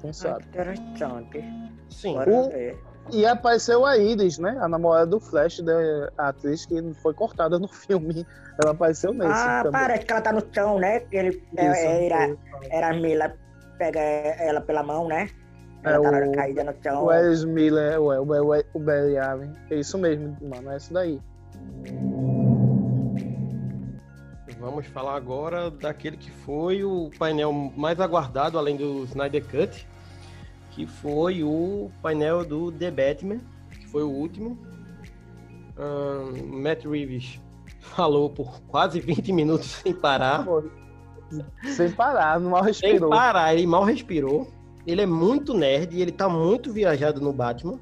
Quem 0.00 0.10
Ah, 0.10 0.14
sabe? 0.14 0.42
que 0.44 0.48
interessante. 0.48 1.44
Sim. 1.90 2.14
Bora 2.14 2.30
O- 2.30 2.48
ver. 2.50 2.78
E 3.10 3.24
apareceu 3.26 3.86
a 3.86 3.96
Iris, 3.96 4.38
né? 4.38 4.56
A 4.60 4.68
namorada 4.68 5.06
do 5.06 5.20
Flash, 5.20 5.60
da 5.60 5.72
a 6.18 6.28
atriz 6.28 6.66
que 6.66 6.80
foi 7.02 7.14
cortada 7.14 7.58
no 7.58 7.68
filme. 7.68 8.26
Ela 8.62 8.72
apareceu 8.72 9.12
nesse. 9.12 9.30
Ah, 9.32 9.62
também. 9.64 9.80
parece 9.80 10.04
que 10.04 10.12
ela 10.12 10.20
tá 10.22 10.32
no 10.32 10.42
chão, 10.52 10.78
né? 10.78 11.02
Ele 11.10 11.42
é, 11.56 11.70
Isso, 11.70 11.86
era, 11.86 12.36
era 12.70 12.88
a 12.90 12.92
Mila 12.94 13.32
pega 13.78 14.00
ela 14.00 14.60
pela 14.60 14.82
mão, 14.82 15.06
né? 15.06 15.30
É, 15.84 15.92
Ela 15.92 16.10
tá 16.10 16.26
o- 16.26 16.32
caída 16.32 16.64
no 16.64 16.74
chão. 16.82 17.04
O 17.04 17.12
Ezra 17.12 17.48
Miller, 17.48 18.00
o, 18.00 18.06
o, 18.08 18.56
o, 18.56 18.62
o 18.74 18.78
Barry 18.80 19.16
Allen. 19.16 19.52
É 19.70 19.76
isso 19.76 19.96
mesmo, 19.96 20.36
mano. 20.42 20.70
É 20.72 20.76
isso 20.76 20.92
daí. 20.92 21.20
vamos 24.60 24.86
falar 24.86 25.14
agora 25.14 25.70
daquele 25.70 26.16
que 26.16 26.30
foi 26.30 26.82
o 26.82 27.10
painel 27.16 27.52
mais 27.52 28.00
aguardado, 28.00 28.58
além 28.58 28.76
do 28.76 29.04
Snyder 29.04 29.44
Cut, 29.44 29.86
que 30.78 30.86
foi 30.86 31.42
o 31.42 31.90
painel 32.00 32.44
do 32.44 32.70
The 32.70 32.88
Batman, 32.92 33.38
que 33.68 33.88
foi 33.88 34.04
o 34.04 34.08
último. 34.10 34.56
Ahn, 35.76 36.40
Matt 36.62 36.84
Reeves 36.84 37.40
falou 37.80 38.30
por 38.30 38.60
quase 38.62 39.00
20 39.00 39.32
minutos 39.32 39.66
sem 39.66 39.92
parar. 39.92 40.46
Sem 41.74 41.90
parar, 41.90 42.38
mal 42.38 42.62
Sem 42.62 42.92
respirou. 42.92 43.10
parar, 43.10 43.52
ele 43.54 43.66
mal 43.66 43.82
respirou. 43.82 44.46
Ele 44.86 45.02
é 45.02 45.06
muito 45.06 45.52
nerd 45.52 46.00
ele 46.00 46.12
tá 46.12 46.28
muito 46.28 46.72
viajado 46.72 47.20
no 47.20 47.32
Batman. 47.32 47.80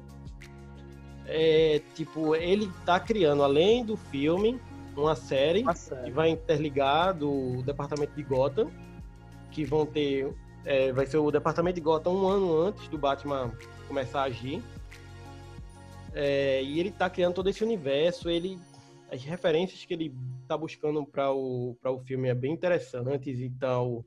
É, 1.27 1.79
tipo, 1.93 2.35
ele 2.35 2.67
tá 2.83 2.99
criando, 2.99 3.43
além 3.43 3.85
do 3.85 3.95
filme, 3.95 4.59
uma 4.95 5.13
série 5.15 5.61
Uma 5.61 5.75
série. 5.75 6.05
que 6.05 6.11
vai 6.11 6.29
interligar 6.29 7.13
do 7.13 7.61
departamento 7.61 8.13
de 8.15 8.23
Gotham, 8.23 8.71
que 9.51 9.63
vão 9.63 9.85
ter. 9.85 10.33
É, 10.65 10.91
vai 10.91 11.05
ser 11.05 11.17
o 11.17 11.31
departamento 11.31 11.75
de 11.75 11.81
Gotham 11.81 12.11
um 12.11 12.27
ano 12.27 12.57
antes 12.61 12.87
do 12.87 12.97
Batman 12.97 13.51
começar 13.87 14.21
a 14.21 14.25
agir. 14.25 14.61
É, 16.13 16.63
e 16.63 16.79
ele 16.79 16.91
tá 16.91 17.09
criando 17.09 17.35
todo 17.35 17.49
esse 17.49 17.63
universo, 17.63 18.29
ele. 18.29 18.59
As 19.09 19.23
referências 19.23 19.85
que 19.85 19.93
ele 19.93 20.13
tá 20.47 20.57
buscando 20.57 21.05
para 21.05 21.31
o, 21.31 21.77
pra 21.81 21.91
o 21.91 21.99
filme 21.99 22.27
é 22.27 22.35
bem 22.35 22.51
interessantes 22.51 23.39
e 23.39 23.49
tal. 23.51 24.05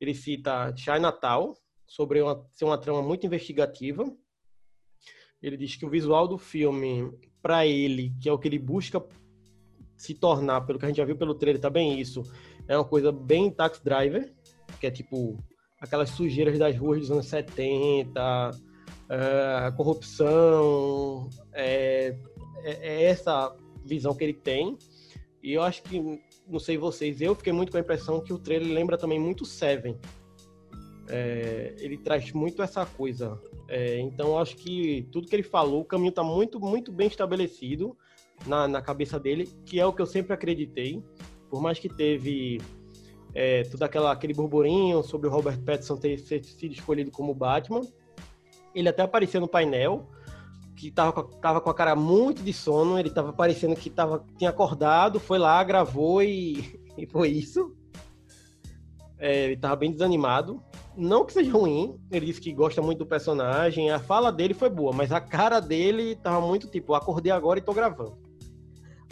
Ele 0.00 0.14
cita 0.14 0.72
Chinatown, 0.76 1.54
sobre 1.88 2.20
uma, 2.22 2.46
ser 2.52 2.64
uma 2.64 2.78
trama 2.78 3.02
muito 3.02 3.26
investigativa. 3.26 4.04
Ele 5.42 5.56
diz 5.56 5.74
que 5.74 5.86
o 5.86 5.90
visual 5.90 6.28
do 6.28 6.36
filme, 6.36 7.10
para 7.40 7.66
ele, 7.66 8.14
que 8.20 8.28
é 8.28 8.32
o 8.32 8.38
que 8.38 8.46
ele 8.46 8.58
busca 8.58 9.04
se 9.96 10.14
tornar, 10.14 10.60
pelo 10.60 10.78
que 10.78 10.84
a 10.84 10.88
gente 10.88 10.98
já 10.98 11.04
viu 11.04 11.16
pelo 11.16 11.34
trailer, 11.34 11.60
tá 11.60 11.70
bem 11.70 11.98
isso. 11.98 12.22
É 12.68 12.76
uma 12.76 12.84
coisa 12.84 13.10
bem 13.10 13.50
Tax 13.50 13.80
Driver, 13.80 14.32
que 14.78 14.86
é 14.86 14.90
tipo 14.90 15.42
aquelas 15.80 16.10
sujeiras 16.10 16.58
das 16.58 16.76
ruas 16.76 17.00
dos 17.00 17.10
anos 17.10 17.26
70, 17.26 18.50
é, 19.08 19.72
corrupção, 19.76 21.28
é, 21.52 22.16
é- 22.62 22.88
é 22.88 23.04
essa 23.04 23.54
visão 23.84 24.14
que 24.14 24.24
ele 24.24 24.34
tem. 24.34 24.76
E 25.42 25.52
eu 25.52 25.62
acho 25.62 25.82
que, 25.82 26.20
não 26.48 26.58
sei 26.58 26.76
vocês, 26.76 27.20
eu 27.20 27.34
fiquei 27.34 27.52
muito 27.52 27.70
com 27.70 27.78
a 27.78 27.80
impressão 27.80 28.20
que 28.20 28.32
o 28.32 28.38
trailer 28.38 28.72
lembra 28.72 28.98
também 28.98 29.18
muito 29.18 29.44
Seven. 29.44 29.96
É, 31.08 31.74
ele 31.78 31.96
traz 31.96 32.32
muito 32.32 32.62
essa 32.62 32.84
coisa. 32.84 33.40
É, 33.68 33.98
então 34.00 34.38
acho 34.38 34.56
que 34.56 35.06
tudo 35.10 35.26
que 35.28 35.34
ele 35.34 35.42
falou, 35.42 35.80
o 35.80 35.84
caminho 35.84 36.10
está 36.10 36.22
muito, 36.22 36.60
muito 36.60 36.92
bem 36.92 37.06
estabelecido 37.06 37.96
na, 38.46 38.68
na 38.68 38.82
cabeça 38.82 39.18
dele, 39.18 39.48
que 39.64 39.80
é 39.80 39.86
o 39.86 39.92
que 39.92 40.02
eu 40.02 40.06
sempre 40.06 40.32
acreditei. 40.34 41.02
Por 41.48 41.62
mais 41.62 41.78
que 41.78 41.88
teve 41.88 42.60
é, 43.40 43.62
aquela, 43.80 44.10
aquele 44.10 44.34
burburinho 44.34 45.00
sobre 45.04 45.28
o 45.28 45.30
Robert 45.30 45.60
Pattinson 45.60 45.96
ter, 45.96 46.20
ter 46.20 46.42
sido 46.42 46.72
escolhido 46.72 47.12
como 47.12 47.32
Batman, 47.32 47.82
ele 48.74 48.88
até 48.88 49.02
apareceu 49.02 49.40
no 49.40 49.46
painel, 49.46 50.08
que 50.74 50.90
tava, 50.90 51.12
com 51.12 51.22
tava 51.22 51.60
com 51.60 51.70
a 51.70 51.74
cara 51.74 51.94
muito 51.94 52.42
de 52.42 52.52
sono, 52.52 52.98
ele 52.98 53.10
tava 53.10 53.32
parecendo 53.32 53.76
que 53.76 53.88
tava, 53.90 54.24
tinha 54.36 54.50
acordado, 54.50 55.20
foi 55.20 55.38
lá, 55.38 55.62
gravou 55.62 56.20
e, 56.20 56.80
e 56.98 57.06
foi 57.06 57.28
isso. 57.28 57.72
É, 59.16 59.44
ele 59.44 59.56
tava 59.56 59.76
bem 59.76 59.92
desanimado. 59.92 60.60
Não 60.96 61.24
que 61.24 61.32
seja 61.32 61.52
ruim, 61.52 61.96
ele 62.10 62.26
disse 62.26 62.40
que 62.40 62.52
gosta 62.52 62.82
muito 62.82 62.98
do 62.98 63.06
personagem, 63.06 63.88
a 63.88 64.00
fala 64.00 64.32
dele 64.32 64.52
foi 64.52 64.68
boa, 64.68 64.92
mas 64.92 65.12
a 65.12 65.20
cara 65.20 65.60
dele 65.60 66.16
tava 66.16 66.44
muito 66.44 66.66
tipo, 66.66 66.92
acordei 66.92 67.30
agora 67.30 67.60
e 67.60 67.62
tô 67.62 67.72
gravando. 67.72 68.18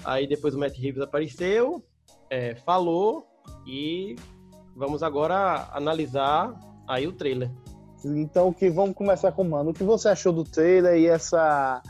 Aí 0.05 0.27
depois 0.27 0.53
o 0.53 0.59
Matt 0.59 0.77
Reeves 0.77 1.01
apareceu, 1.01 1.85
é, 2.29 2.57
falou 2.57 3.36
e 3.67 4.17
vamos 4.75 5.03
agora 5.03 5.69
analisar 5.73 6.55
aí 6.87 7.07
o 7.07 7.13
trailer. 7.13 7.51
Então, 8.05 8.53
que 8.53 8.71
vamos 8.71 8.95
começar 8.95 9.33
com 9.33 9.43
o 9.43 9.51
Mano. 9.51 9.71
O 9.71 9.75
que 9.75 9.83
você 9.83 10.09
achou 10.09 10.33
do 10.33 10.45
trailer 10.45 10.97
e 10.97 11.07
essa 11.07 11.83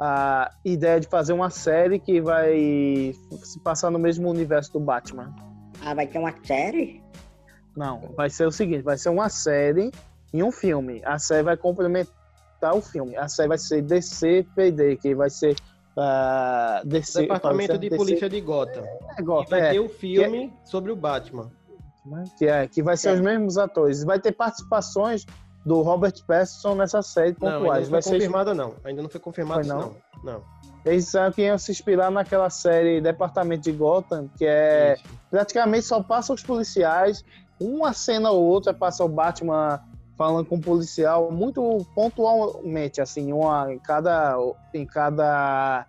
a 0.00 0.52
ideia 0.64 1.00
de 1.00 1.08
fazer 1.08 1.32
uma 1.32 1.50
série 1.50 1.98
que 1.98 2.20
vai 2.20 3.12
se 3.42 3.58
passar 3.60 3.90
no 3.90 3.98
mesmo 3.98 4.30
universo 4.30 4.72
do 4.72 4.80
Batman? 4.80 5.34
Ah, 5.84 5.92
vai 5.92 6.06
ter 6.06 6.18
uma 6.18 6.32
série? 6.44 7.02
Não, 7.76 8.00
vai 8.16 8.30
ser 8.30 8.46
o 8.46 8.52
seguinte, 8.52 8.82
vai 8.82 8.96
ser 8.96 9.08
uma 9.08 9.28
série 9.28 9.90
e 10.32 10.42
um 10.42 10.52
filme. 10.52 11.02
A 11.04 11.18
série 11.18 11.42
vai 11.42 11.56
complementar 11.56 12.74
o 12.74 12.80
filme. 12.80 13.16
A 13.16 13.28
série 13.28 13.48
vai 13.48 13.58
ser 13.58 13.82
DC 13.82 14.46
PD, 14.54 14.96
que 14.96 15.14
vai 15.14 15.30
ser 15.30 15.56
DC, 16.84 17.22
Departamento 17.22 17.72
de 17.78 17.88
DC 17.88 17.96
Polícia 17.96 18.28
de 18.28 18.40
Gotham. 18.40 18.82
é, 18.84 19.20
E 19.20 19.24
vai 19.50 19.60
é, 19.60 19.70
ter 19.72 19.80
o 19.80 19.88
filme 19.88 20.52
sobre 20.64 20.92
o 20.92 20.96
Batman. 20.96 21.50
que 22.38 22.46
é 22.46 22.66
que 22.66 22.82
vai 22.82 22.96
ser 22.96 23.10
É. 23.10 23.12
os 23.14 23.20
mesmos 23.20 23.58
atores. 23.58 24.02
Vai 24.04 24.18
ter 24.18 24.32
participações 24.32 25.26
do 25.66 25.82
Robert 25.82 26.14
Pattinson 26.26 26.74
nessa 26.74 27.02
série 27.02 27.36
Não, 27.40 27.48
ainda 27.48 27.58
pontuais. 27.60 27.84
não 27.84 27.90
vai 27.90 28.02
foi 28.02 28.12
ser 28.12 28.16
confirmado 28.18 28.54
não. 28.54 28.74
Ainda 28.84 29.02
não 29.02 29.08
foi 29.10 29.20
confirmado 29.20 29.64
Foi, 29.66 29.76
isso, 29.76 29.94
não. 30.24 30.32
Não. 30.32 30.42
Eles 30.84 31.04
disseram 31.04 31.30
que 31.32 31.42
iam 31.42 31.58
se 31.58 31.70
inspirar 31.70 32.10
naquela 32.10 32.48
série 32.48 33.00
Departamento 33.00 33.62
de 33.64 33.72
Gotham, 33.72 34.28
que 34.38 34.46
é 34.46 34.94
Isso. 34.94 35.04
praticamente 35.30 35.84
só 35.84 36.02
passa 36.02 36.32
os 36.32 36.42
policiais, 36.42 37.24
uma 37.60 37.92
cena 37.92 38.30
ou 38.30 38.42
outra 38.44 38.72
passa 38.72 39.04
o 39.04 39.08
Batman 39.08 39.80
falando 40.18 40.44
com 40.46 40.56
o 40.56 40.60
policial, 40.60 41.30
muito 41.30 41.86
pontualmente, 41.94 43.00
assim, 43.00 43.32
uma 43.32 43.72
em 43.72 43.78
cada 43.78 44.36
em 44.74 44.84
cada 44.84 45.86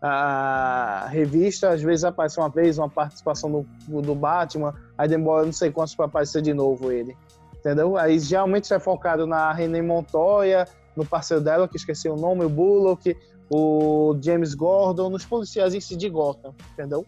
ah, 0.00 1.08
revista, 1.10 1.70
às 1.70 1.82
vezes 1.82 2.04
aparece 2.04 2.38
uma 2.38 2.48
vez 2.48 2.78
uma 2.78 2.88
participação 2.88 3.66
do, 3.88 4.00
do 4.00 4.14
Batman, 4.14 4.72
aí 4.96 5.08
demora 5.08 5.44
não 5.44 5.52
sei 5.52 5.72
quantos 5.72 5.96
para 5.96 6.06
aparecer 6.06 6.40
de 6.40 6.54
novo 6.54 6.92
ele. 6.92 7.16
Entendeu? 7.58 7.96
Aí 7.96 8.18
geralmente 8.18 8.72
é 8.72 8.78
focado 8.78 9.26
na 9.26 9.52
René 9.52 9.82
Montoya, 9.82 10.66
no 10.96 11.04
parceiro 11.04 11.42
dela, 11.42 11.68
que 11.68 11.76
esqueci 11.76 12.08
o 12.08 12.16
nome, 12.16 12.44
o 12.44 12.48
Bullock, 12.48 13.16
o 13.50 14.16
James 14.20 14.54
Gordon, 14.54 15.10
nos 15.10 15.24
policiais 15.24 15.74
em 15.74 15.80
si 15.80 15.96
de 15.96 16.08
Gotham, 16.08 16.54
entendeu? 16.72 17.04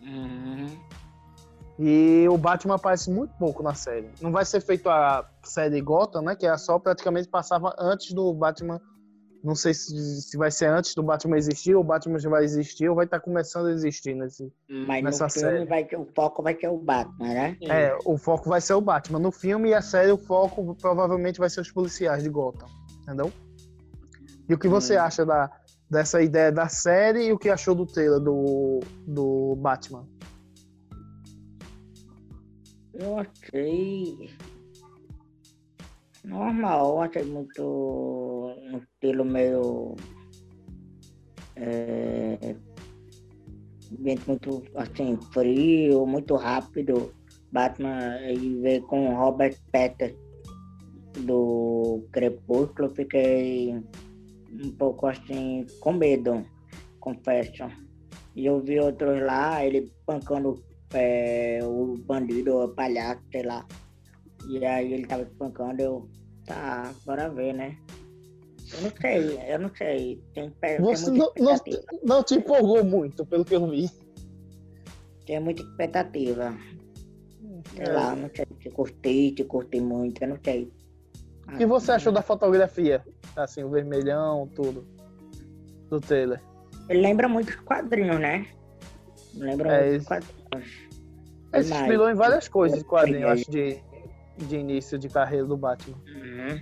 E 1.78 2.26
o 2.28 2.38
Batman 2.38 2.76
aparece 2.76 3.10
muito 3.10 3.34
pouco 3.36 3.62
na 3.62 3.74
série. 3.74 4.08
Não 4.20 4.30
vai 4.30 4.44
ser 4.44 4.60
feito 4.60 4.88
a 4.88 5.28
série 5.42 5.80
Gotham, 5.80 6.22
né? 6.22 6.36
Que 6.36 6.46
é 6.46 6.56
só 6.56 6.78
praticamente 6.78 7.28
passava 7.28 7.74
antes 7.78 8.12
do 8.12 8.32
Batman. 8.32 8.80
Não 9.42 9.54
sei 9.54 9.74
se, 9.74 10.22
se 10.22 10.36
vai 10.38 10.50
ser 10.50 10.66
antes 10.66 10.94
do 10.94 11.02
Batman 11.02 11.36
existir, 11.36 11.74
ou 11.74 11.82
o 11.82 11.84
Batman 11.84 12.18
já 12.18 12.30
vai 12.30 12.44
existir, 12.44 12.88
ou 12.88 12.96
vai 12.96 13.04
estar 13.04 13.20
começando 13.20 13.66
a 13.66 13.72
existir 13.72 14.14
nesse. 14.14 14.50
Mas 14.86 15.04
Nessa 15.04 15.24
no 15.24 15.30
filme 15.30 15.50
série. 15.50 15.64
vai 15.66 15.88
o 15.96 16.06
foco 16.14 16.42
vai 16.42 16.54
ter 16.54 16.68
o 16.68 16.78
Batman, 16.78 17.26
né? 17.26 17.56
É, 17.62 17.94
o 18.06 18.16
foco 18.16 18.48
vai 18.48 18.60
ser 18.60 18.74
o 18.74 18.80
Batman. 18.80 19.18
No 19.18 19.30
filme 19.32 19.70
e 19.70 19.74
a 19.74 19.82
série, 19.82 20.12
o 20.12 20.16
foco 20.16 20.74
provavelmente 20.76 21.38
vai 21.38 21.50
ser 21.50 21.60
os 21.60 21.70
policiais 21.70 22.22
de 22.22 22.30
Gotham. 22.30 22.68
Entendeu? 23.02 23.30
E 24.48 24.54
o 24.54 24.58
que 24.58 24.68
você 24.68 24.96
acha 24.96 25.26
da, 25.26 25.50
dessa 25.90 26.22
ideia 26.22 26.50
da 26.50 26.68
série 26.68 27.26
e 27.26 27.32
o 27.32 27.38
que 27.38 27.50
achou 27.50 27.74
do 27.74 27.84
trailer 27.84 28.20
do, 28.20 28.80
do 29.06 29.56
Batman? 29.56 30.06
Eu 32.94 33.18
achei 33.18 34.30
normal, 36.24 37.02
achei 37.02 37.24
muito 37.24 37.62
um 37.62 38.78
estilo 38.78 39.24
meio 39.24 39.96
é, 41.56 42.56
muito 44.26 44.62
assim, 44.76 45.18
frio, 45.32 46.06
muito 46.06 46.36
rápido. 46.36 47.12
Batman 47.52 48.20
e 48.32 48.60
ver 48.60 48.80
com 48.82 49.14
Robert 49.14 49.56
Pattinson 49.70 50.24
do 51.20 52.04
Crepúsculo, 52.10 52.90
fiquei 52.94 53.72
um 54.50 54.70
pouco 54.72 55.06
assim 55.06 55.64
com 55.80 55.92
medo, 55.92 56.44
confesso. 56.98 57.64
E 58.34 58.46
eu 58.46 58.60
vi 58.60 58.80
outros 58.80 59.22
lá, 59.22 59.64
ele 59.64 59.92
pancando 60.04 60.60
é, 60.94 61.60
o 61.62 61.96
bandido, 61.98 62.56
o 62.56 62.68
palhaço, 62.68 63.22
sei 63.30 63.42
lá. 63.42 63.66
E 64.48 64.64
aí 64.64 64.92
ele 64.92 65.06
tava 65.06 65.22
espancando, 65.22 65.82
eu, 65.82 66.08
tá, 66.46 66.92
bora 67.04 67.28
ver, 67.28 67.54
né? 67.54 67.76
Eu 68.72 68.82
não 68.82 68.92
sei, 69.00 69.38
eu 69.52 69.58
não 69.58 69.74
sei. 69.74 70.22
Tem, 70.34 70.50
tem 70.50 70.80
Você 70.80 71.10
não, 71.10 71.32
não, 72.02 72.22
te 72.22 72.34
empolgou 72.34 72.82
muito, 72.84 73.24
pelo 73.26 73.44
que 73.44 73.54
eu 73.54 73.68
vi. 73.68 73.90
Tem 75.26 75.40
muita 75.40 75.62
expectativa. 75.62 76.56
Sei 77.74 77.84
É. 77.86 77.92
lá, 77.92 78.14
não 78.16 78.30
sei 78.34 78.46
se 78.62 78.70
curti, 78.70 79.34
se 79.36 79.44
curti 79.44 79.80
muito, 79.80 80.22
eu 80.22 80.28
não 80.28 80.38
sei. 80.44 80.72
O 81.48 81.56
que 81.56 81.66
você 81.66 81.92
achou 81.92 82.12
da 82.12 82.22
fotografia? 82.22 83.04
Assim, 83.36 83.62
o 83.62 83.70
vermelhão, 83.70 84.48
tudo. 84.54 84.86
Do 85.88 86.00
trailer. 86.00 86.40
Ele 86.88 87.00
lembra 87.00 87.28
muito 87.28 87.50
os 87.50 87.56
quadrinhos, 87.56 88.18
né? 88.18 88.46
Lembra 89.34 89.72
É, 89.72 89.90
muito 89.90 90.00
os 90.02 90.06
quadrinhos. 90.08 90.83
Ele 91.54 91.64
se 91.64 91.74
inspirou 91.74 92.10
em 92.10 92.14
várias 92.14 92.48
coisas 92.48 92.78
de 92.78 92.84
quadrinho, 92.84 93.22
eu 93.22 93.28
É. 93.28 93.32
acho, 93.32 93.50
de, 93.50 93.78
de 94.38 94.56
início 94.56 94.98
de 94.98 95.08
carreira 95.08 95.46
do 95.46 95.56
Batman. 95.56 95.96
Uhum. 96.06 96.60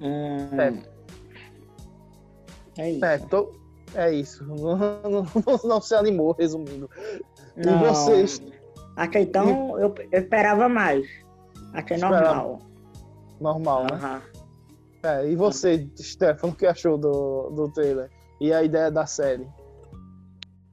Hum, 0.00 0.60
É. 2.76 2.82
é 2.82 2.90
isso. 2.90 3.04
É, 3.04 3.18
tô- 3.18 3.52
é 3.94 4.12
isso. 4.12 4.44
Não, 4.48 4.76
não- 4.76 5.58
não 5.64 5.80
se 5.80 5.94
animou, 5.94 6.32
resumindo. 6.38 6.88
E 7.56 7.64
Não, 7.64 7.78
vocês? 7.84 8.42
Achei 8.96 9.26
tão. 9.26 9.78
Eu, 9.78 9.94
eu 10.12 10.20
esperava 10.20 10.68
mais. 10.68 11.06
Achei 11.72 11.96
Esperava. 11.96 12.24
normal. 12.26 12.60
Normal, 13.40 13.82
né? 13.82 13.88
Aham. 13.92 14.22
É, 15.02 15.28
e 15.30 15.36
você, 15.36 15.86
Stefano, 15.98 16.52
o 16.52 16.56
que 16.56 16.66
achou 16.66 16.96
do, 16.96 17.50
do 17.50 17.68
trailer? 17.70 18.08
E 18.40 18.52
a 18.52 18.62
ideia 18.62 18.90
da 18.90 19.04
série? 19.06 19.46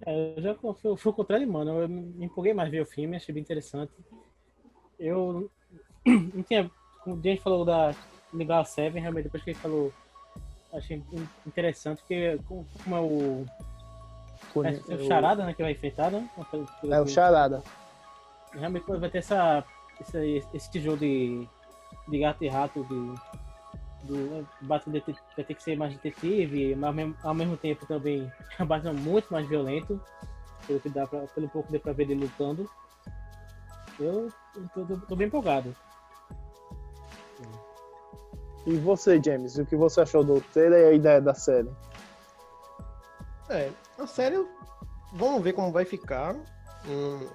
É, 0.06 0.34
eu 0.38 0.41
já 0.41 0.56
fui, 0.56 0.98
fui 0.98 1.11
o 1.11 1.14
contrário, 1.14 1.48
mano. 1.52 1.82
Eu 1.82 1.88
me 1.90 2.26
empolguei 2.26 2.53
mais 2.53 2.69
ver 2.69 2.82
o 2.82 2.86
filme, 2.86 3.15
achei 3.18 3.34
bem 3.34 3.41
interessante. 3.41 3.91
Eu 4.99 5.49
não 6.06 6.44
tinha. 6.44 6.69
Como 7.03 7.15
o 7.15 7.23
James 7.23 7.41
falou 7.41 7.65
da 7.65 7.94
ligar 8.34 8.60
a 8.61 8.65
Seven, 8.65 9.02
realmente 9.02 9.23
depois 9.26 9.44
que 9.44 9.49
ele 9.52 9.60
falou, 9.60 9.91
achei 10.73 10.98
in- 11.11 11.28
interessante, 11.45 11.99
porque 11.99 12.40
como 12.48 12.65
como 12.84 12.95
é 12.95 12.99
o. 12.99 13.45
É, 14.90 14.94
é 14.94 14.95
o 14.95 15.07
Charada, 15.07 15.45
né? 15.45 15.53
Que 15.53 15.64
vai 15.64 15.72
enfrentar, 15.72 16.11
né? 16.11 16.30
É 16.84 17.02
o 17.02 17.07
Charada. 17.07 17.64
Realmente 18.53 18.86
vai 18.86 19.10
ter 19.10 19.19
essa, 19.19 19.64
esse, 19.99 20.44
esse 20.53 20.80
jogo 20.80 20.98
de, 20.98 21.48
de 22.07 22.19
gato 22.19 22.44
e 22.44 22.49
rato, 22.49 22.84
de, 22.84 23.41
do 24.03 24.48
Batman 24.61 25.02
vai 25.36 25.45
ter 25.45 25.53
que 25.56 25.64
ser 25.64 25.76
mais 25.78 25.94
detetive, 25.94 26.76
mas 26.76 26.88
ao 26.88 26.94
mesmo, 26.94 27.18
ao 27.23 27.34
mesmo 27.34 27.57
tempo 27.57 27.86
também 27.86 28.32
é 28.57 28.64
um 28.64 28.65
Batman 28.65 28.94
muito 28.94 29.32
mais 29.32 29.48
violento, 29.48 29.99
pelo, 30.68 30.80
que 30.80 30.90
dá 30.90 31.06
pra, 31.07 31.22
pelo 31.28 31.49
pouco 31.49 31.72
deu 31.72 31.80
pra 31.80 31.94
ver 31.94 32.03
ele 32.03 32.15
lutando. 32.15 32.69
Eu 33.99 34.30
tô, 34.73 34.86
tô- 34.86 34.98
tô 34.98 35.15
bem 35.15 35.28
empolgado. 35.28 35.76
E 38.65 38.76
você, 38.78 39.19
James, 39.23 39.57
o 39.57 39.65
que 39.65 39.76
você 39.76 40.02
achou 40.02 40.23
do 40.23 40.40
trailer 40.40 40.80
e 40.82 40.90
a 40.90 40.94
ideia 40.94 41.22
da 41.22 41.34
série? 41.34 41.69
É, 43.49 43.72
a 43.98 44.06
série, 44.07 44.45
vamos 45.14 45.41
ver 45.44 45.53
como 45.53 45.72
vai 45.72 45.84
ficar. 45.84 46.36
Hum, 46.88 47.28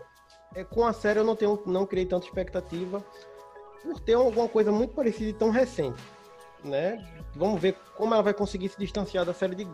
é, 0.54 0.64
com 0.64 0.84
a 0.86 0.92
série 0.92 1.18
eu 1.18 1.24
não 1.24 1.36
tenho, 1.36 1.60
não 1.66 1.84
criei 1.86 2.06
tanta 2.06 2.26
expectativa 2.26 3.04
por 3.82 4.00
ter 4.00 4.14
alguma 4.14 4.48
coisa 4.48 4.72
muito 4.72 4.94
parecida 4.94 5.30
e 5.30 5.34
tão 5.34 5.50
recente, 5.50 6.00
né? 6.64 7.04
Vamos 7.34 7.60
ver 7.60 7.76
como 7.96 8.14
ela 8.14 8.22
vai 8.22 8.34
conseguir 8.34 8.68
se 8.68 8.78
distanciar 8.78 9.24
da 9.24 9.34
série 9.34 9.54
de 9.54 9.66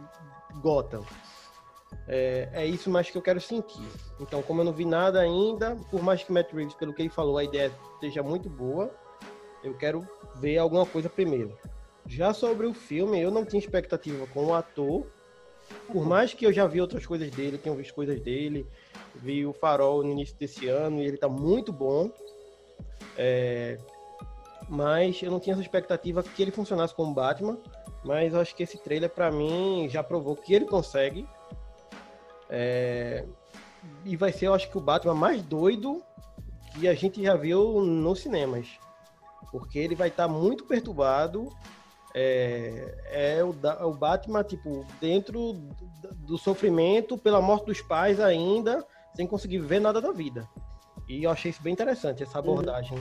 Gotham. 0.61 1.05
É, 2.09 2.49
é 2.53 2.67
isso 2.67 2.91
mais 2.91 3.11
que 3.11 3.17
eu 3.17 3.23
quero 3.23 3.41
sentir. 3.41 3.87
Então, 4.21 4.43
como 4.43 4.61
eu 4.61 4.65
não 4.65 4.73
vi 4.73 4.85
nada 4.85 5.21
ainda, 5.21 5.77
por 5.91 6.03
mais 6.03 6.23
que 6.23 6.33
Matt 6.33 6.53
Reeves, 6.53 6.75
pelo 6.75 6.93
que 6.93 7.03
ele 7.03 7.09
falou, 7.09 7.39
a 7.39 7.45
ideia 7.45 7.73
esteja 7.95 8.23
muito 8.23 8.49
boa, 8.49 8.91
eu 9.63 9.75
quero 9.75 10.07
ver 10.37 10.59
alguma 10.59 10.85
coisa 10.87 11.09
primeiro. 11.09 11.57
Já 12.07 12.35
sobre 12.35 12.67
o 12.67 12.75
filme, 12.75 13.21
eu 13.21 13.31
não 13.31 13.45
tinha 13.45 13.61
expectativa 13.61 14.27
com 14.29 14.47
o 14.47 14.55
ator, 14.55 15.07
por 15.91 16.05
mais 16.05 16.35
que 16.35 16.45
eu 16.45 16.53
já 16.53 16.67
vi 16.67 16.81
outras 16.81 17.07
coisas 17.07 17.31
dele, 17.31 17.59
tenho 17.59 17.77
visto 17.77 17.95
coisas 17.95 18.21
dele, 18.21 18.67
vi 19.15 19.47
o 19.47 19.53
Farol 19.53 20.03
no 20.03 20.11
início 20.11 20.37
desse 20.37 20.69
ano 20.69 21.01
e 21.01 21.07
ele 21.07 21.17
tá 21.17 21.29
muito 21.29 21.73
bom. 21.73 22.11
É, 23.17 23.79
mas 24.73 25.23
eu 25.23 25.31
não 25.31 25.39
tinha 25.39 25.53
essa 25.53 25.61
expectativa 25.61 26.23
que 26.23 26.41
ele 26.41 26.51
funcionasse 26.51 26.95
como 26.95 27.13
Batman, 27.13 27.59
mas 28.03 28.33
eu 28.33 28.41
acho 28.41 28.57
que 28.57 28.63
esse 28.63 28.79
trailer 28.79 29.11
pra 29.11 29.31
mim 29.31 29.87
já 29.91 30.03
provou 30.03 30.35
que 30.35 30.55
ele 30.55 30.65
consegue. 30.65 31.29
É, 32.49 33.27
e 34.03 34.17
vai 34.17 34.33
ser, 34.33 34.47
eu 34.47 34.55
acho 34.55 34.71
que 34.71 34.79
o 34.79 34.81
Batman 34.81 35.15
mais 35.15 35.43
doido 35.43 36.03
que 36.73 36.89
a 36.89 36.95
gente 36.95 37.23
já 37.23 37.35
viu 37.37 37.83
nos 37.83 38.21
cinemas. 38.21 38.67
Porque 39.51 39.79
ele 39.79 39.95
vai 39.95 40.09
estar 40.09 40.27
muito 40.27 40.65
perturbado, 40.65 41.51
é, 42.15 43.37
é 43.37 43.45
o, 43.45 43.53
da- 43.53 43.87
o 43.87 43.93
Batman, 43.93 44.43
tipo, 44.43 44.87
dentro 44.99 45.53
do, 45.53 46.15
do 46.15 46.39
sofrimento 46.39 47.19
pela 47.19 47.43
morte 47.43 47.67
dos 47.67 47.83
pais 47.83 48.19
ainda, 48.21 48.83
sem 49.15 49.27
conseguir 49.27 49.59
ver 49.59 49.81
nada 49.81 50.01
da 50.01 50.13
vida. 50.13 50.49
E 51.07 51.25
eu 51.25 51.31
achei 51.31 51.51
isso 51.51 51.63
bem 51.63 51.75
interessante, 51.75 52.23
essa 52.23 52.39
abordagem. 52.39 52.99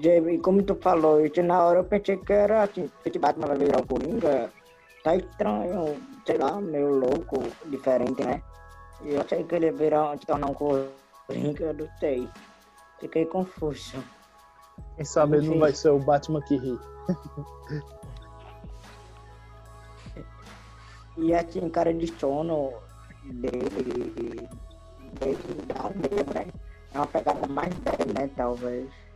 Jamie, 0.00 0.38
como 0.38 0.62
tu 0.62 0.74
falou, 0.76 1.24
isso 1.24 1.42
na 1.42 1.64
hora 1.64 1.80
eu 1.80 1.84
pensei 1.84 2.16
que 2.16 2.32
era 2.32 2.64
assim, 2.64 2.90
esse 3.04 3.18
Batman 3.18 3.46
vai 3.48 3.56
virar 3.56 3.80
o 3.80 3.86
Coringa. 3.86 4.52
Tá 5.02 5.16
estranho, 5.16 5.96
sei 6.26 6.38
lá, 6.38 6.60
meio 6.60 6.90
louco, 6.90 7.42
diferente, 7.66 8.22
né? 8.22 8.42
E 9.02 9.14
eu 9.14 9.20
achei 9.20 9.44
que 9.44 9.54
ele 9.54 9.72
virar, 9.72 10.18
se 10.18 10.26
tornar 10.26 10.50
um 10.50 10.54
Coringa, 10.54 11.64
eu 11.64 11.74
não 11.74 11.88
sei. 11.98 12.28
Fiquei 13.00 13.24
confuso. 13.26 14.02
Quem 14.96 15.04
sabe 15.04 15.38
ele 15.38 15.48
não 15.48 15.60
vai 15.60 15.72
ser 15.72 15.90
o 15.90 15.98
Batman 15.98 16.42
que 16.42 16.56
ri. 16.56 16.78
E 21.16 21.34
assim, 21.34 21.68
cara 21.70 21.92
de 21.94 22.06
sono 22.18 22.72
dele, 23.24 24.12
dele 25.20 25.66
dá 25.66 25.86
um 25.86 25.98
medo, 25.98 26.34
né? 26.34 26.46
É 26.92 26.98
uma 26.98 27.06
pegada 27.06 27.46
mais 27.48 27.74
velha, 27.74 28.12
né, 28.14 28.30
talvez. 28.36 29.07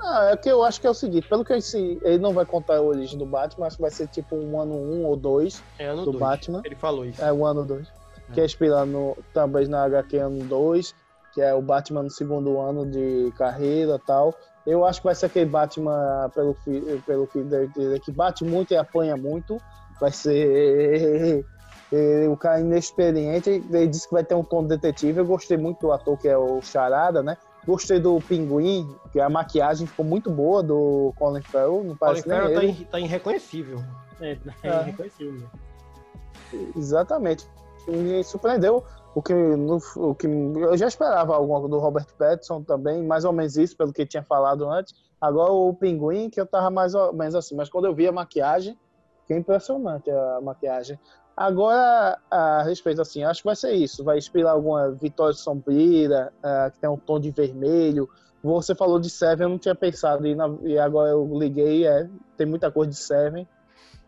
Ah, 0.00 0.30
é 0.32 0.36
que 0.36 0.48
eu 0.48 0.62
acho 0.62 0.80
que 0.80 0.86
é 0.86 0.90
o 0.90 0.94
seguinte, 0.94 1.28
pelo 1.28 1.44
que 1.44 1.52
eu 1.52 1.60
sei, 1.60 1.98
ele 2.02 2.18
não 2.18 2.32
vai 2.32 2.44
contar 2.44 2.76
a 2.76 2.82
origem 2.82 3.18
do 3.18 3.24
Batman, 3.24 3.66
acho 3.66 3.76
que 3.76 3.82
vai 3.82 3.90
ser 3.90 4.06
tipo 4.08 4.36
um 4.36 4.60
ano 4.60 4.74
1 4.74 4.92
um 4.92 5.04
ou 5.06 5.16
2 5.16 5.62
É 5.78 5.94
do 5.94 6.04
2. 6.04 6.18
Batman. 6.18 6.62
Ele 6.64 6.74
falou 6.74 7.04
isso. 7.04 7.22
É 7.22 7.32
o 7.32 7.44
ano 7.46 7.64
2. 7.64 7.86
Que 8.32 8.40
é 8.40 8.44
inspirado 8.44 8.86
no, 8.86 9.16
talvez 9.32 9.68
na 9.68 9.84
HQ 9.84 10.16
ano 10.16 10.44
2, 10.44 10.94
que 11.32 11.40
é 11.40 11.54
o 11.54 11.60
Batman 11.60 12.02
no 12.04 12.10
segundo 12.10 12.60
ano 12.60 12.86
de 12.86 13.32
carreira 13.36 13.96
e 13.96 14.06
tal. 14.06 14.34
Eu 14.66 14.84
acho 14.84 15.00
que 15.00 15.06
vai 15.06 15.14
ser 15.14 15.26
aquele 15.26 15.46
Batman, 15.46 16.30
pelo, 16.34 16.56
pelo 17.06 17.26
que 17.26 17.42
dizer, 17.42 18.00
que 18.00 18.10
bate 18.10 18.44
muito 18.44 18.72
e 18.72 18.76
apanha 18.76 19.16
muito. 19.16 19.60
Vai 20.00 20.10
ser 20.10 21.44
o 22.30 22.36
cara 22.36 22.60
inexperiente. 22.60 23.50
Ele 23.50 23.86
disse 23.86 24.08
que 24.08 24.14
vai 24.14 24.24
ter 24.24 24.34
um 24.34 24.44
tom 24.44 24.64
detetive. 24.64 25.18
Eu 25.18 25.26
gostei 25.26 25.56
muito 25.56 25.80
do 25.80 25.92
ator 25.92 26.18
que 26.18 26.28
é 26.28 26.36
o 26.36 26.62
Charada, 26.62 27.22
né? 27.22 27.36
Gostei 27.66 27.98
do 27.98 28.20
Pinguim, 28.20 28.94
que 29.12 29.20
a 29.20 29.28
maquiagem 29.30 29.86
ficou 29.86 30.04
muito 30.04 30.30
boa 30.30 30.62
do 30.62 31.12
Colin 31.16 31.42
Farrell. 31.42 31.76
Não 31.78 31.82
Colin 31.84 31.96
parece 31.98 32.28
nem 32.28 32.38
Farrell 32.38 32.54
tá, 32.56 32.62
ele. 32.64 32.72
in- 32.72 32.84
tá 32.84 33.00
irreconhecível. 33.00 33.78
É, 34.20 34.32
é, 34.62 34.68
É. 34.68 34.82
reconhecível 34.82 35.32
mesmo. 35.32 35.50
Exatamente. 36.76 37.46
Me 37.88 38.22
surpreendeu. 38.24 38.84
O 39.14 39.22
que, 39.22 39.32
no- 39.32 39.78
o 39.96 40.14
que 40.14 40.26
eu 40.26 40.76
já 40.76 40.88
esperava 40.88 41.36
algo 41.36 41.68
do 41.68 41.78
Robert 41.78 42.06
Pattinson 42.18 42.62
também, 42.62 43.02
mais 43.02 43.24
ou 43.24 43.32
menos 43.32 43.56
isso, 43.56 43.76
pelo 43.76 43.92
que 43.92 44.04
tinha 44.04 44.22
falado 44.24 44.68
antes. 44.68 44.92
Agora 45.20 45.52
o 45.52 45.72
Pinguim, 45.74 46.28
que 46.28 46.40
eu 46.40 46.46
tava 46.46 46.68
mais 46.70 46.94
ou 46.94 47.12
menos 47.12 47.34
assim, 47.34 47.54
mas 47.54 47.68
quando 47.70 47.84
eu 47.86 47.94
vi 47.94 48.08
a 48.08 48.12
maquiagem, 48.12 48.76
que 49.26 49.34
impressionante 49.34 50.10
a 50.10 50.40
maquiagem. 50.42 50.98
Agora, 51.36 52.18
a 52.30 52.62
respeito 52.62 53.02
assim, 53.02 53.24
acho 53.24 53.42
que 53.42 53.46
vai 53.48 53.56
ser 53.56 53.72
isso. 53.72 54.04
Vai 54.04 54.18
inspirar 54.18 54.52
alguma 54.52 54.92
Vitória 54.92 55.34
Sombria, 55.34 56.32
ah, 56.42 56.70
que 56.72 56.78
tem 56.78 56.88
um 56.88 56.96
tom 56.96 57.18
de 57.18 57.30
vermelho. 57.30 58.08
Você 58.42 58.74
falou 58.74 59.00
de 59.00 59.10
Seven, 59.10 59.44
eu 59.46 59.48
não 59.50 59.58
tinha 59.58 59.74
pensado, 59.74 60.26
e, 60.26 60.34
na- 60.34 60.54
e 60.62 60.78
agora 60.78 61.10
eu 61.10 61.26
liguei, 61.32 61.86
é, 61.86 62.08
tem 62.36 62.46
muita 62.46 62.70
coisa 62.70 62.90
de 62.90 62.96
Seven. 62.98 63.48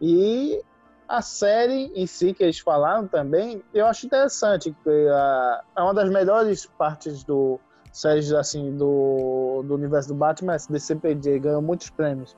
E 0.01 0.61
a 1.09 1.23
série 1.23 1.90
em 1.94 2.07
si, 2.07 2.35
que 2.35 2.43
eles 2.43 2.59
falaram 2.59 3.09
também, 3.09 3.62
eu 3.73 3.86
acho 3.86 4.07
interessante. 4.07 4.74
Que, 4.85 5.09
ah, 5.11 5.62
é 5.77 5.82
uma 5.82 5.94
das 5.94 6.11
melhores 6.11 6.66
partes 6.66 7.24
do 7.24 7.59
séries 7.93 8.31
assim, 8.32 8.77
do, 8.77 9.62
do 9.66 9.74
universo 9.74 10.09
do 10.09 10.15
Batman, 10.15 10.55
essa 10.55 10.70
DCPD, 10.70 11.39
ganhou 11.39 11.62
muitos 11.62 11.89
prêmios. 11.89 12.36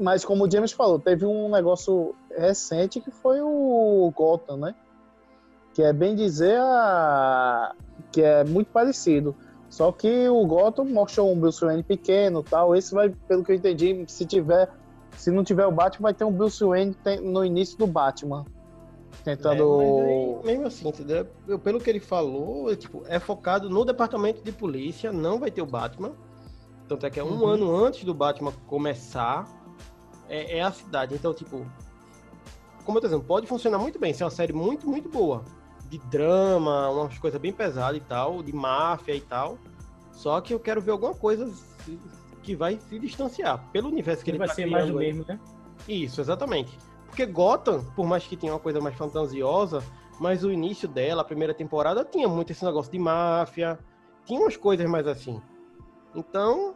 Mas 0.00 0.24
como 0.24 0.44
o 0.46 0.50
James 0.50 0.72
falou, 0.72 0.98
teve 0.98 1.24
um 1.24 1.48
negócio 1.48 2.14
recente 2.36 3.00
que 3.00 3.10
foi 3.10 3.40
o 3.40 4.12
Gotham, 4.14 4.56
né? 4.56 4.74
Que 5.74 5.82
é 5.82 5.92
bem 5.92 6.16
dizer 6.16 6.58
a... 6.60 7.72
que 8.10 8.20
é 8.22 8.42
muito 8.44 8.68
parecido. 8.72 9.34
Só 9.68 9.92
que 9.92 10.28
o 10.28 10.44
Gotham 10.46 10.84
mostrou 10.86 11.30
um 11.32 11.38
Bruce 11.38 11.64
Wayne 11.64 11.84
pequeno 11.84 12.42
tal. 12.42 12.74
Esse 12.74 12.92
vai, 12.92 13.10
pelo 13.28 13.44
que 13.44 13.52
eu 13.52 13.56
entendi, 13.56 14.04
se 14.08 14.26
tiver. 14.26 14.68
Se 15.16 15.30
não 15.30 15.44
tiver 15.44 15.66
o 15.66 15.70
Batman, 15.72 16.02
vai 16.04 16.14
ter 16.14 16.24
um 16.24 16.32
Bruce 16.32 16.64
Wayne 16.64 16.96
no 17.22 17.44
início 17.44 17.78
do 17.78 17.86
Batman. 17.86 18.44
Tentando. 19.22 20.40
É, 20.42 20.46
mesmo 20.46 20.66
assim, 20.66 20.88
entendeu? 20.88 21.26
Eu- 21.46 21.58
pelo 21.58 21.78
que 21.78 21.88
ele 21.90 22.00
falou, 22.00 22.72
é, 22.72 22.76
tipo, 22.76 23.02
é 23.06 23.18
focado 23.20 23.68
no 23.70 23.84
departamento 23.84 24.42
de 24.42 24.50
polícia, 24.50 25.12
não 25.12 25.38
vai 25.38 25.50
ter 25.50 25.62
o 25.62 25.66
Batman. 25.66 26.12
Tanto 26.88 27.06
é 27.06 27.10
que 27.10 27.20
é 27.20 27.24
um 27.24 27.40
Uhum. 27.42 27.46
ano 27.46 27.76
antes 27.84 28.02
do 28.02 28.14
Batman 28.14 28.52
começar, 28.66 29.46
é, 30.30 30.58
é 30.58 30.62
a 30.62 30.70
cidade. 30.70 31.14
Então, 31.14 31.34
tipo, 31.34 31.66
como 32.84 32.98
eu 32.98 33.02
tô 33.02 33.08
dizendo, 33.08 33.24
pode 33.24 33.46
funcionar 33.46 33.78
muito 33.78 33.98
bem, 33.98 34.14
ser 34.14 34.24
uma 34.24 34.30
série 34.30 34.52
muito, 34.52 34.88
muito 34.88 35.08
boa. 35.08 35.44
De 35.88 35.98
drama, 35.98 36.88
umas 36.90 37.18
coisas 37.18 37.40
bem 37.40 37.52
pesadas 37.52 37.98
e 37.98 38.00
tal, 38.00 38.42
de 38.42 38.52
máfia 38.54 39.14
e 39.14 39.20
tal. 39.20 39.58
Só 40.12 40.40
que 40.40 40.54
eu 40.54 40.60
quero 40.60 40.80
ver 40.80 40.92
alguma 40.92 41.14
coisa 41.14 41.52
que 42.42 42.54
vai 42.54 42.78
se 42.78 42.98
distanciar. 42.98 43.68
Pelo 43.72 43.88
universo 43.88 44.24
que 44.24 44.30
Ele 44.30 44.36
ele, 44.36 44.38
vai 44.38 44.48
tá 44.48 44.54
ser 44.54 44.66
mais 44.66 44.86
do 44.86 44.94
mesmo, 44.94 45.24
né? 45.26 45.38
Isso, 45.88 46.20
exatamente. 46.20 46.78
Porque 47.06 47.26
Gotham, 47.26 47.84
por 47.96 48.06
mais 48.06 48.24
que 48.24 48.36
tenha 48.36 48.52
uma 48.52 48.60
coisa 48.60 48.80
mais 48.80 48.96
fantasiosa, 48.96 49.82
mas 50.20 50.44
o 50.44 50.52
início 50.52 50.86
dela, 50.86 51.22
a 51.22 51.24
primeira 51.24 51.52
temporada, 51.52 52.04
tinha 52.04 52.28
muito 52.28 52.52
esse 52.52 52.64
negócio 52.64 52.92
de 52.92 52.98
máfia, 52.98 53.78
tinha 54.24 54.40
umas 54.40 54.56
coisas 54.56 54.88
mais 54.88 55.06
assim. 55.08 55.40
Então, 56.14 56.74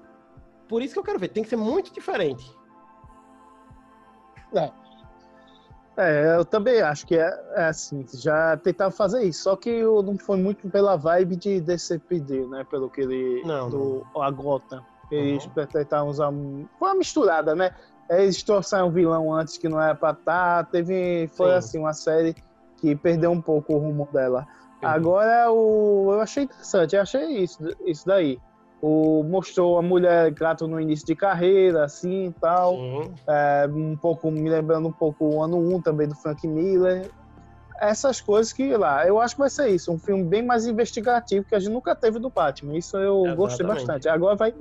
por 0.69 0.83
isso 0.83 0.95
que 0.95 0.99
eu 0.99 1.05
quero 1.05 1.19
ver, 1.19 1.29
tem 1.29 1.45
que 1.45 1.51
ser 1.51 1.57
muito 1.57 1.93
diferente. 1.93 2.51
É. 4.55 4.71
É, 5.97 6.37
eu 6.37 6.45
também 6.45 6.81
acho 6.83 7.07
que 7.07 7.17
é, 7.17 7.33
é 7.55 7.67
assim, 7.67 8.05
já 8.15 8.57
tentava 8.57 8.91
fazer 8.91 9.23
isso, 9.23 9.45
só 9.45 9.55
que 9.55 9.71
eu 9.71 10.03
não 10.03 10.19
foi 10.19 10.37
muito 10.37 10.69
pela 10.69 10.97
vibe 10.97 11.37
de 11.37 11.61
DCPD, 11.61 12.47
né? 12.49 12.65
Pelo 12.69 12.91
que 12.91 13.01
ele. 13.03 13.43
Não, 13.45 13.71
do, 13.71 14.07
A 14.17 14.29
Gotham. 14.31 14.83
Eles 15.11 15.45
Uhum. 15.47 15.67
tentaram 15.67 16.09
usar. 16.09 16.31
um- 16.31 16.67
Foi 16.79 16.89
uma 16.89 16.95
misturada, 16.97 17.55
né? 17.55 17.71
Eles 18.11 18.43
trouxeram 18.43 18.89
um 18.89 18.91
vilão 18.91 19.33
antes 19.33 19.57
que 19.57 19.69
não 19.69 19.81
era 19.81 19.95
pra 19.95 20.11
estar. 20.11 20.65
Teve. 20.71 21.29
Foi 21.37 21.51
Sim. 21.51 21.55
assim, 21.57 21.79
uma 21.79 21.93
série 21.93 22.35
que 22.79 22.97
perdeu 22.97 23.31
um 23.31 23.41
pouco 23.41 23.75
o 23.75 23.79
rumo 23.79 24.09
dela. 24.13 24.45
Uhum. 24.83 24.89
Agora 24.89 25.53
o. 25.53 26.09
Eu 26.15 26.21
achei 26.21 26.43
interessante, 26.45 26.97
eu 26.97 27.03
achei 27.03 27.25
isso, 27.39 27.59
isso 27.87 28.05
daí. 28.05 28.41
O, 28.86 29.24
mostrou 29.24 29.78
a 29.78 29.82
mulher 29.82 30.31
gato 30.31 30.69
no 30.69 30.78
início 30.78 31.06
de 31.06 31.16
carreira, 31.16 31.85
assim 31.85 32.27
e 32.27 32.32
tal. 32.32 32.77
É, 33.27 33.66
um 33.66 33.97
pouco, 33.97 34.31
me 34.31 34.47
lembrando 34.51 34.89
um 34.89 34.93
pouco 34.93 35.24
o 35.24 35.43
ano 35.43 35.56
1 35.56 35.81
também 35.81 36.06
do 36.06 36.15
Frank 36.15 36.47
Miller. 36.47 37.11
Essas 37.81 38.20
coisas 38.20 38.52
que 38.52 38.77
lá, 38.77 39.06
eu 39.06 39.19
acho 39.19 39.36
que 39.36 39.40
vai 39.40 39.48
ser 39.48 39.69
isso, 39.69 39.90
um 39.90 39.98
filme 39.98 40.23
bem 40.23 40.43
mais 40.43 40.66
investigativo 40.66 41.47
que 41.47 41.55
a 41.55 41.59
gente 41.59 41.73
nunca 41.73 41.97
teve 41.97 42.19
do 42.19 42.28
Batman. 42.28 42.77
Isso 42.77 42.98
eu 42.98 43.23
gostei 43.35 43.65
Exatamente. 43.65 43.86
bastante. 43.86 44.09
Agora 44.11 44.36
vai, 44.36 44.55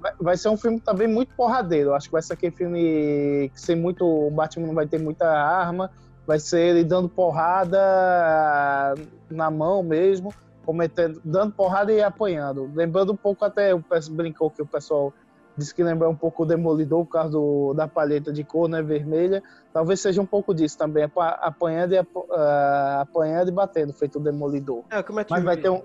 vai, 0.00 0.12
vai 0.18 0.36
ser 0.38 0.48
um 0.48 0.56
filme 0.56 0.80
também 0.80 1.06
muito 1.06 1.34
porradeiro. 1.36 1.90
Eu 1.90 1.94
acho 1.94 2.06
que 2.06 2.12
vai 2.12 2.22
ser 2.22 2.32
aquele 2.32 2.56
filme 2.56 3.50
que 3.52 3.60
sem 3.60 3.76
muito. 3.76 4.06
O 4.06 4.30
Batman 4.30 4.68
não 4.68 4.74
vai 4.74 4.86
ter 4.86 4.98
muita 4.98 5.28
arma, 5.28 5.90
vai 6.26 6.40
ser 6.40 6.60
ele 6.60 6.82
dando 6.82 7.10
porrada 7.10 8.94
na 9.30 9.50
mão 9.50 9.82
mesmo, 9.82 10.32
cometendo, 10.64 11.20
dando 11.24 11.52
porrada 11.52 11.92
e 11.92 12.02
apanhando. 12.02 12.70
Lembrando 12.74 13.12
um 13.12 13.16
pouco 13.16 13.44
até, 13.44 13.74
o 13.74 13.82
pessoal 13.82 14.16
brincou 14.16 14.50
que 14.50 14.62
o 14.62 14.66
pessoal 14.66 15.12
disse 15.56 15.72
que 15.74 15.84
lembra 15.84 16.08
um 16.08 16.16
pouco 16.16 16.42
o 16.42 16.46
Demolidor 16.46 17.04
por 17.04 17.12
causa 17.12 17.30
do, 17.30 17.72
da 17.74 17.86
palheta 17.86 18.32
de 18.32 18.42
cor, 18.42 18.68
né, 18.68 18.82
vermelha. 18.82 19.42
Talvez 19.72 20.00
seja 20.00 20.20
um 20.20 20.26
pouco 20.26 20.52
disso 20.52 20.76
também, 20.76 21.04
apa- 21.04 21.38
apanhando 21.40 21.92
e, 21.92 21.98
apo- 21.98 22.26
ah, 22.32 23.00
apanhando 23.02 23.48
e 23.48 23.52
batendo, 23.52 23.92
feito 23.92 24.18
o 24.18 24.22
Demolidor. 24.22 24.82
É 24.90 24.98
o 24.98 25.04
que 25.04 25.12
o 25.12 25.14
Matt 25.14 25.30
Mas 25.30 25.44
vai 25.44 25.56
ter 25.56 25.68
um... 25.70 25.82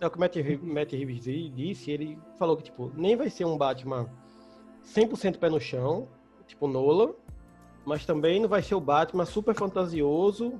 É 0.00 0.06
o 0.06 0.10
que 0.10 0.16
o 0.16 0.20
Matt, 0.20 0.36
Reeves- 0.36 0.62
Matt 0.62 0.92
Reeves 0.92 1.20
di- 1.24 1.48
disse, 1.50 1.90
ele 1.90 2.16
falou 2.38 2.56
que, 2.56 2.62
tipo, 2.62 2.92
nem 2.94 3.16
vai 3.16 3.28
ser 3.28 3.44
um 3.44 3.58
Batman 3.58 4.06
100% 4.94 5.38
pé 5.38 5.50
no 5.50 5.60
chão, 5.60 6.06
tipo 6.46 6.68
Nola, 6.68 7.12
mas 7.84 8.06
também 8.06 8.40
não 8.40 8.48
vai 8.48 8.62
ser 8.62 8.76
o 8.76 8.80
Batman 8.80 9.24
super 9.24 9.54
fantasioso, 9.56 10.54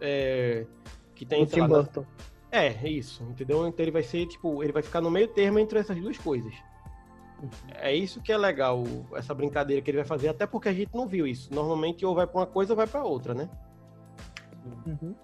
é, 0.00 0.66
que 1.14 1.24
tem, 1.24 1.44
Tim 1.46 1.60
lá, 1.60 1.68
Burton. 1.68 2.04
É, 2.52 2.88
isso, 2.88 3.22
entendeu? 3.24 3.66
Então 3.68 3.82
ele 3.84 3.92
vai 3.92 4.02
ser, 4.02 4.26
tipo, 4.26 4.62
ele 4.62 4.72
vai 4.72 4.82
ficar 4.82 5.00
no 5.00 5.10
meio 5.10 5.28
termo 5.28 5.58
entre 5.58 5.78
essas 5.78 5.96
duas 6.00 6.18
coisas. 6.18 6.52
É 7.76 7.94
isso 7.94 8.20
que 8.20 8.30
é 8.32 8.36
legal, 8.36 8.84
essa 9.14 9.32
brincadeira 9.32 9.80
que 9.80 9.90
ele 9.90 9.98
vai 9.98 10.06
fazer, 10.06 10.28
até 10.28 10.46
porque 10.46 10.68
a 10.68 10.72
gente 10.72 10.90
não 10.94 11.06
viu 11.06 11.26
isso. 11.26 11.52
Normalmente 11.54 12.04
ou 12.04 12.14
vai 12.14 12.26
pra 12.26 12.40
uma 12.40 12.46
coisa 12.46 12.72
ou 12.72 12.76
vai 12.76 12.86
pra 12.86 13.02
outra, 13.04 13.32
né? 13.34 13.48
Uhum. 14.86 15.14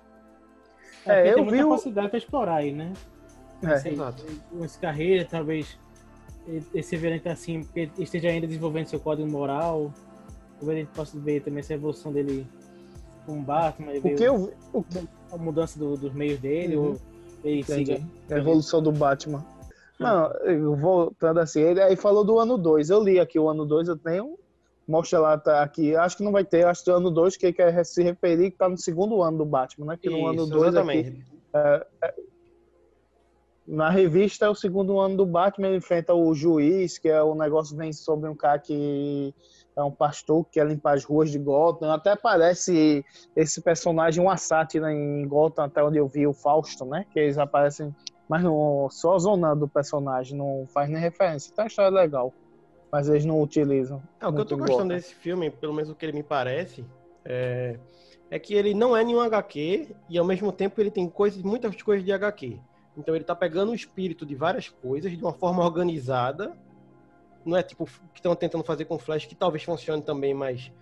É, 1.04 1.28
É, 1.28 1.30
eu 1.30 1.34
tem 1.34 1.44
muita 1.44 1.56
vi 1.58 1.64
o- 1.64 1.70
facilidade 1.70 2.08
pra 2.08 2.18
explorar 2.18 2.54
aí, 2.56 2.72
né? 2.72 2.92
É. 3.62 3.74
Esse, 3.74 3.88
Exato. 3.90 4.24
esse 4.62 4.78
carreira, 4.78 5.24
talvez 5.24 5.78
esse 6.74 6.96
variante 6.96 7.28
assim, 7.28 7.62
porque 7.62 7.90
esteja 7.98 8.28
ainda 8.28 8.46
desenvolvendo 8.46 8.86
seu 8.86 9.00
código 9.00 9.28
moral. 9.28 9.92
Talvez 10.58 10.78
a 10.78 10.80
gente 10.82 10.94
possa 10.94 11.18
ver 11.18 11.42
também 11.42 11.60
essa 11.60 11.74
evolução 11.74 12.12
dele 12.12 12.46
com 13.26 13.38
o 13.40 13.42
Batman, 13.42 13.92
O 13.92 14.00
ver 14.00 14.14
que 14.14 14.22
eu 14.24 14.38
vi- 14.46 14.52
o 14.72 14.82
que- 14.82 15.08
a 15.32 15.36
mudança 15.36 15.78
do- 15.78 15.96
dos 15.96 16.12
meios 16.14 16.38
dele, 16.38 16.76
Uhum. 16.76 16.90
ou 16.92 16.96
Entendi. 17.50 17.96
siga. 17.96 18.06
A 18.30 18.38
evolução 18.38 18.82
do 18.82 18.92
Batman. 18.92 19.44
Não, 19.98 20.30
voltando 20.76 21.40
assim, 21.40 21.60
ele 21.60 21.80
aí 21.80 21.96
falou 21.96 22.22
do 22.24 22.38
ano 22.38 22.58
2. 22.58 22.90
Eu 22.90 23.02
li 23.02 23.18
aqui 23.18 23.38
o 23.38 23.48
ano 23.48 23.64
2, 23.64 23.88
eu 23.88 23.96
tenho. 23.96 24.38
Mostra 24.86 25.18
lá, 25.18 25.38
tá 25.38 25.62
aqui. 25.62 25.96
Acho 25.96 26.18
que 26.18 26.22
não 26.22 26.32
vai 26.32 26.44
ter, 26.44 26.64
acho 26.64 26.84
que 26.84 26.90
o 26.90 26.94
ano 26.94 27.10
2, 27.10 27.36
que 27.36 27.46
ele 27.46 27.52
quer 27.52 27.84
se 27.84 28.02
referir 28.02 28.50
que 28.50 28.58
tá 28.58 28.68
no 28.68 28.78
segundo 28.78 29.22
ano 29.22 29.38
do 29.38 29.44
Batman, 29.44 29.86
né? 29.86 29.98
Que 30.00 30.10
no 30.10 30.26
ano 30.26 30.42
Isso, 30.42 30.50
2 30.50 30.76
aqui. 30.76 30.98
exatamente. 30.98 31.26
Na 33.66 33.90
revista 33.90 34.46
é 34.46 34.48
o 34.48 34.54
segundo 34.54 35.00
ano 35.00 35.16
do 35.16 35.26
Batman, 35.26 35.68
ele 35.68 35.78
enfrenta 35.78 36.14
o 36.14 36.32
juiz, 36.34 36.98
que 36.98 37.08
é 37.08 37.20
o 37.20 37.34
negócio 37.34 37.76
vem 37.76 37.92
sobre 37.92 38.30
um 38.30 38.34
cara 38.34 38.60
que 38.60 39.34
é 39.76 39.82
um 39.82 39.90
pastor 39.90 40.44
que 40.44 40.52
quer 40.52 40.66
limpar 40.66 40.94
as 40.94 41.04
ruas 41.04 41.30
de 41.30 41.38
Gotham. 41.38 41.92
Até 41.92 42.12
aparece 42.12 43.04
esse 43.36 43.60
personagem, 43.60 44.24
uma 44.24 44.36
sátira 44.36 44.90
em 44.90 45.26
Gotham, 45.28 45.64
até 45.64 45.84
onde 45.84 45.98
eu 45.98 46.08
vi 46.08 46.26
o 46.26 46.32
Fausto, 46.32 46.86
né? 46.86 47.04
Que 47.12 47.20
eles 47.20 47.36
aparecem, 47.36 47.94
mas 48.26 48.42
não, 48.42 48.88
só 48.90 49.18
zonando 49.18 49.66
o 49.66 49.68
personagem, 49.68 50.36
não 50.36 50.66
faz 50.68 50.88
nem 50.88 50.98
referência. 50.98 51.50
Então 51.52 51.64
a 51.64 51.68
história 51.68 51.94
é 51.94 52.00
legal, 52.00 52.32
mas 52.90 53.08
eles 53.08 53.26
não 53.26 53.40
utilizam. 53.42 54.02
É, 54.18 54.26
o 54.26 54.32
que 54.32 54.40
eu 54.40 54.46
tô 54.46 54.56
gostando 54.56 54.94
desse 54.94 55.14
filme, 55.14 55.50
pelo 55.50 55.74
menos 55.74 55.90
o 55.90 55.94
que 55.94 56.06
ele 56.06 56.16
me 56.16 56.22
parece, 56.22 56.82
é, 57.22 57.78
é 58.30 58.38
que 58.38 58.54
ele 58.54 58.72
não 58.72 58.96
é 58.96 59.04
nenhum 59.04 59.20
HQ 59.20 59.94
e 60.08 60.18
ao 60.18 60.24
mesmo 60.24 60.50
tempo 60.52 60.80
ele 60.80 60.90
tem 60.90 61.06
coisas, 61.06 61.42
muitas 61.42 61.80
coisas 61.82 62.02
de 62.02 62.12
HQ. 62.12 62.58
Então 62.96 63.14
ele 63.14 63.24
tá 63.24 63.34
pegando 63.34 63.72
o 63.72 63.74
espírito 63.74 64.24
de 64.24 64.34
várias 64.34 64.70
coisas 64.70 65.12
de 65.12 65.22
uma 65.22 65.34
forma 65.34 65.62
organizada. 65.62 66.56
Não 67.46 67.56
é 67.56 67.62
tipo 67.62 67.84
o 67.84 67.86
que 67.86 68.18
estão 68.18 68.34
tentando 68.34 68.64
fazer 68.64 68.84
com 68.84 68.98
Flash, 68.98 69.24
que 69.24 69.34
talvez 69.36 69.62
funcione 69.62 70.02
também, 70.02 70.34
mas 70.34 70.72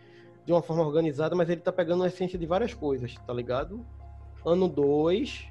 de 0.47 0.53
uma 0.53 0.62
forma 0.62 0.82
organizada, 0.82 1.36
mas 1.36 1.49
ele 1.49 1.61
tá 1.61 1.70
pegando 1.70 2.03
a 2.05 2.07
essência 2.07 2.39
de 2.39 2.47
várias 2.47 2.73
coisas, 2.73 3.15
tá 3.27 3.32
ligado? 3.32 3.85
Ano 4.45 4.69
2, 4.69 5.47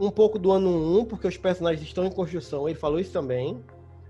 um 0.00 0.10
pouco 0.10 0.38
do 0.38 0.50
ano 0.50 0.70
1, 0.70 0.98
um, 0.98 1.04
porque 1.04 1.26
os 1.26 1.36
personagens 1.36 1.86
estão 1.86 2.04
em 2.04 2.10
construção, 2.10 2.68
ele 2.68 2.78
falou 2.78 2.98
isso 2.98 3.12
também. 3.12 3.62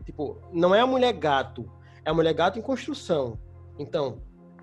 Tipo, 0.04 0.38
não 0.52 0.74
é 0.74 0.80
a 0.80 0.86
mulher 0.86 1.12
gato, 1.12 1.70
é 2.04 2.10
a 2.10 2.14
mulher 2.14 2.32
gato 2.32 2.58
em 2.58 2.62
construção. 2.62 3.38
Então, 3.78 4.18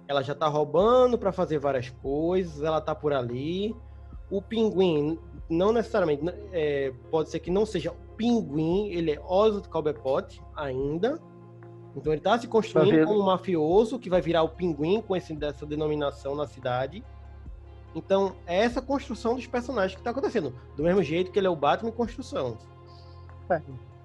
ela 0.07 0.21
já 0.21 0.33
tá 0.33 0.47
roubando 0.47 1.17
pra 1.17 1.31
fazer 1.31 1.59
várias 1.59 1.89
coisas, 1.89 2.63
ela 2.63 2.79
tá 2.79 2.95
por 2.95 3.13
ali. 3.13 3.75
O 4.29 4.41
pinguim, 4.41 5.19
não 5.49 5.71
necessariamente, 5.71 6.23
é, 6.51 6.93
pode 7.09 7.29
ser 7.29 7.39
que 7.39 7.51
não 7.51 7.65
seja 7.65 7.91
o 7.91 8.15
pinguim, 8.15 8.89
ele 8.89 9.11
é 9.11 9.19
Oswald 9.19 9.67
Cobblepot 9.69 10.41
ainda. 10.55 11.19
Então 11.97 12.13
ele 12.13 12.21
tá 12.21 12.37
se 12.37 12.45
Tá 12.45 12.51
construindo 12.51 12.91
vendo? 12.95 13.07
como 13.07 13.19
um 13.21 13.25
mafioso 13.25 13.97
que 13.99 14.09
vai 14.09 14.21
virar 14.21 14.43
o 14.43 14.49
pinguim 14.49 15.01
com 15.01 15.15
esse, 15.15 15.33
dessa 15.35 15.65
denominação 15.65 16.35
na 16.35 16.45
cidade. 16.45 17.03
Então, 17.95 18.33
é 18.45 18.57
essa 18.63 18.81
construção 18.81 19.33
dos 19.35 19.47
personagens 19.47 19.95
que 19.97 20.03
tá 20.03 20.11
acontecendo. 20.11 20.53
Do 20.75 20.83
mesmo 20.83 21.01
jeito 21.01 21.31
que 21.31 21.39
ele 21.39 21.47
é 21.47 21.49
o 21.49 21.55
Batman 21.55 21.89
em 21.89 21.93
construção. 21.93 22.57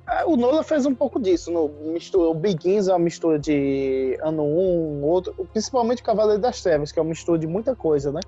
É, 0.08 0.24
o 0.24 0.36
Nolan 0.36 0.62
fez 0.62 0.86
um 0.86 0.94
pouco 0.94 1.20
disso. 1.20 1.50
No, 1.52 1.68
mistura, 1.92 2.28
o 2.30 2.34
Begins 2.34 2.88
é 2.88 2.92
uma 2.92 2.98
mistura 2.98 3.38
de 3.38 4.18
ano 4.22 4.42
1, 4.42 4.46
um, 4.46 5.04
outro, 5.04 5.32
principalmente 5.52 6.02
Cavaleiro 6.02 6.40
das 6.40 6.62
Trevas, 6.62 6.90
que 6.90 6.98
é 6.98 7.02
uma 7.02 7.08
mistura 7.10 7.38
de 7.38 7.46
muita 7.46 7.76
coisa, 7.76 8.10
né? 8.10 8.20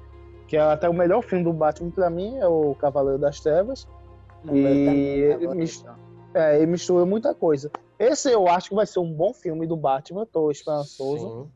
Que 0.46 0.56
é 0.56 0.60
até 0.60 0.88
o 0.88 0.94
melhor 0.94 1.22
filme 1.22 1.42
do 1.42 1.52
Batman 1.52 1.90
pra 1.90 2.10
mim 2.10 2.36
é 2.36 2.46
o 2.46 2.74
Cavaleiro 2.74 3.18
das 3.18 3.40
Trevas. 3.40 3.88
Não, 4.44 4.54
E 4.54 5.32
agora, 5.32 5.54
mis- 5.54 5.80
então. 5.80 5.94
É, 6.34 6.56
ele 6.56 6.66
mistura 6.66 7.06
muita 7.06 7.34
coisa. 7.34 7.70
Esse 7.98 8.30
eu 8.30 8.48
acho 8.48 8.70
que 8.70 8.74
vai 8.74 8.86
ser 8.86 8.98
um 8.98 9.12
bom 9.12 9.32
filme 9.32 9.66
do 9.66 9.76
Batman, 9.76 10.26
tô 10.26 10.50
esperançoso. 10.50 11.44
Sim. 11.44 11.50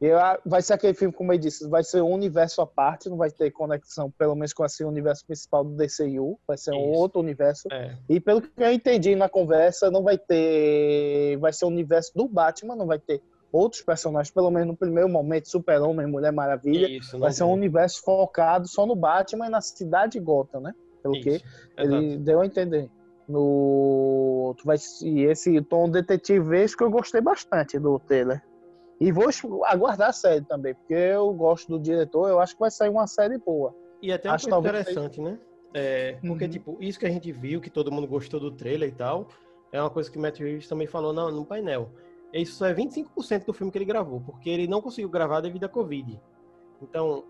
E 0.00 0.10
vai 0.46 0.62
ser 0.62 0.74
aquele 0.74 0.94
filme, 0.94 1.12
como 1.12 1.32
eu 1.32 1.38
disse, 1.38 1.68
vai 1.68 1.82
ser 1.82 2.00
um 2.02 2.12
universo 2.12 2.60
à 2.62 2.66
parte, 2.66 3.08
não 3.08 3.16
vai 3.16 3.32
ter 3.32 3.50
conexão, 3.50 4.12
pelo 4.12 4.36
menos 4.36 4.52
com 4.52 4.64
esse 4.64 4.84
universo 4.84 5.26
principal 5.26 5.64
do 5.64 5.76
DCU, 5.76 6.38
vai 6.46 6.56
ser 6.56 6.72
um 6.72 6.92
Isso. 6.92 7.00
outro 7.00 7.20
universo. 7.20 7.66
É. 7.72 7.96
E 8.08 8.20
pelo 8.20 8.40
que 8.40 8.50
eu 8.56 8.72
entendi 8.72 9.16
na 9.16 9.28
conversa, 9.28 9.90
não 9.90 10.04
vai 10.04 10.16
ter. 10.16 11.36
Vai 11.38 11.52
ser 11.52 11.64
o 11.64 11.68
universo 11.68 12.12
do 12.14 12.28
Batman, 12.28 12.76
não 12.76 12.86
vai 12.86 13.00
ter 13.00 13.20
outros 13.50 13.82
personagens, 13.82 14.32
pelo 14.32 14.50
menos 14.52 14.68
no 14.68 14.76
primeiro 14.76 15.08
momento, 15.08 15.48
Super-Homem, 15.48 16.06
Mulher 16.06 16.32
Maravilha. 16.32 16.86
Isso, 16.88 17.18
vai 17.18 17.32
ser 17.32 17.42
um 17.42 17.52
universo 17.52 18.00
focado 18.02 18.68
só 18.68 18.86
no 18.86 18.94
Batman 18.94 19.46
e 19.46 19.50
na 19.50 19.60
cidade 19.60 20.12
de 20.12 20.20
Gotham, 20.20 20.60
né? 20.60 20.74
Pelo 21.02 21.16
Isso, 21.16 21.24
que 21.24 21.30
exato. 21.30 21.44
ele 21.76 22.18
deu 22.18 22.40
a 22.40 22.46
entender. 22.46 22.88
No. 23.28 24.54
Tu 24.58 24.64
vai... 24.64 24.76
E 25.02 25.22
esse 25.24 25.60
tom 25.62 25.90
detetivesco 25.90 26.82
eu 26.82 26.90
gostei 26.90 27.20
bastante 27.20 27.78
do 27.78 27.98
trailer. 27.98 28.42
E 29.00 29.12
vou 29.12 29.26
aguardar 29.64 30.08
a 30.08 30.12
série 30.12 30.44
também, 30.44 30.74
porque 30.74 30.94
eu 30.94 31.32
gosto 31.32 31.68
do 31.68 31.78
diretor, 31.78 32.28
eu 32.28 32.40
acho 32.40 32.54
que 32.54 32.60
vai 32.60 32.70
sair 32.70 32.88
uma 32.88 33.06
série 33.06 33.38
boa. 33.38 33.72
E 34.02 34.12
até 34.12 34.28
uma 34.28 34.34
Acho 34.34 34.48
coisa 34.48 34.62
talvez 34.62 34.80
interessante, 34.88 35.20
né? 35.20 35.38
É, 35.74 36.18
porque, 36.26 36.44
Uhum. 36.44 36.50
tipo, 36.50 36.76
isso 36.80 36.98
que 36.98 37.06
a 37.06 37.10
gente 37.10 37.30
viu, 37.30 37.60
que 37.60 37.70
todo 37.70 37.92
mundo 37.92 38.08
gostou 38.08 38.40
do 38.40 38.50
trailer 38.50 38.88
e 38.88 38.92
tal, 38.92 39.28
é 39.70 39.80
uma 39.80 39.90
coisa 39.90 40.10
que 40.10 40.18
o 40.18 40.20
Matt 40.20 40.38
Reeves 40.40 40.66
também 40.66 40.86
falou 40.86 41.12
no, 41.12 41.30
no 41.30 41.44
painel. 41.44 41.90
Isso 42.32 42.54
só 42.54 42.66
é 42.66 42.74
25% 42.74 43.44
do 43.44 43.52
filme 43.52 43.70
que 43.70 43.78
ele 43.78 43.84
gravou, 43.84 44.20
porque 44.20 44.50
ele 44.50 44.66
não 44.66 44.80
conseguiu 44.82 45.08
gravar 45.08 45.40
devido 45.40 45.64
à 45.64 45.68
Covid. 45.68 46.20
Então, 46.82 47.24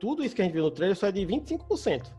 tudo 0.00 0.24
isso 0.24 0.34
que 0.34 0.42
a 0.42 0.44
gente 0.44 0.54
viu 0.54 0.64
no 0.64 0.70
trailer 0.70 0.96
só 0.96 1.08
é 1.08 1.12
de 1.12 1.24
25%, 1.26 2.10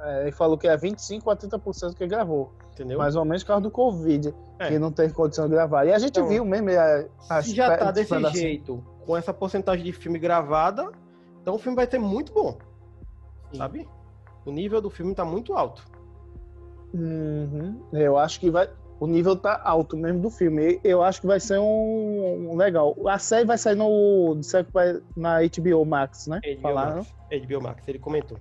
É, 0.00 0.22
ele 0.22 0.32
falou 0.32 0.56
que 0.56 0.68
é 0.68 0.76
25 0.76 1.30
a 1.30 1.36
30% 1.36 1.94
que 1.94 2.06
gravou. 2.06 2.52
entendeu? 2.72 2.98
Mais 2.98 3.16
ou 3.16 3.24
menos 3.24 3.42
por 3.42 3.48
causa 3.48 3.62
do 3.62 3.70
Covid, 3.72 4.32
É. 4.60 4.68
que 4.68 4.78
não 4.78 4.92
teve 4.92 5.12
condição 5.12 5.46
de 5.46 5.50
gravar. 5.50 5.84
E 5.84 5.92
a 5.92 5.98
gente 5.98 6.10
Então, 6.18 6.28
viu 6.28 6.44
mesmo. 6.44 6.70
é, 6.70 7.08
as 7.28 7.46
Se 7.46 7.54
já 7.56 7.76
tá 7.76 7.90
desse 7.90 8.08
pedacinhos. 8.14 8.38
jeito, 8.40 8.84
com 9.04 9.16
essa 9.16 9.34
porcentagem 9.34 9.84
de 9.84 9.92
filme 9.92 10.16
gravada, 10.16 10.88
então 11.42 11.56
o 11.56 11.58
filme 11.58 11.74
vai 11.74 11.90
ser 11.90 11.98
muito 11.98 12.32
bom, 12.32 12.56
sabe? 13.52 13.88
O 14.46 14.52
nível 14.52 14.80
do 14.80 14.88
filme 14.90 15.12
tá 15.12 15.24
muito 15.24 15.54
alto. 15.54 15.84
Uhum. 16.94 17.80
Eu 17.92 18.16
acho 18.16 18.38
que 18.40 18.48
vai. 18.50 18.68
o 19.00 19.06
nível 19.06 19.36
tá 19.36 19.60
alto 19.64 19.96
mesmo 19.96 20.20
do 20.20 20.30
filme. 20.30 20.80
Eu 20.82 21.02
acho 21.02 21.20
que 21.20 21.26
vai 21.26 21.38
ser 21.40 21.58
um, 21.58 22.50
um 22.52 22.56
legal. 22.56 22.96
A 23.08 23.18
série 23.18 23.44
vai 23.44 23.58
sair 23.58 23.74
no 23.76 24.38
na 25.16 25.38
HBO 25.42 25.84
Max, 25.84 26.26
né? 26.28 26.40
HBO 26.44 26.62
Falaram. 26.62 26.96
Max. 26.98 27.14
HBO 27.46 27.60
Max, 27.62 27.88
ele 27.88 27.98
comentou. 27.98 28.38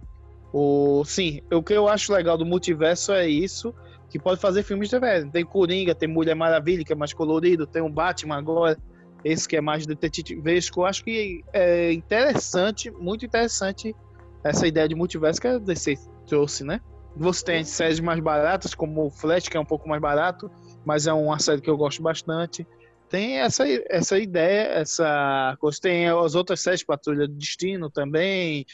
O, 0.53 1.03
sim, 1.05 1.41
o 1.51 1.61
que 1.61 1.73
eu 1.73 1.87
acho 1.87 2.13
legal 2.13 2.37
do 2.37 2.45
multiverso 2.45 3.11
é 3.11 3.27
isso, 3.27 3.73
que 4.09 4.17
pode 4.17 4.39
fazer 4.39 4.63
filmes 4.63 4.89
diferentes. 4.89 5.31
Tem 5.31 5.45
Coringa, 5.45 5.93
tem 5.93 6.07
Mulher 6.07 6.35
Maravilha, 6.35 6.83
que 6.83 6.93
é 6.93 6.95
mais 6.95 7.13
colorido, 7.13 7.67
tem 7.67 7.81
o 7.81 7.89
Batman 7.89 8.37
agora, 8.37 8.77
esse 9.23 9.47
que 9.47 9.57
é 9.57 9.61
mais 9.61 9.85
detetivesco. 9.85 10.81
Eu 10.81 10.85
acho 10.85 11.03
que 11.03 11.43
é 11.53 11.91
interessante, 11.91 12.89
muito 12.91 13.25
interessante 13.25 13.95
essa 14.43 14.65
ideia 14.67 14.87
de 14.87 14.95
multiverso 14.95 15.41
que 15.41 15.47
a 15.47 15.57
DC 15.57 15.95
trouxe, 16.25 16.63
né? 16.63 16.79
Você 17.15 17.43
tem 17.43 17.63
séries 17.63 17.99
mais 17.99 18.19
baratas, 18.19 18.75
como 18.75 19.07
o 19.07 19.11
Flash, 19.11 19.47
que 19.47 19.57
é 19.57 19.59
um 19.59 19.65
pouco 19.65 19.89
mais 19.89 20.01
barato, 20.01 20.51
mas 20.85 21.07
é 21.07 21.13
uma 21.13 21.39
série 21.39 21.61
que 21.61 21.69
eu 21.69 21.75
gosto 21.75 22.01
bastante. 22.01 22.65
Tem 23.09 23.39
essa, 23.39 23.63
essa 23.89 24.19
ideia, 24.19 24.67
essa 24.79 25.55
coisa. 25.59 25.79
Tem 25.81 26.07
as 26.07 26.35
outras 26.35 26.61
séries, 26.61 26.83
Patrulha 26.83 27.27
do 27.27 27.33
Destino 27.33 27.89
também, 27.89 28.65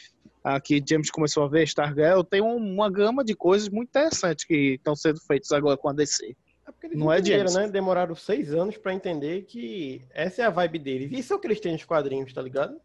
aqui 0.44 0.82
James 0.86 1.10
começou 1.10 1.44
a 1.44 1.48
ver, 1.48 1.64
Stargirl. 1.64 2.22
Tem 2.22 2.40
uma 2.42 2.90
gama 2.90 3.24
de 3.24 3.34
coisas 3.34 3.68
muito 3.68 3.88
interessantes 3.88 4.44
que 4.44 4.74
estão 4.74 4.94
sendo 4.94 5.18
feitas 5.20 5.50
agora 5.50 5.76
com 5.76 5.88
a 5.88 5.92
DC. 5.92 6.36
É 6.82 6.88
Não 6.94 7.10
é 7.12 7.22
James. 7.24 7.54
né? 7.54 7.68
Demoraram 7.68 8.14
seis 8.14 8.52
anos 8.52 8.76
pra 8.76 8.92
entender 8.92 9.42
que 9.42 10.02
essa 10.10 10.42
é 10.42 10.44
a 10.44 10.50
vibe 10.50 10.78
deles. 10.78 11.18
Isso 11.18 11.32
é 11.32 11.36
o 11.36 11.38
que 11.38 11.46
eles 11.46 11.60
têm 11.60 11.72
nos 11.72 11.84
quadrinhos, 11.84 12.32
tá 12.32 12.42
ligado? 12.42 12.76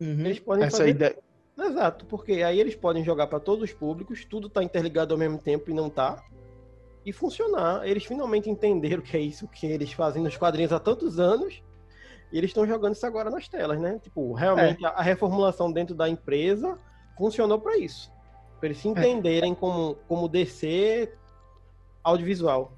Eles 0.00 0.38
podem 0.38 0.64
Essa 0.64 0.78
fazer... 0.78 0.90
ideia. 0.90 1.18
Exato, 1.58 2.04
porque 2.04 2.42
aí 2.42 2.60
eles 2.60 2.74
podem 2.74 3.02
jogar 3.02 3.28
pra 3.28 3.40
todos 3.40 3.64
os 3.70 3.72
públicos, 3.74 4.26
tudo 4.26 4.46
tá 4.46 4.62
interligado 4.62 5.14
ao 5.14 5.18
mesmo 5.18 5.38
tempo 5.38 5.70
e 5.70 5.74
não 5.74 5.88
tá. 5.88 6.22
E 7.04 7.12
funcionar. 7.12 7.86
Eles 7.88 8.04
finalmente 8.04 8.50
entenderam 8.50 9.02
que 9.02 9.16
é 9.16 9.20
isso 9.20 9.48
que 9.48 9.66
eles 9.66 9.92
fazem 9.92 10.22
nos 10.22 10.36
quadrinhos 10.36 10.72
há 10.72 10.78
tantos 10.78 11.18
anos. 11.18 11.62
E 12.36 12.38
eles 12.38 12.50
estão 12.50 12.66
jogando 12.66 12.94
isso 12.94 13.06
agora 13.06 13.30
nas 13.30 13.48
telas, 13.48 13.80
né? 13.80 13.98
Tipo, 13.98 14.34
realmente 14.34 14.84
É. 14.84 14.88
a, 14.88 15.00
reformulação 15.00 15.72
dentro 15.72 15.94
da 15.94 16.06
empresa 16.06 16.78
funcionou 17.16 17.58
pra 17.58 17.78
isso. 17.78 18.12
Pra 18.60 18.68
eles 18.68 18.76
se 18.76 18.86
entenderem 18.88 19.54
como, 19.54 19.94
como 20.06 20.28
DC 20.28 21.10
audiovisual. 22.04 22.74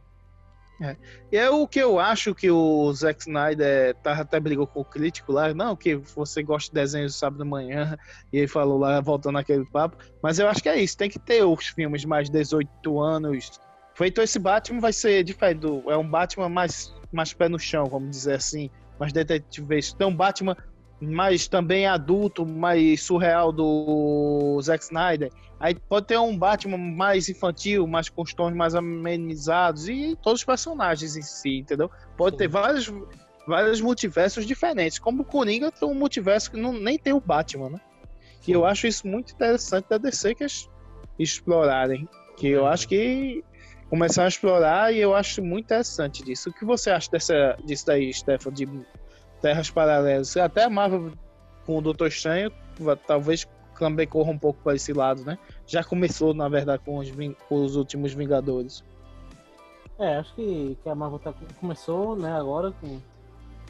E 1.33 1.37
é 1.37 1.51
o 1.51 1.67
que 1.67 1.81
eu 1.81 1.99
acho 1.99 2.37
que 2.37 2.49
o 2.49 2.93
Zack 2.93 3.23
Snyder 3.23 3.97
tá, 3.97 4.13
até 4.13 4.39
brigou 4.39 4.65
com 4.65 4.83
o 4.83 4.85
crítico 4.85 5.33
lá, 5.33 5.53
não, 5.53 5.75
que 5.75 5.97
você 5.97 6.41
gosta 6.41 6.71
de 6.71 6.81
desenhos 6.81 7.15
do 7.15 7.19
sábado 7.19 7.41
da 7.41 7.45
manhã, 7.45 7.99
e 8.33 8.39
ele 8.39 8.47
falou 8.47 8.79
lá, 8.79 9.01
voltando 9.01 9.35
naquele 9.35 9.65
papo, 9.65 9.97
mas 10.23 10.39
eu 10.39 10.47
acho 10.47 10.63
que 10.63 10.69
é 10.69 10.81
isso, 10.81 10.97
tem 10.97 11.11
que 11.11 11.19
ter 11.19 11.43
os 11.43 11.67
filmes 11.67 12.05
mais 12.05 12.31
18 12.31 13.01
anos. 13.01 13.59
Feito 13.93 14.23
esse 14.23 14.39
Batman 14.39 14.79
vai 14.79 14.93
ser 14.93 15.25
diferente, 15.25 15.59
do, 15.59 15.91
é 15.91 15.97
um 15.97 16.09
Batman 16.09 16.49
mais, 16.49 16.95
mais 17.11 17.35
pé 17.35 17.49
no 17.49 17.59
chão, 17.59 17.87
vamos 17.87 18.11
dizer 18.11 18.35
assim, 18.35 18.71
mais 18.99 19.13
detetivesco. 19.13 19.97
Tem 19.97 20.07
um 20.07 20.15
Batman 20.15 20.57
mais 21.01 21.47
também 21.47 21.87
adulto, 21.87 22.45
mais 22.45 23.03
surreal 23.03 23.53
do 23.53 24.61
Zack 24.63 24.85
Snyder. 24.85 25.31
Aí 25.61 25.75
pode 25.75 26.07
ter 26.07 26.19
um 26.19 26.37
Batman 26.37 26.79
mais 26.79 27.29
infantil, 27.29 27.87
mais 27.87 28.09
com 28.09 28.23
os 28.23 28.33
tons 28.33 28.55
mais 28.55 28.75
amenizados 28.75 29.89
e 29.89 30.17
todos 30.23 30.41
os 30.41 30.45
personagens 30.45 31.17
em 31.17 31.23
si, 31.23 31.59
entendeu? 31.59 31.91
Pode 32.17 32.37
ter 32.37 32.49
vários, 32.49 32.93
vários 33.47 33.81
multiversos 33.81 34.47
diferentes. 34.47 34.99
Como 34.99 35.23
o 35.23 35.25
Coringa 35.25 35.71
tem 35.71 35.89
um 35.89 35.95
multiverso 35.95 36.51
que 36.51 36.57
não, 36.57 36.73
nem 36.73 36.99
tem 36.99 37.13
o 37.13 37.21
Batman, 37.21 37.71
né? 37.71 37.81
E 38.47 38.53
eu 38.53 38.65
acho 38.65 38.87
isso 38.87 39.07
muito 39.07 39.35
interessante 39.35 39.89
da 39.91 39.99
DC 39.99 40.35
que 40.35 40.45
eles 40.45 40.71
explorarem. 41.19 42.09
Que 42.37 42.49
eu 42.49 42.67
acho 42.67 42.89
que 42.89 43.45
começaram 43.89 44.27
a 44.27 44.29
explorar 44.29 44.93
e 44.93 44.99
eu 44.99 45.15
acho 45.15 45.43
muito 45.43 45.67
interessante 45.67 46.23
disso. 46.23 46.51
O 46.51 46.53
que 46.53 46.65
você 46.65 46.91
acha 46.91 47.11
dessa, 47.11 47.57
disso 47.65 47.87
daí, 47.87 48.13
Stefan, 48.13 48.53
de 48.53 48.69
terras 49.41 49.71
paralelas? 49.71 50.37
Até 50.37 50.65
a 50.65 50.71
Marvel 50.71 51.13
com 51.65 51.79
o 51.79 51.83
Doutor 51.83 52.09
Estranho 52.09 52.53
talvez 53.07 53.47
também 53.79 54.07
corra 54.07 54.31
um 54.31 54.39
pouco 54.39 54.61
para 54.63 54.75
esse 54.75 54.93
lado, 54.93 55.25
né? 55.25 55.39
Já 55.67 55.85
começou, 55.85 56.35
na 56.35 56.49
verdade, 56.49 56.83
com 56.85 56.99
os, 56.99 57.11
com 57.49 57.65
os 57.65 57.77
últimos 57.77 58.13
Vingadores. 58.13 58.85
É, 59.99 60.17
acho 60.17 60.35
que, 60.35 60.77
que 60.83 60.89
a 60.89 60.95
Marvel 60.95 61.19
tá, 61.19 61.35
começou, 61.61 62.17
né, 62.17 62.33
agora 62.33 62.73
com, 62.73 63.01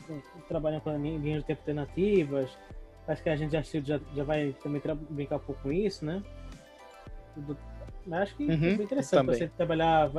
com 0.07 0.21
trabalhando 0.47 0.83
com 0.83 0.91
linhas 0.97 1.41
de 1.41 1.47
tempo 1.47 1.61
alternativas. 1.61 2.51
Acho 3.07 3.23
que 3.23 3.31
a 3.31 3.37
gente 3.37 3.53
já, 3.53 3.63
já, 3.63 4.01
já 4.15 4.25
vai 4.25 4.55
também 4.63 4.83
brincar 5.09 5.37
um 5.37 5.41
pouco 5.41 5.63
com 5.63 5.73
isso, 5.73 6.05
né? 6.05 6.23
Mas 8.09 8.23
acho 8.23 8.37
que 8.37 8.45
Uhum, 8.45 8.53
é 8.55 8.57
bem 8.57 8.85
interessante 8.85 9.21
também. 9.21 9.37
você 9.37 9.49
trabalhar 9.49 10.11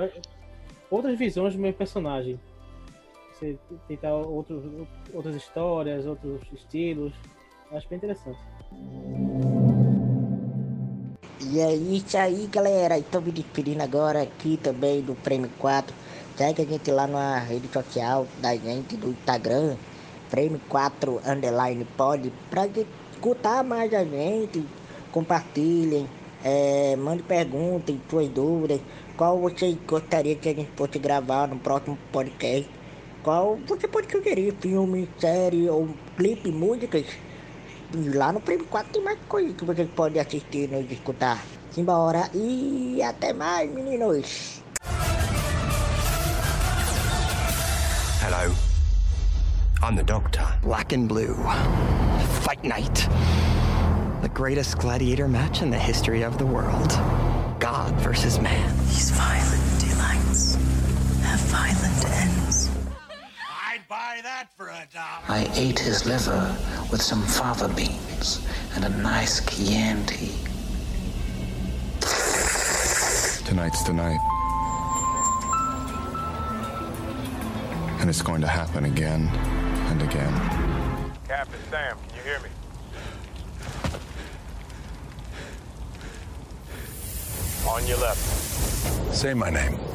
outras 0.91 1.17
visões 1.17 1.53
do 1.55 1.59
mesmo 1.59 1.77
personagem. 1.77 2.39
Você 3.33 3.57
tentar 3.87 4.13
outros, 4.13 4.63
outras 5.13 5.35
histórias, 5.35 6.05
outros 6.05 6.41
estilos. 6.53 7.13
Acho 7.71 7.87
bem 7.89 7.97
interessante. 7.97 8.39
E 11.41 11.59
é 11.59 11.73
isso 11.73 12.17
aí, 12.17 12.47
galera. 12.47 12.97
Estou 12.97 13.21
me 13.21 13.31
despedindo 13.31 13.81
agora 13.81 14.21
aqui 14.21 14.57
também 14.61 15.01
do 15.01 15.15
Prêmio 15.15 15.49
4. 15.57 15.95
Segue 16.35 16.61
a 16.61 16.65
gente 16.65 16.91
lá 16.91 17.07
na 17.07 17.39
rede 17.39 17.67
social 17.69 18.27
da 18.41 18.55
gente, 18.55 18.95
do 18.95 19.09
Instagram, 19.09 19.75
Prêmio 20.29 20.59
4 20.69 21.21
Underline 21.25 21.85
Pod, 21.97 22.31
pra 22.49 22.65
escutar 22.67 23.63
mais 23.63 23.93
a 23.93 24.03
gente. 24.05 24.63
Compartilhem, 25.11 26.07
é, 26.43 26.95
mande 26.95 27.23
perguntas, 27.23 27.95
suas 28.09 28.29
dúvidas. 28.29 28.79
Qual 29.17 29.39
você 29.39 29.77
gostaria 29.87 30.35
que 30.35 30.49
a 30.49 30.53
gente 30.53 30.71
fosse 30.75 30.97
gravar 30.99 31.47
no 31.47 31.57
próximo 31.57 31.97
podcast? 32.11 32.69
Qual 33.23 33.57
você 33.67 33.87
pode 33.87 34.11
sugerir? 34.11 34.55
Filme, 34.61 35.09
série 35.19 35.69
ou 35.69 35.89
clipe, 36.15 36.51
músicas? 36.51 37.05
E 37.93 38.09
lá 38.09 38.31
no 38.31 38.39
Prêmio 38.39 38.65
4 38.65 38.93
tem 38.93 39.01
mais 39.03 39.19
coisa 39.27 39.53
que 39.53 39.65
você 39.65 39.85
pode 39.85 40.19
assistir 40.19 40.69
e 40.71 40.93
escutar. 40.93 41.43
Simbora 41.71 42.29
e 42.33 43.01
até 43.03 43.33
mais, 43.33 43.69
meninos! 43.71 44.63
Hello. 48.21 48.53
I'm 49.81 49.95
the 49.95 50.03
Doctor. 50.03 50.45
Black 50.61 50.93
and 50.93 51.07
Blue. 51.07 51.35
Fight 52.43 52.63
Night. 52.63 53.07
The 54.29 54.35
greatest 54.35 54.77
gladiator 54.77 55.27
match 55.27 55.61
in 55.63 55.69
the 55.71 55.77
history 55.77 56.21
of 56.21 56.37
the 56.37 56.45
world. 56.45 56.89
God 57.59 57.93
versus 57.95 58.39
man. 58.39 58.77
These 58.85 59.09
violent 59.09 59.79
delights 59.81 60.55
have 61.23 61.39
violent 61.49 62.05
ends. 62.05 62.69
I'd 63.67 63.85
buy 63.89 64.19
that 64.23 64.47
for 64.55 64.67
a 64.69 64.87
dollar. 64.93 65.23
I 65.27 65.49
ate 65.55 65.79
his 65.79 66.05
liver 66.05 66.55
with 66.91 67.01
some 67.01 67.23
fava 67.23 67.67
beans 67.69 68.47
and 68.75 68.85
a 68.85 68.89
nice 69.01 69.41
Chianti. 69.41 70.31
Tonight's 73.45 73.83
the 73.83 73.93
night. 73.93 74.19
And 77.99 78.09
it's 78.09 78.21
going 78.21 78.41
to 78.41 78.47
happen 78.47 78.85
again 78.85 79.27
and 79.89 80.01
again. 80.03 80.33
Captain 81.27 81.59
Sam, 81.69 81.97
can 82.07 82.17
you 82.17 82.23
hear 82.23 82.39
me? 82.39 82.49
On 87.69 87.85
your 87.85 87.99
left. 87.99 89.13
Say 89.13 89.35
my 89.35 89.51
name. 89.51 89.88